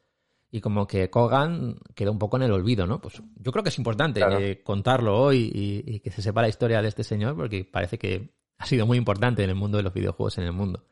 Y 0.49 0.61
como 0.61 0.87
que 0.87 1.09
Kogan 1.09 1.77
quedó 1.93 2.11
un 2.11 2.19
poco 2.19 2.37
en 2.37 2.43
el 2.43 2.51
olvido, 2.51 2.87
¿no? 2.87 3.01
Pues 3.01 3.21
yo 3.35 3.51
creo 3.51 3.63
que 3.63 3.69
es 3.69 3.77
importante 3.77 4.21
Claro. 4.21 4.39
eh, 4.39 4.61
contarlo 4.63 5.19
hoy 5.19 5.51
y, 5.53 5.83
y 5.95 5.99
que 5.99 6.09
se 6.11 6.21
sepa 6.21 6.41
la 6.41 6.47
historia 6.47 6.81
de 6.81 6.87
este 6.87 7.03
señor, 7.03 7.35
porque 7.35 7.65
parece 7.65 7.97
que 7.97 8.33
ha 8.57 8.65
sido 8.65 8.85
muy 8.87 8.97
importante 8.97 9.43
en 9.43 9.49
el 9.49 9.55
mundo 9.55 9.77
de 9.77 9.83
los 9.83 9.93
videojuegos 9.93 10.37
en 10.37 10.45
el 10.45 10.53
mundo. 10.53 10.83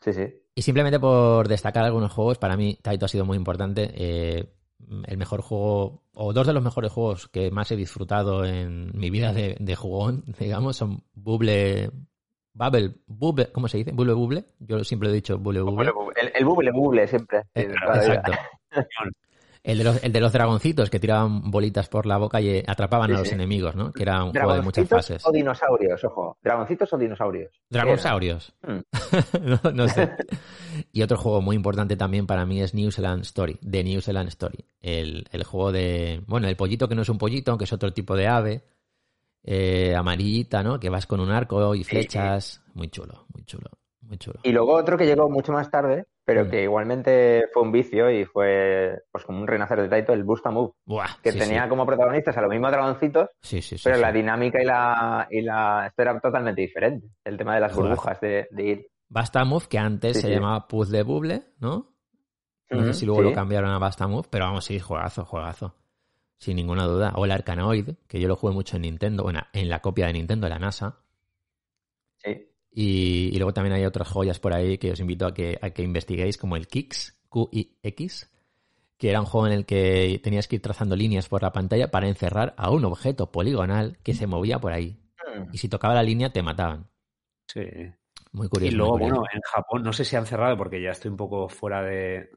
Sí, 0.00 0.12
sí. 0.12 0.22
Y 0.54 0.62
simplemente 0.62 0.98
por 0.98 1.46
destacar 1.48 1.84
algunos 1.84 2.12
juegos, 2.12 2.38
para 2.38 2.56
mí 2.56 2.78
Taito 2.82 3.06
ha 3.06 3.08
sido 3.08 3.24
muy 3.24 3.36
importante. 3.36 3.90
Eh, 3.94 4.52
el 5.06 5.16
mejor 5.16 5.42
juego, 5.42 6.02
o 6.12 6.32
dos 6.32 6.46
de 6.46 6.52
los 6.52 6.62
mejores 6.62 6.90
juegos 6.90 7.28
que 7.28 7.50
más 7.52 7.70
he 7.70 7.76
disfrutado 7.76 8.44
en 8.44 8.90
mi 8.98 9.10
vida 9.10 9.32
de, 9.32 9.56
de 9.60 9.76
jugón, 9.76 10.24
digamos, 10.40 10.76
son 10.76 11.04
Bubble. 11.14 11.90
Bubble, 12.54 12.92
Bubble, 13.06 13.50
¿cómo 13.52 13.68
se 13.68 13.78
dice? 13.78 13.92
Bubble 13.92 14.12
Bubble. 14.14 14.44
Yo 14.60 14.82
siempre 14.84 15.08
he 15.08 15.12
dicho 15.12 15.38
Bubble 15.38 15.60
Bubble. 15.62 15.90
El, 16.16 16.32
el 16.34 16.44
buble, 16.44 16.70
buble 16.72 17.06
siempre. 17.08 17.42
Eh, 17.54 17.68
la 17.68 17.92
vida. 17.92 18.14
exacto. 18.22 18.32
El 19.64 19.78
de, 19.78 19.84
los, 19.84 20.02
el 20.02 20.12
de 20.12 20.20
los 20.20 20.32
dragoncitos 20.32 20.90
que 20.90 20.98
tiraban 20.98 21.48
bolitas 21.52 21.88
por 21.88 22.04
la 22.04 22.16
boca 22.16 22.40
y 22.40 22.64
atrapaban 22.66 23.10
Sí, 23.10 23.14
a 23.14 23.18
los 23.20 23.28
sí. 23.28 23.34
enemigos, 23.34 23.76
¿no? 23.76 23.92
Que 23.92 24.02
era 24.02 24.24
un 24.24 24.32
juego 24.32 24.54
de 24.54 24.60
muchas 24.62 24.88
¿Dragoncitos 24.88 25.06
fases. 25.20 25.24
o 25.24 25.30
dinosaurios? 25.30 26.02
Ojo, 26.04 26.36
¿dragoncitos 26.42 26.92
o 26.92 26.98
dinosaurios? 26.98 27.60
Dragonsaurios. 27.70 28.52
Mm. 28.66 28.78
no, 29.64 29.70
no 29.72 29.86
sé. 29.88 30.10
Y 30.92 31.02
otro 31.02 31.16
juego 31.16 31.40
muy 31.42 31.54
importante 31.54 31.96
también 31.96 32.26
para 32.26 32.44
mí 32.44 32.60
es 32.60 32.74
New 32.74 32.90
Zealand 32.90 33.22
Story, 33.22 33.56
de 33.60 33.84
New 33.84 34.00
Zealand 34.00 34.30
Story. 34.30 34.64
El, 34.80 35.28
el 35.30 35.44
juego 35.44 35.70
de. 35.70 36.24
Bueno, 36.26 36.48
el 36.48 36.56
pollito 36.56 36.88
que 36.88 36.96
no 36.96 37.02
es 37.02 37.08
un 37.08 37.18
pollito, 37.18 37.56
que 37.56 37.62
es 37.62 37.72
otro 37.72 37.92
tipo 37.92 38.16
de 38.16 38.26
ave. 38.26 38.64
eh, 39.44 39.94
amarillita, 39.96 40.62
¿no? 40.62 40.78
Que 40.78 40.88
vas 40.90 41.06
con 41.06 41.20
un 41.20 41.30
arco 41.30 41.74
y 41.74 41.84
flechas. 41.84 42.62
Muy 42.74 42.88
chulo, 42.88 43.26
muy 43.34 43.44
chulo, 43.44 43.70
muy 44.00 44.18
chulo. 44.18 44.40
Y 44.42 44.52
luego 44.52 44.74
otro 44.74 44.96
que 44.96 45.06
llegó 45.06 45.28
mucho 45.28 45.52
más 45.52 45.70
tarde, 45.70 46.06
pero 46.24 46.44
Mm. 46.44 46.50
que 46.50 46.62
igualmente 46.62 47.44
fue 47.52 47.62
un 47.62 47.72
vicio 47.72 48.10
y 48.10 48.24
fue 48.24 49.02
pues 49.10 49.24
como 49.24 49.40
un 49.40 49.46
renacer 49.46 49.80
de 49.82 49.88
Taito, 49.88 50.12
el 50.12 50.24
Busta 50.24 50.50
Move, 50.50 50.72
Buah, 50.86 51.20
que 51.22 51.32
sí, 51.32 51.38
tenía 51.38 51.64
sí. 51.64 51.68
como 51.68 51.84
protagonistas 51.86 52.36
a 52.36 52.40
los 52.42 52.50
mismos 52.50 52.70
dragoncitos, 52.70 53.28
Sí, 53.40 53.60
sí, 53.60 53.76
sí, 53.76 53.84
pero 53.84 53.98
la 53.98 54.12
dinámica 54.12 54.62
y 54.62 54.64
la, 54.64 55.26
y 55.30 55.40
la 55.42 55.86
esto 55.88 56.02
era 56.02 56.18
totalmente 56.20 56.60
diferente. 56.62 57.08
El 57.24 57.36
tema 57.36 57.54
de 57.54 57.60
las 57.60 57.74
burbujas 57.74 58.20
de, 58.20 58.46
de 58.50 58.62
ir. 58.64 58.86
Basta 59.08 59.44
Move, 59.44 59.66
que 59.68 59.78
antes 59.78 60.20
se 60.20 60.30
llamaba 60.30 60.66
Puzzle 60.68 61.02
Bubble, 61.02 61.42
¿no? 61.58 61.88
No 62.70 62.84
sé 62.86 62.94
si 62.94 63.04
luego 63.04 63.20
lo 63.20 63.32
cambiaron 63.34 63.70
a 63.70 63.78
Basta 63.78 64.06
Move, 64.08 64.28
pero 64.30 64.46
vamos, 64.46 64.64
sí, 64.64 64.80
juegazo, 64.80 65.26
juegazo. 65.26 65.74
Sin 66.42 66.56
ninguna 66.56 66.86
duda. 66.86 67.12
O 67.14 67.24
el 67.24 67.30
Arcanoid, 67.30 67.90
que 68.08 68.18
yo 68.20 68.26
lo 68.26 68.34
jugué 68.34 68.52
mucho 68.52 68.74
en 68.74 68.82
Nintendo, 68.82 69.22
bueno, 69.22 69.42
en 69.52 69.68
la 69.68 69.78
copia 69.80 70.08
de 70.08 70.14
Nintendo, 70.14 70.46
de 70.46 70.50
la 70.50 70.58
NASA. 70.58 70.98
Sí. 72.16 72.48
Y, 72.72 73.30
y 73.32 73.36
luego 73.36 73.52
también 73.54 73.74
hay 73.74 73.84
otras 73.84 74.08
joyas 74.08 74.40
por 74.40 74.52
ahí 74.52 74.76
que 74.76 74.90
os 74.90 74.98
invito 74.98 75.24
a 75.26 75.32
que, 75.34 75.56
a 75.62 75.70
que 75.70 75.82
investiguéis, 75.84 76.38
como 76.38 76.56
el 76.56 76.66
Kix, 76.66 77.16
Q-I-X, 77.28 78.28
que 78.98 79.08
era 79.10 79.20
un 79.20 79.26
juego 79.26 79.46
en 79.46 79.52
el 79.52 79.66
que 79.66 80.20
tenías 80.20 80.48
que 80.48 80.56
ir 80.56 80.62
trazando 80.62 80.96
líneas 80.96 81.28
por 81.28 81.42
la 81.42 81.52
pantalla 81.52 81.92
para 81.92 82.08
encerrar 82.08 82.54
a 82.56 82.70
un 82.70 82.84
objeto 82.86 83.30
poligonal 83.30 83.98
que 84.02 84.12
se 84.14 84.26
movía 84.26 84.58
por 84.58 84.72
ahí. 84.72 84.98
Mm. 85.36 85.50
Y 85.52 85.58
si 85.58 85.68
tocaba 85.68 85.94
la 85.94 86.02
línea, 86.02 86.32
te 86.32 86.42
mataban. 86.42 86.88
Sí. 87.46 87.60
Muy 88.32 88.48
Y 88.48 88.48
curioso. 88.48 88.76
luego, 88.78 88.98
muy 88.98 89.10
curioso. 89.10 89.20
bueno, 89.20 89.24
en 89.32 89.40
Japón, 89.42 89.82
no 89.84 89.92
sé 89.92 90.04
si 90.04 90.16
han 90.16 90.26
cerrado 90.26 90.56
porque 90.56 90.82
ya 90.82 90.90
estoy 90.90 91.10
un 91.12 91.16
poco 91.16 91.48
fuera 91.48 91.82
de 91.82 92.30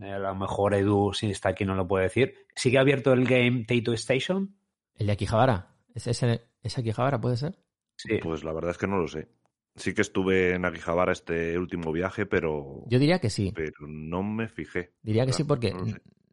a 0.00 0.18
lo 0.18 0.34
mejor 0.34 0.74
Edu, 0.74 1.12
si 1.12 1.30
está 1.30 1.50
aquí, 1.50 1.64
no 1.64 1.74
lo 1.74 1.86
puede 1.86 2.04
decir. 2.04 2.34
¿Sigue 2.54 2.78
abierto 2.78 3.12
el 3.12 3.24
game 3.24 3.64
Taito 3.64 3.92
Station? 3.92 4.56
¿El 4.94 5.06
de 5.06 5.12
Akihabara? 5.12 5.74
¿Es 5.94 6.06
ese, 6.06 6.42
ese 6.62 6.80
Akihabara 6.80 7.20
puede 7.20 7.36
ser? 7.36 7.58
Sí. 7.96 8.18
Pues 8.22 8.44
la 8.44 8.52
verdad 8.52 8.70
es 8.70 8.78
que 8.78 8.86
no 8.86 8.98
lo 8.98 9.08
sé. 9.08 9.28
Sí 9.76 9.94
que 9.94 10.02
estuve 10.02 10.54
en 10.54 10.64
Akihabara 10.64 11.12
este 11.12 11.56
último 11.58 11.92
viaje, 11.92 12.26
pero, 12.26 12.84
Yo 12.88 12.98
diría 12.98 13.20
que 13.20 13.30
sí. 13.30 13.52
pero 13.54 13.86
no 13.86 14.22
me 14.22 14.48
fijé. 14.48 14.92
Diría 15.02 15.24
que 15.24 15.32
sí 15.32 15.44
porque 15.44 15.72
No 15.72 15.84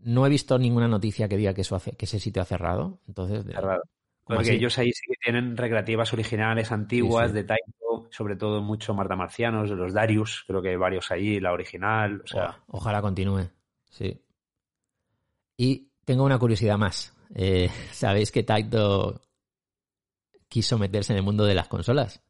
no 0.06 0.26
he 0.26 0.30
visto 0.30 0.58
ninguna 0.60 0.88
noticia 0.88 1.28
que 1.28 1.36
diga 1.36 1.54
que, 1.54 1.62
eso 1.62 1.76
hace, 1.76 1.94
que 1.94 2.06
ese 2.06 2.20
sitio 2.20 2.42
ha 2.42 2.46
cerrado. 2.46 3.02
Entonces, 3.08 3.44
cerrado. 3.44 3.82
¿Cómo 4.26 4.38
Porque 4.38 4.50
así? 4.52 4.58
ellos 4.58 4.78
ahí 4.78 4.92
sí 4.92 5.06
que 5.08 5.16
tienen 5.24 5.56
recreativas 5.56 6.12
originales, 6.14 6.72
antiguas, 6.74 7.28
Sí, 7.28 7.30
sí. 7.30 7.34
de 7.36 7.44
Taito, 7.46 8.08
sobre 8.12 8.36
todo 8.36 8.62
mucho 8.62 8.94
Martamarcianos, 8.94 9.70
de 9.70 9.76
los 9.78 9.94
Darius, 9.94 10.44
creo 10.48 10.62
que 10.62 10.70
hay 10.70 10.76
varios 10.76 11.10
ahí, 11.12 11.40
la 11.40 11.54
original, 11.54 12.22
o 12.24 12.28
sea, 12.28 12.42
Buah, 12.44 12.56
ojalá 12.68 13.02
continúe. 13.02 13.50
Sí. 13.90 14.22
Y 15.58 15.90
tengo 16.04 16.24
una 16.26 16.38
curiosidad 16.40 16.78
más. 16.78 17.16
Eh, 17.34 17.70
¿Sabéis 17.92 18.32
que 18.32 18.44
Taito 18.44 19.22
quiso 20.50 20.78
meterse 20.78 21.14
en 21.14 21.18
el 21.18 21.24
mundo 21.24 21.46
de 21.46 21.56
las 21.56 21.68
consolas? 21.68 22.22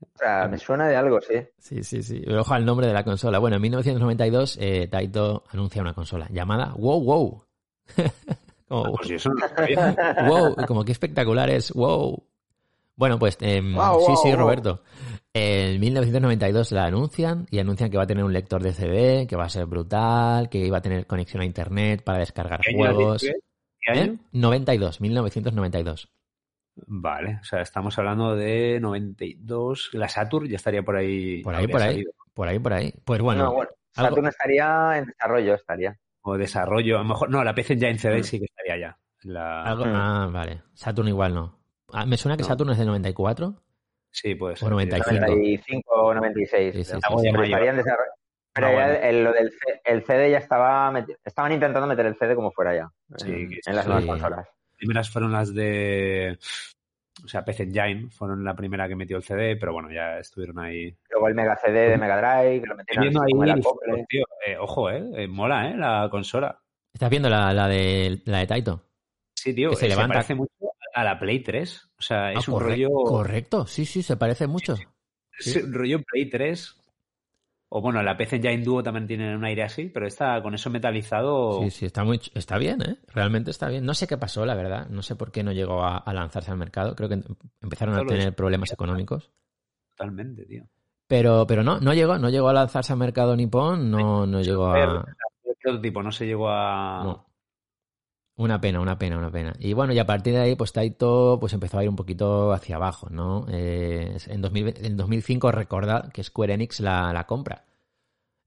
O 0.00 0.06
sea, 0.18 0.46
me 0.46 0.58
suena 0.58 0.86
de 0.86 0.94
algo, 0.96 1.20
sí. 1.20 1.34
Sí, 1.58 1.82
sí, 1.82 2.02
sí. 2.04 2.22
Ojo 2.30 2.54
al 2.54 2.64
nombre 2.64 2.86
de 2.86 2.92
la 2.92 3.02
consola. 3.02 3.38
Bueno, 3.40 3.56
en 3.56 3.62
1992 3.62 4.58
eh, 4.60 4.86
Taito 4.88 5.42
anuncia 5.50 5.82
una 5.82 5.92
consola 5.94 6.28
llamada 6.30 6.72
Wow 6.76 7.00
Wow. 7.02 7.44
Como, 8.68 8.94
pues 8.96 9.10
eso 9.10 9.30
no 9.30 10.28
wow, 10.28 10.54
como 10.66 10.84
que 10.84 10.92
espectacular 10.92 11.48
es, 11.50 11.72
wow. 11.72 12.22
Bueno, 12.96 13.18
pues 13.18 13.38
em, 13.40 13.74
Wow, 13.74 14.00
sí, 14.00 14.06
wow, 14.08 14.16
sí, 14.16 14.28
wow. 14.30 14.36
Roberto. 14.38 14.82
En 15.32 15.78
1992 15.80 16.72
la 16.72 16.84
anuncian 16.86 17.46
y 17.50 17.58
anuncian 17.60 17.90
que 17.90 17.96
va 17.96 18.02
a 18.02 18.06
tener 18.06 18.24
un 18.24 18.32
lector 18.32 18.62
de 18.62 18.72
CD, 18.72 19.26
que 19.28 19.36
va 19.36 19.44
a 19.44 19.48
ser 19.48 19.66
brutal, 19.66 20.48
que 20.48 20.58
iba 20.58 20.78
a 20.78 20.82
tener 20.82 21.06
conexión 21.06 21.42
a 21.42 21.44
internet 21.46 22.02
para 22.02 22.18
descargar 22.18 22.60
¿Qué 22.60 22.70
año 22.74 22.84
has 22.84 22.94
juegos. 22.94 23.22
dicho, 23.22 23.32
eh? 23.34 23.40
¿Qué 23.80 23.92
año? 23.92 24.12
¿Eh? 24.14 24.18
92, 24.32 25.00
1992. 25.00 26.08
Vale, 26.86 27.38
o 27.40 27.44
sea, 27.44 27.60
estamos 27.62 27.96
hablando 27.98 28.34
de 28.36 28.78
92. 28.80 29.90
La 29.92 30.08
Saturn 30.08 30.48
ya 30.48 30.56
estaría 30.56 30.82
por 30.82 30.96
ahí. 30.96 31.42
Por 31.42 31.54
ahí, 31.54 31.66
por 31.68 31.82
ahí. 31.82 31.90
salido. 31.92 32.12
Por 32.34 32.48
ahí, 32.48 32.58
por 32.58 32.72
ahí. 32.72 32.92
Pues 33.04 33.20
bueno, 33.20 33.44
no, 33.44 33.52
bueno, 33.54 33.70
algo- 33.96 34.10
Saturn 34.10 34.28
estaría 34.28 34.98
en 34.98 35.06
desarrollo, 35.06 35.54
estaría. 35.54 35.96
O 36.22 36.36
desarrollo. 36.36 36.96
A 36.96 37.02
lo 37.02 37.08
mejor, 37.08 37.30
no, 37.30 37.42
la 37.44 37.54
PC 37.54 37.76
ya 37.76 37.88
en 37.88 37.98
CD 37.98 38.22
sí 38.22 38.38
que 38.38 38.44
estaría 38.46 38.76
ya. 38.78 38.98
La... 39.22 39.62
algo- 39.64 39.84
Mm. 39.86 39.94
ah, 39.94 40.28
vale. 40.32 40.62
Saturn 40.74 41.08
igual 41.08 41.34
no. 41.34 41.58
Ah, 41.92 42.04
me 42.06 42.16
suena 42.16 42.36
que 42.36 42.42
No. 42.42 42.48
Saturn 42.48 42.70
es 42.70 42.78
de 42.78 42.84
94. 42.86 43.54
Sí, 44.10 44.34
puede 44.34 44.56
ser. 44.56 44.66
O 44.68 44.70
95. 44.70 45.26
95 45.26 45.90
o 45.94 46.14
96. 46.14 46.74
Sí, 46.74 46.84
sí, 46.84 46.90
sí, 46.90 46.94
de 46.96 47.00
Pero 47.08 47.32
mayo. 47.32 47.44
estaría 47.44 47.70
en 47.70 47.76
desarrollo. 47.76 48.10
Pero 48.54 48.66
Ah, 48.66 48.70
ya 48.72 48.76
bueno. 48.86 49.00
el, 49.04 49.24
lo 49.24 49.32
del 49.32 49.50
C- 49.52 49.80
el 49.84 50.04
CD 50.04 50.30
ya 50.30 50.38
estaba 50.38 50.92
estaban 51.24 51.52
intentando 51.52 51.86
meter 51.86 52.06
el 52.06 52.16
CD 52.16 52.34
como 52.34 52.50
fuera 52.50 52.74
ya 52.74 52.90
Sí, 53.16 53.30
en, 53.30 53.50
en 53.66 53.76
las 53.76 53.84
sí. 53.84 53.90
nuevas 53.90 54.06
consolas. 54.06 54.38
Las 54.46 54.76
primeras 54.76 55.10
fueron 55.10 55.32
las 55.32 55.54
de. 55.54 56.38
O 57.24 57.28
sea, 57.28 57.44
PC 57.44 57.64
Engine 57.64 58.08
fueron 58.10 58.44
la 58.44 58.54
primera 58.54 58.86
que 58.88 58.96
metió 58.96 59.16
el 59.16 59.22
CD, 59.22 59.56
pero 59.56 59.72
bueno, 59.72 59.90
ya 59.90 60.18
estuvieron 60.18 60.58
ahí. 60.58 60.96
Luego 61.10 61.28
el 61.28 61.34
Mega 61.34 61.56
CD 61.56 61.90
de 61.90 61.98
Mega 61.98 62.16
Drive, 62.18 62.60
que 62.62 62.66
lo 62.68 62.76
metieron 62.76 63.02
viendo 63.02 63.22
el 63.44 63.50
ahí, 63.50 64.04
tío, 64.08 64.24
eh, 64.46 64.56
ojo, 64.58 64.90
eh, 64.90 65.04
eh, 65.16 65.26
mola, 65.28 65.70
eh, 65.70 65.76
la 65.76 66.08
consola. 66.10 66.58
¿Estás 66.92 67.10
viendo 67.10 67.28
la, 67.28 67.52
la 67.52 67.68
de, 67.68 68.20
la 68.24 68.38
de 68.38 68.46
Taito? 68.46 68.84
Sí, 69.34 69.54
tío, 69.54 69.70
Que 69.70 69.76
se 69.76 69.86
eh, 69.86 69.88
levanta. 69.90 70.14
parece 70.14 70.34
mucho 70.34 70.52
a 70.94 71.04
la 71.04 71.18
Play 71.18 71.40
3. 71.40 71.90
O 71.98 72.02
sea, 72.02 72.32
es 72.32 72.48
Ah, 72.48 72.52
un 72.52 72.60
rollo. 72.60 72.88
Correcto, 72.90 73.66
sí, 73.66 73.84
sí, 73.84 74.02
se 74.02 74.16
parece 74.16 74.46
mucho. 74.46 74.74
Es 75.38 75.56
un 75.56 75.72
rollo 75.72 76.00
Play 76.02 76.28
3. 76.28 76.77
O 77.70 77.82
bueno, 77.82 78.02
la 78.02 78.16
PC 78.16 78.36
Engine 78.36 78.64
Duo 78.64 78.82
también 78.82 79.06
tiene 79.06 79.36
un 79.36 79.44
aire 79.44 79.62
así, 79.62 79.90
pero 79.90 80.06
está 80.06 80.40
con 80.42 80.54
eso 80.54 80.70
metalizado. 80.70 81.62
Sí, 81.64 81.70
sí, 81.70 81.86
está 81.86 82.02
muy, 82.02 82.18
está 82.34 82.56
bien, 82.56 82.80
¿eh? 82.80 82.96
Realmente 83.12 83.50
está 83.50 83.68
bien. 83.68 83.84
No 83.84 83.92
sé 83.92 84.06
qué 84.06 84.16
pasó, 84.16 84.46
la 84.46 84.54
verdad. 84.54 84.88
No 84.88 85.02
sé 85.02 85.16
por 85.16 85.30
qué 85.30 85.42
no 85.44 85.52
llegó 85.52 85.82
a, 85.84 85.98
a 85.98 86.14
lanzarse 86.14 86.50
al 86.50 86.56
mercado. 86.56 86.94
Creo 86.96 87.08
que 87.10 87.16
em- 87.16 87.24
empezaron 87.60 87.94
a 87.94 87.98
tener 88.06 88.34
problemas 88.34 88.72
económicos. 88.72 89.30
Totalmente, 89.90 90.46
tío. 90.46 90.64
Pero, 91.06 91.46
pero 91.46 91.62
no, 91.62 91.78
no 91.80 91.92
llegó, 91.92 92.16
no 92.18 92.30
llegó 92.30 92.48
a 92.48 92.52
lanzarse 92.54 92.92
al 92.92 92.98
mercado 92.98 93.36
nipón, 93.36 93.90
no, 93.90 94.26
no 94.26 94.40
llegó 94.40 94.68
a. 94.68 95.04
¿Qué 95.60 95.68
otro 95.70 95.80
tipo? 95.80 96.02
No 96.02 96.12
se 96.12 96.26
llegó 96.26 96.48
a. 96.48 97.02
No. 97.04 97.27
Una 98.38 98.60
pena, 98.60 98.78
una 98.78 98.96
pena, 98.96 99.18
una 99.18 99.32
pena. 99.32 99.52
Y 99.58 99.72
bueno, 99.72 99.92
y 99.92 99.98
a 99.98 100.06
partir 100.06 100.32
de 100.32 100.38
ahí, 100.38 100.54
pues 100.54 100.72
Taito 100.72 101.38
pues 101.40 101.52
empezó 101.54 101.76
a 101.76 101.82
ir 101.82 101.88
un 101.88 101.96
poquito 101.96 102.52
hacia 102.52 102.76
abajo, 102.76 103.08
¿no? 103.10 103.44
Eh, 103.50 104.16
en, 104.28 104.40
2000 104.40 104.74
en 104.80 104.96
2005, 104.96 105.50
recordad 105.50 106.12
que 106.12 106.22
Square 106.22 106.54
Enix 106.54 106.78
la, 106.78 107.24
compra. 107.26 107.64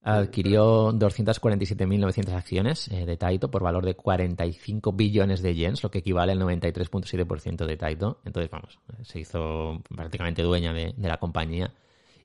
Adquirió 0.02 0.94
247.900 0.94 2.30
acciones 2.32 2.88
eh, 2.88 3.06
de 3.06 3.18
Taito 3.18 3.52
por 3.52 3.64
valor 3.64 3.86
de 3.86 3.96
45 3.96 4.94
billones 4.94 5.42
de 5.42 5.56
yens, 5.56 5.84
lo 5.84 5.92
que 5.92 6.00
equivale 6.00 6.32
al 6.32 6.40
93.7% 6.40 7.66
de 7.66 7.76
Taito. 7.76 8.22
Entonces, 8.24 8.50
vamos, 8.50 8.80
se 9.02 9.20
hizo 9.20 9.82
prácticamente 9.94 10.42
dueña 10.42 10.72
de, 10.72 10.94
la 11.00 11.18
compañía. 11.18 11.74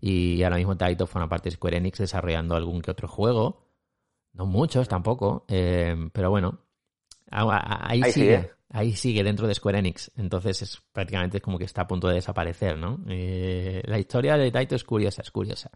Y 0.00 0.40
ahora 0.44 0.56
mismo 0.56 0.76
Taito 0.76 1.08
forma 1.08 1.28
parte 1.28 1.48
de 1.48 1.56
Square 1.56 1.78
Enix 1.78 1.98
desarrollando 1.98 2.54
algún 2.54 2.80
que 2.80 2.92
otro 2.92 3.08
juego. 3.08 3.66
No 4.34 4.46
muchos 4.46 4.86
tampoco, 4.86 5.46
eh, 5.48 5.96
pero 6.12 6.30
bueno, 6.30 6.60
ahí, 7.30 8.02
Ahí 8.02 8.12
sigue. 8.12 8.36
sigue. 8.36 8.50
ahí 8.70 8.92
sigue 8.94 9.24
dentro 9.24 9.46
de 9.46 9.54
Square 9.54 9.78
Enix. 9.78 10.10
Entonces 10.16 10.62
es 10.62 10.82
prácticamente 10.92 11.40
como 11.40 11.58
que 11.58 11.64
está 11.64 11.82
a 11.82 11.86
punto 11.86 12.08
de 12.08 12.14
desaparecer, 12.14 12.78
¿no? 12.78 13.00
Eh, 13.08 13.82
la 13.86 13.98
historia 13.98 14.36
de 14.36 14.50
Taito 14.50 14.74
es 14.76 14.84
curiosa, 14.84 15.22
es 15.22 15.30
curiosa. 15.30 15.70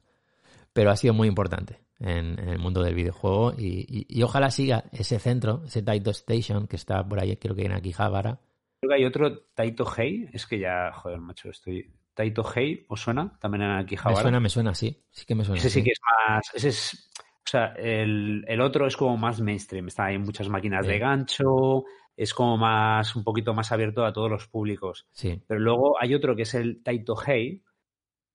Pero 0.73 0.91
ha 0.91 0.97
sido 0.97 1.15
muy 1.15 1.27
importante 1.27 1.81
en, 1.99 2.39
en 2.39 2.49
el 2.49 2.59
mundo 2.61 2.83
del 2.83 2.95
videojuego 2.95 3.55
y, 3.59 3.85
y- 3.89 4.07
y 4.09 4.23
ojalá 4.23 4.51
siga 4.53 4.85
ese 4.93 5.19
centro, 5.19 5.63
ese 5.67 5.83
Taito 5.83 6.11
Station 6.11 6.67
que 6.69 6.77
está 6.77 7.07
por 7.07 7.21
ahí, 7.21 7.37
creo 7.37 7.57
que 7.57 7.65
en 7.65 7.73
Akihabara. 7.73 8.39
Creo 8.81 8.91
que 8.91 8.95
hay 8.95 9.05
otro 9.05 9.39
Taito 9.55 9.85
Hei, 9.97 10.29
es 10.33 10.47
que 10.47 10.59
ya, 10.61 10.93
joder, 10.93 11.19
macho, 11.19 11.51
estoy... 11.51 11.91
Taito 12.15 12.45
Hei, 12.55 12.85
¿os 12.89 13.01
suena? 13.01 13.37
También 13.41 13.63
en 13.63 13.69
Me 13.77 13.81
Akihabara. 13.83 14.21
suena, 14.23 14.41
me 14.41 14.49
suena, 14.49 14.75
sí. 14.75 15.03
Sí 15.11 15.25
que 15.25 15.35
me 15.35 15.45
suena. 15.45 15.59
Ese 15.59 15.71
sí 15.71 15.79
sí. 15.81 15.85
que 15.85 15.91
es 15.93 15.99
más. 16.29 16.45
Ese 16.55 16.69
es. 16.69 17.11
O 17.47 17.51
sea, 17.51 17.75
el, 17.77 18.45
el 18.47 18.61
otro 18.61 18.87
es 18.87 18.97
como 18.97 19.17
más 19.17 19.41
mainstream. 19.41 19.89
Está 19.89 20.07
hay 20.07 20.19
muchas 20.19 20.49
máquinas 20.49 20.87
de 20.87 20.99
gancho. 20.99 21.85
Es 22.17 22.35
como 22.35 22.57
más. 22.57 23.17
un 23.17 23.25
poquito 23.25 23.55
más 23.55 23.73
abierto 23.73 24.05
a 24.05 24.13
todos 24.13 24.31
los 24.31 24.47
públicos. 24.47 25.07
Sí, 25.13 25.43
Pero 25.47 25.61
luego 25.61 25.97
hay 26.01 26.15
otro 26.15 26.37
que 26.37 26.43
es 26.43 26.55
el 26.55 26.83
Taito 26.83 27.15
Hei, 27.27 27.63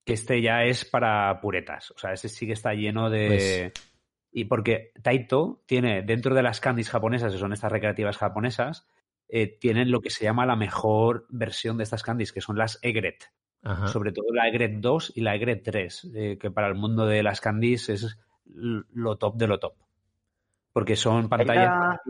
que 0.04 0.14
este 0.14 0.42
ya 0.42 0.64
es 0.64 0.86
para 0.86 1.40
puretas. 1.40 1.92
O 1.92 1.98
sea, 1.98 2.14
ese 2.14 2.30
sí 2.30 2.46
que 2.46 2.54
está 2.54 2.74
lleno 2.74 3.10
de. 3.10 3.28
Pues- 3.28 3.74
Y 4.32 4.46
porque 4.46 4.92
Taito 5.02 5.64
tiene, 5.66 6.02
dentro 6.02 6.36
de 6.36 6.44
las 6.44 6.60
candies 6.60 6.90
japonesas, 6.90 7.32
que 7.32 7.40
son 7.40 7.54
estas 7.54 7.72
recreativas 7.72 8.18
japonesas, 8.18 8.86
eh, 9.30 9.48
tienen 9.48 9.92
lo 9.92 10.02
que 10.02 10.10
se 10.10 10.26
llama 10.26 10.46
la 10.46 10.56
mejor 10.58 11.26
versión 11.30 11.78
de 11.78 11.84
estas 11.84 12.04
candies, 12.04 12.34
que 12.34 12.42
son 12.42 12.58
las 12.58 12.80
Egret 12.82 13.32
ajá. 13.66 13.88
sobre 13.88 14.12
todo 14.12 14.28
la 14.34 14.48
Egret 14.48 14.80
2 14.80 15.14
y 15.16 15.22
la 15.22 15.36
Egret 15.36 15.64
3, 15.64 16.12
eh, 16.16 16.38
que 16.40 16.52
para 16.52 16.68
el 16.68 16.76
mundo 16.76 17.06
de 17.06 17.24
las 17.24 17.42
candies 17.42 17.90
es 17.90 18.18
lo 18.46 19.18
top 19.18 19.36
de 19.38 19.48
lo 19.48 19.60
top. 19.60 19.74
Porque 20.74 20.96
son 20.96 21.30
pantallas. 21.30 21.68
una- 21.76 22.02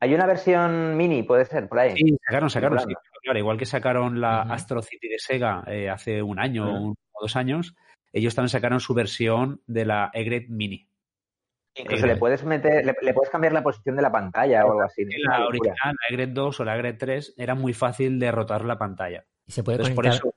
Hay 0.00 0.14
una 0.14 0.26
versión 0.26 0.96
mini, 0.96 1.22
puede 1.22 1.44
ser, 1.44 1.68
por 1.68 1.78
ahí. 1.78 1.94
Sí, 1.96 2.16
sacaron, 2.26 2.50
sacaron, 2.50 2.78
sí. 2.80 2.94
Claro. 3.22 3.38
Igual 3.38 3.56
que 3.56 3.66
sacaron 3.66 4.20
la. 4.20 4.42
Astro 4.42 4.82
City 4.82 5.08
de 5.08 5.18
Sega 5.18 5.62
eh, 5.68 5.88
hace 5.88 6.22
un 6.22 6.40
año 6.40 6.64
un- 6.82 6.96
o 7.12 7.22
dos 7.22 7.36
años, 7.36 7.74
ellos 8.12 8.34
también 8.34 8.48
sacaron 8.48 8.80
su 8.80 8.94
versión 8.94 9.60
de 9.66 9.84
la 9.84 10.10
Egret 10.12 10.48
Mini. 10.48 10.88
Incluso 11.74 12.04
Eh, 12.04 12.08
le 12.08 12.16
puedes 12.16 12.44
meter, 12.44 12.84
le, 12.84 12.94
le 13.00 13.14
puedes 13.14 13.30
cambiar 13.30 13.52
la 13.52 13.62
posición 13.62 13.94
de 13.96 14.02
la 14.02 14.10
pantalla 14.12 14.66
o 14.66 14.70
algo 14.72 14.82
así. 14.82 15.04
la 15.06 15.46
original, 15.46 15.76
la 15.84 16.14
Egret 16.14 16.30
2 16.30 16.60
o 16.60 16.64
la 16.64 16.74
Egret 16.76 16.98
3, 16.98 17.34
era 17.38 17.54
muy 17.54 17.72
fácil 17.72 18.18
de 18.18 18.30
rotar 18.32 18.64
la 18.64 18.76
pantalla. 18.78 19.24
Y 19.46 19.52
se 19.52 19.62
puede 19.62 19.76
Entonces, 19.76 19.94
por 19.94 20.04
conectar 20.04 20.28
eso. 20.28 20.34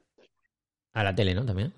a 0.94 1.04
la 1.04 1.14
tele, 1.16 1.34
¿no? 1.36 1.44
También. 1.46 1.74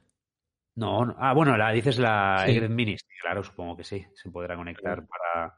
No, 0.78 1.06
no- 1.06 1.16
ah, 1.20 1.34
bueno, 1.34 1.58
la 1.58 1.72
dices 1.72 1.98
la 2.00 2.44
Sí. 2.46 2.52
Egret 2.52 2.70
Mini. 2.72 2.98
Sí, 2.98 3.06
claro, 3.22 3.44
supongo 3.44 3.76
que 3.76 3.84
sí. 3.84 4.06
Se 4.14 4.30
podrá 4.30 4.56
conectar 4.56 5.06
para. 5.08 5.58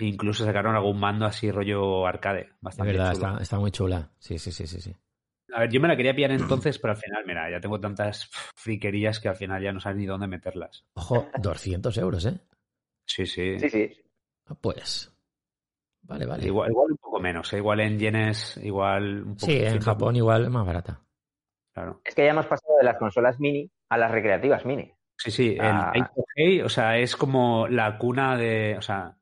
Incluso 0.00 0.44
sacaron 0.44 0.76
algún 0.76 1.00
mando 1.00 1.24
así 1.26 1.50
rollo 1.50 2.06
arcade. 2.06 2.50
Bastante 2.60 2.92
verdad, 2.92 3.14
chulo. 3.14 3.26
está, 3.30 3.42
está 3.42 3.58
muy 3.58 3.70
chula. 3.70 4.10
Sí, 4.18 4.38
sí, 4.38 4.52
sí, 4.52 4.66
sí, 4.66 4.80
sí. 4.80 4.94
A 5.54 5.60
ver, 5.60 5.70
yo 5.70 5.80
me 5.80 5.88
la 5.88 5.96
quería 5.96 6.14
pillar 6.14 6.30
entonces, 6.66 6.78
pero 6.78 6.92
al 6.92 6.98
final, 6.98 7.24
mira, 7.26 7.50
ya 7.50 7.58
tengo 7.58 7.80
tantas 7.80 8.30
friquerías 8.54 9.18
que 9.18 9.28
al 9.28 9.36
final 9.36 9.62
ya 9.62 9.72
no 9.72 9.80
sabes 9.80 9.98
ni 9.98 10.06
dónde 10.06 10.26
meterlas. 10.28 10.84
Ojo, 10.94 11.30
200 11.40 11.96
euros, 11.98 12.26
¿eh? 12.26 12.38
Sí, 13.06 13.26
sí. 13.26 13.58
Sí, 13.58 13.68
sí. 13.70 13.90
Ah, 14.46 14.54
Pues. 14.60 15.10
Vale, 16.02 16.26
vale. 16.26 16.46
Igual, 16.46 16.70
igual 16.70 16.90
un 16.92 16.96
poco 16.98 17.18
menos, 17.20 17.52
¿eh? 17.52 17.58
igual 17.58 17.80
en 17.80 17.98
yenes, 17.98 18.56
igual 18.62 19.22
un 19.24 19.34
poco. 19.34 19.46
sí, 19.46 19.56
en 19.58 19.80
Japón 19.80 20.16
igual 20.16 20.44
es 20.44 20.50
más 20.50 20.64
barata. 20.66 21.00
Claro. 21.74 22.00
Es 22.04 22.14
que 22.14 22.24
ya 22.24 22.30
hemos 22.30 22.46
pasado 22.46 22.76
de 22.78 22.84
las 22.84 22.96
consolas 22.98 23.38
mini 23.40 23.70
a 23.88 23.96
las 23.98 24.10
recreativas 24.10 24.64
mini. 24.64 24.92
Sí, 25.16 25.30
sí, 25.30 25.58
Ah. 25.60 25.92
el 25.94 26.04
Hei, 26.36 26.60
o 26.60 26.68
sea, 26.68 26.96
es 26.98 27.16
como 27.16 27.66
la 27.68 27.98
cuna 27.98 28.36
de. 28.36 28.76
O 28.78 28.82
sea, 28.82 29.14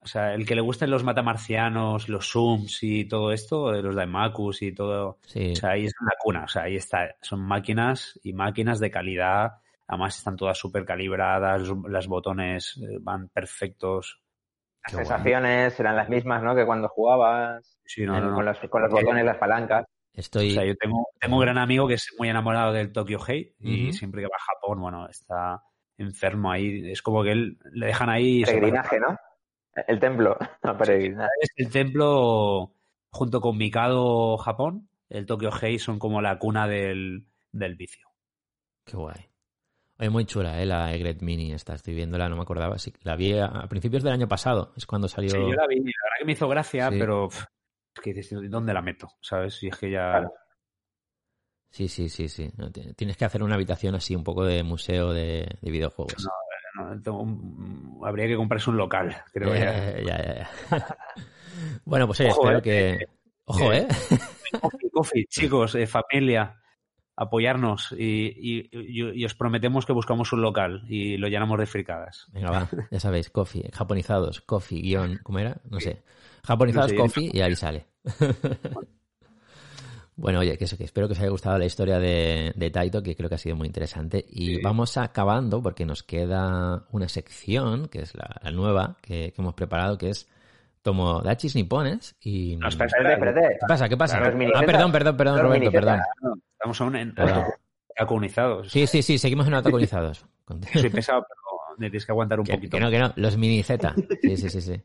o 0.00 0.06
sea, 0.06 0.34
el 0.34 0.46
que 0.46 0.54
le 0.54 0.60
gusten 0.60 0.90
los 0.90 1.02
matamarcianos, 1.02 2.08
los 2.08 2.30
Zooms 2.30 2.82
y 2.82 3.06
todo 3.08 3.32
esto, 3.32 3.74
eh, 3.74 3.82
los 3.82 3.96
Daimakus 3.96 4.62
y 4.62 4.72
todo. 4.72 5.18
Sí. 5.26 5.52
O 5.52 5.56
sea, 5.56 5.70
ahí 5.70 5.86
es 5.86 5.94
una 6.00 6.12
cuna, 6.18 6.44
o 6.44 6.48
sea, 6.48 6.62
ahí 6.62 6.76
está. 6.76 7.16
Son 7.22 7.40
máquinas 7.40 8.18
y 8.22 8.32
máquinas 8.32 8.78
de 8.78 8.90
calidad. 8.90 9.52
Además, 9.88 10.18
están 10.18 10.36
todas 10.36 10.58
súper 10.58 10.84
calibradas, 10.84 11.62
los, 11.62 12.06
botones 12.08 12.76
eh, 12.82 12.98
van 13.00 13.28
perfectos. 13.28 14.20
Las 14.84 14.92
Qué 14.92 14.98
sensaciones 14.98 15.74
serán 15.74 15.96
las 15.96 16.08
mismas, 16.08 16.42
¿no? 16.42 16.54
Que 16.54 16.66
cuando 16.66 16.88
jugabas 16.88 17.78
Sí, 17.84 18.04
no, 18.04 18.16
en- 18.16 18.24
no, 18.24 18.30
no. 18.30 18.34
Con, 18.36 18.44
los, 18.44 18.58
con 18.68 18.82
los 18.82 18.90
botones, 18.92 19.24
las 19.24 19.38
palancas. 19.38 19.86
Estoy. 20.16 20.50
O 20.50 20.54
sea, 20.54 20.64
yo 20.64 20.74
tengo, 20.76 21.08
tengo 21.20 21.36
un 21.36 21.42
gran 21.42 21.58
amigo 21.58 21.86
que 21.86 21.94
es 21.94 22.14
muy 22.18 22.28
enamorado 22.28 22.72
del 22.72 22.90
Tokyo 22.92 23.18
Hei 23.26 23.54
y 23.60 23.92
siempre 23.92 24.22
que 24.22 24.28
va 24.28 24.36
a 24.36 24.54
Japón, 24.54 24.80
bueno, 24.80 25.08
está 25.08 25.62
enfermo 25.98 26.50
ahí. 26.50 26.90
Es 26.90 27.02
como 27.02 27.22
que 27.22 27.32
él 27.32 27.58
le 27.72 27.86
dejan 27.86 28.08
ahí. 28.08 28.42
Peregrinaje, 28.44 28.98
¿no? 28.98 29.16
El 29.86 30.00
templo. 30.00 30.36
No, 30.64 30.76
peregrinaje. 30.76 31.30
Es 31.40 31.50
el 31.56 31.70
templo 31.70 32.72
junto 33.10 33.40
con 33.40 33.56
Mikado 33.58 34.36
Japón, 34.38 34.88
el 35.10 35.26
Tokyo 35.26 35.50
Hei 35.60 35.78
son 35.78 35.98
como 35.98 36.20
la 36.22 36.38
cuna 36.38 36.66
del, 36.66 37.26
del 37.52 37.76
vicio. 37.76 38.08
Qué 38.84 38.96
guay. 38.96 39.26
Oye, 39.98 40.10
muy 40.10 40.26
chula, 40.26 40.60
¿eh? 40.62 40.66
La 40.66 40.92
Egret 40.94 41.22
Mini 41.22 41.52
esta. 41.52 41.74
Estoy 41.74 41.94
viéndola, 41.94 42.28
no 42.28 42.36
me 42.36 42.42
acordaba. 42.42 42.78
Sí, 42.78 42.92
la 43.02 43.16
vi 43.16 43.32
a, 43.38 43.46
a 43.46 43.68
principios 43.68 44.02
del 44.02 44.12
año 44.12 44.28
pasado. 44.28 44.72
Es 44.76 44.84
cuando 44.86 45.08
salió. 45.08 45.30
Sí, 45.30 45.38
yo 45.38 45.52
la 45.52 45.66
vi, 45.66 45.76
la 45.76 45.82
verdad 45.84 46.16
que 46.18 46.24
me 46.26 46.32
hizo 46.32 46.48
gracia, 46.48 46.90
Sí. 46.90 46.98
pero 46.98 47.28
pff, 47.28 47.44
que 48.00 48.12
dices, 48.14 48.38
¿dónde 48.50 48.72
la 48.74 48.82
meto? 48.82 49.08
¿Sabes? 49.20 49.62
Y 49.62 49.68
es 49.68 49.76
que 49.76 49.90
ya... 49.90 50.10
Claro. 50.10 50.32
Sí, 51.70 51.88
sí, 51.88 52.08
sí, 52.08 52.28
sí. 52.28 52.50
No, 52.56 52.70
ti- 52.72 52.94
Tienes 52.94 53.16
que 53.16 53.24
hacer 53.26 53.42
una 53.42 53.54
habitación 53.56 53.94
así, 53.94 54.14
un 54.16 54.24
poco 54.24 54.44
de 54.44 54.62
museo 54.62 55.12
de, 55.12 55.46
de 55.60 55.70
videojuegos. 55.70 56.26
no, 56.76 57.02
tengo 57.02 57.20
un- 57.20 58.00
habría 58.04 58.26
que 58.26 58.36
comprarse 58.36 58.70
un 58.70 58.76
local, 58.78 59.14
creo 59.32 59.54
ya. 59.54 59.90
Eh, 59.90 60.04
ya, 60.06 60.16
ya, 60.24 60.34
ya. 60.70 60.96
bueno, 61.84 62.06
pues 62.06 62.20
oye, 62.20 62.30
Ojo, 62.30 62.50
espero 62.50 62.58
eh, 62.58 62.98
que. 62.98 63.06
Ojo, 63.44 63.72
¿eh? 63.72 63.86
Coffee, 64.60 64.90
coffee, 64.90 65.24
chicos, 65.28 65.74
eh, 65.74 65.86
familia, 65.86 66.60
apoyarnos 67.16 67.92
y, 67.92 68.32
y- 68.36 68.68
y- 68.72 69.20
y 69.20 69.24
os 69.24 69.34
prometemos 69.34 69.84
que 69.86 69.92
buscamos 69.92 70.32
un 70.32 70.40
local 70.42 70.82
y 70.88 71.16
lo 71.18 71.28
llenamos 71.28 71.58
de 71.58 71.66
fricadas. 71.66 72.26
Venga, 72.32 72.50
va, 72.50 72.68
ya 72.90 73.00
sabéis, 73.00 73.28
coffee, 73.30 73.70
japonizados, 73.72 74.40
coffee, 74.40 74.80
guion, 74.80 75.18
¿cómo 75.22 75.38
era? 75.40 75.60
No 75.70 75.78
sé. 75.80 76.02
Japonizados 76.46 76.92
coffee 76.94 77.30
y 77.32 77.40
ahí 77.40 77.54
sale. 77.56 77.86
bueno, 80.16 80.38
oye, 80.40 80.56
que 80.56 80.64
eso, 80.64 80.76
que 80.78 80.84
espero 80.84 81.06
que 81.08 81.12
os 81.12 81.20
haya 81.20 81.28
gustado 81.28 81.58
la 81.58 81.66
historia 81.66 81.98
de, 81.98 82.52
de 82.56 82.70
Taito, 82.70 83.02
que 83.02 83.14
creo 83.14 83.28
que 83.28 83.34
ha 83.34 83.38
sido 83.38 83.56
muy 83.56 83.66
interesante. 83.66 84.24
Y 84.30 84.56
Sí. 84.56 84.60
vamos 84.62 84.96
acabando 84.96 85.62
porque 85.62 85.84
nos 85.84 86.02
queda 86.02 86.86
una 86.92 87.08
sección, 87.08 87.88
que 87.88 88.00
es 88.00 88.14
la, 88.14 88.40
la 88.42 88.50
nueva 88.50 88.96
que, 89.02 89.32
que 89.34 89.42
hemos 89.42 89.54
preparado, 89.54 89.98
que 89.98 90.08
es 90.10 90.28
Tomodachis 90.82 91.54
Nipones. 91.54 92.16
Y... 92.20 92.56
No, 92.56 92.68
espera. 92.68 92.90
¿Qué 92.96 93.66
pasa? 93.68 93.88
¿Qué 93.88 93.96
pasa? 93.96 94.18
Ah, 94.18 94.62
perdón, 94.64 94.92
perdón, 94.92 95.16
perdón, 95.16 95.38
Roberto, 95.40 95.70
perdón. 95.72 96.00
Estamos 96.52 96.80
aún 96.80 96.96
en 96.96 97.14
Perdón. 97.14 97.44
acunizados. 97.98 98.70
Sí, 98.70 98.86
sí, 98.86 99.02
sí, 99.02 99.18
seguimos 99.18 99.46
en 99.48 99.54
autoconizados. 99.54 100.24
Soy 100.72 100.88
pesado, 100.90 101.26
pero 101.28 101.76
me 101.78 101.90
tienes 101.90 102.06
que 102.06 102.12
aguantar 102.12 102.40
un 102.40 102.46
Que, 102.46 102.54
poquito. 102.54 102.76
que 102.78 102.80
no, 102.82 102.90
que 102.90 102.98
no, 103.00 103.12
los 103.16 103.36
mini 103.36 103.62
Z. 103.62 103.94
Sí, 104.22 104.36
sí, 104.38 104.48
sí, 104.48 104.60
sí. 104.62 104.80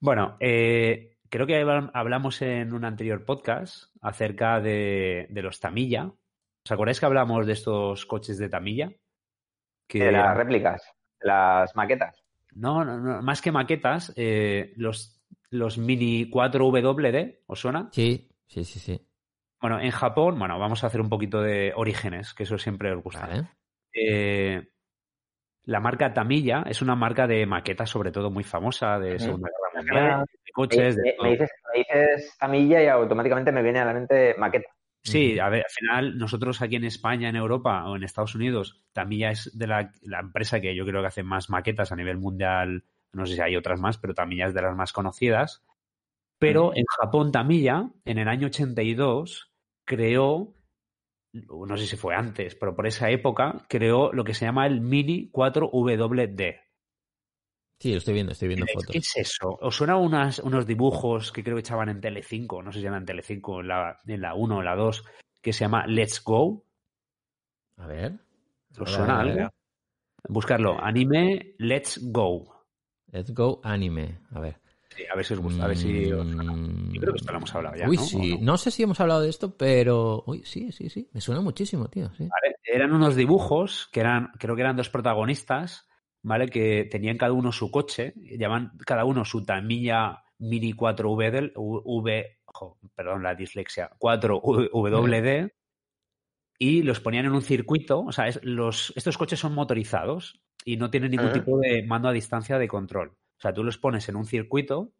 Bueno, 0.00 0.36
eh, 0.40 1.16
creo 1.28 1.46
que 1.46 1.62
habl- 1.64 1.90
hablamos 1.94 2.40
en 2.42 2.72
un 2.72 2.84
anterior 2.84 3.24
podcast 3.24 3.94
acerca 4.00 4.60
de, 4.60 5.26
de 5.30 5.42
los 5.42 5.60
Tamilla. 5.60 6.10
¿Os 6.64 6.72
acordáis 6.72 7.00
que 7.00 7.06
hablamos 7.06 7.46
de 7.46 7.52
estos 7.52 8.06
coches 8.06 8.38
de 8.38 8.48
Tamilla? 8.48 8.92
Que 9.86 10.04
De 10.04 10.12
las 10.12 10.36
réplicas, 10.36 10.82
las 11.20 11.74
maquetas. 11.76 12.22
no, 12.52 12.84
no, 12.84 12.98
no, 12.98 13.22
más 13.22 13.42
que 13.42 13.52
maquetas, 13.52 14.12
eh, 14.16 14.72
los, 14.76 15.20
los 15.50 15.78
Mini 15.78 16.30
4WD, 16.30 17.40
¿os 17.46 17.60
suena? 17.60 17.88
Sí, 17.92 18.30
sí, 18.46 18.64
sí, 18.64 18.78
sí. 18.78 19.06
Bueno, 19.60 19.80
en 19.80 19.90
Japón, 19.90 20.38
bueno, 20.38 20.58
vamos 20.58 20.82
a 20.82 20.86
hacer 20.86 21.00
un 21.00 21.10
poquito 21.10 21.42
de 21.42 21.72
orígenes, 21.76 22.32
que 22.34 22.44
eso 22.44 22.56
siempre 22.56 22.92
os 22.92 23.02
gusta. 23.02 23.26
Vale. 23.26 23.48
Eh, 23.92 24.68
la 25.64 25.80
marca 25.80 26.12
Tamilla 26.12 26.64
es 26.66 26.82
una 26.82 26.94
marca 26.94 27.26
de 27.26 27.46
maquetas, 27.46 27.90
sobre 27.90 28.10
todo 28.12 28.30
muy 28.30 28.44
famosa, 28.44 28.98
de. 28.98 29.18
Segunda 29.18 29.48
Guerra 29.48 29.82
Mundial, 29.82 30.26
de 30.26 30.52
coches, 30.52 30.96
de 30.96 31.02
me, 31.02 31.12
todo. 31.12 31.24
me 31.24 31.30
dices, 31.32 31.50
me 31.72 31.78
dices 31.78 32.36
Tamilla 32.38 32.82
y 32.82 32.86
automáticamente 32.88 33.52
me 33.52 33.62
viene 33.62 33.80
a 33.80 33.84
la 33.84 33.94
mente 33.94 34.34
maqueta. 34.38 34.68
Sí, 35.02 35.38
a 35.38 35.48
ver, 35.48 35.64
al 35.64 35.70
final 35.70 36.18
nosotros 36.18 36.60
aquí 36.60 36.76
en 36.76 36.84
España, 36.84 37.28
en 37.30 37.36
Europa 37.36 37.88
o 37.88 37.96
en 37.96 38.04
Estados 38.04 38.34
Unidos, 38.34 38.82
Tamiya 38.92 39.30
es 39.30 39.56
de 39.56 39.66
la, 39.66 39.92
la 40.02 40.20
empresa 40.20 40.60
que 40.60 40.74
yo 40.74 40.84
creo 40.84 41.00
que 41.00 41.08
hace 41.08 41.22
más 41.22 41.48
maquetas 41.48 41.90
a 41.90 41.96
nivel 41.96 42.18
mundial. 42.18 42.84
No 43.12 43.24
sé 43.24 43.34
si 43.34 43.40
hay 43.40 43.56
otras 43.56 43.80
más, 43.80 43.96
pero 43.96 44.14
Tamiya 44.14 44.46
es 44.46 44.54
de 44.54 44.62
las 44.62 44.76
más 44.76 44.92
conocidas. 44.92 45.64
Pero 46.38 46.72
en 46.74 46.84
Japón, 46.98 47.32
Tamiya, 47.32 47.90
en 48.04 48.18
el 48.18 48.28
año 48.28 48.48
82, 48.48 49.50
creó, 49.84 50.54
no 51.32 51.76
sé 51.76 51.86
si 51.86 51.96
fue 51.96 52.14
antes, 52.14 52.54
pero 52.54 52.74
por 52.74 52.86
esa 52.86 53.10
época, 53.10 53.66
creó 53.68 54.12
lo 54.12 54.24
que 54.24 54.34
se 54.34 54.44
llama 54.44 54.66
el 54.66 54.80
Mini 54.80 55.30
4WD. 55.30 56.60
Sí, 57.78 57.92
lo 57.92 57.98
estoy 57.98 58.14
viendo, 58.14 58.32
estoy 58.32 58.48
viendo 58.48 58.66
¿Qué 58.66 58.74
fotos. 58.74 58.94
es 58.94 59.16
eso? 59.16 59.58
¿Os 59.60 59.74
suenan 59.74 59.96
unas, 59.96 60.38
unos 60.40 60.66
dibujos 60.66 61.32
que 61.32 61.42
creo 61.42 61.56
que 61.56 61.60
echaban 61.60 61.88
en 61.88 62.00
Telecinco? 62.00 62.62
No 62.62 62.72
sé 62.72 62.80
si 62.80 62.86
eran 62.86 63.00
en 63.00 63.06
Telecinco, 63.06 63.60
en 63.60 63.68
la, 63.68 63.98
en 64.06 64.20
la 64.20 64.34
1 64.34 64.56
o 64.56 64.62
la 64.62 64.76
2, 64.76 65.04
que 65.40 65.52
se 65.52 65.60
llama 65.60 65.86
Let's 65.86 66.22
Go. 66.22 66.66
A 67.78 67.86
ver. 67.86 68.18
¿Os 68.78 68.90
suena 68.90 69.20
algo? 69.20 69.50
Buscarlo. 70.28 70.78
Anime 70.78 71.54
Let's 71.58 71.98
Go. 72.12 72.60
Let's 73.12 73.32
go 73.32 73.60
anime. 73.64 74.20
A 74.32 74.40
ver. 74.40 74.56
Sí, 74.94 75.04
a 75.10 75.16
ver 75.16 75.24
si 75.24 75.34
os 75.34 75.40
gusta, 75.40 75.64
a 75.64 75.68
ver 75.68 75.76
si 75.76 76.12
os 76.12 76.26
suena. 76.30 76.52
Yo 77.00 77.06
creo 77.06 77.12
que 77.14 77.18
esto 77.20 77.32
lo 77.32 77.38
hemos 77.38 77.54
hablado 77.54 77.76
ya, 77.76 77.88
Uy, 77.88 77.96
¿no? 77.96 78.02
sí. 78.02 78.32
¿O 78.32 78.38
no? 78.38 78.44
No 78.44 78.56
sé 78.58 78.70
si 78.70 78.82
hemos 78.82 79.00
hablado 79.00 79.20
de 79.22 79.30
esto, 79.30 79.56
pero. 79.56 80.22
Uy, 80.26 80.42
sí, 80.44 80.70
sí, 80.72 80.88
sí. 80.90 81.08
Me 81.12 81.20
suena 81.20 81.40
muchísimo, 81.40 81.88
tío. 81.88 82.10
Sí. 82.16 82.24
¿vale? 82.28 82.56
Eran 82.64 82.92
unos 82.92 83.16
divujos 83.16 83.88
que 83.92 84.00
eran, 84.00 84.30
creo 84.38 84.54
que 84.54 84.62
eran 84.62 84.76
dos 84.76 84.90
protagonistas, 84.90 85.88
¿vale? 86.22 86.48
Que 86.48 86.84
tenían 86.90 87.16
cada 87.18 87.32
uno 87.32 87.52
su 87.52 87.70
coche, 87.70 88.14
llaman 88.16 88.72
cada 88.86 89.04
uno 89.04 89.24
su 89.24 89.44
Tamiya 89.44 90.22
Mini 90.38 90.72
4V, 90.74 91.30
del- 91.30 91.52
U- 91.56 91.82
V, 92.02 92.38
ojo, 92.46 92.78
perdón, 92.94 93.22
la 93.22 93.34
dislexia, 93.34 93.90
4WD, 93.98 95.52
y 96.58 96.82
los 96.82 97.00
ponían 97.00 97.26
en 97.26 97.32
un 97.32 97.42
circuito, 97.42 98.00
o 98.02 98.12
sea, 98.12 98.28
es- 98.28 98.40
los, 98.42 98.92
estos 98.96 99.16
coches 99.18 99.38
son 99.38 99.54
motorizados 99.54 100.42
y 100.64 100.76
no 100.76 100.90
tienen 100.90 101.10
ningún 101.10 101.26
Ajá. 101.28 101.34
tipo 101.34 101.58
de 101.58 101.82
mando 101.86 102.08
a 102.08 102.12
distancia 102.12 102.58
de 102.58 102.68
control. 102.68 103.08
O 103.10 103.40
sea, 103.40 103.54
tú 103.54 103.64
los 103.64 103.78
pones 103.78 104.08
en 104.10 104.16
un 104.16 104.26
circuito 104.26 104.92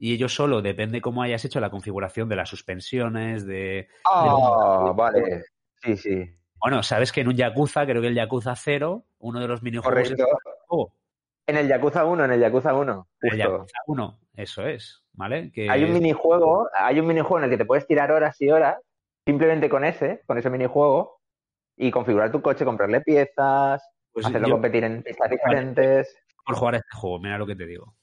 y 0.00 0.14
ellos 0.14 0.32
solo, 0.32 0.62
depende 0.62 1.00
cómo 1.00 1.22
hayas 1.22 1.44
hecho 1.44 1.58
la 1.58 1.70
configuración 1.70 2.28
de 2.28 2.36
las 2.36 2.48
suspensiones, 2.48 3.44
de, 3.44 3.88
Ah, 4.04 4.92
vale. 4.94 5.42
Sí, 5.82 5.96
sí. 5.96 6.34
Bueno, 6.60 6.84
sabes 6.84 7.10
que 7.10 7.20
en 7.20 7.28
un 7.28 7.34
Yakuza, 7.34 7.84
creo 7.84 8.00
que 8.00 8.08
el 8.08 8.14
Yakuza 8.14 8.54
0, 8.54 9.04
uno 9.18 9.40
de 9.40 9.48
los 9.48 9.62
minijuegos 9.62 10.08
Correcto. 10.08 10.24
es 10.24 10.54
oh, 10.68 10.92
En 11.46 11.56
el 11.56 11.66
Yakuza 11.66 12.04
1, 12.04 12.24
en 12.24 12.30
el 12.30 12.40
Yakuza 12.40 12.74
1. 12.74 13.08
el 13.22 13.30
Justo. 13.30 13.44
Yakuza 13.44 13.78
1, 13.86 14.20
eso 14.36 14.66
es, 14.66 15.04
¿vale? 15.12 15.50
Que 15.52 15.68
Hay 15.68 15.82
un 15.82 15.92
minijuego, 15.92 16.68
hay 16.72 17.00
un 17.00 17.06
minijuego 17.06 17.38
en 17.38 17.44
el 17.44 17.50
que 17.50 17.58
te 17.58 17.64
puedes 17.64 17.86
tirar 17.86 18.12
horas 18.12 18.40
y 18.40 18.50
horas, 18.50 18.76
simplemente 19.26 19.68
con 19.68 19.84
ese, 19.84 20.22
con 20.26 20.38
ese 20.38 20.48
minijuego, 20.48 21.20
y 21.76 21.90
configurar 21.90 22.30
tu 22.30 22.40
coche, 22.40 22.64
comprarle 22.64 23.00
piezas, 23.00 23.82
pues 24.12 24.26
hacerlo 24.26 24.46
yo 24.46 24.54
competir 24.54 24.84
en 24.84 25.02
pistas 25.02 25.30
diferentes. 25.30 26.16
por 26.46 26.54
jugar 26.54 26.74
a 26.74 26.78
este 26.78 26.96
juego, 26.96 27.18
mira 27.18 27.36
lo 27.36 27.46
que 27.46 27.56
te 27.56 27.66
digo. 27.66 27.97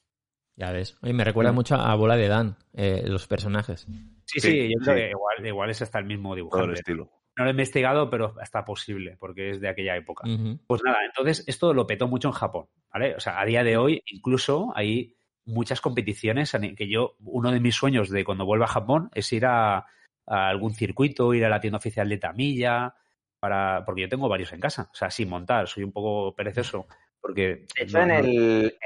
Ya 0.58 0.72
ves. 0.72 0.98
Oye, 1.02 1.14
me 1.14 1.24
recuerda 1.24 1.52
Mm. 1.52 1.56
mucho 1.56 1.76
a 1.76 1.94
Bola 1.96 2.16
de 2.16 2.28
Dan, 2.28 2.56
eh, 2.74 3.04
los 3.06 3.28
personajes. 3.28 3.86
Sí, 4.26 4.40
sí, 4.40 4.52
Sí, 4.52 4.70
yo 4.74 4.80
creo 4.84 4.96
sí. 4.96 5.02
que 5.02 5.10
igual, 5.10 5.46
igual 5.46 5.70
es 5.70 5.82
hasta 5.82 6.00
el 6.00 6.06
mismo 6.06 6.30
Todo 6.30 6.34
el 6.34 6.38
dibujante. 6.38 6.74
estilo. 6.76 7.12
No 7.38 7.44
lo 7.44 7.50
he 7.50 7.52
investigado, 7.52 8.10
pero 8.10 8.34
está 8.42 8.64
posible, 8.64 9.18
porque 9.20 9.50
es 9.52 9.60
de 9.60 9.68
aquella 9.68 9.98
época. 9.98 10.24
Pues 10.68 10.82
nada, 10.86 11.00
entonces 11.06 11.44
esto 11.48 11.74
lo 11.74 11.86
petó 11.86 12.08
mucho 12.08 12.30
en 12.30 12.34
Japón, 12.34 12.68
¿vale? 12.94 13.14
O 13.16 13.20
sea, 13.20 13.42
a 13.42 13.46
día 13.46 13.64
de 13.66 13.76
hoy 13.76 14.02
incluso 14.06 14.72
hay 14.74 15.18
muchas 15.44 15.82
competiciones 15.82 16.56
que 16.78 16.88
yo, 16.88 17.18
uno 17.20 17.52
de 17.52 17.60
mis 17.60 17.76
sueños 17.76 18.10
de 18.10 18.24
cuando 18.24 18.46
vuelva 18.46 18.66
a 18.66 18.70
Japón 18.70 19.10
es 19.14 19.32
ir 19.34 19.46
a, 19.46 19.80
a 20.26 20.48
algún 20.48 20.74
circuito, 20.74 21.34
ir 21.34 21.44
a 21.44 21.50
la 21.50 21.60
tienda 21.60 21.78
oficial 21.78 22.08
de 22.08 22.18
Tamilla, 22.18 22.96
para, 23.42 23.84
porque 23.86 24.04
yo 24.04 24.10
tengo 24.10 24.30
varios 24.30 24.54
en 24.54 24.62
casa, 24.62 24.90
o 24.92 24.96
sea, 24.96 25.12
sin 25.12 25.28
montar, 25.30 25.68
soy 25.68 25.84
un 25.84 25.92
poco 25.92 26.34
perezoso, 26.34 26.88
porque... 27.20 27.66
De 27.78 27.84
hecho, 27.84 27.98
no- 27.98 28.04
en 28.04 28.08
no- 28.08 28.20
el, 28.20 28.78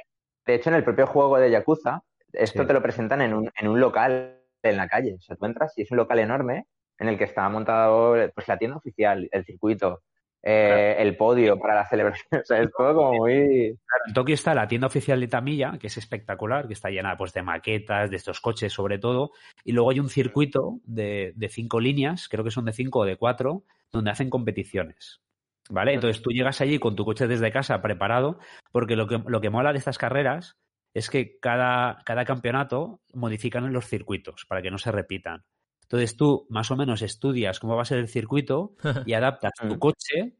de 0.49 0.55
hecho, 0.55 0.69
en 0.71 0.75
el 0.77 0.83
propio 0.83 1.05
juego 1.05 1.37
de 1.37 1.51
Yakuza, 1.51 2.01
esto 2.33 2.63
Sí. 2.63 2.67
te 2.67 2.73
lo 2.73 2.81
presentan 2.81 3.21
en 3.21 3.35
un, 3.35 3.51
en 3.55 3.67
un 3.67 3.79
local 3.79 4.39
en 4.63 4.77
la 4.77 4.87
calle. 4.87 5.13
O 5.13 5.21
sea, 5.21 5.35
tú 5.35 5.45
entras 5.45 5.77
y 5.77 5.83
es 5.83 5.91
un 5.91 5.97
local 5.97 6.17
enorme 6.17 6.65
en 6.97 7.07
el 7.07 7.17
que 7.19 7.25
está 7.25 7.47
montado 7.49 8.15
pues, 8.33 8.47
la 8.47 8.57
tienda 8.57 8.77
oficial, 8.77 9.29
el 9.31 9.45
circuito, 9.45 10.01
eh, 10.41 10.95
el 10.97 11.15
podio 11.15 11.59
para 11.59 11.75
la 11.75 11.87
celebración. 11.87 12.27
O 12.43 12.45
sea, 12.45 12.61
es 12.61 12.69
todo 12.75 12.95
como 12.95 13.13
muy... 13.13 13.77
Claro, 13.85 14.03
en 14.07 14.13
Tokio 14.13 14.33
está 14.33 14.55
la 14.55 14.67
tienda 14.67 14.87
oficial 14.87 15.19
de 15.19 15.27
Tamiya, 15.27 15.77
que 15.79 15.87
es 15.87 15.97
espectacular, 15.97 16.67
que 16.67 16.73
está 16.73 16.89
llena 16.89 17.15
pues, 17.15 17.31
de 17.33 17.43
maquetas, 17.43 18.09
de 18.09 18.15
estos 18.15 18.41
coches 18.41 18.73
sobre 18.73 18.97
todo, 18.97 19.31
y 19.63 19.73
luego 19.73 19.91
hay 19.91 19.99
un 19.99 20.09
circuito 20.09 20.79
de, 20.83 21.33
de 21.35 21.49
cinco 21.49 21.79
líneas, 21.79 22.27
creo 22.27 22.43
que 22.43 22.51
son 22.51 22.65
de 22.65 22.73
cinco 22.73 22.99
o 22.99 23.05
de 23.05 23.17
cuatro, 23.17 23.63
donde 23.91 24.09
hacen 24.11 24.29
competiciones. 24.31 25.21
¿Vale? 25.69 25.93
Entonces 25.93 26.21
tú 26.23 26.31
llegas 26.31 26.61
allí 26.61 26.79
con 26.79 26.95
tu 26.95 27.05
coche 27.05 27.27
desde 27.27 27.51
casa 27.51 27.81
preparado, 27.81 28.39
porque 28.71 28.95
lo 28.95 29.07
que, 29.07 29.21
lo 29.25 29.39
que 29.39 29.49
mola 29.51 29.71
de 29.71 29.77
estas 29.77 29.97
carreras 29.99 30.57
es 30.95 31.09
que 31.09 31.37
cada, 31.39 32.01
cada 32.05 32.25
campeonato 32.25 33.01
modifican 33.13 33.71
los 33.71 33.85
circuitos 33.85 34.45
para 34.47 34.61
que 34.63 34.71
no 34.71 34.79
se 34.79 34.91
repitan. 34.91 35.43
Entonces 35.83 36.17
tú 36.17 36.47
más 36.49 36.71
o 36.71 36.75
menos 36.75 37.01
estudias 37.03 37.59
cómo 37.59 37.75
va 37.75 37.83
a 37.83 37.85
ser 37.85 37.99
el 37.99 38.07
circuito 38.07 38.75
y 39.05 39.13
adaptas 39.13 39.51
tu 39.67 39.77
coche 39.77 40.35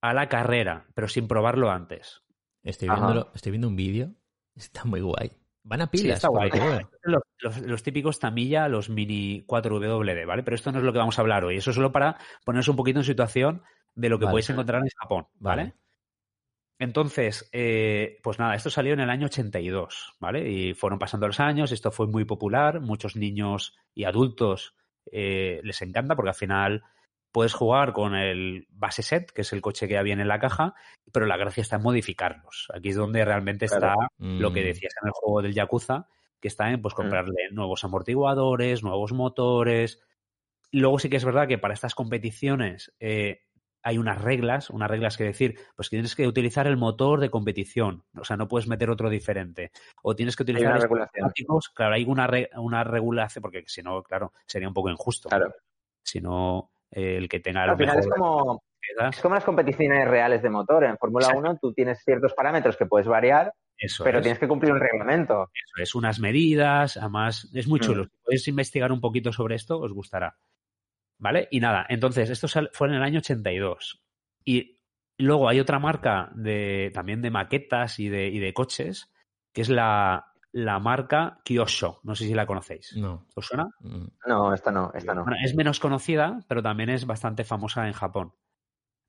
a 0.00 0.14
la 0.14 0.28
carrera, 0.28 0.86
pero 0.94 1.08
sin 1.08 1.26
probarlo 1.26 1.70
antes. 1.70 2.22
Estoy, 2.62 2.88
viéndolo- 2.88 3.30
estoy 3.34 3.50
viendo 3.52 3.68
un 3.68 3.76
vídeo. 3.76 4.14
Está 4.56 4.84
muy 4.84 5.00
guay. 5.00 5.32
Van 5.64 5.82
a 5.82 5.90
pilas. 5.90 6.04
Sí, 6.04 6.10
está 6.12 6.28
guay. 6.28 6.50
Los, 7.02 7.22
los- 7.40 7.60
los 7.62 7.82
típicos 7.82 8.18
Tamilla, 8.20 8.68
los 8.68 8.88
mini 8.90 9.44
4WD, 9.46 10.26
¿vale? 10.26 10.42
Pero 10.42 10.54
esto 10.54 10.70
no 10.72 10.78
es 10.78 10.84
lo 10.84 10.92
que 10.92 10.98
vamos 10.98 11.18
a 11.18 11.22
hablar 11.22 11.44
hoy. 11.44 11.56
Eso 11.56 11.70
es 11.70 11.76
solo 11.76 11.90
para 11.92 12.16
ponernos 12.44 12.68
un 12.68 12.76
poquito 12.76 13.00
en 13.00 13.04
situación 13.04 13.62
de 13.94 14.08
lo 14.08 14.18
que 14.18 14.24
Vale. 14.26 14.32
podéis 14.32 14.50
encontrar 14.50 14.82
en 14.82 14.88
Japón, 15.00 15.26
¿vale? 15.38 15.62
Vale. 15.62 15.74
Entonces, 16.80 17.48
eh, 17.52 18.18
pues 18.22 18.38
nada, 18.38 18.54
esto 18.54 18.70
salió 18.70 18.92
en 18.92 19.00
el 19.00 19.10
año 19.10 19.26
82, 19.26 20.14
¿vale? 20.20 20.48
Y 20.48 20.74
fueron 20.74 20.98
pasando 21.00 21.26
los 21.26 21.40
años, 21.40 21.72
esto 21.72 21.90
fue 21.90 22.06
muy 22.06 22.24
popular, 22.24 22.80
muchos 22.80 23.16
niños 23.16 23.76
y 23.94 24.04
adultos 24.04 24.76
eh, 25.10 25.60
les 25.64 25.82
encanta 25.82 26.14
porque 26.14 26.28
al 26.30 26.34
final 26.36 26.84
puedes 27.32 27.52
jugar 27.52 27.92
con 27.92 28.14
el 28.14 28.66
base 28.70 29.02
set, 29.02 29.32
que 29.32 29.40
es 29.42 29.52
el 29.52 29.60
coche 29.60 29.88
que 29.88 29.94
ya 29.94 30.02
viene 30.02 30.22
en 30.22 30.28
la 30.28 30.38
caja, 30.38 30.74
pero 31.12 31.26
la 31.26 31.36
gracia 31.36 31.62
está 31.62 31.76
en 31.76 31.82
modificarlos. 31.82 32.68
Aquí 32.72 32.90
es 32.90 32.96
donde 32.96 33.24
realmente 33.24 33.66
Claro. 33.66 33.86
está 33.88 33.96
lo 34.18 34.52
que 34.52 34.60
Mm. 34.60 34.64
decías 34.64 34.94
en 35.02 35.08
el 35.08 35.12
juego 35.12 35.42
del 35.42 35.54
Yakuza, 35.54 36.06
que 36.40 36.48
está 36.48 36.70
en 36.70 36.80
pues 36.80 36.94
Mm. 36.94 36.96
comprarle 36.96 37.50
nuevos 37.50 37.82
amortiguadores, 37.84 38.82
nuevos 38.84 39.12
motores. 39.12 40.00
Luego 40.70 40.98
sí 41.00 41.08
que 41.10 41.16
es 41.16 41.24
verdad 41.24 41.48
que 41.48 41.58
para 41.58 41.74
estas 41.74 41.94
competiciones 41.94 42.94
eh, 43.00 43.47
hay 43.82 43.96
unas 43.98 44.20
reglas, 44.20 44.70
unas 44.70 44.90
reglas 44.90 45.16
que 45.16 45.24
decir, 45.24 45.58
pues 45.76 45.88
que 45.88 45.96
tienes 45.96 46.14
que 46.16 46.26
utilizar 46.26 46.66
el 46.66 46.76
motor 46.76 47.20
de 47.20 47.30
competición, 47.30 48.04
o 48.18 48.24
sea, 48.24 48.36
no 48.36 48.48
puedes 48.48 48.68
meter 48.68 48.90
otro 48.90 49.08
diferente. 49.10 49.70
O 50.02 50.14
tienes 50.16 50.36
que 50.36 50.42
Hay 50.42 50.50
utilizar 50.52 50.80
regulación. 50.80 51.10
neumáticos, 51.22 51.68
claro, 51.70 51.94
hay 51.94 52.04
una, 52.04 52.26
re- 52.26 52.50
una 52.56 52.84
regulación, 52.84 53.42
porque 53.42 53.64
si 53.66 53.82
no, 53.82 54.02
claro, 54.02 54.32
sería 54.46 54.68
un 54.68 54.74
poco 54.74 54.90
injusto. 54.90 55.28
Claro. 55.28 55.52
Si 56.02 56.20
no, 56.20 56.70
eh, 56.90 57.16
el 57.16 57.28
que 57.28 57.40
tenga 57.40 57.62
Al 57.64 57.76
final 57.76 57.98
es 57.98 58.06
como, 58.08 58.62
es 59.10 59.20
como 59.20 59.34
las 59.34 59.44
competiciones 59.44 60.08
reales 60.08 60.42
de 60.42 60.50
motor. 60.50 60.84
En 60.84 60.96
Fórmula 60.98 61.26
Exacto. 61.26 61.40
1 61.50 61.58
tú 61.60 61.72
tienes 61.72 62.02
ciertos 62.04 62.32
parámetros 62.34 62.76
que 62.76 62.86
puedes 62.86 63.06
variar, 63.06 63.52
eso 63.76 64.02
pero 64.04 64.18
es. 64.18 64.22
tienes 64.22 64.38
que 64.38 64.48
cumplir 64.48 64.72
un 64.72 64.80
reglamento. 64.80 65.50
Eso 65.54 65.82
es, 65.82 65.94
unas 65.94 66.18
medidas, 66.18 66.96
además, 66.96 67.48
es 67.54 67.68
muy 67.68 67.78
Mm. 67.78 67.82
chulo. 67.82 68.04
Si 68.04 68.10
podéis 68.24 68.48
investigar 68.48 68.90
un 68.92 69.00
poquito 69.00 69.32
sobre 69.32 69.54
esto, 69.54 69.78
os 69.78 69.92
gustará. 69.92 70.36
¿Vale? 71.18 71.48
Y 71.50 71.60
nada, 71.60 71.84
entonces, 71.88 72.30
esto 72.30 72.46
fue 72.72 72.88
en 72.88 72.94
el 72.94 73.02
año 73.02 73.18
82. 73.18 74.02
Y 74.44 74.78
luego 75.18 75.48
hay 75.48 75.60
otra 75.60 75.78
marca 75.78 76.30
de, 76.34 76.90
también 76.94 77.20
de 77.22 77.30
maquetas 77.30 77.98
y 77.98 78.08
de, 78.08 78.28
y 78.28 78.38
de 78.38 78.54
coches, 78.54 79.12
que 79.52 79.62
es 79.62 79.68
la, 79.68 80.32
la 80.52 80.78
marca 80.78 81.40
Kyosho. 81.44 82.00
No 82.04 82.14
sé 82.14 82.26
si 82.26 82.34
la 82.34 82.46
conocéis. 82.46 82.96
No. 82.96 83.26
¿Os 83.34 83.46
suena? 83.46 83.68
Mm. 83.80 84.06
No, 84.26 84.54
esta 84.54 84.70
no, 84.70 84.92
esta 84.94 85.14
no. 85.14 85.24
Bueno, 85.24 85.38
es 85.44 85.54
menos 85.54 85.80
conocida, 85.80 86.44
pero 86.48 86.62
también 86.62 86.90
es 86.90 87.06
bastante 87.06 87.44
famosa 87.44 87.86
en 87.86 87.92
Japón. 87.92 88.32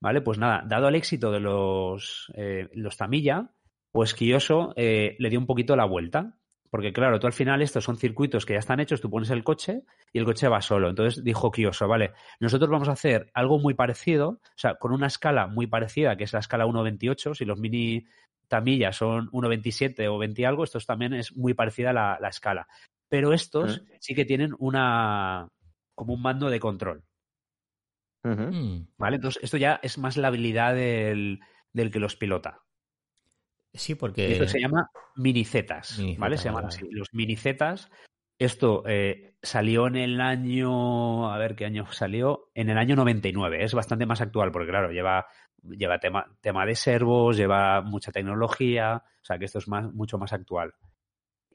¿Vale? 0.01 0.21
Pues 0.21 0.37
nada, 0.37 0.63
dado 0.65 0.87
el 0.87 0.95
éxito 0.95 1.31
de 1.31 1.41
los, 1.41 2.31
eh, 2.35 2.69
los 2.73 2.95
Tamiya, 2.95 3.51
pues 3.91 4.13
Kyosho 4.13 4.73
eh, 4.77 5.15
le 5.19 5.29
dio 5.29 5.39
un 5.39 5.45
poquito 5.45 5.75
la 5.75 5.85
vuelta. 5.85 6.38
Porque 6.69 6.93
claro, 6.93 7.19
tú 7.19 7.27
al 7.27 7.33
final 7.33 7.61
estos 7.61 7.83
son 7.83 7.97
circuitos 7.97 8.45
que 8.45 8.53
ya 8.53 8.59
están 8.59 8.79
hechos, 8.79 9.01
tú 9.01 9.09
pones 9.09 9.29
el 9.31 9.43
coche 9.43 9.83
y 10.13 10.19
el 10.19 10.25
coche 10.25 10.47
va 10.47 10.61
solo. 10.61 10.89
Entonces 10.89 11.23
dijo 11.23 11.51
Kyosho, 11.51 11.87
vale, 11.87 12.13
nosotros 12.39 12.69
vamos 12.69 12.89
a 12.89 12.93
hacer 12.93 13.31
algo 13.33 13.57
muy 13.57 13.73
parecido, 13.73 14.29
o 14.29 14.39
sea, 14.55 14.75
con 14.75 14.91
una 14.91 15.07
escala 15.07 15.47
muy 15.47 15.67
parecida, 15.67 16.15
que 16.15 16.25
es 16.25 16.33
la 16.33 16.39
escala 16.39 16.65
1.28, 16.65 17.33
si 17.33 17.45
los 17.45 17.59
mini 17.59 18.05
Tamiya 18.47 18.91
son 18.91 19.29
1.27 19.31 20.07
o 20.09 20.17
20 20.17 20.41
y 20.41 20.45
algo, 20.45 20.63
estos 20.63 20.85
también 20.85 21.13
es 21.13 21.35
muy 21.35 21.53
parecida 21.53 21.91
la, 21.91 22.17
la 22.21 22.29
escala. 22.29 22.67
Pero 23.09 23.33
estos 23.33 23.83
sí 23.99 24.13
que 24.13 24.25
tienen 24.25 24.53
una 24.59 25.47
como 25.95 26.13
un 26.13 26.21
mando 26.21 26.49
de 26.49 26.59
control. 26.59 27.03
Mm. 28.23 28.87
¿Vale? 28.97 29.15
Entonces, 29.15 29.43
esto 29.43 29.57
ya 29.57 29.79
es 29.81 29.97
más 29.97 30.17
la 30.17 30.27
habilidad 30.27 30.75
del, 30.75 31.39
del 31.73 31.91
que 31.91 31.99
los 31.99 32.15
pilota. 32.15 32.61
Sí, 33.73 33.95
porque. 33.95 34.31
Esto 34.33 34.47
se 34.47 34.59
llama 34.59 34.89
minicetas, 35.15 35.97
Minicetas, 35.99 36.19
¿vale? 36.19 36.37
Se 36.37 36.45
llaman 36.45 36.65
así. 36.65 36.87
Los 36.91 37.13
minicetas. 37.13 37.89
Esto 38.37 38.83
eh, 38.87 39.35
salió 39.41 39.87
en 39.87 39.95
el 39.97 40.21
año. 40.21 41.31
A 41.31 41.37
ver 41.37 41.55
qué 41.55 41.65
año 41.65 41.85
salió. 41.91 42.49
En 42.55 42.69
el 42.69 42.77
año 42.77 42.95
99. 42.95 43.63
Es 43.63 43.73
bastante 43.73 44.05
más 44.05 44.21
actual 44.21 44.51
porque, 44.51 44.69
claro, 44.69 44.91
lleva, 44.91 45.27
lleva 45.61 45.99
tema, 45.99 46.25
tema 46.41 46.65
de 46.65 46.75
servos, 46.75 47.37
lleva 47.37 47.81
mucha 47.81 48.11
tecnología. 48.11 49.03
O 49.21 49.25
sea 49.25 49.37
que 49.37 49.45
esto 49.45 49.59
es 49.59 49.67
más, 49.67 49.91
mucho 49.93 50.17
más 50.17 50.33
actual. 50.33 50.73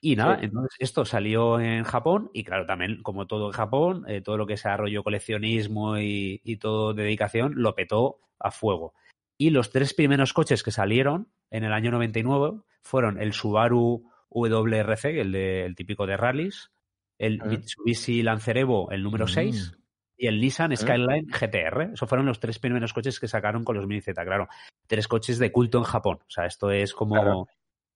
Y 0.00 0.16
nada, 0.16 0.38
Sí. 0.38 0.44
entonces 0.44 0.76
esto 0.78 1.06
salió 1.06 1.58
en 1.58 1.82
Japón 1.84 2.30
y 2.34 2.44
claro, 2.44 2.66
también 2.66 3.02
como 3.02 3.26
todo 3.26 3.46
en 3.46 3.52
Japón, 3.52 4.04
eh, 4.06 4.20
todo 4.20 4.36
lo 4.36 4.46
que 4.46 4.58
sea 4.58 4.76
rollo 4.76 5.02
coleccionismo 5.02 5.96
y, 5.96 6.42
y 6.44 6.58
todo 6.58 6.92
dedicación 6.92 7.54
lo 7.56 7.74
petó 7.74 8.20
a 8.38 8.50
fuego. 8.50 8.92
Y 9.38 9.50
los 9.50 9.70
tres 9.70 9.94
primeros 9.94 10.32
coches 10.32 10.62
que 10.62 10.70
salieron 10.70 11.28
en 11.50 11.64
el 11.64 11.72
año 11.72 11.90
99 11.90 12.60
fueron 12.82 13.20
el 13.20 13.32
Subaru 13.32 14.10
WRC, 14.30 15.20
el, 15.20 15.32
de- 15.32 15.64
el 15.64 15.74
típico 15.74 16.06
de 16.06 16.16
rallies, 16.16 16.70
el 17.18 17.40
Ah. 17.42 17.46
Mitsubishi 17.46 18.22
Lancer 18.22 18.58
Evo, 18.58 18.90
el 18.90 19.02
número 19.02 19.24
Mm. 19.26 19.28
6, 19.28 19.78
y 20.16 20.26
el 20.28 20.40
Nissan 20.40 20.72
Ah. 20.72 20.76
Skyline 20.76 21.26
GTR. 21.28 21.90
Esos 21.94 22.08
fueron 22.08 22.26
los 22.26 22.40
tres 22.40 22.58
primeros 22.58 22.92
coches 22.92 23.18
que 23.20 23.28
sacaron 23.28 23.64
con 23.64 23.76
los 23.76 23.86
Mini 23.86 24.00
Z, 24.00 24.24
claro. 24.24 24.48
Tres 24.86 25.08
coches 25.08 25.38
de 25.38 25.50
culto 25.52 25.78
en 25.78 25.84
Japón. 25.84 26.18
O 26.22 26.30
sea, 26.30 26.46
esto 26.46 26.70
es 26.70 26.92
como... 26.94 27.14
Claro. 27.14 27.48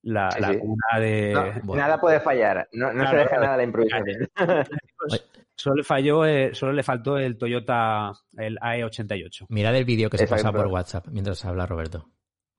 la, 0.02 0.30
Sí, 0.30 0.40
la 0.40 0.52
sí. 0.52 0.58
cuna 0.58 1.00
de... 1.00 1.32
No, 1.34 1.60
bueno. 1.64 1.82
Nada 1.82 2.00
puede 2.00 2.20
fallar. 2.20 2.68
No, 2.72 2.92
no 2.92 3.08
se 3.10 3.16
deja 3.16 3.28
claro. 3.28 3.42
nada 3.42 3.54
a 3.54 3.56
la 3.58 3.62
improvisación. 3.64 4.28
Solo 5.58 5.76
le 5.76 5.82
falló, 5.82 6.24
eh, 6.24 6.54
solo 6.54 6.72
le 6.72 6.82
faltó 6.84 7.18
el 7.18 7.36
Toyota, 7.36 8.12
el 8.36 8.56
AE88. 8.58 9.46
Mirad 9.48 9.74
el 9.76 9.84
vídeo 9.84 10.08
que 10.08 10.16
se 10.18 10.28
pasa 10.28 10.52
por 10.52 10.68
WhatsApp 10.68 11.08
mientras 11.08 11.44
habla 11.44 11.66
Roberto. 11.66 12.08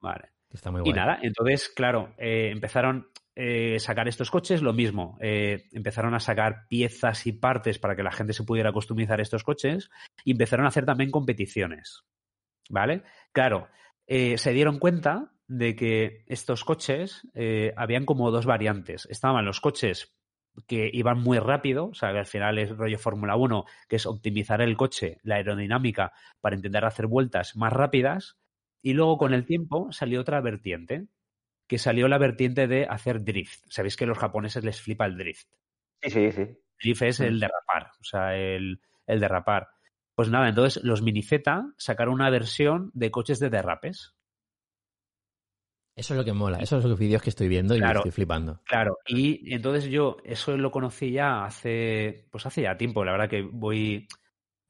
Vale. 0.01 0.30
que 0.49 0.57
está 0.57 0.69
muy 0.71 0.80
Y 0.81 0.84
guay. 0.84 0.93
nada, 0.93 1.19
entonces, 1.21 1.69
claro, 1.69 2.13
eh, 2.17 2.49
empezaron 2.51 3.07
a 3.38 3.80
sacar 3.80 4.07
estos 4.09 4.30
coches, 4.30 4.61
lo 4.61 4.73
mismo. 4.73 5.17
eh, 5.21 5.67
empezaron 5.71 6.13
a 6.13 6.19
sacar 6.19 6.67
piezas 6.67 7.26
y 7.26 7.31
partes 7.31 7.80
para 7.80 7.95
que 7.95 8.03
la 8.03 8.11
gente 8.11 8.34
se 8.34 8.43
pudiera 8.43 8.73
customizar 8.73 9.21
estos 9.21 9.43
coches 9.45 9.89
y 10.26 10.31
empezaron 10.31 10.65
a 10.65 10.69
hacer 10.69 10.85
también 10.85 11.09
competiciones. 11.09 12.03
¿Vale? 12.69 13.03
Claro, 13.31 13.69
eh, 14.07 14.38
se 14.38 14.51
dieron 14.51 14.77
cuenta 14.77 15.31
de 15.47 15.76
que 15.76 16.26
estos 16.27 16.63
coches 16.65 17.27
eh, 17.34 17.73
habían 17.77 18.05
como 18.05 18.30
dos 18.31 18.45
variantes. 18.45 19.07
Estaban 19.09 19.45
los 19.45 19.61
coches 19.61 20.15
que 20.68 20.90
iban 20.94 21.19
muy 21.19 21.40
rápido, 21.40 21.88
o 21.88 21.94
sea, 21.94 22.11
que 22.11 22.19
al 22.19 22.26
final 22.26 22.57
es 22.57 22.76
rollo 22.76 22.98
Fórmula 22.98 23.36
1, 23.36 23.65
que 23.88 23.95
es 23.95 24.06
optimizar 24.06 24.61
el 24.61 24.77
coche, 24.77 25.18
la 25.23 25.36
aerodinámica, 25.36 26.14
para 26.41 26.56
intentar 26.56 26.86
hacer 26.86 27.07
vueltas 27.07 27.56
más 27.56 27.73
rápidas. 27.73 28.38
Y 28.81 28.94
luego 28.94 29.18
con 29.18 29.34
el 29.34 29.45
tiempo 29.45 29.91
salió 29.91 30.22
otra 30.22 30.41
vertiente, 30.41 31.07
que 31.68 31.77
salió 31.77 32.07
la 32.07 32.18
vertiente 32.18 32.68
de 32.68 32.86
hacer 32.90 33.23
drift. 33.23 33.65
Sabéis 33.69 33.95
que 33.95 34.06
a 34.06 34.07
los 34.07 34.18
japoneses 34.18 34.64
les 34.64 34.81
flipa 34.81 35.06
el 35.06 35.18
drift. 35.18 35.48
Sí, 36.02 36.10
sí, 36.10 36.31
sí. 36.31 36.48
Drift 36.81 37.02
es 37.02 37.19
el 37.19 37.40
derrapar, 37.40 37.91
o 37.99 38.03
sea, 38.03 38.36
el, 38.36 38.81
el 39.06 39.19
derrapar. 39.19 39.68
Pues 40.15 40.30
nada, 40.30 40.49
entonces 40.49 40.84
los 40.84 41.02
Mini 41.02 41.23
Z 41.23 41.73
sacaron 41.77 42.15
una 42.15 42.30
versión 42.30 42.91
de 42.94 43.11
coches 43.11 43.40
de 43.40 43.49
derrapes. 43.49 44.15
Eso 45.99 46.13
es 46.13 46.17
lo 46.17 46.23
que 46.23 46.31
mola. 46.31 46.59
Esos 46.59 46.81
son 46.81 46.91
los 46.91 46.99
vídeos 46.99 47.21
que 47.21 47.30
estoy 47.30 47.49
viendo 47.49 47.76
y 47.76 47.80
Claro. 47.80 47.99
estoy 47.99 48.11
flipando. 48.11 48.61
Claro, 48.63 48.97
y 49.05 49.53
entonces 49.53 49.84
yo 49.89 50.15
eso 50.23 50.55
lo 50.55 50.71
conocí 50.71 51.11
ya 51.11 51.43
hace, 51.43 52.26
pues 52.31 52.45
hace 52.45 52.61
ya 52.61 52.77
tiempo, 52.77 53.03
la 53.03 53.11
verdad 53.11 53.30
que 53.30 53.41
voy, 53.41 54.07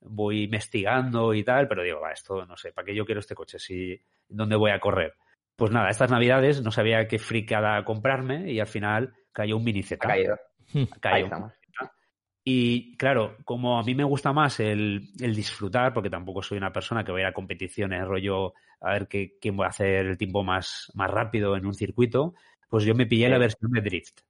voy 0.01 0.45
investigando 0.45 1.35
y 1.35 1.43
tal, 1.43 1.67
pero 1.67 1.83
digo, 1.83 1.99
va, 2.01 2.13
esto 2.13 2.47
no 2.47 2.57
sé, 2.57 2.71
¿para 2.71 2.85
qué 2.85 2.95
yo 2.95 3.05
quiero 3.05 3.19
este 3.19 3.35
coche? 3.35 3.59
Si, 3.59 4.01
¿Dónde 4.27 4.55
voy 4.55 4.71
a 4.71 4.79
correr? 4.79 5.13
Pues 5.55 5.71
nada, 5.71 5.91
estas 5.91 6.09
navidades 6.09 6.63
no 6.63 6.71
sabía 6.71 7.07
qué 7.07 7.19
fricada 7.19 7.83
comprarme 7.85 8.51
y 8.51 8.59
al 8.59 8.67
final 8.67 9.13
cayó 9.31 9.57
un 9.57 9.63
Mini 9.63 9.83
Z. 9.83 10.03
Ha 10.03 10.09
caído. 10.09 10.35
Ahí 11.03 11.29
Cayó. 11.29 11.51
Y 12.43 12.95
claro, 12.97 13.37
como 13.43 13.79
a 13.79 13.83
mí 13.83 13.93
me 13.93 14.03
gusta 14.03 14.33
más 14.33 14.59
el, 14.59 15.09
el 15.19 15.35
disfrutar, 15.35 15.93
porque 15.93 16.09
tampoco 16.09 16.41
soy 16.41 16.57
una 16.57 16.71
persona 16.71 17.03
que 17.03 17.11
va 17.11 17.17
a 17.17 17.21
ir 17.21 17.27
a 17.27 17.33
competiciones, 17.33 18.07
rollo, 18.07 18.53
a 18.81 18.93
ver 18.93 19.07
qué, 19.07 19.37
quién 19.39 19.59
va 19.59 19.65
a 19.65 19.69
hacer 19.69 20.05
el 20.07 20.17
tiempo 20.17 20.43
más, 20.43 20.91
más 20.95 21.11
rápido 21.11 21.55
en 21.55 21.65
un 21.65 21.73
circuito, 21.73 22.33
pues 22.69 22.85
yo 22.85 22.95
me 22.95 23.05
pillé 23.05 23.29
la 23.29 23.37
versión 23.37 23.71
de 23.71 23.81
Drift. 23.81 24.21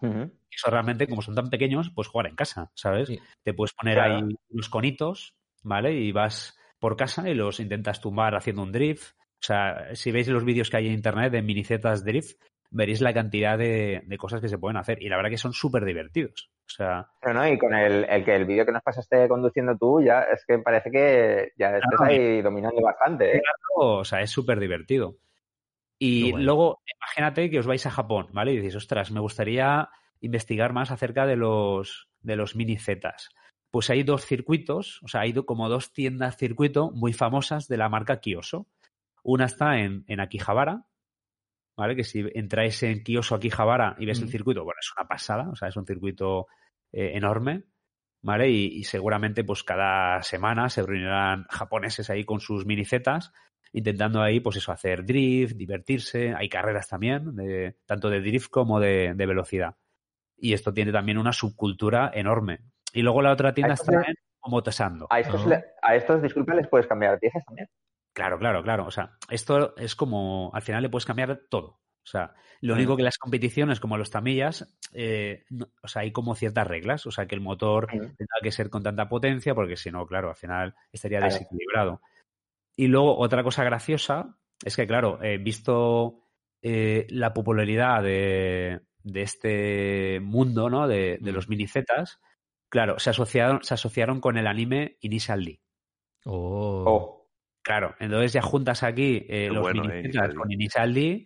Ujú. 0.00 0.30
Eso 0.50 0.70
realmente, 0.70 1.06
como 1.06 1.22
son 1.22 1.34
tan 1.34 1.50
pequeños, 1.50 1.90
pues 1.94 2.08
jugar 2.08 2.26
en 2.26 2.36
casa, 2.36 2.70
¿sabes? 2.74 3.08
Sí. 3.08 3.18
Te 3.42 3.54
puedes 3.54 3.72
poner 3.74 3.94
Claro. 3.94 4.16
ahí 4.16 4.36
unos 4.48 4.68
conitos, 4.68 5.34
¿vale? 5.62 5.94
Y 5.94 6.12
vas 6.12 6.56
por 6.78 6.96
casa 6.96 7.28
y 7.28 7.34
los 7.34 7.60
intentas 7.60 8.00
tumbar 8.00 8.34
haciendo 8.34 8.62
un 8.62 8.72
drift. 8.72 9.12
O 9.12 9.42
sea, 9.42 9.94
si 9.94 10.10
veis 10.10 10.28
los 10.28 10.44
vídeos 10.44 10.70
que 10.70 10.78
hay 10.78 10.86
en 10.86 10.94
internet 10.94 11.32
de 11.32 11.42
minicetas 11.42 12.04
drift, 12.04 12.40
veréis 12.70 13.00
la 13.00 13.12
cantidad 13.12 13.58
de, 13.58 14.02
de 14.06 14.16
cosas 14.18 14.40
que 14.40 14.48
se 14.48 14.58
pueden 14.58 14.76
hacer. 14.76 15.02
Y 15.02 15.08
la 15.08 15.16
verdad 15.16 15.30
que 15.30 15.36
son 15.38 15.52
súper 15.52 15.84
divertidos. 15.84 16.50
O 16.66 16.72
sea, 16.72 17.08
Pero 17.20 17.34
no, 17.34 17.48
y 17.48 17.58
con 17.58 17.74
el, 17.74 18.04
el 18.04 18.24
que 18.24 18.36
el 18.36 18.44
vídeo 18.44 18.64
que 18.64 18.72
nos 18.72 18.82
pasaste 18.82 19.28
conduciendo 19.28 19.76
tú, 19.76 20.00
ya 20.02 20.20
es 20.22 20.44
que 20.46 20.58
parece 20.58 20.90
que 20.90 21.52
ya 21.58 21.70
estés 21.76 21.82
Claro. 21.96 22.04
ahí 22.12 22.40
dominando 22.42 22.80
bastante, 22.80 23.38
¿eh? 23.38 23.42
o 23.76 24.04
sea, 24.04 24.20
es 24.20 24.30
súper 24.30 24.60
divertido. 24.60 25.16
Y 25.98 26.32
luego, 26.32 26.80
imagínate 26.96 27.50
que 27.50 27.58
os 27.58 27.66
vais 27.66 27.84
a 27.84 27.90
Japón, 27.90 28.28
¿vale? 28.32 28.52
Y 28.52 28.56
dices, 28.56 28.76
ostras, 28.76 29.10
me 29.10 29.20
gustaría 29.20 29.90
investigar 30.20 30.72
más 30.72 30.90
acerca 30.90 31.26
de 31.26 31.36
los, 31.36 32.08
de 32.22 32.36
los 32.36 32.56
mini 32.56 32.78
Zetas. 32.78 33.28
Pues 33.70 33.90
hay 33.90 34.02
dos 34.02 34.24
circuitos, 34.24 35.00
o 35.02 35.08
sea, 35.08 35.22
hay 35.22 35.34
como 35.34 35.68
dos 35.68 35.92
tiendas 35.92 36.36
circuito 36.38 36.90
muy 36.92 37.12
famosas 37.12 37.68
de 37.68 37.76
la 37.76 37.88
marca 37.90 38.20
Kioso. 38.20 38.66
Una 39.22 39.44
está 39.44 39.78
en, 39.78 40.04
en 40.06 40.20
Akihabara, 40.20 40.84
¿vale? 41.80 41.96
Que 41.96 42.04
si 42.04 42.22
entráis 42.34 42.82
en 42.82 43.02
Kioso 43.02 43.34
Akihabara 43.34 43.96
y 43.98 44.04
ves 44.04 44.20
el 44.20 44.28
circuito, 44.28 44.64
bueno, 44.64 44.78
es 44.78 44.92
una 44.94 45.08
pasada, 45.08 45.48
o 45.48 45.56
sea, 45.56 45.68
es 45.68 45.76
un 45.76 45.86
circuito 45.86 46.46
eh, 46.92 47.12
enorme, 47.14 47.64
¿vale? 48.20 48.50
Y, 48.50 48.66
y 48.80 48.84
seguramente, 48.84 49.44
pues 49.44 49.64
cada 49.64 50.22
semana 50.22 50.68
se 50.68 50.82
reunirán 50.82 51.46
japoneses 51.48 52.10
ahí 52.10 52.24
con 52.24 52.38
sus 52.38 52.66
mini 52.66 52.84
Zetas, 52.84 53.32
intentando 53.72 54.20
ahí, 54.20 54.40
pues 54.40 54.56
eso, 54.56 54.72
hacer 54.72 55.06
drift, 55.06 55.56
divertirse. 55.56 56.34
Hay 56.36 56.50
carreras 56.50 56.86
también, 56.86 57.34
de, 57.34 57.78
tanto 57.86 58.10
de 58.10 58.20
drift 58.20 58.50
como 58.50 58.78
de, 58.78 59.14
de 59.14 59.26
velocidad. 59.26 59.74
Y 60.36 60.52
esto 60.52 60.74
tiene 60.74 60.92
también 60.92 61.16
una 61.16 61.32
subcultura 61.32 62.10
enorme. 62.12 62.58
Y 62.92 63.00
luego 63.00 63.22
la 63.22 63.32
otra 63.32 63.54
tienda 63.54 63.72
está 63.72 63.94
en 64.06 64.16
Omotesando. 64.42 65.06
A 65.08 65.20
estos, 65.20 65.46
a 65.80 65.94
estos, 65.94 66.20
disculpa, 66.20 66.54
les 66.54 66.68
puedes 66.68 66.86
cambiar 66.86 67.18
piezas 67.18 67.42
también. 67.46 67.68
Claro, 68.12 68.38
claro, 68.38 68.62
claro. 68.62 68.86
O 68.86 68.90
sea, 68.90 69.16
esto 69.28 69.74
es 69.76 69.94
como, 69.94 70.50
al 70.54 70.62
final 70.62 70.82
le 70.82 70.88
puedes 70.88 71.06
cambiar 71.06 71.42
todo. 71.48 71.80
O 72.02 72.06
sea, 72.10 72.34
lo 72.60 72.74
único 72.74 72.96
que 72.96 73.02
las 73.02 73.18
competiciones, 73.18 73.78
como 73.78 73.96
los 73.96 74.10
tamillas, 74.10 74.76
eh, 74.92 75.44
no- 75.50 75.68
o 75.82 75.86
sea, 75.88 76.02
hay 76.02 76.12
como 76.12 76.34
ciertas 76.34 76.66
reglas. 76.66 77.06
O 77.06 77.10
sea, 77.10 77.26
que 77.26 77.34
el 77.34 77.40
motor 77.40 77.86
Mm. 77.94 77.98
tendrá 78.16 78.36
que 78.42 78.50
ser 78.52 78.68
con 78.70 78.82
tanta 78.82 79.08
potencia, 79.08 79.54
porque 79.54 79.76
si 79.76 79.90
no, 79.90 80.06
claro, 80.06 80.30
al 80.30 80.36
final 80.36 80.74
estaría 80.92 81.18
Claro. 81.18 81.32
desequilibrado. 81.34 82.00
Y 82.76 82.88
luego, 82.88 83.16
otra 83.18 83.42
cosa 83.44 83.62
graciosa 83.64 84.36
es 84.64 84.74
que, 84.76 84.86
claro, 84.86 85.22
he 85.22 85.38
visto 85.38 86.16
eh, 86.62 87.06
la 87.08 87.32
popularidad 87.32 88.02
de, 88.02 88.80
de 89.02 89.22
este 89.22 90.20
mundo, 90.20 90.68
¿no? 90.68 90.86
De, 90.88 91.16
de 91.20 91.32
los 91.32 91.48
mini 91.48 91.66
Zetas. 91.66 92.20
Claro, 92.68 92.98
se 92.98 93.08
asociaron, 93.10 93.62
se 93.62 93.72
asociaron 93.74 94.20
con 94.20 94.36
el 94.36 94.46
anime 94.46 94.98
Initial 95.00 95.42
D. 95.44 95.60
Oh. 96.26 96.84
Oh, 96.86 97.19
Claro, 97.62 97.94
entonces 97.98 98.32
ya 98.32 98.42
juntas 98.42 98.82
aquí 98.82 99.26
eh, 99.28 99.48
los 99.48 99.60
bueno, 99.60 99.84
mini 99.84 100.08
eh, 100.08 100.34
con 100.34 100.50
Initial 100.50 100.94
D 100.94 101.24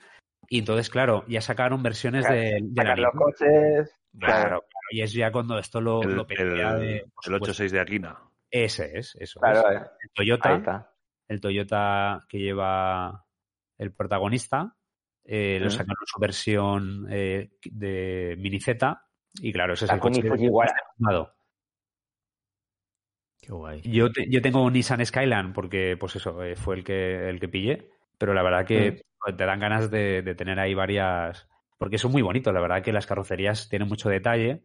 y 0.48 0.58
entonces, 0.58 0.90
claro, 0.90 1.24
ya 1.28 1.40
sacaron 1.40 1.82
versiones 1.82 2.28
de, 2.28 2.60
los 2.96 3.12
coches. 3.14 3.94
Claro, 4.18 4.64
y 4.90 5.00
es 5.00 5.12
ya 5.12 5.32
cuando 5.32 5.58
esto 5.58 5.80
lo, 5.80 6.02
El, 6.02 6.14
lo 6.14 6.26
el, 6.28 6.80
de, 6.80 6.96
el 6.98 7.04
supuesto. 7.20 7.64
8.6 7.64 7.70
de 7.70 7.80
Aquina. 7.80 8.18
Ese 8.50 8.98
es, 8.98 9.16
eso 9.16 9.40
claro, 9.40 9.68
es. 9.70 9.82
eh. 9.82 9.86
El 10.00 10.10
Toyota, 10.12 10.92
el 11.26 11.40
Toyota 11.40 12.24
que 12.28 12.38
lleva 12.38 13.24
el 13.78 13.92
protagonista, 13.92 14.76
eh, 15.24 15.58
lo 15.60 15.70
sacaron 15.70 16.06
su 16.06 16.20
versión 16.20 17.06
eh, 17.10 17.50
de 17.64 18.36
Mini 18.38 18.60
Z 18.60 19.02
y 19.40 19.52
claro, 19.52 19.72
ese 19.72 19.86
es 19.86 19.90
el 19.90 19.98
coche 19.98 20.22
armado. 20.28 21.34
Qué 23.44 23.52
guay. 23.52 23.82
Yo, 23.84 24.10
te- 24.10 24.26
yo 24.30 24.40
tengo 24.40 24.62
un 24.62 24.72
Nissan 24.72 25.04
Skyline 25.04 25.52
porque, 25.52 25.96
pues 25.98 26.16
eso, 26.16 26.42
eh, 26.42 26.56
fue 26.56 26.76
el 26.76 26.84
que, 26.84 27.28
el 27.28 27.38
que 27.40 27.48
pillé, 27.48 27.90
pero 28.18 28.32
la 28.32 28.42
verdad 28.42 28.64
que 28.66 29.02
joder, 29.18 29.36
te 29.36 29.44
dan 29.44 29.60
ganas 29.60 29.90
de, 29.90 30.22
de 30.22 30.34
tener 30.34 30.58
ahí 30.58 30.72
varias, 30.74 31.46
porque 31.78 31.98
son 31.98 32.12
muy 32.12 32.22
bonitos, 32.22 32.54
la 32.54 32.60
verdad 32.60 32.82
que 32.82 32.92
las 32.92 33.06
carrocerías 33.06 33.68
tienen 33.68 33.88
mucho 33.88 34.08
detalle 34.08 34.62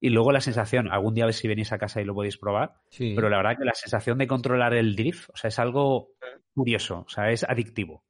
y 0.00 0.08
luego 0.08 0.32
la 0.32 0.40
sensación, 0.40 0.90
algún 0.90 1.14
día 1.14 1.24
a 1.24 1.26
ver 1.26 1.34
si 1.34 1.46
venís 1.46 1.72
a 1.72 1.78
casa 1.78 2.00
y 2.00 2.04
lo 2.04 2.14
podéis 2.14 2.38
probar, 2.38 2.74
Sí. 2.88 3.12
pero 3.14 3.28
la 3.28 3.36
verdad 3.36 3.56
que 3.58 3.64
la 3.64 3.74
sensación 3.74 4.16
de 4.18 4.26
controlar 4.26 4.72
el 4.74 4.96
drift, 4.96 5.28
o 5.30 5.36
sea, 5.36 5.48
es 5.48 5.58
algo 5.58 6.08
curioso, 6.54 7.04
o 7.06 7.08
sea, 7.10 7.30
es 7.30 7.44
adictivo. 7.44 8.02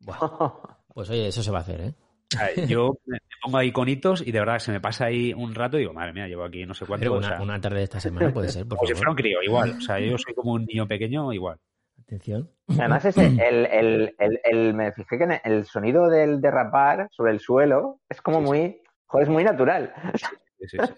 Pues 0.92 1.08
oye, 1.08 1.28
eso 1.28 1.42
se 1.42 1.50
va 1.52 1.58
a 1.58 1.60
hacer, 1.62 1.80
¿eh? 1.80 1.94
Yo 2.68 2.96
me 3.06 3.18
pongo 3.42 3.58
ahí 3.58 3.72
conitos 3.72 4.24
y 4.26 4.30
de 4.32 4.38
verdad 4.38 4.58
se 4.58 4.70
me 4.72 4.80
pasa 4.80 5.06
ahí 5.06 5.32
un 5.32 5.54
rato 5.54 5.76
y 5.76 5.80
digo, 5.80 5.92
madre 5.92 6.12
mía, 6.12 6.28
llevo 6.28 6.44
aquí 6.44 6.64
no 6.64 6.74
sé 6.74 6.86
cuánto. 6.86 7.00
Pero 7.02 7.14
o 7.14 7.18
una, 7.18 7.28
sea, 7.28 7.42
una 7.42 7.60
tarde 7.60 7.78
de 7.78 7.84
esta 7.84 8.00
semana 8.00 8.32
puede 8.32 8.48
ser, 8.48 8.66
por 8.66 8.78
como 8.78 8.88
si 8.88 8.94
fuera 8.94 9.10
un 9.10 9.16
crío, 9.16 9.42
igual. 9.42 9.70
O 9.76 9.80
sea, 9.80 9.98
yo 9.98 10.16
soy 10.18 10.34
como 10.34 10.52
un 10.52 10.64
niño 10.64 10.86
pequeño, 10.86 11.32
igual. 11.32 11.58
Atención. 12.02 12.50
Además, 12.68 13.04
ese, 13.06 13.26
el, 13.26 13.66
el, 13.66 14.14
el, 14.18 14.40
el- 14.44 14.74
me 14.74 14.92
fijé 14.92 15.18
que 15.18 15.24
en 15.24 15.40
el 15.44 15.64
sonido 15.66 16.08
del 16.08 16.40
derrapar 16.40 17.08
sobre 17.10 17.32
el 17.32 17.40
suelo 17.40 18.00
es 18.08 18.20
como 18.22 18.38
Sí, 18.38 18.44
sí. 18.44 18.48
muy, 18.48 18.82
joder, 19.06 19.26
es 19.26 19.32
muy 19.32 19.44
natural. 19.44 19.92
Sí, 20.60 20.68
sí, 20.68 20.76
sí. 20.86 20.92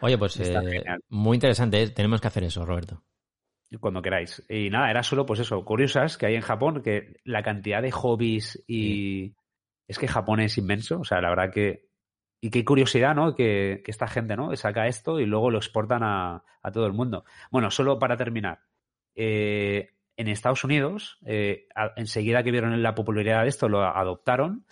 Oye, 0.00 0.18
pues 0.18 0.38
eh, 0.40 0.60
muy 1.08 1.36
interesante. 1.36 1.82
¿eh? 1.82 1.90
Tenemos 1.90 2.20
que 2.20 2.26
hacer 2.28 2.44
eso, 2.44 2.64
Roberto. 2.66 3.02
Cuando 3.80 4.02
queráis. 4.02 4.42
Y 4.48 4.70
nada, 4.70 4.90
era 4.90 5.02
solo, 5.02 5.26
pues 5.26 5.40
eso, 5.40 5.64
curiosas 5.64 6.16
que 6.16 6.26
hay 6.26 6.34
en 6.36 6.42
Japón, 6.42 6.82
que 6.82 7.16
la 7.24 7.42
cantidad 7.42 7.82
de 7.82 7.90
hobbies 7.90 8.62
y. 8.66 9.32
Es 9.88 9.98
que 9.98 10.08
Japón 10.08 10.40
es 10.40 10.56
inmenso, 10.58 11.00
o 11.00 11.04
sea, 11.04 11.20
la 11.20 11.30
verdad 11.30 11.52
que. 11.52 11.88
Y 12.40 12.50
qué 12.50 12.64
curiosidad, 12.64 13.14
¿no? 13.14 13.34
Que, 13.34 13.80
que 13.84 13.90
esta 13.90 14.06
gente, 14.06 14.36
¿no? 14.36 14.54
Saca 14.56 14.86
esto 14.86 15.18
y 15.20 15.24
luego 15.26 15.50
lo 15.50 15.58
exportan 15.58 16.02
a, 16.02 16.44
a 16.62 16.72
todo 16.72 16.86
el 16.86 16.92
mundo. 16.92 17.24
Bueno, 17.50 17.70
solo 17.70 17.98
para 17.98 18.16
terminar. 18.16 18.60
eh, 19.14 19.90
en 20.16 20.28
Estados 20.28 20.62
Unidos, 20.62 21.18
eh, 21.26 21.66
a- 21.74 21.92
enseguida 21.96 22.42
que 22.44 22.52
vieron 22.52 22.80
la 22.82 22.94
popularidad 22.94 23.42
de 23.42 23.48
esto, 23.48 23.68
lo 23.68 23.82
adoptaron. 23.82 24.64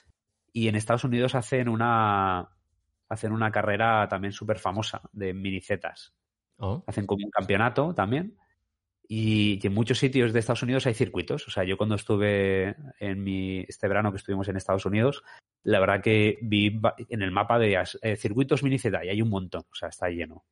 Y 0.52 0.68
en 0.68 0.76
Estados 0.76 1.04
Unidos 1.04 1.34
hacen 1.34 1.68
una. 1.68 2.50
Hacen 3.08 3.32
una 3.32 3.50
carrera 3.50 4.06
también 4.08 4.32
súper 4.32 4.58
famosa 4.58 5.02
de 5.12 5.34
minicetas 5.34 6.14
Oh, 6.58 6.82
hacen 6.86 7.06
como 7.06 7.24
un 7.24 7.30
campeonato 7.30 7.92
también. 7.94 8.38
Y, 9.08 9.58
y 9.62 9.66
en 9.66 9.74
muchos 9.74 9.98
sitios 9.98 10.32
de 10.32 10.38
Estados 10.38 10.62
Unidos 10.62 10.86
hay 10.86 10.94
circuitos. 10.94 11.46
O 11.48 11.50
sea, 11.50 11.64
yo 11.64 11.76
cuando 11.76 11.96
estuve 11.96 12.76
en 12.98 13.22
mi, 13.22 13.60
este 13.60 13.88
verano 13.88 14.10
que 14.10 14.16
estuvimos 14.16 14.48
en 14.48 14.56
Estados 14.56 14.86
Unidos, 14.86 15.22
la 15.64 15.80
verdad 15.80 16.02
que 16.02 16.38
vi 16.42 16.80
en 17.08 17.22
el 17.22 17.30
mapa 17.30 17.58
de 17.58 17.82
eh, 18.02 18.16
circuitos 18.16 18.62
mini 18.62 18.78
Z 18.78 19.04
y 19.04 19.08
hay 19.08 19.22
un 19.22 19.30
montón. 19.30 19.62
O 19.62 19.74
sea, 19.74 19.88
está 19.88 20.08
lleno. 20.08 20.44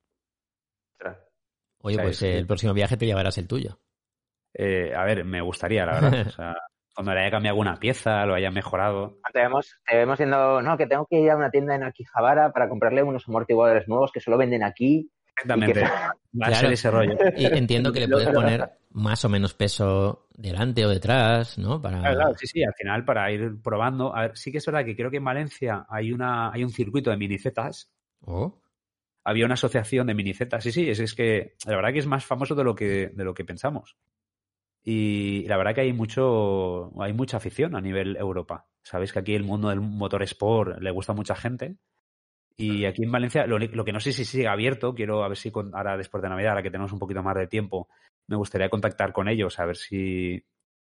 Oye, 1.82 1.94
O 1.94 1.96
sea, 1.96 2.04
pues 2.04 2.22
el 2.22 2.46
próximo 2.46 2.74
viaje 2.74 2.96
te 2.96 3.06
llevarás 3.06 3.38
el 3.38 3.48
tuyo. 3.48 3.78
Eh, 4.54 4.92
a 4.94 5.04
ver, 5.04 5.24
me 5.24 5.40
gustaría, 5.40 5.86
la 5.86 6.00
verdad. 6.00 6.10
O 6.28 6.30
sea, 6.30 6.54
cuando 6.94 7.14
le 7.14 7.20
haya 7.20 7.30
cambiado 7.30 7.54
alguna 7.54 7.78
pieza, 7.78 8.26
lo 8.26 8.34
haya 8.34 8.50
mejorado. 8.50 9.18
Te 9.32 9.40
vemos, 9.40 9.80
te 9.86 9.96
vemos 9.96 10.18
yendo, 10.18 10.60
no, 10.60 10.76
que 10.76 10.86
tengo 10.86 11.06
que 11.06 11.20
ir 11.20 11.30
a 11.30 11.36
una 11.36 11.50
tienda 11.50 11.74
en 11.74 11.84
Akihabara 11.84 12.52
para 12.52 12.68
comprarle 12.68 13.02
unos 13.02 13.26
amortiguadores 13.28 13.88
nuevos 13.88 14.12
que 14.12 14.20
solo 14.20 14.36
venden 14.36 14.62
aquí. 14.62 15.10
Exactamente. 15.42 15.80
Y 15.80 15.82
que- 15.82 16.40
Va 16.42 16.46
a 16.46 16.54
ser 16.54 16.72
ese 16.72 16.90
rollo. 16.90 17.16
Y 17.36 17.46
entiendo 17.46 17.92
que 17.92 18.00
le 18.00 18.08
puedes 18.08 18.28
poner 18.28 18.70
más 18.92 19.24
o 19.24 19.28
menos 19.28 19.52
peso 19.54 20.28
delante 20.36 20.84
o 20.86 20.88
detrás, 20.88 21.58
¿no? 21.58 21.82
Para... 21.82 21.98
Claro, 22.00 22.16
claro, 22.16 22.34
sí, 22.38 22.46
sí, 22.46 22.62
al 22.62 22.74
final 22.74 23.04
para 23.04 23.30
ir 23.32 23.60
probando. 23.62 24.14
A 24.14 24.22
ver, 24.22 24.36
sí 24.38 24.52
que 24.52 24.58
es 24.58 24.66
verdad 24.66 24.84
que 24.84 24.94
creo 24.94 25.10
que 25.10 25.16
en 25.16 25.24
Valencia 25.24 25.86
hay 25.88 26.12
una 26.12 26.52
hay 26.52 26.62
un 26.62 26.70
circuito 26.70 27.10
de 27.10 27.16
minicetas. 27.16 27.90
Oh, 28.24 28.60
Había 29.24 29.44
una 29.44 29.54
asociación 29.54 30.06
de 30.06 30.14
minicetas. 30.14 30.62
Sí, 30.62 30.70
sí, 30.72 30.88
es, 30.88 31.00
es 31.00 31.14
que 31.14 31.56
la 31.66 31.76
verdad 31.76 31.92
que 31.92 31.98
es 31.98 32.06
más 32.06 32.24
famoso 32.24 32.54
de 32.54 32.64
lo 32.64 32.74
que, 32.74 33.08
de 33.12 33.24
lo 33.24 33.34
que 33.34 33.44
pensamos. 33.44 33.96
Y 34.82 35.44
la 35.46 35.56
verdad 35.56 35.74
que 35.74 35.82
hay 35.82 35.92
mucho, 35.92 36.92
hay 37.02 37.12
mucha 37.12 37.36
afición 37.36 37.74
a 37.76 37.80
nivel 37.80 38.16
Europa. 38.16 38.66
Sabéis 38.82 39.12
que 39.12 39.18
aquí 39.18 39.34
el 39.34 39.44
mundo 39.44 39.68
del 39.68 39.80
motor 39.80 40.22
sport 40.22 40.78
le 40.80 40.90
gusta 40.90 41.12
a 41.12 41.16
mucha 41.16 41.34
gente. 41.34 41.76
Y 42.62 42.84
aquí 42.84 43.02
en 43.04 43.12
Valencia, 43.12 43.46
lo, 43.46 43.58
lo 43.58 43.84
que 43.84 43.92
no 43.92 44.00
sé 44.00 44.12
si 44.12 44.24
sigue 44.24 44.46
abierto, 44.48 44.94
quiero 44.94 45.22
a 45.24 45.28
ver 45.28 45.36
si 45.36 45.50
con- 45.50 45.74
ahora 45.74 45.96
después 45.96 46.22
de 46.22 46.28
Navidad, 46.28 46.50
ahora 46.50 46.62
que 46.62 46.70
tenemos 46.70 46.92
un 46.92 46.98
poquito 46.98 47.22
más 47.22 47.34
de 47.36 47.46
tiempo, 47.46 47.88
me 48.28 48.36
gustaría 48.36 48.68
contactar 48.68 49.12
con 49.12 49.28
ellos, 49.28 49.58
a 49.58 49.64
ver 49.66 49.76
si, 49.76 50.42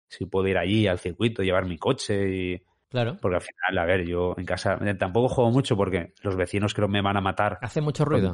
si 0.07 0.25
puedo 0.25 0.47
ir 0.47 0.57
allí 0.57 0.87
al 0.87 0.99
circuito, 0.99 1.43
llevar 1.43 1.65
mi 1.65 1.77
coche 1.77 2.29
y, 2.29 2.63
claro. 2.89 3.17
porque 3.21 3.35
al 3.35 3.41
final, 3.41 3.77
a 3.77 3.85
ver, 3.85 4.05
yo 4.05 4.33
en 4.37 4.45
casa 4.45 4.77
eh, 4.83 4.95
tampoco 4.95 5.29
juego 5.29 5.51
mucho 5.51 5.75
porque 5.77 6.13
los 6.23 6.35
vecinos 6.35 6.73
creo 6.73 6.87
me 6.87 7.01
van 7.01 7.17
a 7.17 7.21
matar. 7.21 7.57
Hace 7.61 7.81
mucho 7.81 8.03
ruido. 8.05 8.31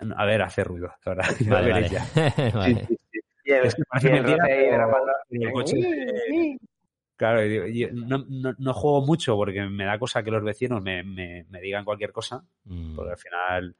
a, 0.00 0.22
a 0.22 0.26
ver, 0.26 0.42
hace 0.42 0.64
ruido, 0.64 0.88
la 1.04 1.14
verdad. 1.14 1.30
Ya 1.40 1.50
Vale, 1.50 1.70
vale. 2.54 2.74
Sí, 2.86 2.86
sí, 2.88 2.96
sí. 3.12 3.20
Y 3.44 3.52
el, 3.52 3.64
Es 3.66 3.74
que 3.74 3.82
parece 3.88 4.08
y 4.08 4.10
el 4.10 4.16
mentira, 4.22 4.38
roce 4.42 4.52
ahí 4.52 4.58
pero- 4.58 4.70
derramando. 4.72 5.12
pero 5.30 5.46
el 5.48 5.52
coche, 5.52 5.76
eh, 5.78 6.56
Claro, 7.18 7.44
yo 7.44 7.88
no, 7.92 8.24
no- 8.28 8.54
no 8.56 8.72
juego 8.72 9.04
mucho 9.04 9.34
porque 9.36 9.62
me 9.68 9.84
da 9.84 9.98
cosa 9.98 10.22
que 10.22 10.30
los 10.30 10.42
vecinos 10.42 10.80
me, 10.82 11.02
me- 11.02 11.44
me 11.50 11.60
digan 11.60 11.84
cualquier 11.84 12.12
cosa, 12.12 12.44
Mm. 12.64 12.94
porque 12.94 13.10
al 13.10 13.18
final, 13.18 13.76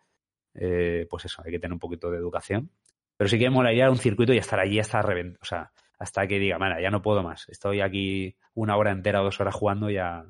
eh, 0.54 1.06
pues 1.08 1.24
eso, 1.26 1.40
hay 1.44 1.52
que 1.52 1.58
tener 1.60 1.72
un 1.72 1.78
poquito 1.78 2.10
de 2.10 2.18
educación. 2.18 2.70
Pero 3.16 3.28
sí 3.28 3.38
que 3.38 3.44
me 3.48 3.54
molaría 3.54 3.90
un 3.90 3.96
circuito 3.98 4.32
y 4.32 4.38
estar 4.38 4.58
allí 4.60 4.78
hasta 4.80 5.02
revent 5.02 5.36
o 5.40 5.44
sea, 5.44 5.70
hasta 6.00 6.26
que 6.26 6.38
diga, 6.40 6.58
"Mira, 6.58 6.80
ya 6.80 6.90
no 6.90 7.00
puedo 7.00 7.22
más. 7.22 7.48
Estoy 7.48 7.80
aquí 7.80 8.36
una 8.54 8.76
hora 8.76 8.90
entera 8.90 9.20
o 9.20 9.24
dos 9.24 9.40
horas 9.40 9.54
jugando 9.54 9.88
ya 9.90 10.24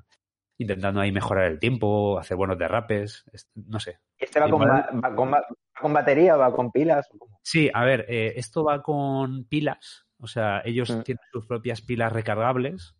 intentando 0.58 1.00
ahí 1.00 1.12
mejorar 1.12 1.46
el 1.46 1.58
tiempo, 1.58 2.18
hacer 2.18 2.36
buenos 2.36 2.58
derrapes, 2.58 3.24
es- 3.32 3.48
no 3.54 3.78
sé. 3.80 4.00
¿Este 4.18 4.38
va 4.40 4.50
con, 4.50 4.62
Igual- 4.62 4.86
ba- 4.92 5.08
va, 5.10 5.14
con, 5.14 5.30
ba- 5.30 5.40
va 5.40 5.80
con 5.80 5.92
batería 5.94 6.34
o 6.36 6.38
va 6.38 6.52
con 6.52 6.70
pilas? 6.72 7.08
Sí, 7.42 7.70
a 7.72 7.84
ver, 7.84 8.04
eh, 8.08 8.32
esto 8.36 8.64
va 8.64 8.82
con 8.82 9.44
pilas, 9.44 10.04
o 10.18 10.26
sea, 10.26 10.60
ellos 10.64 10.90
Mm. 10.90 11.02
tienen 11.04 11.22
sus 11.32 11.46
propias 11.46 11.80
pilas 11.80 12.12
recargables 12.12 12.96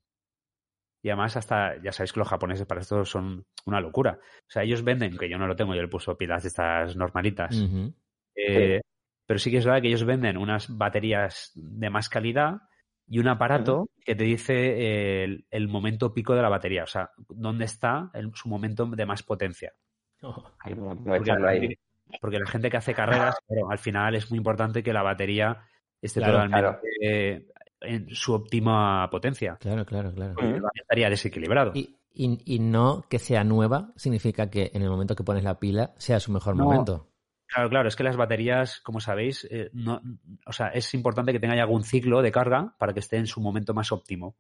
y 1.03 1.09
además 1.11 1.37
hasta, 1.37 1.81
ya 1.83 1.93
sabéis 1.93 2.13
que 2.13 2.21
los 2.21 2.29
japoneses 2.29 2.67
para 2.67 2.81
esto 2.81 3.05
son 3.05 3.45
una 3.67 3.81
locura. 3.81 4.19
O 4.21 4.51
sea, 4.51 4.63
ellos 4.63 4.83
venden, 4.83 5.17
que 5.17 5.29
yo 5.29 5.39
no 5.39 5.47
lo 5.47 5.57
tengo, 5.57 5.75
yo 5.75 5.83
le 5.83 5.89
puso 5.89 6.17
pilas 6.17 6.43
de 6.43 6.49
estas 6.49 6.97
normalitas, 6.97 7.57
eh, 8.37 8.81
pero 9.27 9.39
sí 9.39 9.51
que 9.51 9.59
es 9.59 9.65
verdad 9.65 9.83
que 9.83 9.89
ellos 9.89 10.05
venden 10.05 10.37
unas 10.37 10.77
baterías 10.77 11.53
de 11.55 11.91
más 11.91 12.09
calidad 12.09 12.57
y 13.07 13.19
un 13.19 13.29
aparato 13.29 13.89
que 14.05 14.15
te 14.15 14.25
dice 14.25 15.25
el, 15.25 15.47
el 15.51 15.69
momento 15.69 16.13
pico 16.13 16.35
de 16.35 16.43
la 16.43 16.49
batería, 16.49 16.85
o 16.85 16.87
sea, 16.87 17.11
dónde 17.29 17.65
está 17.65 18.11
el- 18.15 18.33
su 18.35 18.49
momento 18.49 18.87
de 18.87 19.07
más 19.07 19.23
potencia. 19.23 19.73
Oh, 20.23 20.51
Ahí, 20.61 20.75
Porque, 20.75 21.01
aprovecharlo 21.01 21.49
ahí. 21.49 21.75
porque 22.21 22.39
la 22.39 22.47
gente 22.47 22.71
que 22.71 22.77
hace 22.77 22.95
carreras, 22.95 23.37
claro, 23.47 23.71
al 23.71 23.79
final 23.79 24.15
es 24.15 24.31
muy 24.31 24.39
importante 24.39 24.83
que 24.83 24.93
la 24.93 25.03
batería 25.03 25.59
esté 26.03 26.21
Claro, 26.21 26.35
totalmente 26.35 26.61
claro. 26.61 26.81
eh, 27.03 27.47
en 27.81 28.09
su 28.15 28.33
óptima 28.35 29.09
potencia. 29.11 29.57
Claro, 29.61 29.85
claro, 29.87 30.13
claro. 30.13 30.35
Estaría 30.75 31.11
desequilibrado. 31.11 31.73
Y, 31.75 31.97
y- 32.13 32.41
y 32.45 32.59
no 32.59 33.05
que 33.09 33.19
sea 33.19 33.45
nueva 33.45 33.93
significa 33.97 34.51
que 34.51 34.71
en 34.75 34.83
el 34.83 34.91
momento 34.91 35.15
que 35.15 35.25
pones 35.25 35.45
la 35.45 35.59
pila 35.59 35.95
sea 35.99 36.19
su 36.21 36.33
mejor 36.33 36.57
No. 36.57 36.65
momento. 36.65 37.09
Claro, 37.47 37.71
claro, 37.71 37.89
es 37.89 37.97
que 37.97 38.05
las 38.05 38.17
baterías, 38.17 38.81
como 38.83 39.01
sabéis, 39.01 39.47
eh, 39.51 39.71
no, 39.73 40.03
o 40.45 40.53
sea, 40.53 40.69
es 40.69 40.93
importante 40.93 41.33
que 41.33 41.41
tenga 41.41 41.57
ya 41.57 41.63
algún 41.63 41.83
ciclo 41.83 42.21
de 42.21 42.31
carga 42.31 42.75
para 42.79 42.93
que 42.93 43.01
esté 43.01 43.17
en 43.17 43.27
su 43.27 43.41
momento 43.41 43.73
más 43.73 43.91
óptimo. 43.91 44.37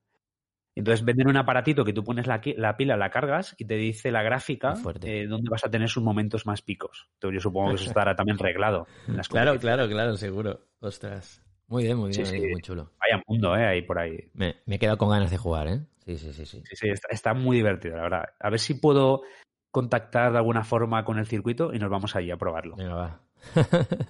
Entonces 0.75 1.05
venden 1.05 1.27
un 1.27 1.37
aparatito 1.37 1.85
que 1.85 1.93
tú 1.93 2.05
pones 2.05 2.27
la, 2.27 2.41
pila, 2.41 2.97
la 2.97 3.11
cargas 3.11 3.55
y 3.59 3.65
te 3.65 3.75
dice 3.75 4.13
la 4.13 4.23
gráfica 4.23 4.75
eh, 5.03 5.27
dónde 5.27 5.51
vas 5.51 5.65
a 5.65 5.71
tener 5.71 5.89
sus 5.89 6.03
momentos 6.05 6.47
más 6.47 6.63
picos. 6.63 7.09
Entonces 7.15 7.37
yo 7.37 7.41
supongo 7.49 7.71
que 7.71 7.77
eso 7.77 7.87
estará 7.89 8.15
también 8.15 8.39
reglado. 8.39 8.87
En 9.09 9.17
las 9.17 9.29
Claro, 9.29 9.59
claro, 9.59 9.89
claro, 9.89 10.17
seguro. 10.17 10.61
Ostras. 10.81 11.43
Muy 11.69 11.85
bien, 11.85 11.99
muy 11.99 12.11
bien, 12.11 12.27
Sí, 12.27 12.39
muy 12.51 12.61
chulo. 12.63 12.91
Vaya 12.99 13.23
mundo, 13.27 13.55
¿eh? 13.57 13.67
Ahí 13.67 13.83
por 13.83 13.99
ahí. 13.99 14.31
Me, 14.35 14.57
me 14.67 14.77
he 14.77 14.79
quedado 14.79 14.97
con 14.99 15.11
ganas 15.11 15.31
de 15.31 15.37
jugar, 15.37 15.69
¿eh? 15.69 15.81
Sí, 16.07 16.17
sí, 16.17 16.33
sí, 16.33 16.47
sí. 16.47 16.63
Sí, 16.67 16.77
sí, 16.77 16.89
está, 16.89 17.09
está 17.11 17.35
muy 17.35 17.57
divertido, 17.59 17.97
la 17.97 18.03
verdad. 18.03 18.25
A 18.41 18.51
ver 18.51 18.59
si 18.59 18.75
puedo 18.75 19.23
contactar 19.71 20.33
de 20.33 20.39
alguna 20.39 20.65
forma 20.65 21.05
con 21.05 21.19
el 21.19 21.27
circuito 21.27 21.75
y 21.75 21.79
nos 21.79 21.91
vamos 21.91 22.17
allí 22.17 22.31
a 22.31 22.39
probarlo. 22.39 22.77
Venga, 22.77 22.95
va. 22.95 23.21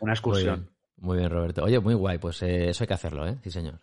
Una 0.00 0.10
Muy 0.10 0.12
excursión. 0.12 0.60
bien, 0.60 0.70
muy 0.98 1.18
bien, 1.18 1.30
Roberto. 1.30 1.64
Oye, 1.64 1.80
muy 1.80 1.94
guay, 1.94 2.18
pues 2.18 2.40
eh, 2.42 2.68
eso 2.68 2.84
hay 2.84 2.88
que 2.88 2.94
hacerlo, 2.94 3.26
¿eh? 3.26 3.36
Sí, 3.42 3.50
señor. 3.50 3.80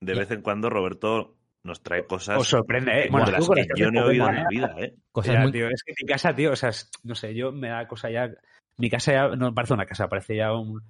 De 0.00 0.14
vez 0.14 0.30
en 0.32 0.42
cuando 0.42 0.70
Roberto 0.70 1.36
nos 1.64 1.82
trae 1.82 2.06
cosas 2.06 2.38
Os 2.38 2.48
sorprende, 2.48 3.04
¿eh? 3.04 3.08
Bueno, 3.10 3.30
las 3.30 3.44
tú 3.44 3.52
que 3.52 3.66
yo 3.76 3.90
no 3.90 4.00
he 4.00 4.04
oído 4.04 4.28
en 4.28 4.34
mi 4.36 4.44
vida, 4.48 4.74
¿eh? 4.78 4.94
Cosas 5.12 5.38
muy... 5.42 5.52
tío, 5.52 5.68
es 5.68 5.82
que 5.84 5.92
mi 6.00 6.08
casa, 6.08 6.34
tío, 6.34 6.52
o 6.52 6.56
sea, 6.56 6.70
es- 6.70 6.90
no 7.04 7.14
sé, 7.14 7.34
yo 7.34 7.52
me 7.52 7.68
da 7.68 7.86
cosa 7.86 8.10
ya. 8.10 8.30
Mi 8.76 8.88
casa 8.90 9.12
ya 9.12 9.28
no 9.36 9.52
parece 9.54 9.74
una 9.74 9.86
casa, 9.86 10.08
parece 10.08 10.36
ya 10.36 10.52
un, 10.52 10.82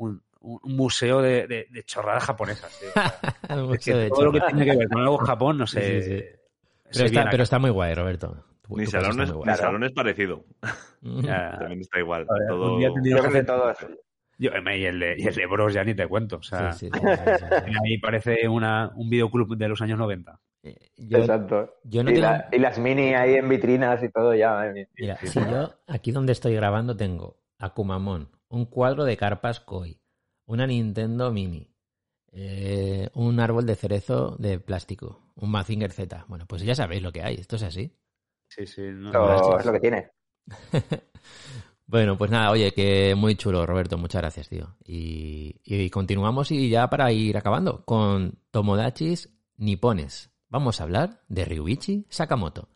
un, 0.00 0.22
un 0.40 0.76
museo 0.76 1.20
de, 1.22 1.46
de, 1.46 1.66
de 1.70 1.82
chorradas 1.84 2.24
japonesas. 2.24 2.76
tío. 2.78 2.88
O 2.88 2.92
sea, 2.92 3.56
Mucho 3.56 3.74
es 3.74 3.84
que 3.84 3.94
de 3.94 4.08
todo 4.08 4.24
lo 4.24 4.32
que 4.32 4.40
tiene 4.40 4.64
que 4.64 4.76
ver 4.76 4.88
con 4.88 5.02
algo 5.02 5.18
Japón, 5.18 5.58
no 5.58 5.66
sé. 5.66 6.02
Sí, 6.02 6.02
sí, 6.02 6.18
sí. 6.18 6.24
se 6.90 7.04
Pero, 7.04 7.06
está, 7.06 7.30
pero 7.30 7.42
muy 7.60 7.70
guay, 7.70 7.94
Roberto. 7.94 8.44
Tu- 8.62 8.76
Mi 8.76 8.84
tu 8.84 8.90
salón, 8.92 9.10
es, 9.10 9.16
muy 9.16 9.26
mi 9.26 9.32
guay. 9.44 9.56
salón 9.56 9.84
es 9.84 9.92
parecido. 9.92 10.44
Ya, 11.02 11.56
También 11.58 11.80
está 11.80 11.98
igual. 11.98 12.26
a 12.28 12.32
ver, 12.38 12.48
todo... 12.48 12.74
un 12.74 12.78
día 12.80 12.92
tendría 12.92 13.16
Yo 13.16 13.22
que 13.22 13.28
creo 13.28 13.32
que 13.32 13.38
hacer- 13.40 13.46
todos. 13.46 13.98
yo, 14.38 14.50
y, 14.50 14.84
el 14.84 15.00
de, 15.00 15.14
y 15.18 15.26
el 15.26 15.34
de 15.34 15.46
Bros 15.46 15.72
ya 15.74 15.84
ni 15.84 15.94
te 15.94 16.06
cuento. 16.06 16.36
O 16.36 16.42
sea, 16.42 16.72
Sí, 16.72 16.88
sí, 16.88 16.98
sí, 16.98 17.06
sí, 17.06 17.16
sí, 17.38 17.44
sí. 17.66 17.72
ahí 17.84 17.98
parece 17.98 18.48
una, 18.48 18.90
un 18.94 19.08
videoclub 19.10 19.56
de 19.56 19.68
los 19.68 19.80
años 19.82 19.98
90. 19.98 20.40
Eh, 20.62 20.76
Yo, 20.96 21.18
Exacto. 21.18 21.74
yo 21.84 22.04
no 22.04 22.10
y, 22.10 22.14
tengo... 22.14 22.26
la- 22.26 22.48
y 22.52 22.58
las 22.58 22.78
mini 22.78 23.14
ahí 23.14 23.34
en 23.34 23.48
vitrinas 23.48 24.02
y 24.02 24.08
todo 24.10 24.34
ya. 24.34 24.72
Mira, 24.98 25.16
si 25.16 25.38
yo 25.40 25.74
aquí 25.86 26.12
donde 26.12 26.32
estoy 26.32 26.54
grabando 26.54 26.96
tengo 26.96 27.38
a 27.58 27.70
Kumamon, 27.74 28.28
un 28.50 28.66
cuadro 28.66 29.04
de 29.04 29.16
carpas 29.16 29.60
koi, 29.60 29.98
una 30.44 30.66
Nintendo 30.66 31.32
Mini, 31.32 31.66
eh, 32.32 33.08
un 33.14 33.40
árbol 33.40 33.64
de 33.66 33.74
cerezo 33.76 34.36
de 34.38 34.60
plástico, 34.60 35.32
un 35.36 35.50
Mazinger 35.50 35.90
Z. 35.92 36.26
Bueno, 36.28 36.44
pues 36.46 36.62
ya 36.62 36.74
sabéis 36.74 37.02
lo 37.02 37.10
que 37.12 37.22
hay, 37.22 37.36
esto 37.36 37.56
es 37.56 37.62
así. 37.62 37.96
Sí, 38.48 38.66
sí. 38.66 38.82
no- 38.92 39.58
es 39.58 39.64
lo 39.64 39.72
que 39.72 39.80
tiene. 39.80 40.10
Bueno, 41.86 42.16
pues 42.16 42.30
nada, 42.30 42.52
oye, 42.52 42.70
que 42.72 43.16
muy 43.16 43.34
chulo, 43.34 43.66
Roberto, 43.66 43.98
muchas 43.98 44.22
gracias, 44.22 44.48
tío. 44.48 44.76
Y, 44.84 45.56
y 45.64 45.90
continuamos 45.90 46.52
y 46.52 46.70
ya 46.70 46.88
para 46.88 47.10
ir 47.10 47.36
acabando 47.36 47.84
con 47.84 48.38
Tomodachis 48.52 49.28
Nipones. 49.56 50.30
Vamos 50.48 50.80
a 50.80 50.84
hablar 50.84 51.22
de 51.26 51.44
Ryuichi 51.44 52.06
Sakamoto. 52.08 52.68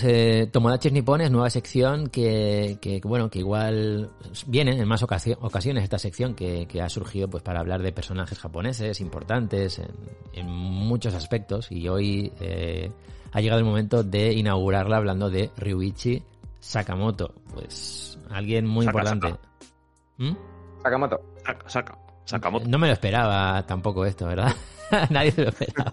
Pues 0.00 0.12
eh, 0.12 0.46
Tomodachi 0.52 0.90
Nippones, 0.90 1.30
nueva 1.30 1.48
sección 1.48 2.08
que, 2.08 3.00
bueno, 3.04 3.30
que 3.30 3.38
igual 3.38 4.10
viene 4.46 4.72
en 4.78 4.86
más 4.86 5.02
ocasio- 5.02 5.38
ocasiones 5.40 5.84
esta 5.84 5.98
sección 5.98 6.34
que, 6.34 6.66
que 6.66 6.82
ha 6.82 6.88
surgido 6.90 7.28
pues 7.28 7.42
para 7.42 7.60
hablar 7.60 7.82
de 7.82 7.92
personajes 7.92 8.38
japoneses 8.38 9.00
importantes 9.00 9.78
en, 9.78 9.88
en 10.34 10.50
muchos 10.50 11.14
aspectos 11.14 11.72
y 11.72 11.88
hoy 11.88 12.30
eh, 12.40 12.90
ha 13.32 13.40
llegado 13.40 13.58
el 13.60 13.64
momento 13.64 14.02
de 14.02 14.34
inaugurarla 14.34 14.98
hablando 14.98 15.30
de 15.30 15.50
Ryuichi 15.56 16.22
Sakamoto, 16.60 17.32
pues 17.54 18.18
alguien 18.28 18.66
muy 18.66 18.84
importante. 18.84 19.34
¿Mm? 20.18 20.32
Sakamoto. 20.82 21.20
Saca, 21.42 21.68
saca. 21.70 21.98
Sakamoto. 22.26 22.68
No 22.68 22.78
me 22.78 22.88
lo 22.88 22.92
esperaba 22.92 23.64
tampoco 23.66 24.04
esto, 24.04 24.26
¿verdad? 24.26 24.54
Nadie 25.10 25.30
se 25.30 25.42
lo 25.42 25.48
esperaba. 25.48 25.92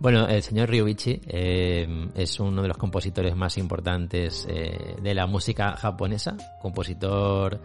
Bueno, 0.00 0.26
el 0.28 0.42
señor 0.42 0.68
Ryuichi 0.70 1.20
eh, 1.26 2.08
es 2.14 2.40
uno 2.40 2.62
de 2.62 2.68
los 2.68 2.76
compositores 2.76 3.36
más 3.36 3.58
importantes 3.58 4.46
eh, 4.48 4.96
de 5.00 5.14
la 5.14 5.26
música 5.26 5.76
japonesa. 5.76 6.36
Compositor, 6.60 7.60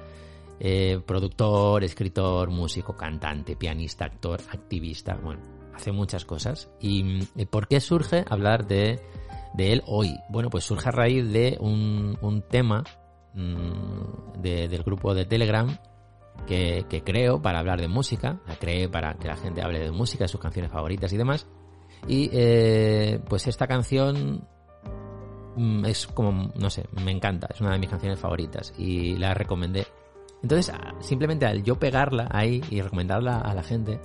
eh, 0.59 0.99
productor, 1.05 1.83
escritor, 1.83 2.49
músico, 2.49 2.95
cantante, 2.95 3.55
pianista, 3.55 4.05
actor, 4.05 4.39
activista. 4.51 5.15
Bueno, 5.15 5.41
hace 5.75 5.91
muchas 5.91 6.25
cosas. 6.25 6.69
¿Y 6.79 7.23
por 7.45 7.67
qué 7.67 7.79
surge 7.79 8.25
hablar 8.29 8.67
de, 8.67 8.99
él 9.57 9.83
hoy? 9.85 10.15
Bueno, 10.29 10.49
pues 10.49 10.63
surge 10.63 10.89
a 10.89 10.91
raíz 10.91 11.31
de 11.31 11.57
un, 11.59 12.17
un 12.21 12.41
tema 12.41 12.83
mm, 13.33 14.41
de- 14.41 14.67
del 14.67 14.83
grupo 14.83 15.13
de 15.13 15.25
Telegram 15.25 15.77
que, 16.45 16.85
creo 17.03 17.41
para 17.41 17.59
hablar 17.59 17.81
de 17.81 17.87
música, 17.87 18.39
la 18.47 18.55
creé 18.55 18.87
para 18.87 19.15
que 19.15 19.27
la 19.27 19.35
gente 19.35 19.61
hable 19.61 19.79
de 19.79 19.91
música, 19.91 20.27
sus 20.27 20.39
canciones 20.39 20.71
favoritas 20.71 21.11
y 21.11 21.17
demás. 21.17 21.47
Y 22.07 22.29
eh, 22.31 23.19
pues 23.27 23.47
esta 23.47 23.67
canción 23.67 24.47
mm, 25.55 25.85
es 25.85 26.07
como, 26.07 26.51
no 26.55 26.69
sé, 26.69 26.85
me 27.03 27.11
encanta, 27.11 27.47
es 27.53 27.61
una 27.61 27.71
de 27.71 27.79
mis 27.79 27.89
canciones 27.89 28.19
favoritas 28.19 28.73
y 28.77 29.15
la 29.17 29.33
recomendé. 29.33 29.87
Entonces, 30.43 30.73
ah, 30.73 30.93
simplemente 30.99 31.45
al 31.45 31.63
yo 31.63 31.79
pegarla 31.79 32.27
ahí 32.31 32.61
y 32.69 32.81
recomendarla 32.81 33.39
a 33.39 33.53
la 33.53 33.63
gente, 33.63 33.99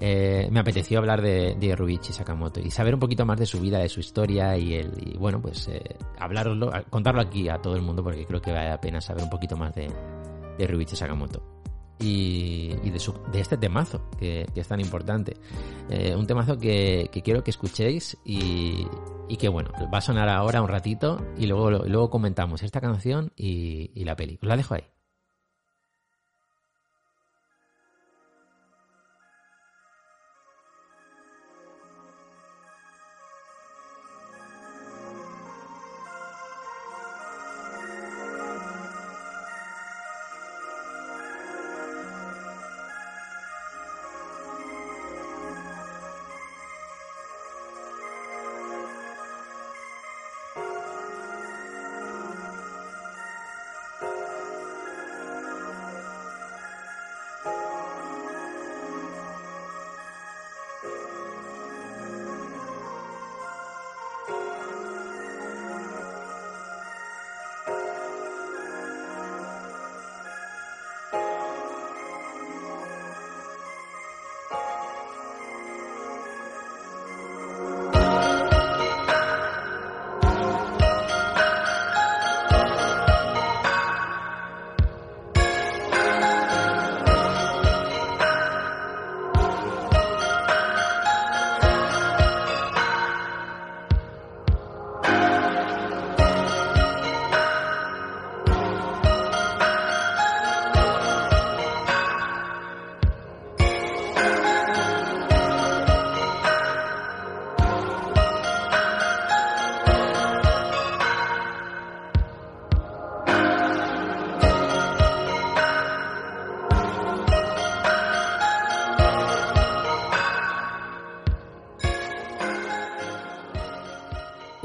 eh, 0.00 0.48
me 0.50 0.60
apeteció 0.60 0.98
hablar 0.98 1.22
de, 1.22 1.54
de 1.54 1.98
Sakamoto 2.02 2.60
y 2.60 2.70
saber 2.70 2.94
un 2.94 3.00
poquito 3.00 3.24
más 3.24 3.38
de 3.38 3.46
su 3.46 3.60
vida, 3.60 3.78
de 3.78 3.88
su 3.88 4.00
historia 4.00 4.56
y, 4.56 4.74
el, 4.74 4.92
y 5.00 5.16
bueno, 5.16 5.40
pues 5.40 5.68
eh, 5.68 5.96
hablarlo, 6.18 6.70
contarlo 6.90 7.22
aquí 7.22 7.48
a 7.48 7.58
todo 7.58 7.76
el 7.76 7.82
mundo 7.82 8.02
porque 8.02 8.26
creo 8.26 8.40
que 8.40 8.52
vale 8.52 8.68
la 8.68 8.80
pena 8.80 9.00
saber 9.00 9.22
un 9.22 9.30
poquito 9.30 9.56
más 9.56 9.74
de, 9.74 9.88
de 10.58 10.86
Sakamoto 10.86 11.42
y, 12.00 12.74
y 12.82 12.90
de, 12.90 12.98
su- 12.98 13.14
de 13.32 13.40
este 13.40 13.56
temazo 13.56 14.08
que, 14.18 14.46
es 14.54 14.68
tan 14.68 14.80
importante. 14.80 15.36
Eh, 15.90 16.14
un 16.16 16.26
temazo 16.26 16.58
que, 16.58 17.08
que 17.12 17.22
quiero 17.22 17.42
que 17.44 17.50
escuchéis 17.50 18.16
y, 18.24 18.86
y 19.28 19.36
que 19.36 19.48
bueno, 19.48 19.70
va 19.92 19.98
a 19.98 20.00
sonar 20.02 20.28
ahora 20.28 20.62
un 20.62 20.68
ratito 20.68 21.24
y 21.36 21.46
luego, 21.46 21.70
luego 21.70 22.10
comentamos 22.10 22.62
esta 22.62 22.80
canción 22.80 23.32
y, 23.36 23.90
y 23.94 24.04
la 24.04 24.16
peli. 24.16 24.38
Os 24.42 24.48
la 24.48 24.56
dejo 24.56 24.74
ahí. 24.74 24.84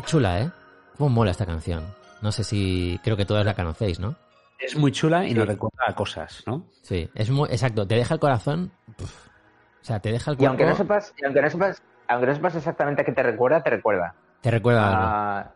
'Chula, 0.09 0.39
¿eh? 0.41 0.49
¿Cómo 0.97 1.11
mola 1.11 1.29
esta 1.29 1.45
canción? 1.45 1.85
No 2.23 2.31
sé 2.31 2.43
si... 2.43 2.99
Creo 3.03 3.15
que 3.15 3.25
todas 3.25 3.45
la 3.45 3.53
conocéis, 3.53 3.99
¿no? 3.99 4.15
Es 4.57 4.75
muy 4.75 4.91
chula 4.91 5.23
y 5.27 5.35
nos 5.35 5.47
recuerda 5.47 5.83
a 5.87 5.93
cosas, 5.93 6.41
¿no? 6.47 6.65
Sí, 6.81 7.07
es 7.13 7.29
muy... 7.29 7.47
Exacto, 7.51 7.85
te 7.87 7.93
deja 7.93 8.15
el 8.15 8.19
corazón... 8.19 8.71
puf. 8.97 9.27
O 9.27 9.85
sea, 9.85 9.99
te 9.99 10.11
deja 10.11 10.31
el 10.31 10.35
Y 10.35 10.37
cuerpo... 10.39 10.49
aunque 10.49 10.65
no 10.65 10.75
sepas, 10.75 11.13
y 11.15 11.25
aunque 11.25 11.41
no 11.43 11.49
sepas, 11.51 11.83
aunque 12.07 12.25
no 12.25 12.33
sepas 12.33 12.55
exactamente 12.55 13.03
a 13.03 13.05
qué 13.05 13.11
te 13.11 13.21
recuerda, 13.21 13.61
te 13.61 13.69
recuerda. 13.69 14.15
Te 14.41 14.49
recuerda 14.49 14.87
algo. 14.89 15.03
Ah, 15.03 15.51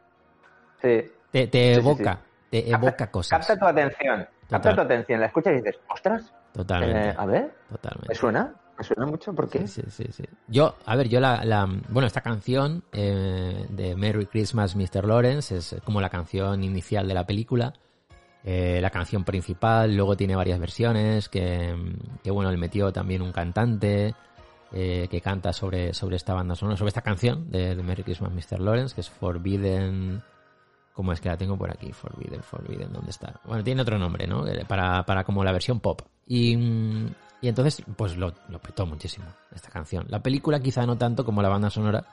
sí. 0.84 1.12
Te, 1.32 1.48
te 1.48 1.58
sí, 1.58 1.74
sí, 1.74 1.80
evoca, 1.80 2.20
te 2.52 2.70
evoca 2.70 3.10
cosas. 3.10 3.40
Capta 3.40 3.58
tu 3.58 3.66
atención. 3.66 4.20
Capta 4.52 4.70
Total. 4.70 4.76
tu 4.76 4.82
atención. 4.82 5.20
La 5.20 5.26
escuchas 5.26 5.54
y 5.54 5.56
dices, 5.58 5.80
ostras, 5.90 6.32
Totalmente. 6.54 7.10
eh, 7.10 7.16
a 7.18 7.26
ver, 7.26 7.56
Totalmente. 7.72 8.10
¿me 8.10 8.14
suena? 8.16 8.54
¿Me 8.78 8.84
suena 8.84 9.06
mucho? 9.06 9.34
¿Por 9.34 9.50
qué? 9.50 9.68
Sí, 9.68 9.84
sí, 9.90 10.06
sí. 10.12 10.24
Yo, 10.48 10.76
a 10.86 10.96
ver, 10.96 11.08
yo 11.08 11.20
la, 11.20 11.68
bueno, 11.90 12.08
esta 12.08 12.22
canción 12.22 12.84
eh, 12.92 13.68
de 13.70 13.96
Merry 13.96 14.26
Christmas, 14.26 14.76
Mr. 14.76 15.06
Lawrence 15.06 15.58
es 15.58 15.76
como 15.84 16.02
la 16.02 16.10
canción 16.10 16.64
inicial 16.64 17.08
de 17.08 17.14
la 17.14 17.26
película, 17.26 17.74
eh, 18.44 18.80
la 18.82 18.90
canción 18.90 19.24
principal, 19.24 19.96
luego 19.96 20.18
tiene 20.18 20.36
varias 20.36 20.60
versiones 20.60 21.30
que, 21.30 21.76
que 22.24 22.32
bueno, 22.32 22.52
le 22.52 22.58
metió 22.58 22.92
también 22.92 23.22
un 23.22 23.32
cantante 23.32 24.16
eh, 24.72 25.08
que 25.10 25.22
canta 25.22 25.54
sobre, 25.54 25.94
sobre 25.94 26.16
esta 26.16 26.34
banda 26.34 26.56
sonora, 26.56 26.76
sobre 26.76 26.90
esta 26.90 27.02
canción 27.02 27.52
de, 27.52 27.76
de 27.76 27.84
Merry 27.84 28.04
Christmas, 28.04 28.32
Mr. 28.34 28.60
Lawrence, 28.60 28.96
que 28.96 29.02
es 29.02 29.10
Forbidden, 29.10 30.24
¿cómo 30.94 31.14
es 31.14 31.22
que 31.22 31.30
la 31.30 31.38
tengo 31.38 31.58
por 31.58 31.70
aquí? 31.70 31.94
Forbidden, 31.94 32.42
Forbidden, 32.42 32.92
¿dónde 32.92 33.12
está? 33.12 33.40
Bueno, 33.46 33.64
tiene 33.64 33.84
otro 33.84 34.00
nombre, 34.00 34.26
¿no? 34.26 34.48
Eh, 34.48 34.66
Para, 34.68 35.06
para 35.06 35.24
como 35.24 35.44
la 35.44 35.52
versión 35.52 35.80
pop. 35.80 36.02
Y, 36.26 36.58
y 37.44 37.50
entonces, 37.50 37.84
pues 37.98 38.16
lo, 38.16 38.34
lo 38.48 38.60
petó 38.60 38.86
muchísimo 38.86 39.26
esta 39.54 39.70
canción. 39.70 40.06
La 40.08 40.24
película 40.24 40.62
quizá 40.62 40.86
no 40.86 40.98
tanto 40.98 41.26
como 41.26 41.42
la 41.42 41.50
banda 41.50 41.70
sonora, 41.70 42.06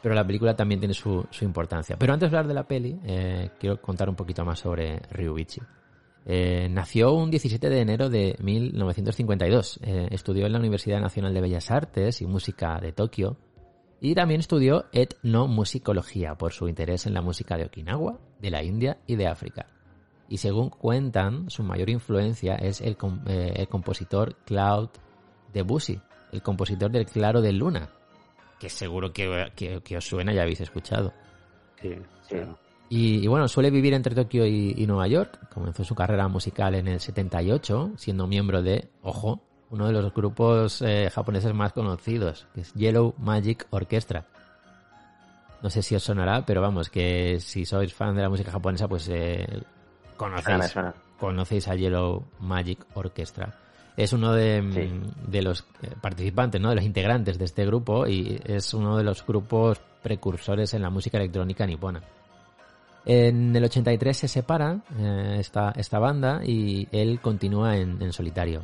pero 0.00 0.14
la 0.14 0.24
película 0.24 0.54
también 0.54 0.78
tiene 0.78 0.94
su, 0.94 1.26
importancia. 1.40 1.96
Pero 1.98 2.12
antes 2.12 2.30
de 2.30 2.36
hablar 2.36 2.46
de 2.46 2.54
la 2.54 2.68
peli, 2.68 2.96
eh, 3.04 3.50
quiero 3.58 3.82
contar 3.82 4.08
un 4.08 4.14
poquito 4.14 4.44
más 4.44 4.60
sobre 4.60 5.00
Ryuichi. 5.10 5.60
Eh, 6.24 6.68
nació 6.70 7.14
un 7.14 7.32
17 7.32 7.68
de 7.68 7.80
enero 7.80 8.08
de 8.08 8.36
1952. 8.40 9.80
Eh, 9.82 10.06
estudió 10.12 10.46
en 10.46 10.52
la 10.52 10.60
Universidad 10.60 11.00
Nacional 11.00 11.34
de 11.34 11.40
Bellas 11.40 11.72
Artes 11.72 12.22
y 12.22 12.26
Música 12.26 12.78
de 12.80 12.92
Tokio. 12.92 13.38
Y 14.00 14.14
también 14.14 14.38
estudió 14.38 14.86
etnomusicología 14.92 16.36
por 16.36 16.52
su 16.52 16.68
interés 16.68 17.06
en 17.06 17.14
la 17.14 17.22
música 17.22 17.56
de 17.56 17.64
Okinawa, 17.64 18.20
de 18.38 18.50
la 18.52 18.62
India 18.62 18.98
y 19.08 19.16
de 19.16 19.26
África. 19.26 19.66
Y 20.30 20.38
según 20.38 20.70
cuentan, 20.70 21.50
su 21.50 21.62
mayor 21.62 21.90
influencia 21.90 22.54
es 22.54 22.80
el, 22.80 22.96
eh, 23.26 23.52
el 23.56 23.68
compositor 23.68 24.36
Claude 24.46 24.88
Debussy, 25.52 26.00
el 26.32 26.40
compositor 26.40 26.90
del 26.90 27.04
Claro 27.04 27.42
de 27.42 27.52
Luna, 27.52 27.90
que 28.58 28.70
seguro 28.70 29.12
que, 29.12 29.50
que- 29.56 29.80
que 29.82 29.96
os 29.96 30.06
suena 30.06 30.32
y 30.32 30.38
habéis 30.38 30.60
escuchado. 30.60 31.12
Sí, 31.82 31.90
Sí. 32.28 32.36
claro. 32.36 32.58
Y, 32.88 33.24
y 33.24 33.26
bueno, 33.28 33.46
suele 33.48 33.70
vivir 33.70 33.94
entre 33.94 34.14
Tokio 34.16 34.44
y, 34.46 34.74
y 34.76 34.86
Nueva 34.86 35.06
York. 35.06 35.48
Comenzó 35.54 35.84
su 35.84 35.94
carrera 35.94 36.26
musical 36.28 36.74
en 36.74 36.88
el 36.88 36.98
78, 37.00 37.92
siendo 37.96 38.26
miembro 38.26 38.62
de, 38.62 38.88
ojo, 39.02 39.40
uno 39.70 39.86
de 39.86 39.92
los 39.92 40.12
grupos 40.12 40.82
eh, 40.82 41.08
japoneses 41.12 41.54
más 41.54 41.72
conocidos, 41.72 42.46
que 42.54 42.62
es 42.62 42.74
Yellow 42.74 43.14
Magic 43.18 43.66
Orchestra. 43.70 44.26
No 45.62 45.70
sé 45.70 45.82
si 45.82 45.94
os 45.94 46.02
sonará, 46.02 46.44
pero 46.44 46.60
vamos, 46.62 46.88
que 46.90 47.38
si 47.40 47.64
sois 47.64 47.92
fan 47.94 48.16
de 48.16 48.22
la 48.22 48.28
música 48.28 48.50
japonesa, 48.50 48.88
pues 48.88 49.08
eh, 49.08 49.46
Me 50.20 50.42
conocéis, 50.42 50.70
suena. 50.72 50.94
conocéis 51.18 51.68
a 51.68 51.74
Yellow 51.74 52.24
Magic 52.40 52.78
Orchestra. 52.94 53.54
Es 53.96 54.12
uno 54.12 54.32
de, 54.32 54.62
mm, 54.62 54.72
Sí. 54.72 54.90
de 55.26 55.42
los 55.42 55.64
eh, 55.82 55.90
participantes, 56.00 56.60
¿no? 56.60 56.70
de 56.70 56.76
los 56.76 56.84
integrantes 56.84 57.38
de 57.38 57.44
este 57.44 57.66
grupo 57.66 58.06
y 58.06 58.40
es 58.44 58.72
uno 58.74 58.96
de 58.96 59.04
los 59.04 59.26
grupos 59.26 59.80
precursores 60.02 60.72
en 60.74 60.82
la 60.82 60.90
música 60.90 61.18
electrónica 61.18 61.66
nipona. 61.66 62.00
En 63.06 63.54
el 63.56 63.64
83 63.64 64.16
se 64.16 64.28
separa 64.28 64.78
eh, 64.98 65.36
esta, 65.40 65.72
esta 65.76 65.98
banda 65.98 66.40
y 66.44 66.86
él 66.92 67.20
continúa 67.20 67.76
en, 67.76 68.00
en 68.02 68.12
solitario. 68.12 68.62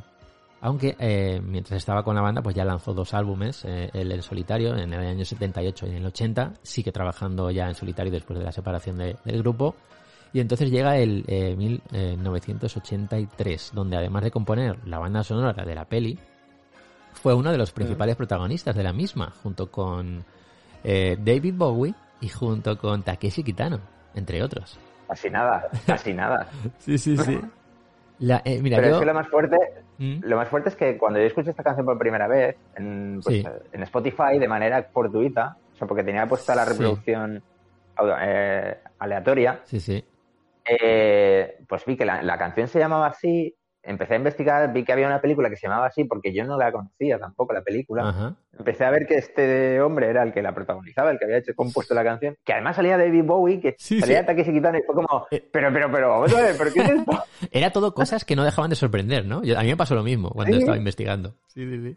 Aunque 0.60 0.96
eh, 0.98 1.40
mientras 1.42 1.78
estaba 1.78 2.02
con 2.02 2.16
la 2.16 2.22
banda, 2.22 2.42
pues 2.42 2.54
ya 2.54 2.64
lanzó 2.64 2.92
dos 2.92 3.14
álbumes, 3.14 3.64
eh, 3.64 3.90
él 3.92 4.10
en 4.12 4.22
solitario 4.22 4.76
en 4.76 4.92
el 4.92 5.00
año 5.06 5.24
78 5.24 5.86
y 5.86 5.90
en 5.90 5.96
el 5.96 6.06
80, 6.06 6.52
sigue 6.62 6.92
trabajando 6.92 7.50
ya 7.50 7.68
en 7.68 7.74
solitario 7.74 8.12
después 8.12 8.38
de 8.38 8.44
la 8.44 8.52
separación 8.52 8.98
de- 8.98 9.16
del 9.24 9.38
grupo. 9.42 9.74
Y 10.36 10.40
entonces 10.40 10.70
llega 10.70 10.98
el 10.98 11.24
eh, 11.28 11.56
1983, 11.56 13.70
donde 13.72 13.96
además 13.96 14.22
de 14.22 14.30
componer 14.30 14.86
la 14.86 14.98
banda 14.98 15.22
sonora 15.22 15.64
de 15.64 15.74
la 15.74 15.86
peli, 15.86 16.18
fue 17.14 17.32
uno 17.32 17.50
de 17.50 17.56
los 17.56 17.72
principales 17.72 18.16
protagonistas 18.16 18.76
de 18.76 18.82
la 18.82 18.92
misma, 18.92 19.32
junto 19.42 19.70
con 19.70 20.22
eh, 20.84 21.16
David 21.18 21.54
Bowie 21.56 21.94
y 22.20 22.28
junto 22.28 22.76
con 22.76 23.02
Takeshi 23.02 23.42
Kitano, 23.44 23.80
entre 24.14 24.42
otros. 24.42 24.78
Casi 25.08 25.30
nada, 25.30 25.68
casi 25.86 26.12
nada. 26.12 26.46
Sí, 26.80 26.98
sí, 26.98 27.16
sí. 27.16 27.40
La, 28.18 28.42
eh, 28.44 28.60
mira, 28.60 28.76
Pero 28.76 28.88
yo... 28.88 28.94
es 28.96 29.00
que 29.00 29.06
lo 29.06 29.14
más 29.14 29.28
fuerte, 29.28 29.56
¿Mm? 29.96 30.18
lo 30.20 30.36
más 30.36 30.50
fuerte 30.50 30.68
es 30.68 30.76
que 30.76 30.98
cuando 30.98 31.18
yo 31.18 31.24
escuché 31.24 31.48
esta 31.48 31.62
canción 31.62 31.86
por 31.86 31.98
primera 31.98 32.28
vez 32.28 32.56
en, 32.76 33.22
pues, 33.24 33.36
Sí. 33.36 33.44
en 33.72 33.82
Spotify 33.84 34.38
de 34.38 34.48
manera 34.48 34.82
fortuita, 34.92 35.56
o 35.72 35.76
sea, 35.78 35.88
porque 35.88 36.04
tenía 36.04 36.26
puesta 36.26 36.54
la 36.54 36.66
reproducción 36.66 37.42
eh, 38.20 38.76
aleatoria, 38.98 39.60
Sí, 39.64 39.80
sí. 39.80 40.04
Eh, 40.68 41.59
pues 41.68 41.84
vi 41.84 41.97
que 41.97 42.05
la, 42.05 42.22
la 42.22 42.38
canción 42.38 42.68
se 42.68 42.78
llamaba 42.78 43.06
así, 43.09 43.55
empecé 43.82 44.14
a 44.14 44.16
investigar, 44.16 44.72
vi 44.72 44.82
que 44.84 44.93
había 44.93 45.06
una 45.06 45.20
película 45.20 45.48
que 45.48 45.56
se 45.56 45.68
llamaba 45.68 45.86
así 45.86 46.05
porque 46.05 46.32
yo 46.34 46.44
no 46.44 46.59
la 46.59 46.72
conocía 46.72 47.18
tampoco, 47.20 47.52
la 47.52 47.62
película. 47.62 48.09
Ajá. 48.09 48.34
Empecé 48.59 48.84
a 48.84 48.90
ver 48.90 49.06
que 49.06 49.14
este 49.14 49.80
hombre 49.80 50.09
era 50.09 50.22
el 50.24 50.32
que 50.32 50.43
la 50.43 50.52
protagonizaba, 50.55 51.10
el 51.12 51.18
que 51.18 51.24
había 51.26 51.38
hecho 51.38 51.55
compuesto 51.55 51.94
la 51.94 52.02
canción, 52.02 52.36
que 52.44 52.52
además 52.52 52.74
salía 52.76 52.98
David 52.98 53.22
Bowie, 53.24 53.60
que 53.60 53.76
Sí, 53.78 54.01
salía 54.01 54.20
sí. 54.20 54.26
Takeshi 54.26 54.52
Kitano 54.52 54.78
y 54.78 54.82
fue 54.82 54.94
como, 54.97 55.26
Eh. 55.30 55.48
pero, 55.52 55.72
pero, 55.72 55.90
pero, 55.93 56.09
vamos 56.10 56.34
a 56.34 56.40
ver, 56.43 56.55
¿pero 56.59 56.72
qué 56.72 56.80
es 56.80 56.90
esto? 56.90 57.24
Era 57.52 57.70
todo 57.70 57.94
cosas 57.94 58.24
que 58.24 58.34
no 58.34 58.43
dejaban 58.44 58.70
de 58.70 58.76
sorprender, 58.76 59.24
¿no? 59.24 59.44
Yo- 59.44 59.56
a 59.59 59.62
mí 59.62 59.68
me 59.68 59.76
pasó 59.76 59.94
lo 59.94 60.02
mismo 60.02 60.30
cuando 60.30 60.55
Sí. 60.55 60.59
estaba 60.60 60.76
investigando. 60.76 61.34
Sí, 61.47 61.64
sí, 61.68 61.80
sí. 61.82 61.97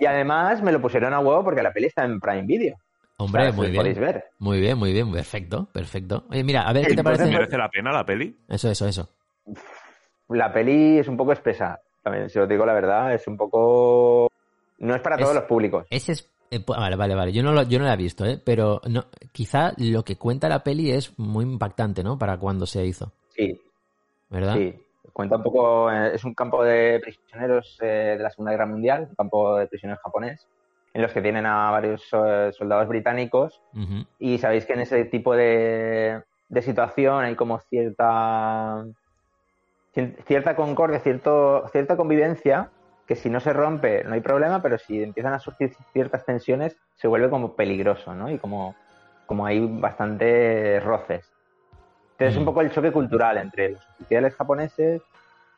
Y 0.00 0.06
además 0.06 0.60
me 0.62 0.72
lo 0.72 0.80
pusieron 0.80 1.14
a 1.14 1.20
huevo 1.20 1.44
porque 1.44 1.62
la 1.62 1.72
peli 1.72 1.86
está 1.86 2.04
en 2.04 2.18
Prime 2.18 2.42
Video. 2.42 2.76
Hombre, 3.22 3.42
O 3.42 3.44
sea, 3.46 3.52
muy 3.52 3.66
bien. 3.68 3.76
podéis 3.82 3.98
ver. 3.98 4.24
Muy 4.38 4.60
bien, 4.60 4.78
muy 4.78 4.92
bien. 4.92 5.12
Perfecto, 5.12 5.66
perfecto. 5.72 6.24
Oye, 6.30 6.42
mira, 6.44 6.62
a 6.62 6.72
ver 6.72 6.86
qué 6.86 6.94
te 6.94 7.02
parece. 7.04 7.26
¿Merece 7.26 7.56
la 7.58 7.68
pena 7.70 7.92
la 7.92 8.04
peli? 8.04 8.36
Eso, 8.48 8.70
eso, 8.70 8.86
eso. 8.86 9.08
La 10.28 10.52
peli 10.52 10.98
es 10.98 11.08
un 11.08 11.16
poco 11.16 11.32
espesa, 11.32 11.80
también, 12.02 12.30
si 12.30 12.38
os 12.38 12.48
digo 12.48 12.64
la 12.64 12.72
verdad, 12.72 13.14
es 13.14 13.26
un 13.28 13.36
poco... 13.36 14.28
No 14.78 14.94
es 14.94 15.00
para 15.02 15.16
Es- 15.16 15.22
todos 15.22 15.34
los 15.34 15.44
públicos. 15.44 15.86
Ese 15.90 16.12
es. 16.12 16.30
eh, 16.50 16.62
vale, 16.66 16.96
vale, 16.96 17.14
vale. 17.14 17.32
Yo 17.32 17.42
no, 17.42 17.52
lo, 17.52 17.62
yo 17.64 17.78
no 17.78 17.84
la 17.84 17.94
he 17.94 17.98
visto, 17.98 18.24
¿eh? 18.24 18.40
Pero 18.42 18.80
no, 18.88 19.04
quizá 19.30 19.72
lo 19.76 20.02
que 20.04 20.16
cuenta 20.16 20.48
la 20.48 20.64
peli 20.64 20.90
es 20.90 21.18
muy 21.18 21.44
impactante, 21.44 22.02
¿no? 22.02 22.18
Para 22.18 22.38
cuando 22.38 22.66
se 22.66 22.84
hizo, 22.84 23.12
Sí, 23.30 23.60
¿verdad? 24.30 24.54
sí. 24.56 24.74
Cuenta 25.12 25.36
un 25.36 25.42
poco, 25.42 25.90
eh, 25.92 26.12
es 26.14 26.24
un 26.24 26.32
campo 26.34 26.64
de 26.64 26.98
prisioneros 27.00 27.76
eh, 27.82 28.14
de 28.16 28.22
la 28.22 28.30
Segunda 28.30 28.52
Guerra 28.52 28.66
Mundial, 28.66 29.06
un 29.10 29.14
campo 29.14 29.56
de 29.56 29.66
prisioneros 29.66 30.00
japonés, 30.02 30.46
en 30.94 31.02
los 31.02 31.12
que 31.12 31.22
tienen 31.22 31.46
a 31.46 31.70
varios 31.70 32.06
eh, 32.12 32.50
soldados 32.52 32.88
británicos 32.88 33.62
y 34.18 34.38
sabéis 34.38 34.66
que 34.66 34.74
en 34.74 34.80
ese 34.80 35.04
tipo 35.06 35.34
de, 35.34 36.22
de 36.48 36.62
situación 36.62 37.24
hay 37.24 37.34
como 37.34 37.58
cierta 37.60 38.84
cierta 40.26 40.56
concordia, 40.56 41.00
cierto, 41.00 41.68
cierta 41.68 41.96
convivencia 41.96 42.70
que 43.06 43.14
si 43.16 43.28
no 43.28 43.40
se 43.40 43.52
rompe 43.52 44.04
no 44.04 44.14
hay 44.14 44.20
problema, 44.20 44.62
pero 44.62 44.78
si 44.78 45.02
empiezan 45.02 45.34
a 45.34 45.38
surgir 45.38 45.74
ciertas 45.92 46.24
tensiones 46.24 46.76
se 46.96 47.08
vuelve 47.08 47.28
como 47.30 47.54
peligroso, 47.56 48.14
¿no? 48.14 48.30
Y 48.30 48.38
como, 48.38 48.74
como 49.26 49.44
hay 49.44 49.60
bastante 49.60 50.80
roces. 50.80 51.30
Entonces 52.12 52.34
es 52.34 52.36
un 52.36 52.42
Mm. 52.44 52.46
poco 52.46 52.60
el 52.60 52.70
choque 52.70 52.92
cultural 52.92 53.38
entre 53.38 53.70
los 53.70 53.82
oficiales 53.94 54.34
japoneses, 54.34 55.02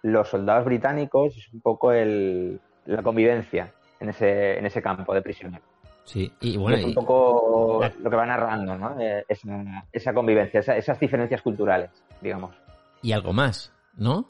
los 0.03 0.29
soldados 0.29 0.65
británicos, 0.65 1.37
es 1.37 1.53
un 1.53 1.61
poco 1.61 1.93
el, 1.93 2.61
la 2.87 3.03
convivencia 3.03 3.73
en 4.05 4.11
ese, 4.11 4.59
en 4.59 4.67
ese 4.67 4.81
campo 4.81 5.13
de 5.13 5.21
prisioneros. 5.23 5.67
Sí, 6.05 6.31
y 6.41 6.57
bueno, 6.57 6.77
es 6.79 6.85
un 6.85 6.91
y- 6.91 6.95
poco 6.95 7.79
la- 7.81 7.93
lo 8.01 8.11
que 8.11 8.17
va 8.17 8.27
narrando, 8.27 8.77
¿no? 8.79 9.01
Eh, 9.01 9.25
esa, 9.29 9.85
esa 9.93 10.13
convivencia, 10.13 10.61
esa- 10.61 10.77
esas 10.77 11.01
diferencias 11.01 11.43
culturales, 11.43 11.91
digamos. 12.21 12.55
y 13.03 13.13
algo 13.13 13.33
más, 13.35 13.71
¿no? 13.97 14.27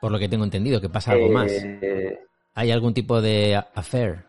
Por 0.00 0.12
lo 0.12 0.18
que 0.18 0.28
tengo 0.28 0.44
entendido, 0.44 0.80
que 0.80 0.88
pasa 0.88 1.12
algo 1.12 1.28
más. 1.28 1.50
Eh, 1.52 2.18
¿Hay 2.54 2.70
algún 2.70 2.94
tipo 2.94 3.20
de 3.20 3.56
affair? 3.74 4.24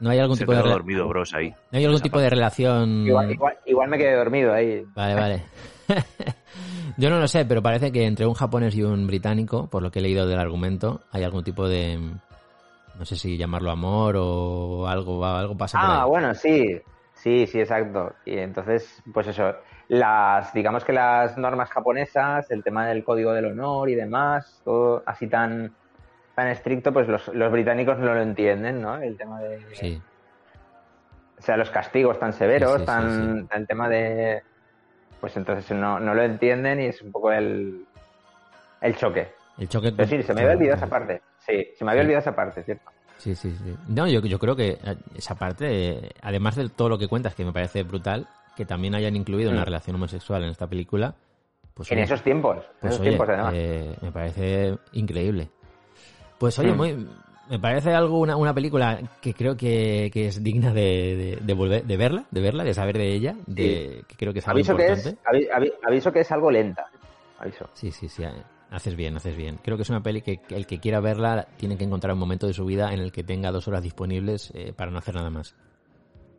¿No 0.00 0.10
hay 0.10 0.18
algún 0.18 0.36
Se 0.36 0.42
tipo 0.44 0.52
de 0.54 0.62
dormido, 0.62 1.08
bros, 1.08 1.32
ahí. 1.34 1.50
¿No 1.70 1.78
hay 1.78 1.84
algún 1.84 2.00
tipo 2.02 2.20
de 2.20 2.28
relación? 2.30 3.06
igual, 3.06 3.30
igual, 3.32 3.58
igual 3.66 3.88
me 3.88 3.98
quedé 3.98 4.14
dormido 4.16 4.52
ahí. 4.52 4.84
Vale, 4.94 5.14
vale. 5.14 5.42
Yo 6.96 7.10
no 7.10 7.18
lo 7.18 7.26
sé, 7.28 7.44
pero 7.44 7.60
parece 7.62 7.90
que 7.90 8.06
entre 8.06 8.26
un 8.26 8.34
japonés 8.34 8.74
y 8.76 8.82
un 8.82 9.06
británico, 9.06 9.66
por 9.68 9.82
lo 9.82 9.90
que 9.90 9.98
he 9.98 10.02
leído 10.02 10.26
del 10.26 10.38
argumento, 10.38 11.00
hay 11.10 11.24
algún 11.24 11.42
tipo 11.44 11.68
de 11.68 11.98
no 12.98 13.04
sé 13.04 13.16
si 13.16 13.36
llamarlo 13.36 13.72
amor 13.72 14.14
o 14.16 14.86
algo 14.86 15.24
algo 15.26 15.56
pasa 15.56 15.80
por 15.80 15.90
Ah, 15.90 16.02
ahí. 16.04 16.08
bueno, 16.08 16.34
sí. 16.34 16.80
Sí, 17.14 17.46
sí, 17.46 17.60
exacto. 17.60 18.12
Y 18.24 18.38
entonces, 18.38 19.02
pues 19.12 19.26
eso, 19.28 19.54
las, 19.88 20.52
digamos 20.52 20.84
que 20.84 20.92
las 20.92 21.36
normas 21.38 21.70
japonesas, 21.70 22.50
el 22.50 22.62
tema 22.62 22.86
del 22.86 23.02
código 23.04 23.32
del 23.32 23.46
honor 23.46 23.88
y 23.88 23.94
demás, 23.94 24.60
todo 24.64 25.02
así 25.06 25.26
tan, 25.28 25.72
tan 26.34 26.48
estricto, 26.48 26.92
pues 26.92 27.08
los, 27.08 27.28
los 27.28 27.50
británicos 27.52 27.98
no 27.98 28.14
lo 28.14 28.20
entienden, 28.20 28.82
¿no? 28.82 28.96
El 28.96 29.16
tema 29.16 29.40
de, 29.40 29.64
Sí. 29.74 30.00
o 31.38 31.42
sea, 31.42 31.56
los 31.56 31.70
castigos 31.70 32.18
tan 32.18 32.32
severos, 32.32 32.72
Sí, 32.72 32.78
sí, 32.78 32.84
sí, 32.84 32.86
tan, 32.86 33.48
el 33.52 33.66
tema 33.66 33.88
de, 33.88 34.42
pues 35.20 35.36
entonces 35.36 35.70
no, 35.76 35.98
no 36.00 36.14
lo 36.14 36.22
entienden 36.22 36.80
y 36.80 36.86
es 36.86 37.00
un 37.02 37.12
poco 37.12 37.32
el, 37.32 37.86
el 38.80 38.96
choque. 38.96 39.28
El 39.58 39.68
choque 39.68 39.92
Pero 39.92 40.08
sí, 40.08 40.22
se 40.22 40.34
me 40.34 40.42
había 40.42 40.54
olvidado 40.54 40.76
esa 40.76 40.86
parte. 40.88 41.22
Sí, 41.46 41.68
se 41.76 41.84
me 41.84 41.90
había 41.92 42.02
olvidado 42.02 42.20
esa 42.20 42.34
parte, 42.36 42.62
¿cierto? 42.64 42.90
Sí, 43.18 43.34
sí, 43.34 43.54
sí. 43.56 43.76
No, 43.88 44.06
yo, 44.08 44.20
yo 44.20 44.38
creo 44.38 44.56
que 44.56 44.70
eh, 44.84 44.96
esa 45.14 45.34
parte, 45.36 46.10
además 46.20 46.56
de 46.56 46.68
todo 46.68 46.88
lo 46.88 46.98
que 46.98 47.06
cuentas, 47.08 47.34
que 47.34 47.44
me 47.44 47.52
parece 47.52 47.82
brutal, 47.84 48.26
que 48.56 48.64
también 48.66 48.94
hayan 48.94 49.14
incluido 49.16 49.50
una 49.50 49.62
Mm. 49.62 49.66
relación 49.66 49.96
homosexual 49.96 50.42
en 50.42 50.50
esta 50.50 50.66
película, 50.66 51.14
pues 51.74 51.90
En 51.90 51.98
oye, 51.98 52.04
esos 52.04 52.22
tiempos, 52.22 52.56
en 52.58 52.62
pues, 52.80 52.92
esos 52.94 53.00
oye, 53.02 53.10
tiempos 53.10 53.28
además. 53.28 53.54
eh, 53.56 53.96
me 54.02 54.12
parece 54.12 54.78
increíble. 54.92 55.48
Pues 56.38 56.58
oye, 56.58 56.72
Mm. 56.72 56.76
muy, 56.76 57.08
me 57.48 57.58
parece 57.58 57.92
algo 57.94 58.18
una, 58.20 58.36
una 58.36 58.54
película 58.54 59.00
que 59.20 59.34
creo 59.34 59.56
que, 59.56 60.10
que 60.12 60.28
es 60.28 60.42
digna 60.42 60.72
de, 60.72 60.80
de, 60.82 61.38
de 61.42 61.54
volver, 61.54 61.84
de 61.84 61.96
verla, 61.96 62.24
de 62.30 62.40
verla, 62.40 62.64
de 62.64 62.74
saber 62.74 62.96
de 62.98 63.12
ella, 63.14 63.36
de 63.46 64.04
que 64.08 64.16
creo 64.16 64.32
que 64.32 64.38
es 64.40 64.48
algo 64.48 64.56
aviso 64.58 64.76
que 64.76 64.82
importante. 64.86 65.10
es, 65.10 65.24
avi- 65.24 65.48
avi- 65.50 65.72
aviso 65.86 66.12
que 66.12 66.20
es 66.20 66.32
algo 66.32 66.50
lenta. 66.50 66.86
Aviso. 67.38 67.68
Sí, 67.74 67.90
sí, 67.90 68.08
sí. 68.08 68.22
eh, 68.24 68.30
Haces 68.70 68.96
bien, 68.96 69.16
haces 69.16 69.36
bien. 69.36 69.58
Creo 69.62 69.76
que 69.76 69.82
es 69.84 69.90
una 69.90 70.02
peli 70.02 70.20
que, 70.22 70.38
que 70.38 70.56
el 70.56 70.66
que 70.66 70.80
quiera 70.80 70.98
verla 70.98 71.46
tiene 71.58 71.76
que 71.76 71.84
encontrar 71.84 72.14
un 72.14 72.18
momento 72.18 72.46
de 72.46 72.54
su 72.54 72.64
vida 72.64 72.92
en 72.92 73.00
el 73.00 73.12
que 73.12 73.22
tenga 73.22 73.52
dos 73.52 73.68
horas 73.68 73.82
disponibles 73.82 74.50
eh, 74.54 74.72
para 74.74 74.90
no 74.90 74.98
hacer 74.98 75.14
nada 75.14 75.30
más. 75.30 75.54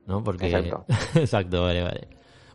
¿No? 0.05 0.23
Porque... 0.23 0.47
Exacto. 0.47 0.85
Exacto, 1.19 1.61
vale, 1.63 1.83
vale. 1.83 2.07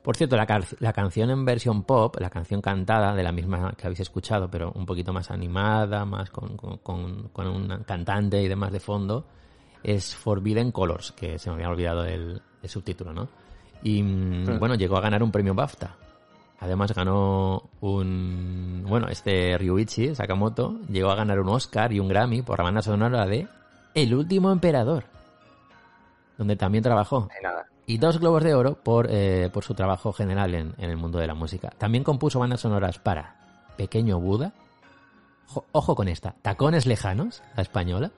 Por 0.03 0.17
cierto, 0.17 0.37
la, 0.37 0.47
la 0.79 0.93
canción 0.93 1.31
en 1.31 1.45
versión 1.45 1.83
pop, 1.83 2.17
la 2.19 2.31
canción 2.31 2.63
cantada, 2.63 3.15
de 3.15 3.23
la 3.23 3.33
misma 3.33 3.75
que 3.77 3.87
habéis 3.87 4.01
escuchado, 4.01 4.51
pero 4.51 4.73
un 4.75 4.87
poquito 4.87 5.13
más 5.13 5.31
animada, 5.31 6.07
más 6.07 6.31
con, 6.31 6.57
con, 6.57 6.79
con, 6.79 7.29
con 7.29 7.47
un 7.47 7.85
cantante 7.85 8.41
y 8.43 8.49
demás 8.49 8.73
de 8.73 8.81
fondo, 8.81 9.27
es 9.83 10.17
Forbidden 10.17 10.73
Colors, 10.73 11.13
que 11.13 11.39
se 11.39 11.51
me 11.51 11.57
había 11.57 11.69
olvidado 11.69 12.05
el, 12.05 12.41
el 12.63 12.69
subtítulo, 12.69 13.13
¿no? 13.13 13.29
Y 13.83 14.03
mm, 14.03 14.59
bueno, 14.59 14.75
llegó 14.75 14.97
a 14.97 15.01
ganar 15.01 15.23
un 15.23 15.31
premio 15.31 15.55
BAFTA. 15.55 15.97
Además 16.61 16.95
ganó 16.95 17.71
un... 17.81 18.85
Bueno, 18.87 19.09
este 19.09 19.57
Ryuichi 19.57 20.15
Sakamoto 20.15 20.79
llegó 20.91 21.11
a 21.11 21.15
ganar 21.15 21.41
un 21.41 21.49
Oscar 21.49 21.93
y 21.93 22.01
un 22.01 22.09
Grammy 22.09 22.43
por 22.43 22.59
la 22.59 22.65
banda 22.65 22.83
sonora 22.83 23.25
de 23.25 23.49
El 23.95 24.15
último 24.15 24.53
emperador, 24.53 25.05
donde 26.37 26.57
también 26.57 26.85
trabajó. 26.85 27.29
Hay 27.35 27.43
nada. 27.43 27.70
Y 27.91 27.99
dos 27.99 28.19
globos 28.21 28.45
de 28.45 28.55
oro 28.55 28.75
por, 28.77 29.09
eh, 29.11 29.51
por 29.53 29.65
su 29.65 29.75
trabajo 29.75 30.13
general 30.13 30.55
en, 30.55 30.75
en 30.79 30.91
el 30.91 30.97
mundo 30.97 31.19
de 31.19 31.27
la 31.27 31.35
música. 31.35 31.71
También 31.77 32.05
compuso 32.05 32.39
bandas 32.39 32.61
sonoras 32.61 32.99
para 33.01 33.37
Pequeño 33.77 34.21
Buda. 34.21 34.53
Jo- 35.49 35.65
ojo 35.73 35.97
con 35.97 36.07
esta. 36.07 36.37
Tacones 36.43 36.87
Lejanos, 36.87 37.43
la 37.57 37.63
española. 37.63 38.13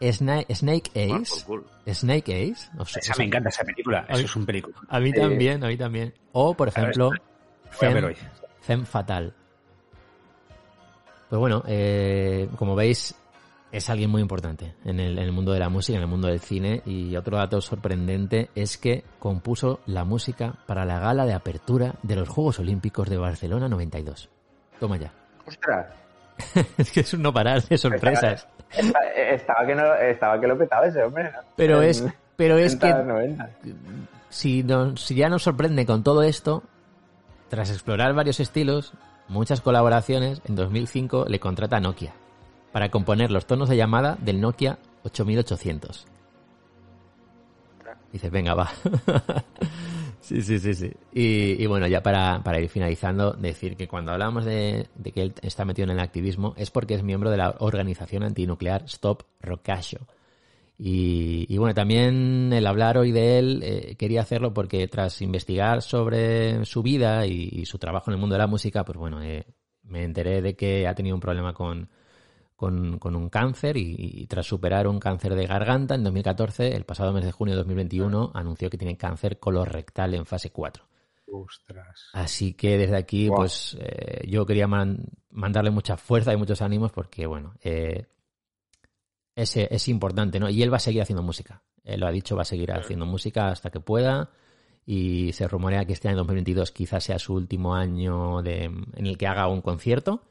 Sna- 0.00 0.46
Snake 0.52 0.90
Ace. 0.94 1.44
por 1.46 1.62
culo. 1.62 1.64
Snake 1.92 2.50
Ace. 2.52 2.68
O 2.78 2.84
sea, 2.84 3.00
Esa 3.00 3.14
me 3.18 3.24
encanta 3.24 3.50
esa 3.50 3.62
película. 3.64 4.04
Eso 4.08 4.24
es 4.24 4.36
un 4.36 4.46
película. 4.46 4.76
A 4.88 4.98
mí 4.98 5.12
también, 5.12 5.62
a 5.62 5.68
mí 5.68 5.76
también. 5.76 6.12
O, 6.32 6.54
por 6.54 6.68
ejemplo. 6.68 7.10
Femme 8.60 8.84
Fatal. 8.84 9.32
Pues 11.28 11.38
bueno, 11.38 11.62
eh, 11.68 12.48
como 12.56 12.74
veis, 12.74 13.14
es 13.70 13.90
alguien 13.90 14.10
muy 14.10 14.22
importante 14.22 14.74
en 14.84 14.98
el, 15.00 15.18
en 15.18 15.24
el 15.24 15.32
mundo 15.32 15.52
de 15.52 15.58
la 15.58 15.68
música, 15.68 15.96
en 15.96 16.02
el 16.02 16.08
mundo 16.08 16.28
del 16.28 16.40
cine. 16.40 16.82
Y 16.86 17.16
otro 17.16 17.36
dato 17.36 17.60
sorprendente 17.60 18.48
es 18.54 18.78
que 18.78 19.04
compuso 19.18 19.80
la 19.86 20.04
música 20.04 20.54
para 20.66 20.84
la 20.84 20.98
gala 20.98 21.26
de 21.26 21.34
apertura 21.34 21.94
de 22.02 22.16
los 22.16 22.28
Juegos 22.28 22.58
Olímpicos 22.58 23.08
de 23.10 23.16
Barcelona 23.18 23.68
92. 23.68 24.28
Toma 24.80 24.96
ya. 24.96 25.12
Ostras. 25.46 25.86
es 26.78 26.90
que 26.92 27.00
es 27.00 27.12
un 27.14 27.22
no 27.22 27.32
parar 27.32 27.62
de 27.62 27.76
sorpresas. 27.76 28.46
Esta- 28.70 29.00
Estaba 29.16 29.66
que, 29.66 29.74
no, 29.74 29.94
estaba 29.94 30.40
que 30.40 30.46
lo 30.46 30.56
petaba 30.58 30.86
ese 30.86 31.02
hombre. 31.02 31.24
¿no? 31.24 31.38
Pero 31.56 31.82
En 31.82 31.88
es, 31.90 32.04
pero 32.36 32.56
es 32.58 32.74
80, 32.76 32.96
que 32.98 33.04
90. 33.04 33.50
si, 34.28 34.62
nos- 34.62 35.00
si 35.04 35.14
ya 35.16 35.28
nos 35.28 35.42
sorprende 35.42 35.84
con 35.84 36.02
todo 36.04 36.22
esto, 36.22 36.62
tras 37.48 37.70
explorar 37.70 38.14
varios 38.14 38.40
estilos, 38.40 38.92
muchas 39.26 39.60
colaboraciones, 39.60 40.40
en 40.46 40.54
2005 40.54 41.26
le 41.28 41.40
contrata 41.40 41.76
a 41.78 41.80
Nokia 41.80 42.14
para 42.72 42.90
componer 42.90 43.30
los 43.30 43.46
tonos 43.46 43.68
de 43.68 43.76
llamada 43.76 44.16
del 44.20 44.40
Nokia 44.40 44.78
8800. 45.04 46.06
Dices, 48.12 48.30
venga, 48.30 48.54
va. 48.54 48.70
sí, 50.20 50.40
sí, 50.40 50.58
sí, 50.58 50.74
sí. 50.74 50.90
Y, 51.12 51.62
y 51.62 51.66
bueno, 51.66 51.86
ya 51.86 52.02
para, 52.02 52.42
para 52.42 52.60
ir 52.60 52.68
finalizando, 52.68 53.32
decir 53.32 53.76
que 53.76 53.86
cuando 53.86 54.12
hablamos 54.12 54.44
de, 54.44 54.88
de 54.94 55.12
que 55.12 55.22
él 55.22 55.34
está 55.42 55.64
metido 55.64 55.84
en 55.84 55.90
el 55.90 56.00
activismo 56.00 56.54
es 56.56 56.70
porque 56.70 56.94
es 56.94 57.02
miembro 57.02 57.30
de 57.30 57.36
la 57.36 57.56
organización 57.58 58.22
antinuclear 58.22 58.84
Stop 58.84 59.24
Rocasho. 59.40 60.06
Y, 60.78 61.44
y 61.52 61.58
bueno, 61.58 61.74
también 61.74 62.52
el 62.52 62.66
hablar 62.66 62.98
hoy 62.98 63.10
de 63.10 63.38
él 63.38 63.60
eh, 63.64 63.96
quería 63.98 64.22
hacerlo 64.22 64.54
porque 64.54 64.86
tras 64.86 65.20
investigar 65.20 65.82
sobre 65.82 66.64
su 66.64 66.82
vida 66.82 67.26
y, 67.26 67.48
y 67.52 67.66
su 67.66 67.78
trabajo 67.78 68.10
en 68.10 68.14
el 68.14 68.20
mundo 68.20 68.34
de 68.34 68.38
la 68.38 68.46
música, 68.46 68.84
pues 68.84 68.96
bueno, 68.96 69.20
eh, 69.22 69.44
me 69.82 70.04
enteré 70.04 70.40
de 70.40 70.54
que 70.54 70.86
ha 70.86 70.94
tenido 70.94 71.16
un 71.16 71.20
problema 71.20 71.52
con, 71.52 71.90
con, 72.58 72.98
con 72.98 73.14
un 73.14 73.28
cáncer 73.30 73.76
y, 73.76 73.94
y 73.96 74.26
tras 74.26 74.44
superar 74.46 74.88
un 74.88 74.98
cáncer 74.98 75.36
de 75.36 75.46
garganta 75.46 75.94
en 75.94 76.02
2014, 76.02 76.74
el 76.74 76.82
pasado 76.84 77.12
mes 77.12 77.24
de 77.24 77.30
junio 77.30 77.54
de 77.54 77.58
2021, 77.58 78.32
anunció 78.34 78.68
que 78.68 78.76
tiene 78.76 78.96
cáncer 78.96 79.38
colorectal 79.38 80.12
en 80.14 80.26
fase 80.26 80.50
4. 80.50 80.84
Ostras. 81.30 82.06
Así 82.14 82.54
que 82.54 82.76
desde 82.76 82.96
aquí, 82.96 83.28
Wow. 83.28 83.36
pues 83.36 83.76
eh, 83.80 84.26
yo 84.28 84.44
quería 84.44 84.66
man- 84.66 85.04
mandarle 85.30 85.70
mucha 85.70 85.96
fuerza 85.96 86.32
y 86.32 86.36
muchos 86.36 86.60
ánimos 86.60 86.90
porque, 86.90 87.26
bueno, 87.28 87.54
eh, 87.62 88.06
es, 89.36 89.56
es 89.56 89.86
importante, 89.86 90.40
¿no? 90.40 90.50
Y 90.50 90.60
él 90.62 90.72
va 90.72 90.78
a 90.78 90.80
seguir 90.80 91.00
haciendo 91.02 91.22
música. 91.22 91.62
Él 91.84 92.00
lo 92.00 92.08
ha 92.08 92.10
dicho, 92.10 92.34
va 92.34 92.42
a 92.42 92.44
seguir 92.44 92.72
haciendo 92.72 93.06
música 93.06 93.50
hasta 93.50 93.70
que 93.70 93.78
pueda. 93.78 94.30
Y 94.84 95.32
se 95.32 95.46
rumorea 95.46 95.84
que 95.84 95.92
este 95.92 96.08
año 96.08 96.16
2022 96.18 96.72
quizás 96.72 97.04
sea 97.04 97.18
su 97.20 97.34
último 97.34 97.74
año 97.76 98.42
de, 98.42 98.64
en 98.64 99.06
el 99.06 99.16
que 99.16 99.28
haga 99.28 99.46
un 99.46 99.60
concierto. 99.60 100.24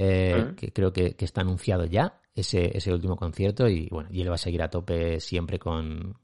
Eh, 0.00 0.52
que 0.56 0.72
creo 0.72 0.92
que, 0.92 1.14
que 1.14 1.24
está 1.24 1.42
anunciado 1.42 1.84
ya, 1.84 2.20
ese, 2.34 2.76
ese 2.76 2.92
último 2.92 3.16
concierto. 3.16 3.68
Y 3.68 3.88
bueno, 3.90 4.08
y 4.12 4.22
él 4.22 4.30
va 4.30 4.34
a 4.36 4.38
seguir 4.38 4.62
a 4.62 4.70
tope 4.70 5.20
siempre 5.20 5.58
con. 5.58 6.14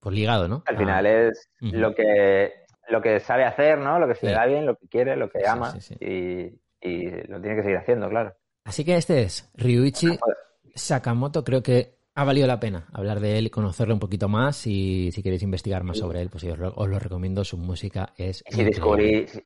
Pues 0.00 0.14
ligado, 0.14 0.46
¿no? 0.48 0.62
Al 0.66 0.76
final 0.76 1.06
es 1.06 1.48
lo 1.60 1.94
que 1.94 2.52
lo 2.88 3.02
que 3.02 3.18
sabe 3.18 3.44
hacer, 3.44 3.78
¿no? 3.78 3.98
Lo 3.98 4.06
que 4.06 4.14
se 4.14 4.20
Sí. 4.20 4.26
le 4.26 4.32
da 4.32 4.46
bien, 4.46 4.64
lo 4.66 4.76
que 4.76 4.86
quiere, 4.88 5.16
lo 5.16 5.28
que 5.28 5.40
Sí, 5.40 5.44
ama 5.46 5.80
sí. 5.80 5.94
Y, 6.00 6.60
y 6.88 7.10
lo 7.26 7.40
tiene 7.40 7.56
que 7.56 7.62
seguir 7.62 7.78
haciendo, 7.78 8.08
claro. 8.08 8.32
Así 8.64 8.84
que 8.84 8.96
este 8.96 9.22
es 9.22 9.50
Ryuichi 9.54 10.16
Joder. 10.16 10.36
Sakamoto. 10.74 11.42
Creo 11.42 11.62
que 11.62 11.96
ha 12.14 12.24
valido 12.24 12.46
la 12.46 12.60
pena 12.60 12.86
hablar 12.92 13.18
de 13.20 13.38
él 13.38 13.46
y 13.46 13.50
conocerlo 13.50 13.94
un 13.94 14.00
poquito 14.00 14.28
más. 14.28 14.66
Y 14.66 15.10
si 15.12 15.22
queréis 15.22 15.42
investigar 15.42 15.82
más 15.82 15.98
sobre 15.98 16.20
él, 16.20 16.30
pues 16.30 16.44
yo 16.44 16.52
os 16.52 16.58
lo, 16.58 16.72
os 16.76 16.88
lo 16.88 16.98
recomiendo. 16.98 17.42
Su 17.44 17.58
música 17.58 18.12
es. 18.16 18.44
Y 18.48 18.54
si 18.54 18.64
descubrí, 18.64 19.26
si, 19.26 19.40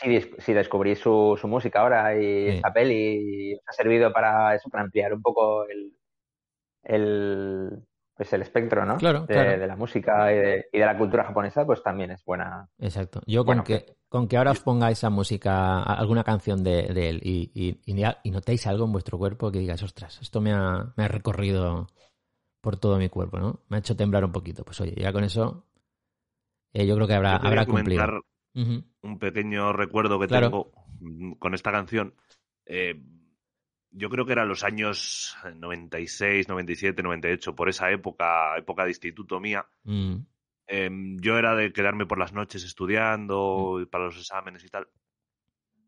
si 0.00 0.20
si 0.38 0.52
descubrí 0.52 0.96
su, 0.96 1.36
su 1.40 1.46
música 1.48 1.80
ahora 1.80 2.16
y 2.16 2.44
Sí. 2.44 2.48
esta 2.56 2.72
peli 2.72 3.54
os 3.54 3.60
ha 3.68 3.72
servido 3.72 4.12
para 4.12 4.54
eso, 4.54 4.68
para 4.70 4.84
ampliar 4.84 5.12
un 5.14 5.22
poco 5.22 5.64
el, 5.68 5.92
el, 6.82 7.70
pues 8.14 8.32
el 8.32 8.42
espectro, 8.42 8.84
¿no? 8.84 8.96
Claro, 8.96 9.20
de, 9.20 9.34
claro. 9.34 9.58
de 9.60 9.66
la 9.66 9.76
música 9.76 10.32
y 10.32 10.36
de, 10.36 10.66
y 10.72 10.78
de 10.78 10.86
la 10.86 10.96
cultura 10.98 11.24
japonesa, 11.24 11.64
pues 11.64 11.82
también 11.82 12.10
es 12.10 12.24
buena. 12.24 12.68
Exacto. 12.78 13.20
Yo 13.26 13.44
Bueno, 13.44 13.62
con, 13.62 13.66
que, 13.66 13.96
con 14.08 14.28
que 14.28 14.36
ahora 14.36 14.52
os 14.52 14.60
pongáis 14.60 14.98
esa 14.98 15.10
música, 15.10 15.78
a- 15.78 15.94
alguna 15.94 16.24
canción 16.24 16.62
de, 16.62 16.88
de 16.94 17.08
él 17.08 17.20
y, 17.22 17.50
y, 17.84 18.30
notéis 18.30 18.66
algo 18.66 18.84
en 18.84 18.92
vuestro 18.92 19.18
cuerpo 19.18 19.50
que 19.50 19.58
digáis, 19.58 19.82
ostras, 19.82 20.18
esto 20.20 20.40
me 20.40 20.52
ha, 20.52 20.92
me 20.96 21.04
ha 21.04 21.08
recorrido 21.08 21.86
por 22.60 22.78
todo 22.78 22.98
mi 22.98 23.08
cuerpo, 23.08 23.38
¿no? 23.38 23.60
Me 23.68 23.76
ha 23.76 23.80
hecho 23.80 23.96
temblar 23.96 24.24
un 24.24 24.32
poquito. 24.32 24.64
Pues 24.64 24.80
oye, 24.80 24.94
ya 24.96 25.12
con 25.12 25.24
eso 25.24 25.64
eh, 26.72 26.86
yo 26.86 26.94
creo 26.94 27.06
que 27.06 27.14
habrá, 27.14 27.40
Yo 27.40 27.48
habrá 27.48 27.66
cumplido. 27.66 28.04
Un 28.54 29.18
pequeño 29.18 29.72
recuerdo 29.72 30.18
que 30.20 30.26
Claro. 30.28 30.46
tengo 30.50 30.72
mm, 31.00 31.32
con 31.34 31.54
esta 31.54 31.70
canción. 31.72 32.14
Eh, 32.66 33.00
yo 33.92 34.08
creo 34.08 34.24
que 34.24 34.32
eran 34.32 34.48
los 34.48 34.62
años 34.62 35.36
96, 35.56 36.48
97, 36.48 37.02
98, 37.02 37.54
por 37.54 37.68
esa 37.68 37.90
época, 37.90 38.56
época 38.56 38.84
de 38.84 38.90
instituto 38.90 39.40
mía. 39.40 39.66
Mm. 39.84 40.16
Eh, 40.68 40.90
yo 41.20 41.36
era 41.38 41.56
de 41.56 41.72
quedarme 41.72 42.06
por 42.06 42.18
las 42.18 42.32
noches 42.32 42.62
estudiando 42.64 43.80
y 43.80 43.86
para 43.86 44.04
los 44.04 44.16
exámenes 44.16 44.64
y 44.64 44.68
tal. 44.68 44.86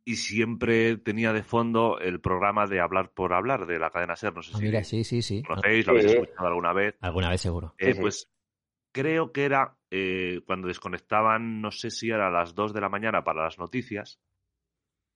Y 0.05 0.17
siempre 0.17 0.97
tenía 0.97 1.33
de 1.33 1.45
fondo 1.45 2.01
el 2.01 2.21
programa 2.21 2.67
de 2.67 2.81
Hablar 2.81 3.13
por 3.13 3.33
Hablar 3.33 3.67
de 3.67 3.79
la 3.79 3.91
cadena 3.91 4.15
SER. 4.17 4.35
No 4.35 4.43
sé 4.43 4.51
Ah, 4.55 4.59
si 4.59 4.65
mira, 4.65 4.83
sí, 4.83 5.05
sí, 5.05 5.23
sí. 5.23 5.43
conocéis, 5.45 5.87
lo 5.87 5.93
habéis 5.93 6.07
escuchado 6.07 6.49
alguna 6.49 6.73
vez. 6.73 6.97
Alguna 7.01 7.31
vez 7.31 7.41
seguro. 7.41 7.75
Eh, 7.79 7.87
Sí, 7.87 7.93
sí. 7.95 8.01
Pues 8.01 8.29
creo 8.91 9.31
que 9.31 9.45
era 9.45 9.77
eh, 9.95 10.41
cuando 10.47 10.69
desconectaban, 10.69 11.61
no 11.61 11.71
sé 11.71 11.91
si 11.91 12.09
era 12.09 12.29
a 12.29 12.31
las 12.31 12.55
2 12.55 12.73
de 12.73 12.81
la 12.81 12.89
mañana 12.89 13.25
para 13.25 13.45
las 13.45 13.59
noticias, 13.59 14.19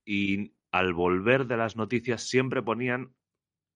y 0.04 0.52
al 0.70 0.92
volver 0.92 1.46
de 1.46 1.56
las 1.56 1.76
noticias 1.76 2.28
siempre 2.28 2.62
ponían 2.62 3.14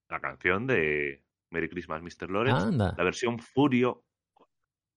la 0.09 0.19
canción 0.19 0.67
de 0.67 1.23
Merry 1.49 1.69
Christmas, 1.69 2.01
Mr. 2.03 2.29
Lawrence, 2.29 2.67
Anda. 2.67 2.93
la 2.97 3.03
versión 3.03 3.39
Furio. 3.39 4.03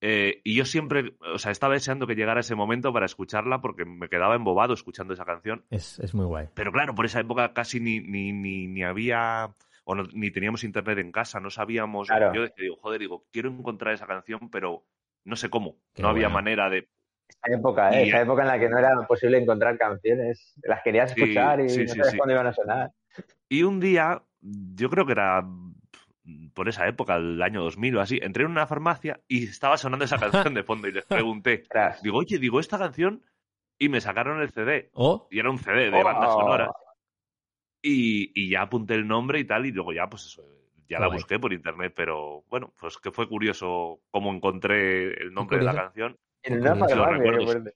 eh, 0.01 0.41
y 0.43 0.55
yo 0.55 0.65
siempre, 0.65 1.15
o 1.33 1.39
sea, 1.39 1.51
estaba 1.51 1.73
deseando 1.73 2.05
que 2.05 2.15
llegara 2.15 2.41
ese 2.41 2.53
momento 2.53 2.93
para 2.93 3.05
escucharla 3.07 3.61
porque 3.61 3.85
me 3.85 4.07
quedaba 4.07 4.35
embobado 4.35 4.73
escuchando 4.73 5.13
esa 5.15 5.25
canción. 5.25 5.65
Es, 5.71 5.97
es 5.99 6.13
muy 6.13 6.25
guay. 6.25 6.49
Pero 6.53 6.71
claro, 6.71 6.93
por 6.93 7.05
esa 7.05 7.19
época 7.21 7.53
casi 7.53 7.79
ni, 7.79 7.99
ni, 7.99 8.31
ni, 8.31 8.67
ni 8.67 8.83
había 8.83 9.55
o 9.85 9.95
no- 9.95 10.03
ni 10.13 10.29
teníamos 10.31 10.63
internet 10.63 10.99
en 10.99 11.11
casa, 11.11 11.39
no 11.39 11.49
sabíamos. 11.49 12.07
Claro. 12.09 12.33
Yo 12.33 12.41
decía, 12.43 12.63
digo, 12.63 12.75
joder, 12.77 12.99
digo, 12.99 13.25
quiero 13.31 13.49
encontrar 13.49 13.93
esa 13.95 14.05
canción, 14.05 14.49
pero 14.51 14.85
no 15.25 15.35
sé 15.35 15.49
cómo. 15.49 15.77
Qué 15.93 16.01
no 16.01 16.09
había 16.09 16.29
manera 16.29 16.69
de. 16.69 16.87
Esa 17.27 17.53
época, 17.57 17.89
¿eh? 17.99 18.05
Y- 18.05 18.09
Esa 18.09 18.21
época 18.21 18.43
en 18.43 18.47
la 18.47 18.59
que 18.59 18.69
no 18.69 18.77
era 18.79 19.05
posible 19.07 19.37
encontrar 19.37 19.77
canciones. 19.77 20.53
Las 20.63 20.81
querías 20.83 21.11
Sí, 21.11 21.21
escuchar 21.21 21.59
y 21.59 21.69
sí, 21.69 21.81
no 21.81 21.87
sabías 21.89 22.11
sí. 22.11 22.17
cuándo 22.17 22.33
iban 22.33 22.47
a 22.47 22.53
sonar. 22.53 22.91
Y 23.49 23.63
un 23.63 23.79
día, 23.79 24.21
yo 24.41 24.89
creo 24.89 25.05
que 25.05 25.11
era 25.13 25.43
por 26.53 26.69
esa 26.69 26.87
época, 26.87 27.17
el 27.17 27.39
año 27.41 27.61
2000 27.61 27.95
o 27.97 28.01
así, 28.01 28.19
entré 28.21 28.43
en 28.45 28.51
una 28.51 28.65
farmacia 28.65 29.19
y 29.27 29.43
estaba 29.43 29.77
sonando 29.77 30.05
esa 30.05 30.17
canción 30.17 30.53
de 30.55 30.63
fondo 30.63 30.87
y 30.87 30.91
les 30.91 31.05
pregunté, 31.05 31.63
digo, 32.03 32.17
oye, 32.17 32.39
digo, 32.39 32.59
esta 32.59 32.79
canción, 32.79 33.23
y 33.77 33.89
me 33.89 34.01
sacaron 34.01 34.41
el 34.41 34.49
CD. 34.51 34.89
O 34.93 35.27
Y 35.29 35.39
era 35.39 35.51
un 35.51 35.59
CD 35.59 35.91
de 35.91 36.03
banda 36.03 36.27
Oh. 36.29 36.39
sonora. 36.39 36.71
Y, 37.81 38.31
y 38.33 38.49
ya 38.49 38.63
apunté 38.63 38.95
el 38.95 39.07
nombre 39.07 39.39
y 39.39 39.45
tal, 39.45 39.65
y 39.67 39.71
luego 39.71 39.93
ya, 39.93 40.09
pues 40.09 40.25
eso, 40.25 40.43
ya 40.89 40.99
la 40.99 41.07
guay. 41.07 41.17
busqué 41.17 41.39
por 41.39 41.53
internet, 41.53 41.93
pero 41.95 42.43
bueno, 42.49 42.73
pues 42.79 42.97
que 42.97 43.11
fue 43.11 43.27
curioso 43.27 44.01
cómo 44.11 44.31
encontré 44.33 45.13
el 45.21 45.33
nombre 45.33 45.57
de 45.57 45.63
la 45.63 45.73
canción 45.75 46.17
En 46.43 46.61
una 46.61 46.71
curioso. 46.73 46.95
Los 46.95 47.07
qué 47.07 47.13
recuerdos. 47.17 47.45
fuerte. 47.45 47.73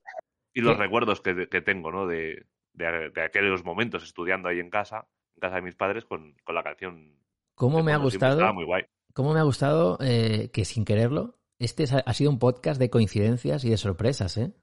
y 0.54 0.62
los 0.62 0.78
recuerdos 0.78 1.22
que, 1.22 1.48
que 1.50 1.62
tengo, 1.62 1.92
¿no? 1.92 2.08
De, 2.08 2.46
de, 2.74 3.10
de 3.10 3.22
aquellos 3.24 3.64
momentos 3.64 4.04
estudiando 4.04 4.50
ahí 4.50 4.60
en 4.60 4.70
casa, 4.70 5.08
en 5.36 5.42
casa 5.42 5.56
de 5.56 5.62
mis 5.62 5.76
padres, 5.76 6.06
con, 6.06 6.36
con 6.44 6.56
la 6.56 6.64
canción. 6.64 7.16
cómo 7.56 7.84
me 7.84 7.94
ha 7.94 7.98
gustado, 7.98 8.34
Estaba 8.34 8.54
muy 8.54 8.66
guay. 8.66 8.84
cómo 9.14 9.34
me 9.34 9.40
ha 9.40 9.44
gustado 9.44 9.98
eh, 10.02 10.50
que 10.54 10.66
sin 10.66 10.86
quererlo, 10.86 11.40
este 11.60 11.84
es- 11.84 11.94
ha 11.94 12.14
sido 12.14 12.30
un 12.32 12.40
podcast 12.40 12.80
de 12.80 12.90
coincidencias 12.90 13.64
y 13.66 13.70
de 13.70 13.78
sorpresas, 13.78 14.38
¿eh? 14.38 14.54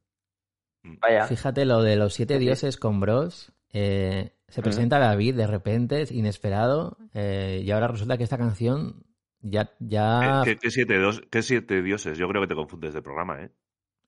Vaya. 0.82 1.26
Fíjate 1.26 1.64
lo 1.64 1.82
de 1.82 1.96
los 1.96 2.14
siete 2.14 2.38
dioses 2.38 2.76
con 2.76 3.00
Bros. 3.00 3.52
eh, 3.72 4.32
se 4.48 4.62
presenta 4.62 4.98
David 4.98 5.34
de 5.36 5.46
repente, 5.46 6.02
es 6.02 6.12
inesperado, 6.12 6.96
eh, 7.14 7.62
y 7.64 7.70
ahora 7.70 7.88
resulta 7.88 8.16
que 8.16 8.24
esta 8.24 8.38
canción 8.38 9.04
ya, 9.40 9.72
ya, 9.80 10.42
¿Qué, 10.44 10.56
qué 10.56 10.70
siete 10.70 10.98
dos- 10.98 11.22
qué 11.30 11.42
siete 11.42 11.82
dioses? 11.82 12.16
Yo 12.18 12.28
creo 12.28 12.42
que 12.42 12.48
te 12.48 12.54
confundes 12.54 12.94
de 12.94 13.02
programa, 13.02 13.42
¿eh? 13.42 13.50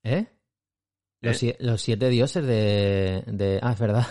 ¿eh? 0.05 0.27
Los, 1.21 1.43
¿Eh? 1.43 1.57
los 1.61 1.83
siete 1.83 2.09
dioses 2.09 2.47
de, 2.47 3.25
de, 3.27 3.59
ah, 3.63 3.73
es 3.73 3.79
verdad. 3.81 4.07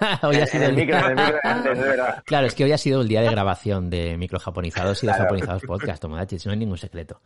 hoy 0.22 0.36
ha 0.36 0.46
sido 0.46 0.64
el 0.64 0.70
el 0.70 0.76
micro, 0.76 0.96
en 0.98 1.04
el 1.04 1.10
micro 1.16 1.38
de 1.42 1.48
antes, 1.48 1.72
es 1.72 1.78
verdad. 1.84 2.22
Claro, 2.26 2.46
es 2.46 2.54
que 2.54 2.64
hoy 2.64 2.72
ha 2.72 2.78
sido 2.78 3.00
el 3.02 3.08
día 3.08 3.22
de 3.22 3.30
grabación 3.30 3.90
de 3.90 4.16
Microjaponizados 4.16 5.02
y 5.02 5.06
de 5.06 5.12
Claro. 5.12 5.24
Japonizados 5.24 5.62
Podcast, 5.62 6.00
Tomodachi, 6.02 6.36
no 6.44 6.52
hay 6.52 6.58
ningún 6.58 6.78
secreto. 6.78 7.20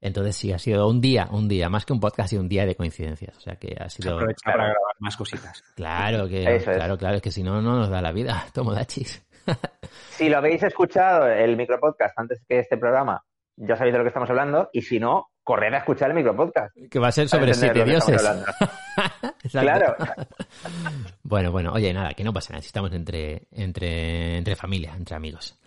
Entonces 0.00 0.36
sí, 0.36 0.52
ha 0.52 0.58
sido 0.58 0.88
un 0.88 1.00
día, 1.00 1.28
un 1.30 1.48
día, 1.48 1.68
más 1.68 1.84
que 1.84 1.92
un 1.92 2.00
podcast, 2.00 2.26
ha 2.26 2.28
sido 2.28 2.42
un 2.42 2.48
día 2.48 2.64
de 2.64 2.74
coincidencias. 2.74 3.36
O 3.36 3.40
sea 3.40 3.56
que 3.56 3.76
ha 3.78 3.88
sido... 3.90 4.14
aprovecha 4.14 4.42
para 4.44 4.64
grabar 4.64 4.94
más 4.98 5.16
cositas. 5.16 5.62
Claro, 5.74 6.28
que, 6.28 6.42
Eso 6.42 6.70
es. 6.70 6.76
claro, 6.76 6.96
claro, 6.96 7.16
es 7.16 7.22
que 7.22 7.30
si 7.30 7.42
no, 7.42 7.60
no 7.60 7.76
nos 7.76 7.90
da 7.90 8.00
la 8.00 8.12
vida, 8.12 8.46
Tomodachis. 8.54 9.22
Si 10.10 10.28
lo 10.28 10.36
habéis 10.36 10.62
escuchado, 10.62 11.26
el 11.26 11.56
micropodcast, 11.56 12.16
antes 12.18 12.42
que 12.46 12.58
este 12.58 12.76
programa, 12.76 13.24
ya 13.56 13.74
sabéis 13.74 13.94
de 13.94 13.98
lo 13.98 14.04
que 14.04 14.08
estamos 14.08 14.28
hablando. 14.28 14.68
Y 14.72 14.82
si 14.82 15.00
no, 15.00 15.30
corred 15.42 15.72
a 15.72 15.78
escuchar 15.78 16.10
el 16.10 16.16
micropodcast. 16.16 16.76
Que 16.90 16.98
va 16.98 17.08
a 17.08 17.12
ser 17.12 17.28
sobre 17.28 17.54
siete 17.54 17.84
dioses. 17.84 18.22
Claro. 19.50 19.96
Bueno, 21.22 21.50
bueno, 21.50 21.72
oye, 21.72 21.92
nada, 21.94 22.12
que 22.12 22.22
no 22.22 22.32
pasa 22.32 22.52
nada, 22.52 22.60
si 22.60 22.66
estamos 22.66 22.92
entre, 22.92 23.48
entre, 23.52 24.36
entre 24.36 24.54
familia, 24.54 24.92
entre 24.94 25.16
amigos. 25.16 25.58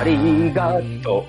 Arigato. 0.00 1.24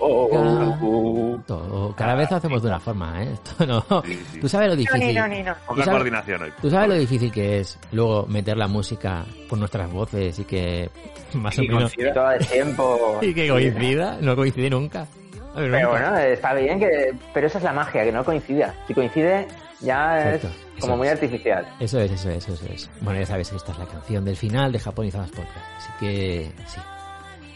Todo. 1.46 1.96
Cada 1.96 2.16
vez 2.16 2.32
lo 2.32 2.38
hacemos 2.38 2.62
de 2.62 2.68
una 2.70 2.80
forma, 2.80 3.24
¿eh? 3.24 3.30
Esto 3.34 3.66
no. 3.66 3.84
Sí, 4.06 4.24
sí. 4.32 4.40
Tú 4.40 4.50
sabes 4.50 4.70
lo 4.70 4.76
difícil. 4.76 5.16
Poca 5.18 5.58
¿Tú 5.68 5.76
sabes- 5.76 5.90
coordinación 5.90 6.42
hoy. 6.44 6.54
Tú 6.62 6.70
sabes 6.70 6.90
lo 6.90 6.96
difícil 6.96 7.32
que 7.32 7.60
es 7.60 7.80
luego 7.92 8.26
meter 8.28 8.58
la 8.58 8.68
música 8.68 9.26
con 9.50 9.60
nuestras 9.60 9.92
voces 9.92 10.38
y 10.40 10.44
que 10.46 10.90
más 11.34 11.58
o 11.58 11.64
Y 11.64 11.68
menos 11.68 11.94
Y 11.98 12.14
todo 12.14 12.32
el 12.32 12.48
tiempo. 12.48 13.20
y 13.22 13.34
que 13.34 13.50
coincida, 13.50 14.18
no 14.22 14.36
coincide 14.36 14.70
nunca. 14.70 15.08
Ver, 15.56 15.70
Pero 15.70 15.90
nunca. 15.90 15.92
bueno, 16.10 16.18
está 16.20 16.54
bien 16.54 16.80
que. 16.80 17.14
Pero 17.34 17.48
esa 17.48 17.58
es 17.58 17.64
la 17.64 17.74
magia, 17.74 18.04
que 18.04 18.12
no 18.12 18.24
coincida. 18.24 18.74
Si 18.88 18.94
coincide, 18.94 19.48
ya 19.82 20.34
Exacto, 20.36 20.48
es 20.78 20.82
como 20.82 20.98
muy 20.98 21.08
es. 21.08 21.14
artificial. 21.14 21.68
Eso 21.80 22.00
es, 22.00 22.12
eso 22.12 22.30
es, 22.30 22.48
eso 22.48 22.66
es. 22.72 22.90
Bueno, 23.02 23.20
ya 23.20 23.26
sabes 23.26 23.50
que 23.50 23.58
esta 23.58 23.72
es 23.74 23.78
la 23.80 23.86
canción 23.86 24.24
del 24.24 24.38
final 24.38 24.72
de 24.72 24.80
Japonizadas 24.80 25.30
Podcast. 25.32 25.58
Así 25.78 25.90
que 26.00 26.52
sí. 26.68 26.80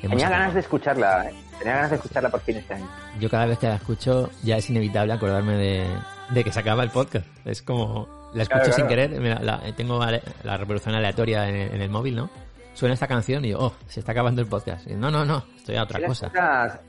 Tenía 0.10 0.30
ganas 0.30 0.53
de 0.53 0.60
escucharla, 0.60 1.26
¿eh? 1.30 1.34
Tenía 1.60 1.73
ganas 1.76 1.90
de 1.91 1.95
escucharla 1.98 2.30
por 2.30 2.41
fin 2.41 2.57
este 2.57 2.73
año. 2.73 2.88
Yo 3.19 3.30
cada 3.30 3.45
vez 3.45 3.57
que 3.60 3.68
la 3.68 3.76
escucho 3.76 4.30
ya 4.44 4.57
es 4.57 4.69
inevitable 4.69 5.14
acordarme 5.14 5.53
de, 5.57 5.88
de 6.30 6.44
que 6.44 6.52
se 6.52 6.60
acaba 6.60 6.84
el 6.84 6.90
podcast. 6.91 7.26
Es 7.45 7.61
como... 7.61 8.07
La 8.34 8.44
escucho 8.44 8.60
Claro, 8.65 8.73
sin 8.76 8.88
claro. 8.88 9.10
querer. 9.10 9.41
La- 9.44 9.61
tengo 9.77 10.02
ale- 10.02 10.22
la 10.44 10.57
reproducción 10.57 10.94
aleatoria 10.95 11.48
en, 11.48 11.56
en 11.76 11.82
el 11.82 11.90
móvil, 11.90 12.15
¿no? 12.18 12.30
Suena 12.73 12.94
esta 12.94 13.07
canción 13.07 13.45
y 13.45 13.49
digo, 13.49 13.60
oh, 13.68 13.73
se 13.88 14.02
está 14.02 14.11
acabando 14.11 14.41
el 14.41 14.48
podcast. 14.48 14.86
Y, 14.88 14.94
no, 14.95 15.10
no, 15.10 15.23
no, 15.23 15.45
estoy 15.56 15.77
a 15.77 15.84
otra 15.84 15.99
Casi 15.99 16.02
la 16.02 16.07
cosa. 16.10 16.27
escuchas- 16.27 16.80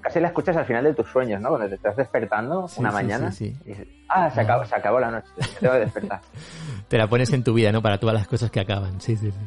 casi 0.00 0.20
la 0.20 0.26
escuchas 0.28 0.56
al 0.56 0.64
final 0.64 0.82
de 0.84 0.94
tus 0.94 1.06
sueños, 1.08 1.40
¿no? 1.40 1.50
Cuando 1.50 1.68
te 1.68 1.76
estás 1.76 1.96
despertando 1.96 2.66
Sí, 2.66 2.80
una 2.80 2.90
sí, 2.90 2.94
mañana. 2.96 3.30
sí, 3.30 3.50
sí. 3.50 3.56
y 3.64 3.68
dices, 3.68 3.86
ah, 4.08 4.28
se 4.30 4.40
acabó, 4.40 4.64
se 4.64 4.74
acabó 4.74 4.98
la 4.98 5.10
noche, 5.12 5.28
tengo 5.60 5.74
que 5.74 5.80
despertar. 5.80 6.20
Te 6.88 6.98
la 6.98 7.06
pones 7.06 7.32
en 7.32 7.44
tu 7.44 7.52
vida, 7.54 7.70
¿no? 7.70 7.80
Para 7.82 7.98
todas 7.98 8.14
las 8.14 8.26
cosas 8.26 8.50
que 8.50 8.58
acaban. 8.58 9.00
Sí, 9.00 9.14
sí, 9.16 9.30
sí. 9.30 9.38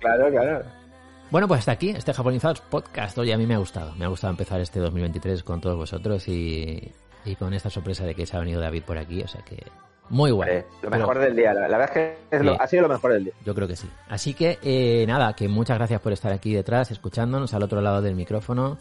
claro, 0.00 0.30
claro. 0.30 0.62
Bueno, 1.30 1.48
pues 1.48 1.60
hasta 1.60 1.72
aquí, 1.72 1.90
este 1.90 2.12
Japonizados 2.12 2.60
Podcast. 2.60 3.18
Oye, 3.18 3.34
a 3.34 3.38
mí 3.38 3.46
me 3.46 3.54
ha 3.54 3.58
gustado. 3.58 3.92
Me 3.96 4.04
ha 4.04 4.08
gustado 4.08 4.30
empezar 4.30 4.60
este 4.60 4.78
2023 4.78 5.42
con 5.42 5.60
todos 5.60 5.76
vosotros 5.76 6.28
y, 6.28 6.92
y 7.24 7.34
con 7.36 7.52
esta 7.54 7.70
sorpresa 7.70 8.04
de 8.04 8.14
que 8.14 8.24
se 8.24 8.36
ha 8.36 8.40
venido 8.40 8.60
David 8.60 8.82
por 8.84 8.98
aquí. 8.98 9.20
O 9.22 9.26
sea 9.26 9.42
que, 9.42 9.60
muy 10.10 10.30
bueno. 10.30 10.52
Vale, 10.52 10.66
lo 10.82 10.90
mejor 10.90 11.18
del 11.18 11.34
día. 11.34 11.52
La, 11.52 11.62
la 11.66 11.76
verdad 11.78 11.96
es 11.96 12.18
que 12.30 12.36
es 12.36 12.42
lo- 12.44 12.52
Sí. 12.52 12.58
ha 12.60 12.66
sido 12.68 12.82
lo 12.82 12.88
mejor 12.88 13.12
del 13.14 13.24
día. 13.24 13.32
Yo 13.44 13.52
creo 13.54 13.66
que 13.66 13.74
sí. 13.74 13.88
Así 14.08 14.34
que, 14.34 14.58
eh, 14.62 15.04
nada, 15.08 15.32
que 15.32 15.48
muchas 15.48 15.76
gracias 15.76 16.00
por 16.00 16.12
estar 16.12 16.32
aquí 16.32 16.54
detrás, 16.54 16.92
escuchándonos 16.92 17.52
al 17.52 17.62
otro 17.64 17.80
lado 17.80 18.00
del 18.00 18.14
micrófono. 18.14 18.78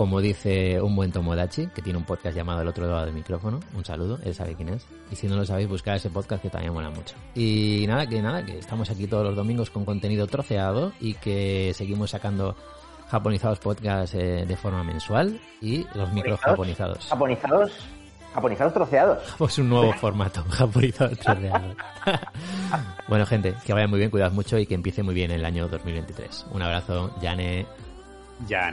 Como 0.00 0.22
dice 0.22 0.80
un 0.80 0.96
buen 0.96 1.12
Tomodachi, 1.12 1.66
que 1.66 1.82
tiene 1.82 1.98
un 1.98 2.06
podcast 2.06 2.34
llamado 2.34 2.62
El 2.62 2.68
otro 2.68 2.86
lado 2.86 3.04
del 3.04 3.12
micrófono. 3.12 3.60
Un 3.74 3.84
saludo, 3.84 4.18
él 4.24 4.34
sabe 4.34 4.54
quién 4.54 4.70
es. 4.70 4.86
Y 5.10 5.16
si 5.16 5.28
no 5.28 5.36
lo 5.36 5.44
sabéis, 5.44 5.68
buscad 5.68 5.96
ese 5.96 6.08
podcast 6.08 6.40
que 6.40 6.48
también 6.48 6.72
mola 6.72 6.88
mucho. 6.88 7.14
Y 7.34 7.84
nada, 7.86 8.06
que 8.06 8.22
nada, 8.22 8.42
que 8.42 8.56
estamos 8.56 8.88
aquí 8.88 9.06
todos 9.06 9.26
los 9.26 9.36
domingos 9.36 9.68
con 9.68 9.84
contenido 9.84 10.26
troceado 10.26 10.92
y 11.00 11.12
que 11.12 11.74
seguimos 11.74 12.12
sacando 12.12 12.56
japonizados 13.10 13.58
podcast 13.58 14.14
eh, 14.14 14.46
de 14.48 14.56
forma 14.56 14.82
mensual 14.82 15.38
y 15.60 15.84
los 15.94 16.10
micros 16.14 16.40
japonizados. 16.40 17.06
Japonizados, 17.06 17.70
japonizados 18.32 18.72
troceados. 18.72 19.34
Pues 19.36 19.58
un 19.58 19.68
nuevo 19.68 19.92
formato, 19.92 20.42
japonizados 20.48 21.18
troceados. 21.18 21.76
bueno, 23.06 23.26
gente, 23.26 23.54
que 23.66 23.74
vaya 23.74 23.86
muy 23.86 23.98
bien, 23.98 24.10
cuidad 24.10 24.32
mucho 24.32 24.56
y 24.56 24.64
que 24.64 24.76
empiece 24.76 25.02
muy 25.02 25.14
bien 25.14 25.30
el 25.30 25.44
año 25.44 25.68
2023. 25.68 26.46
Un 26.52 26.62
abrazo, 26.62 27.14
Yane. 27.20 27.66
Ya, 28.48 28.72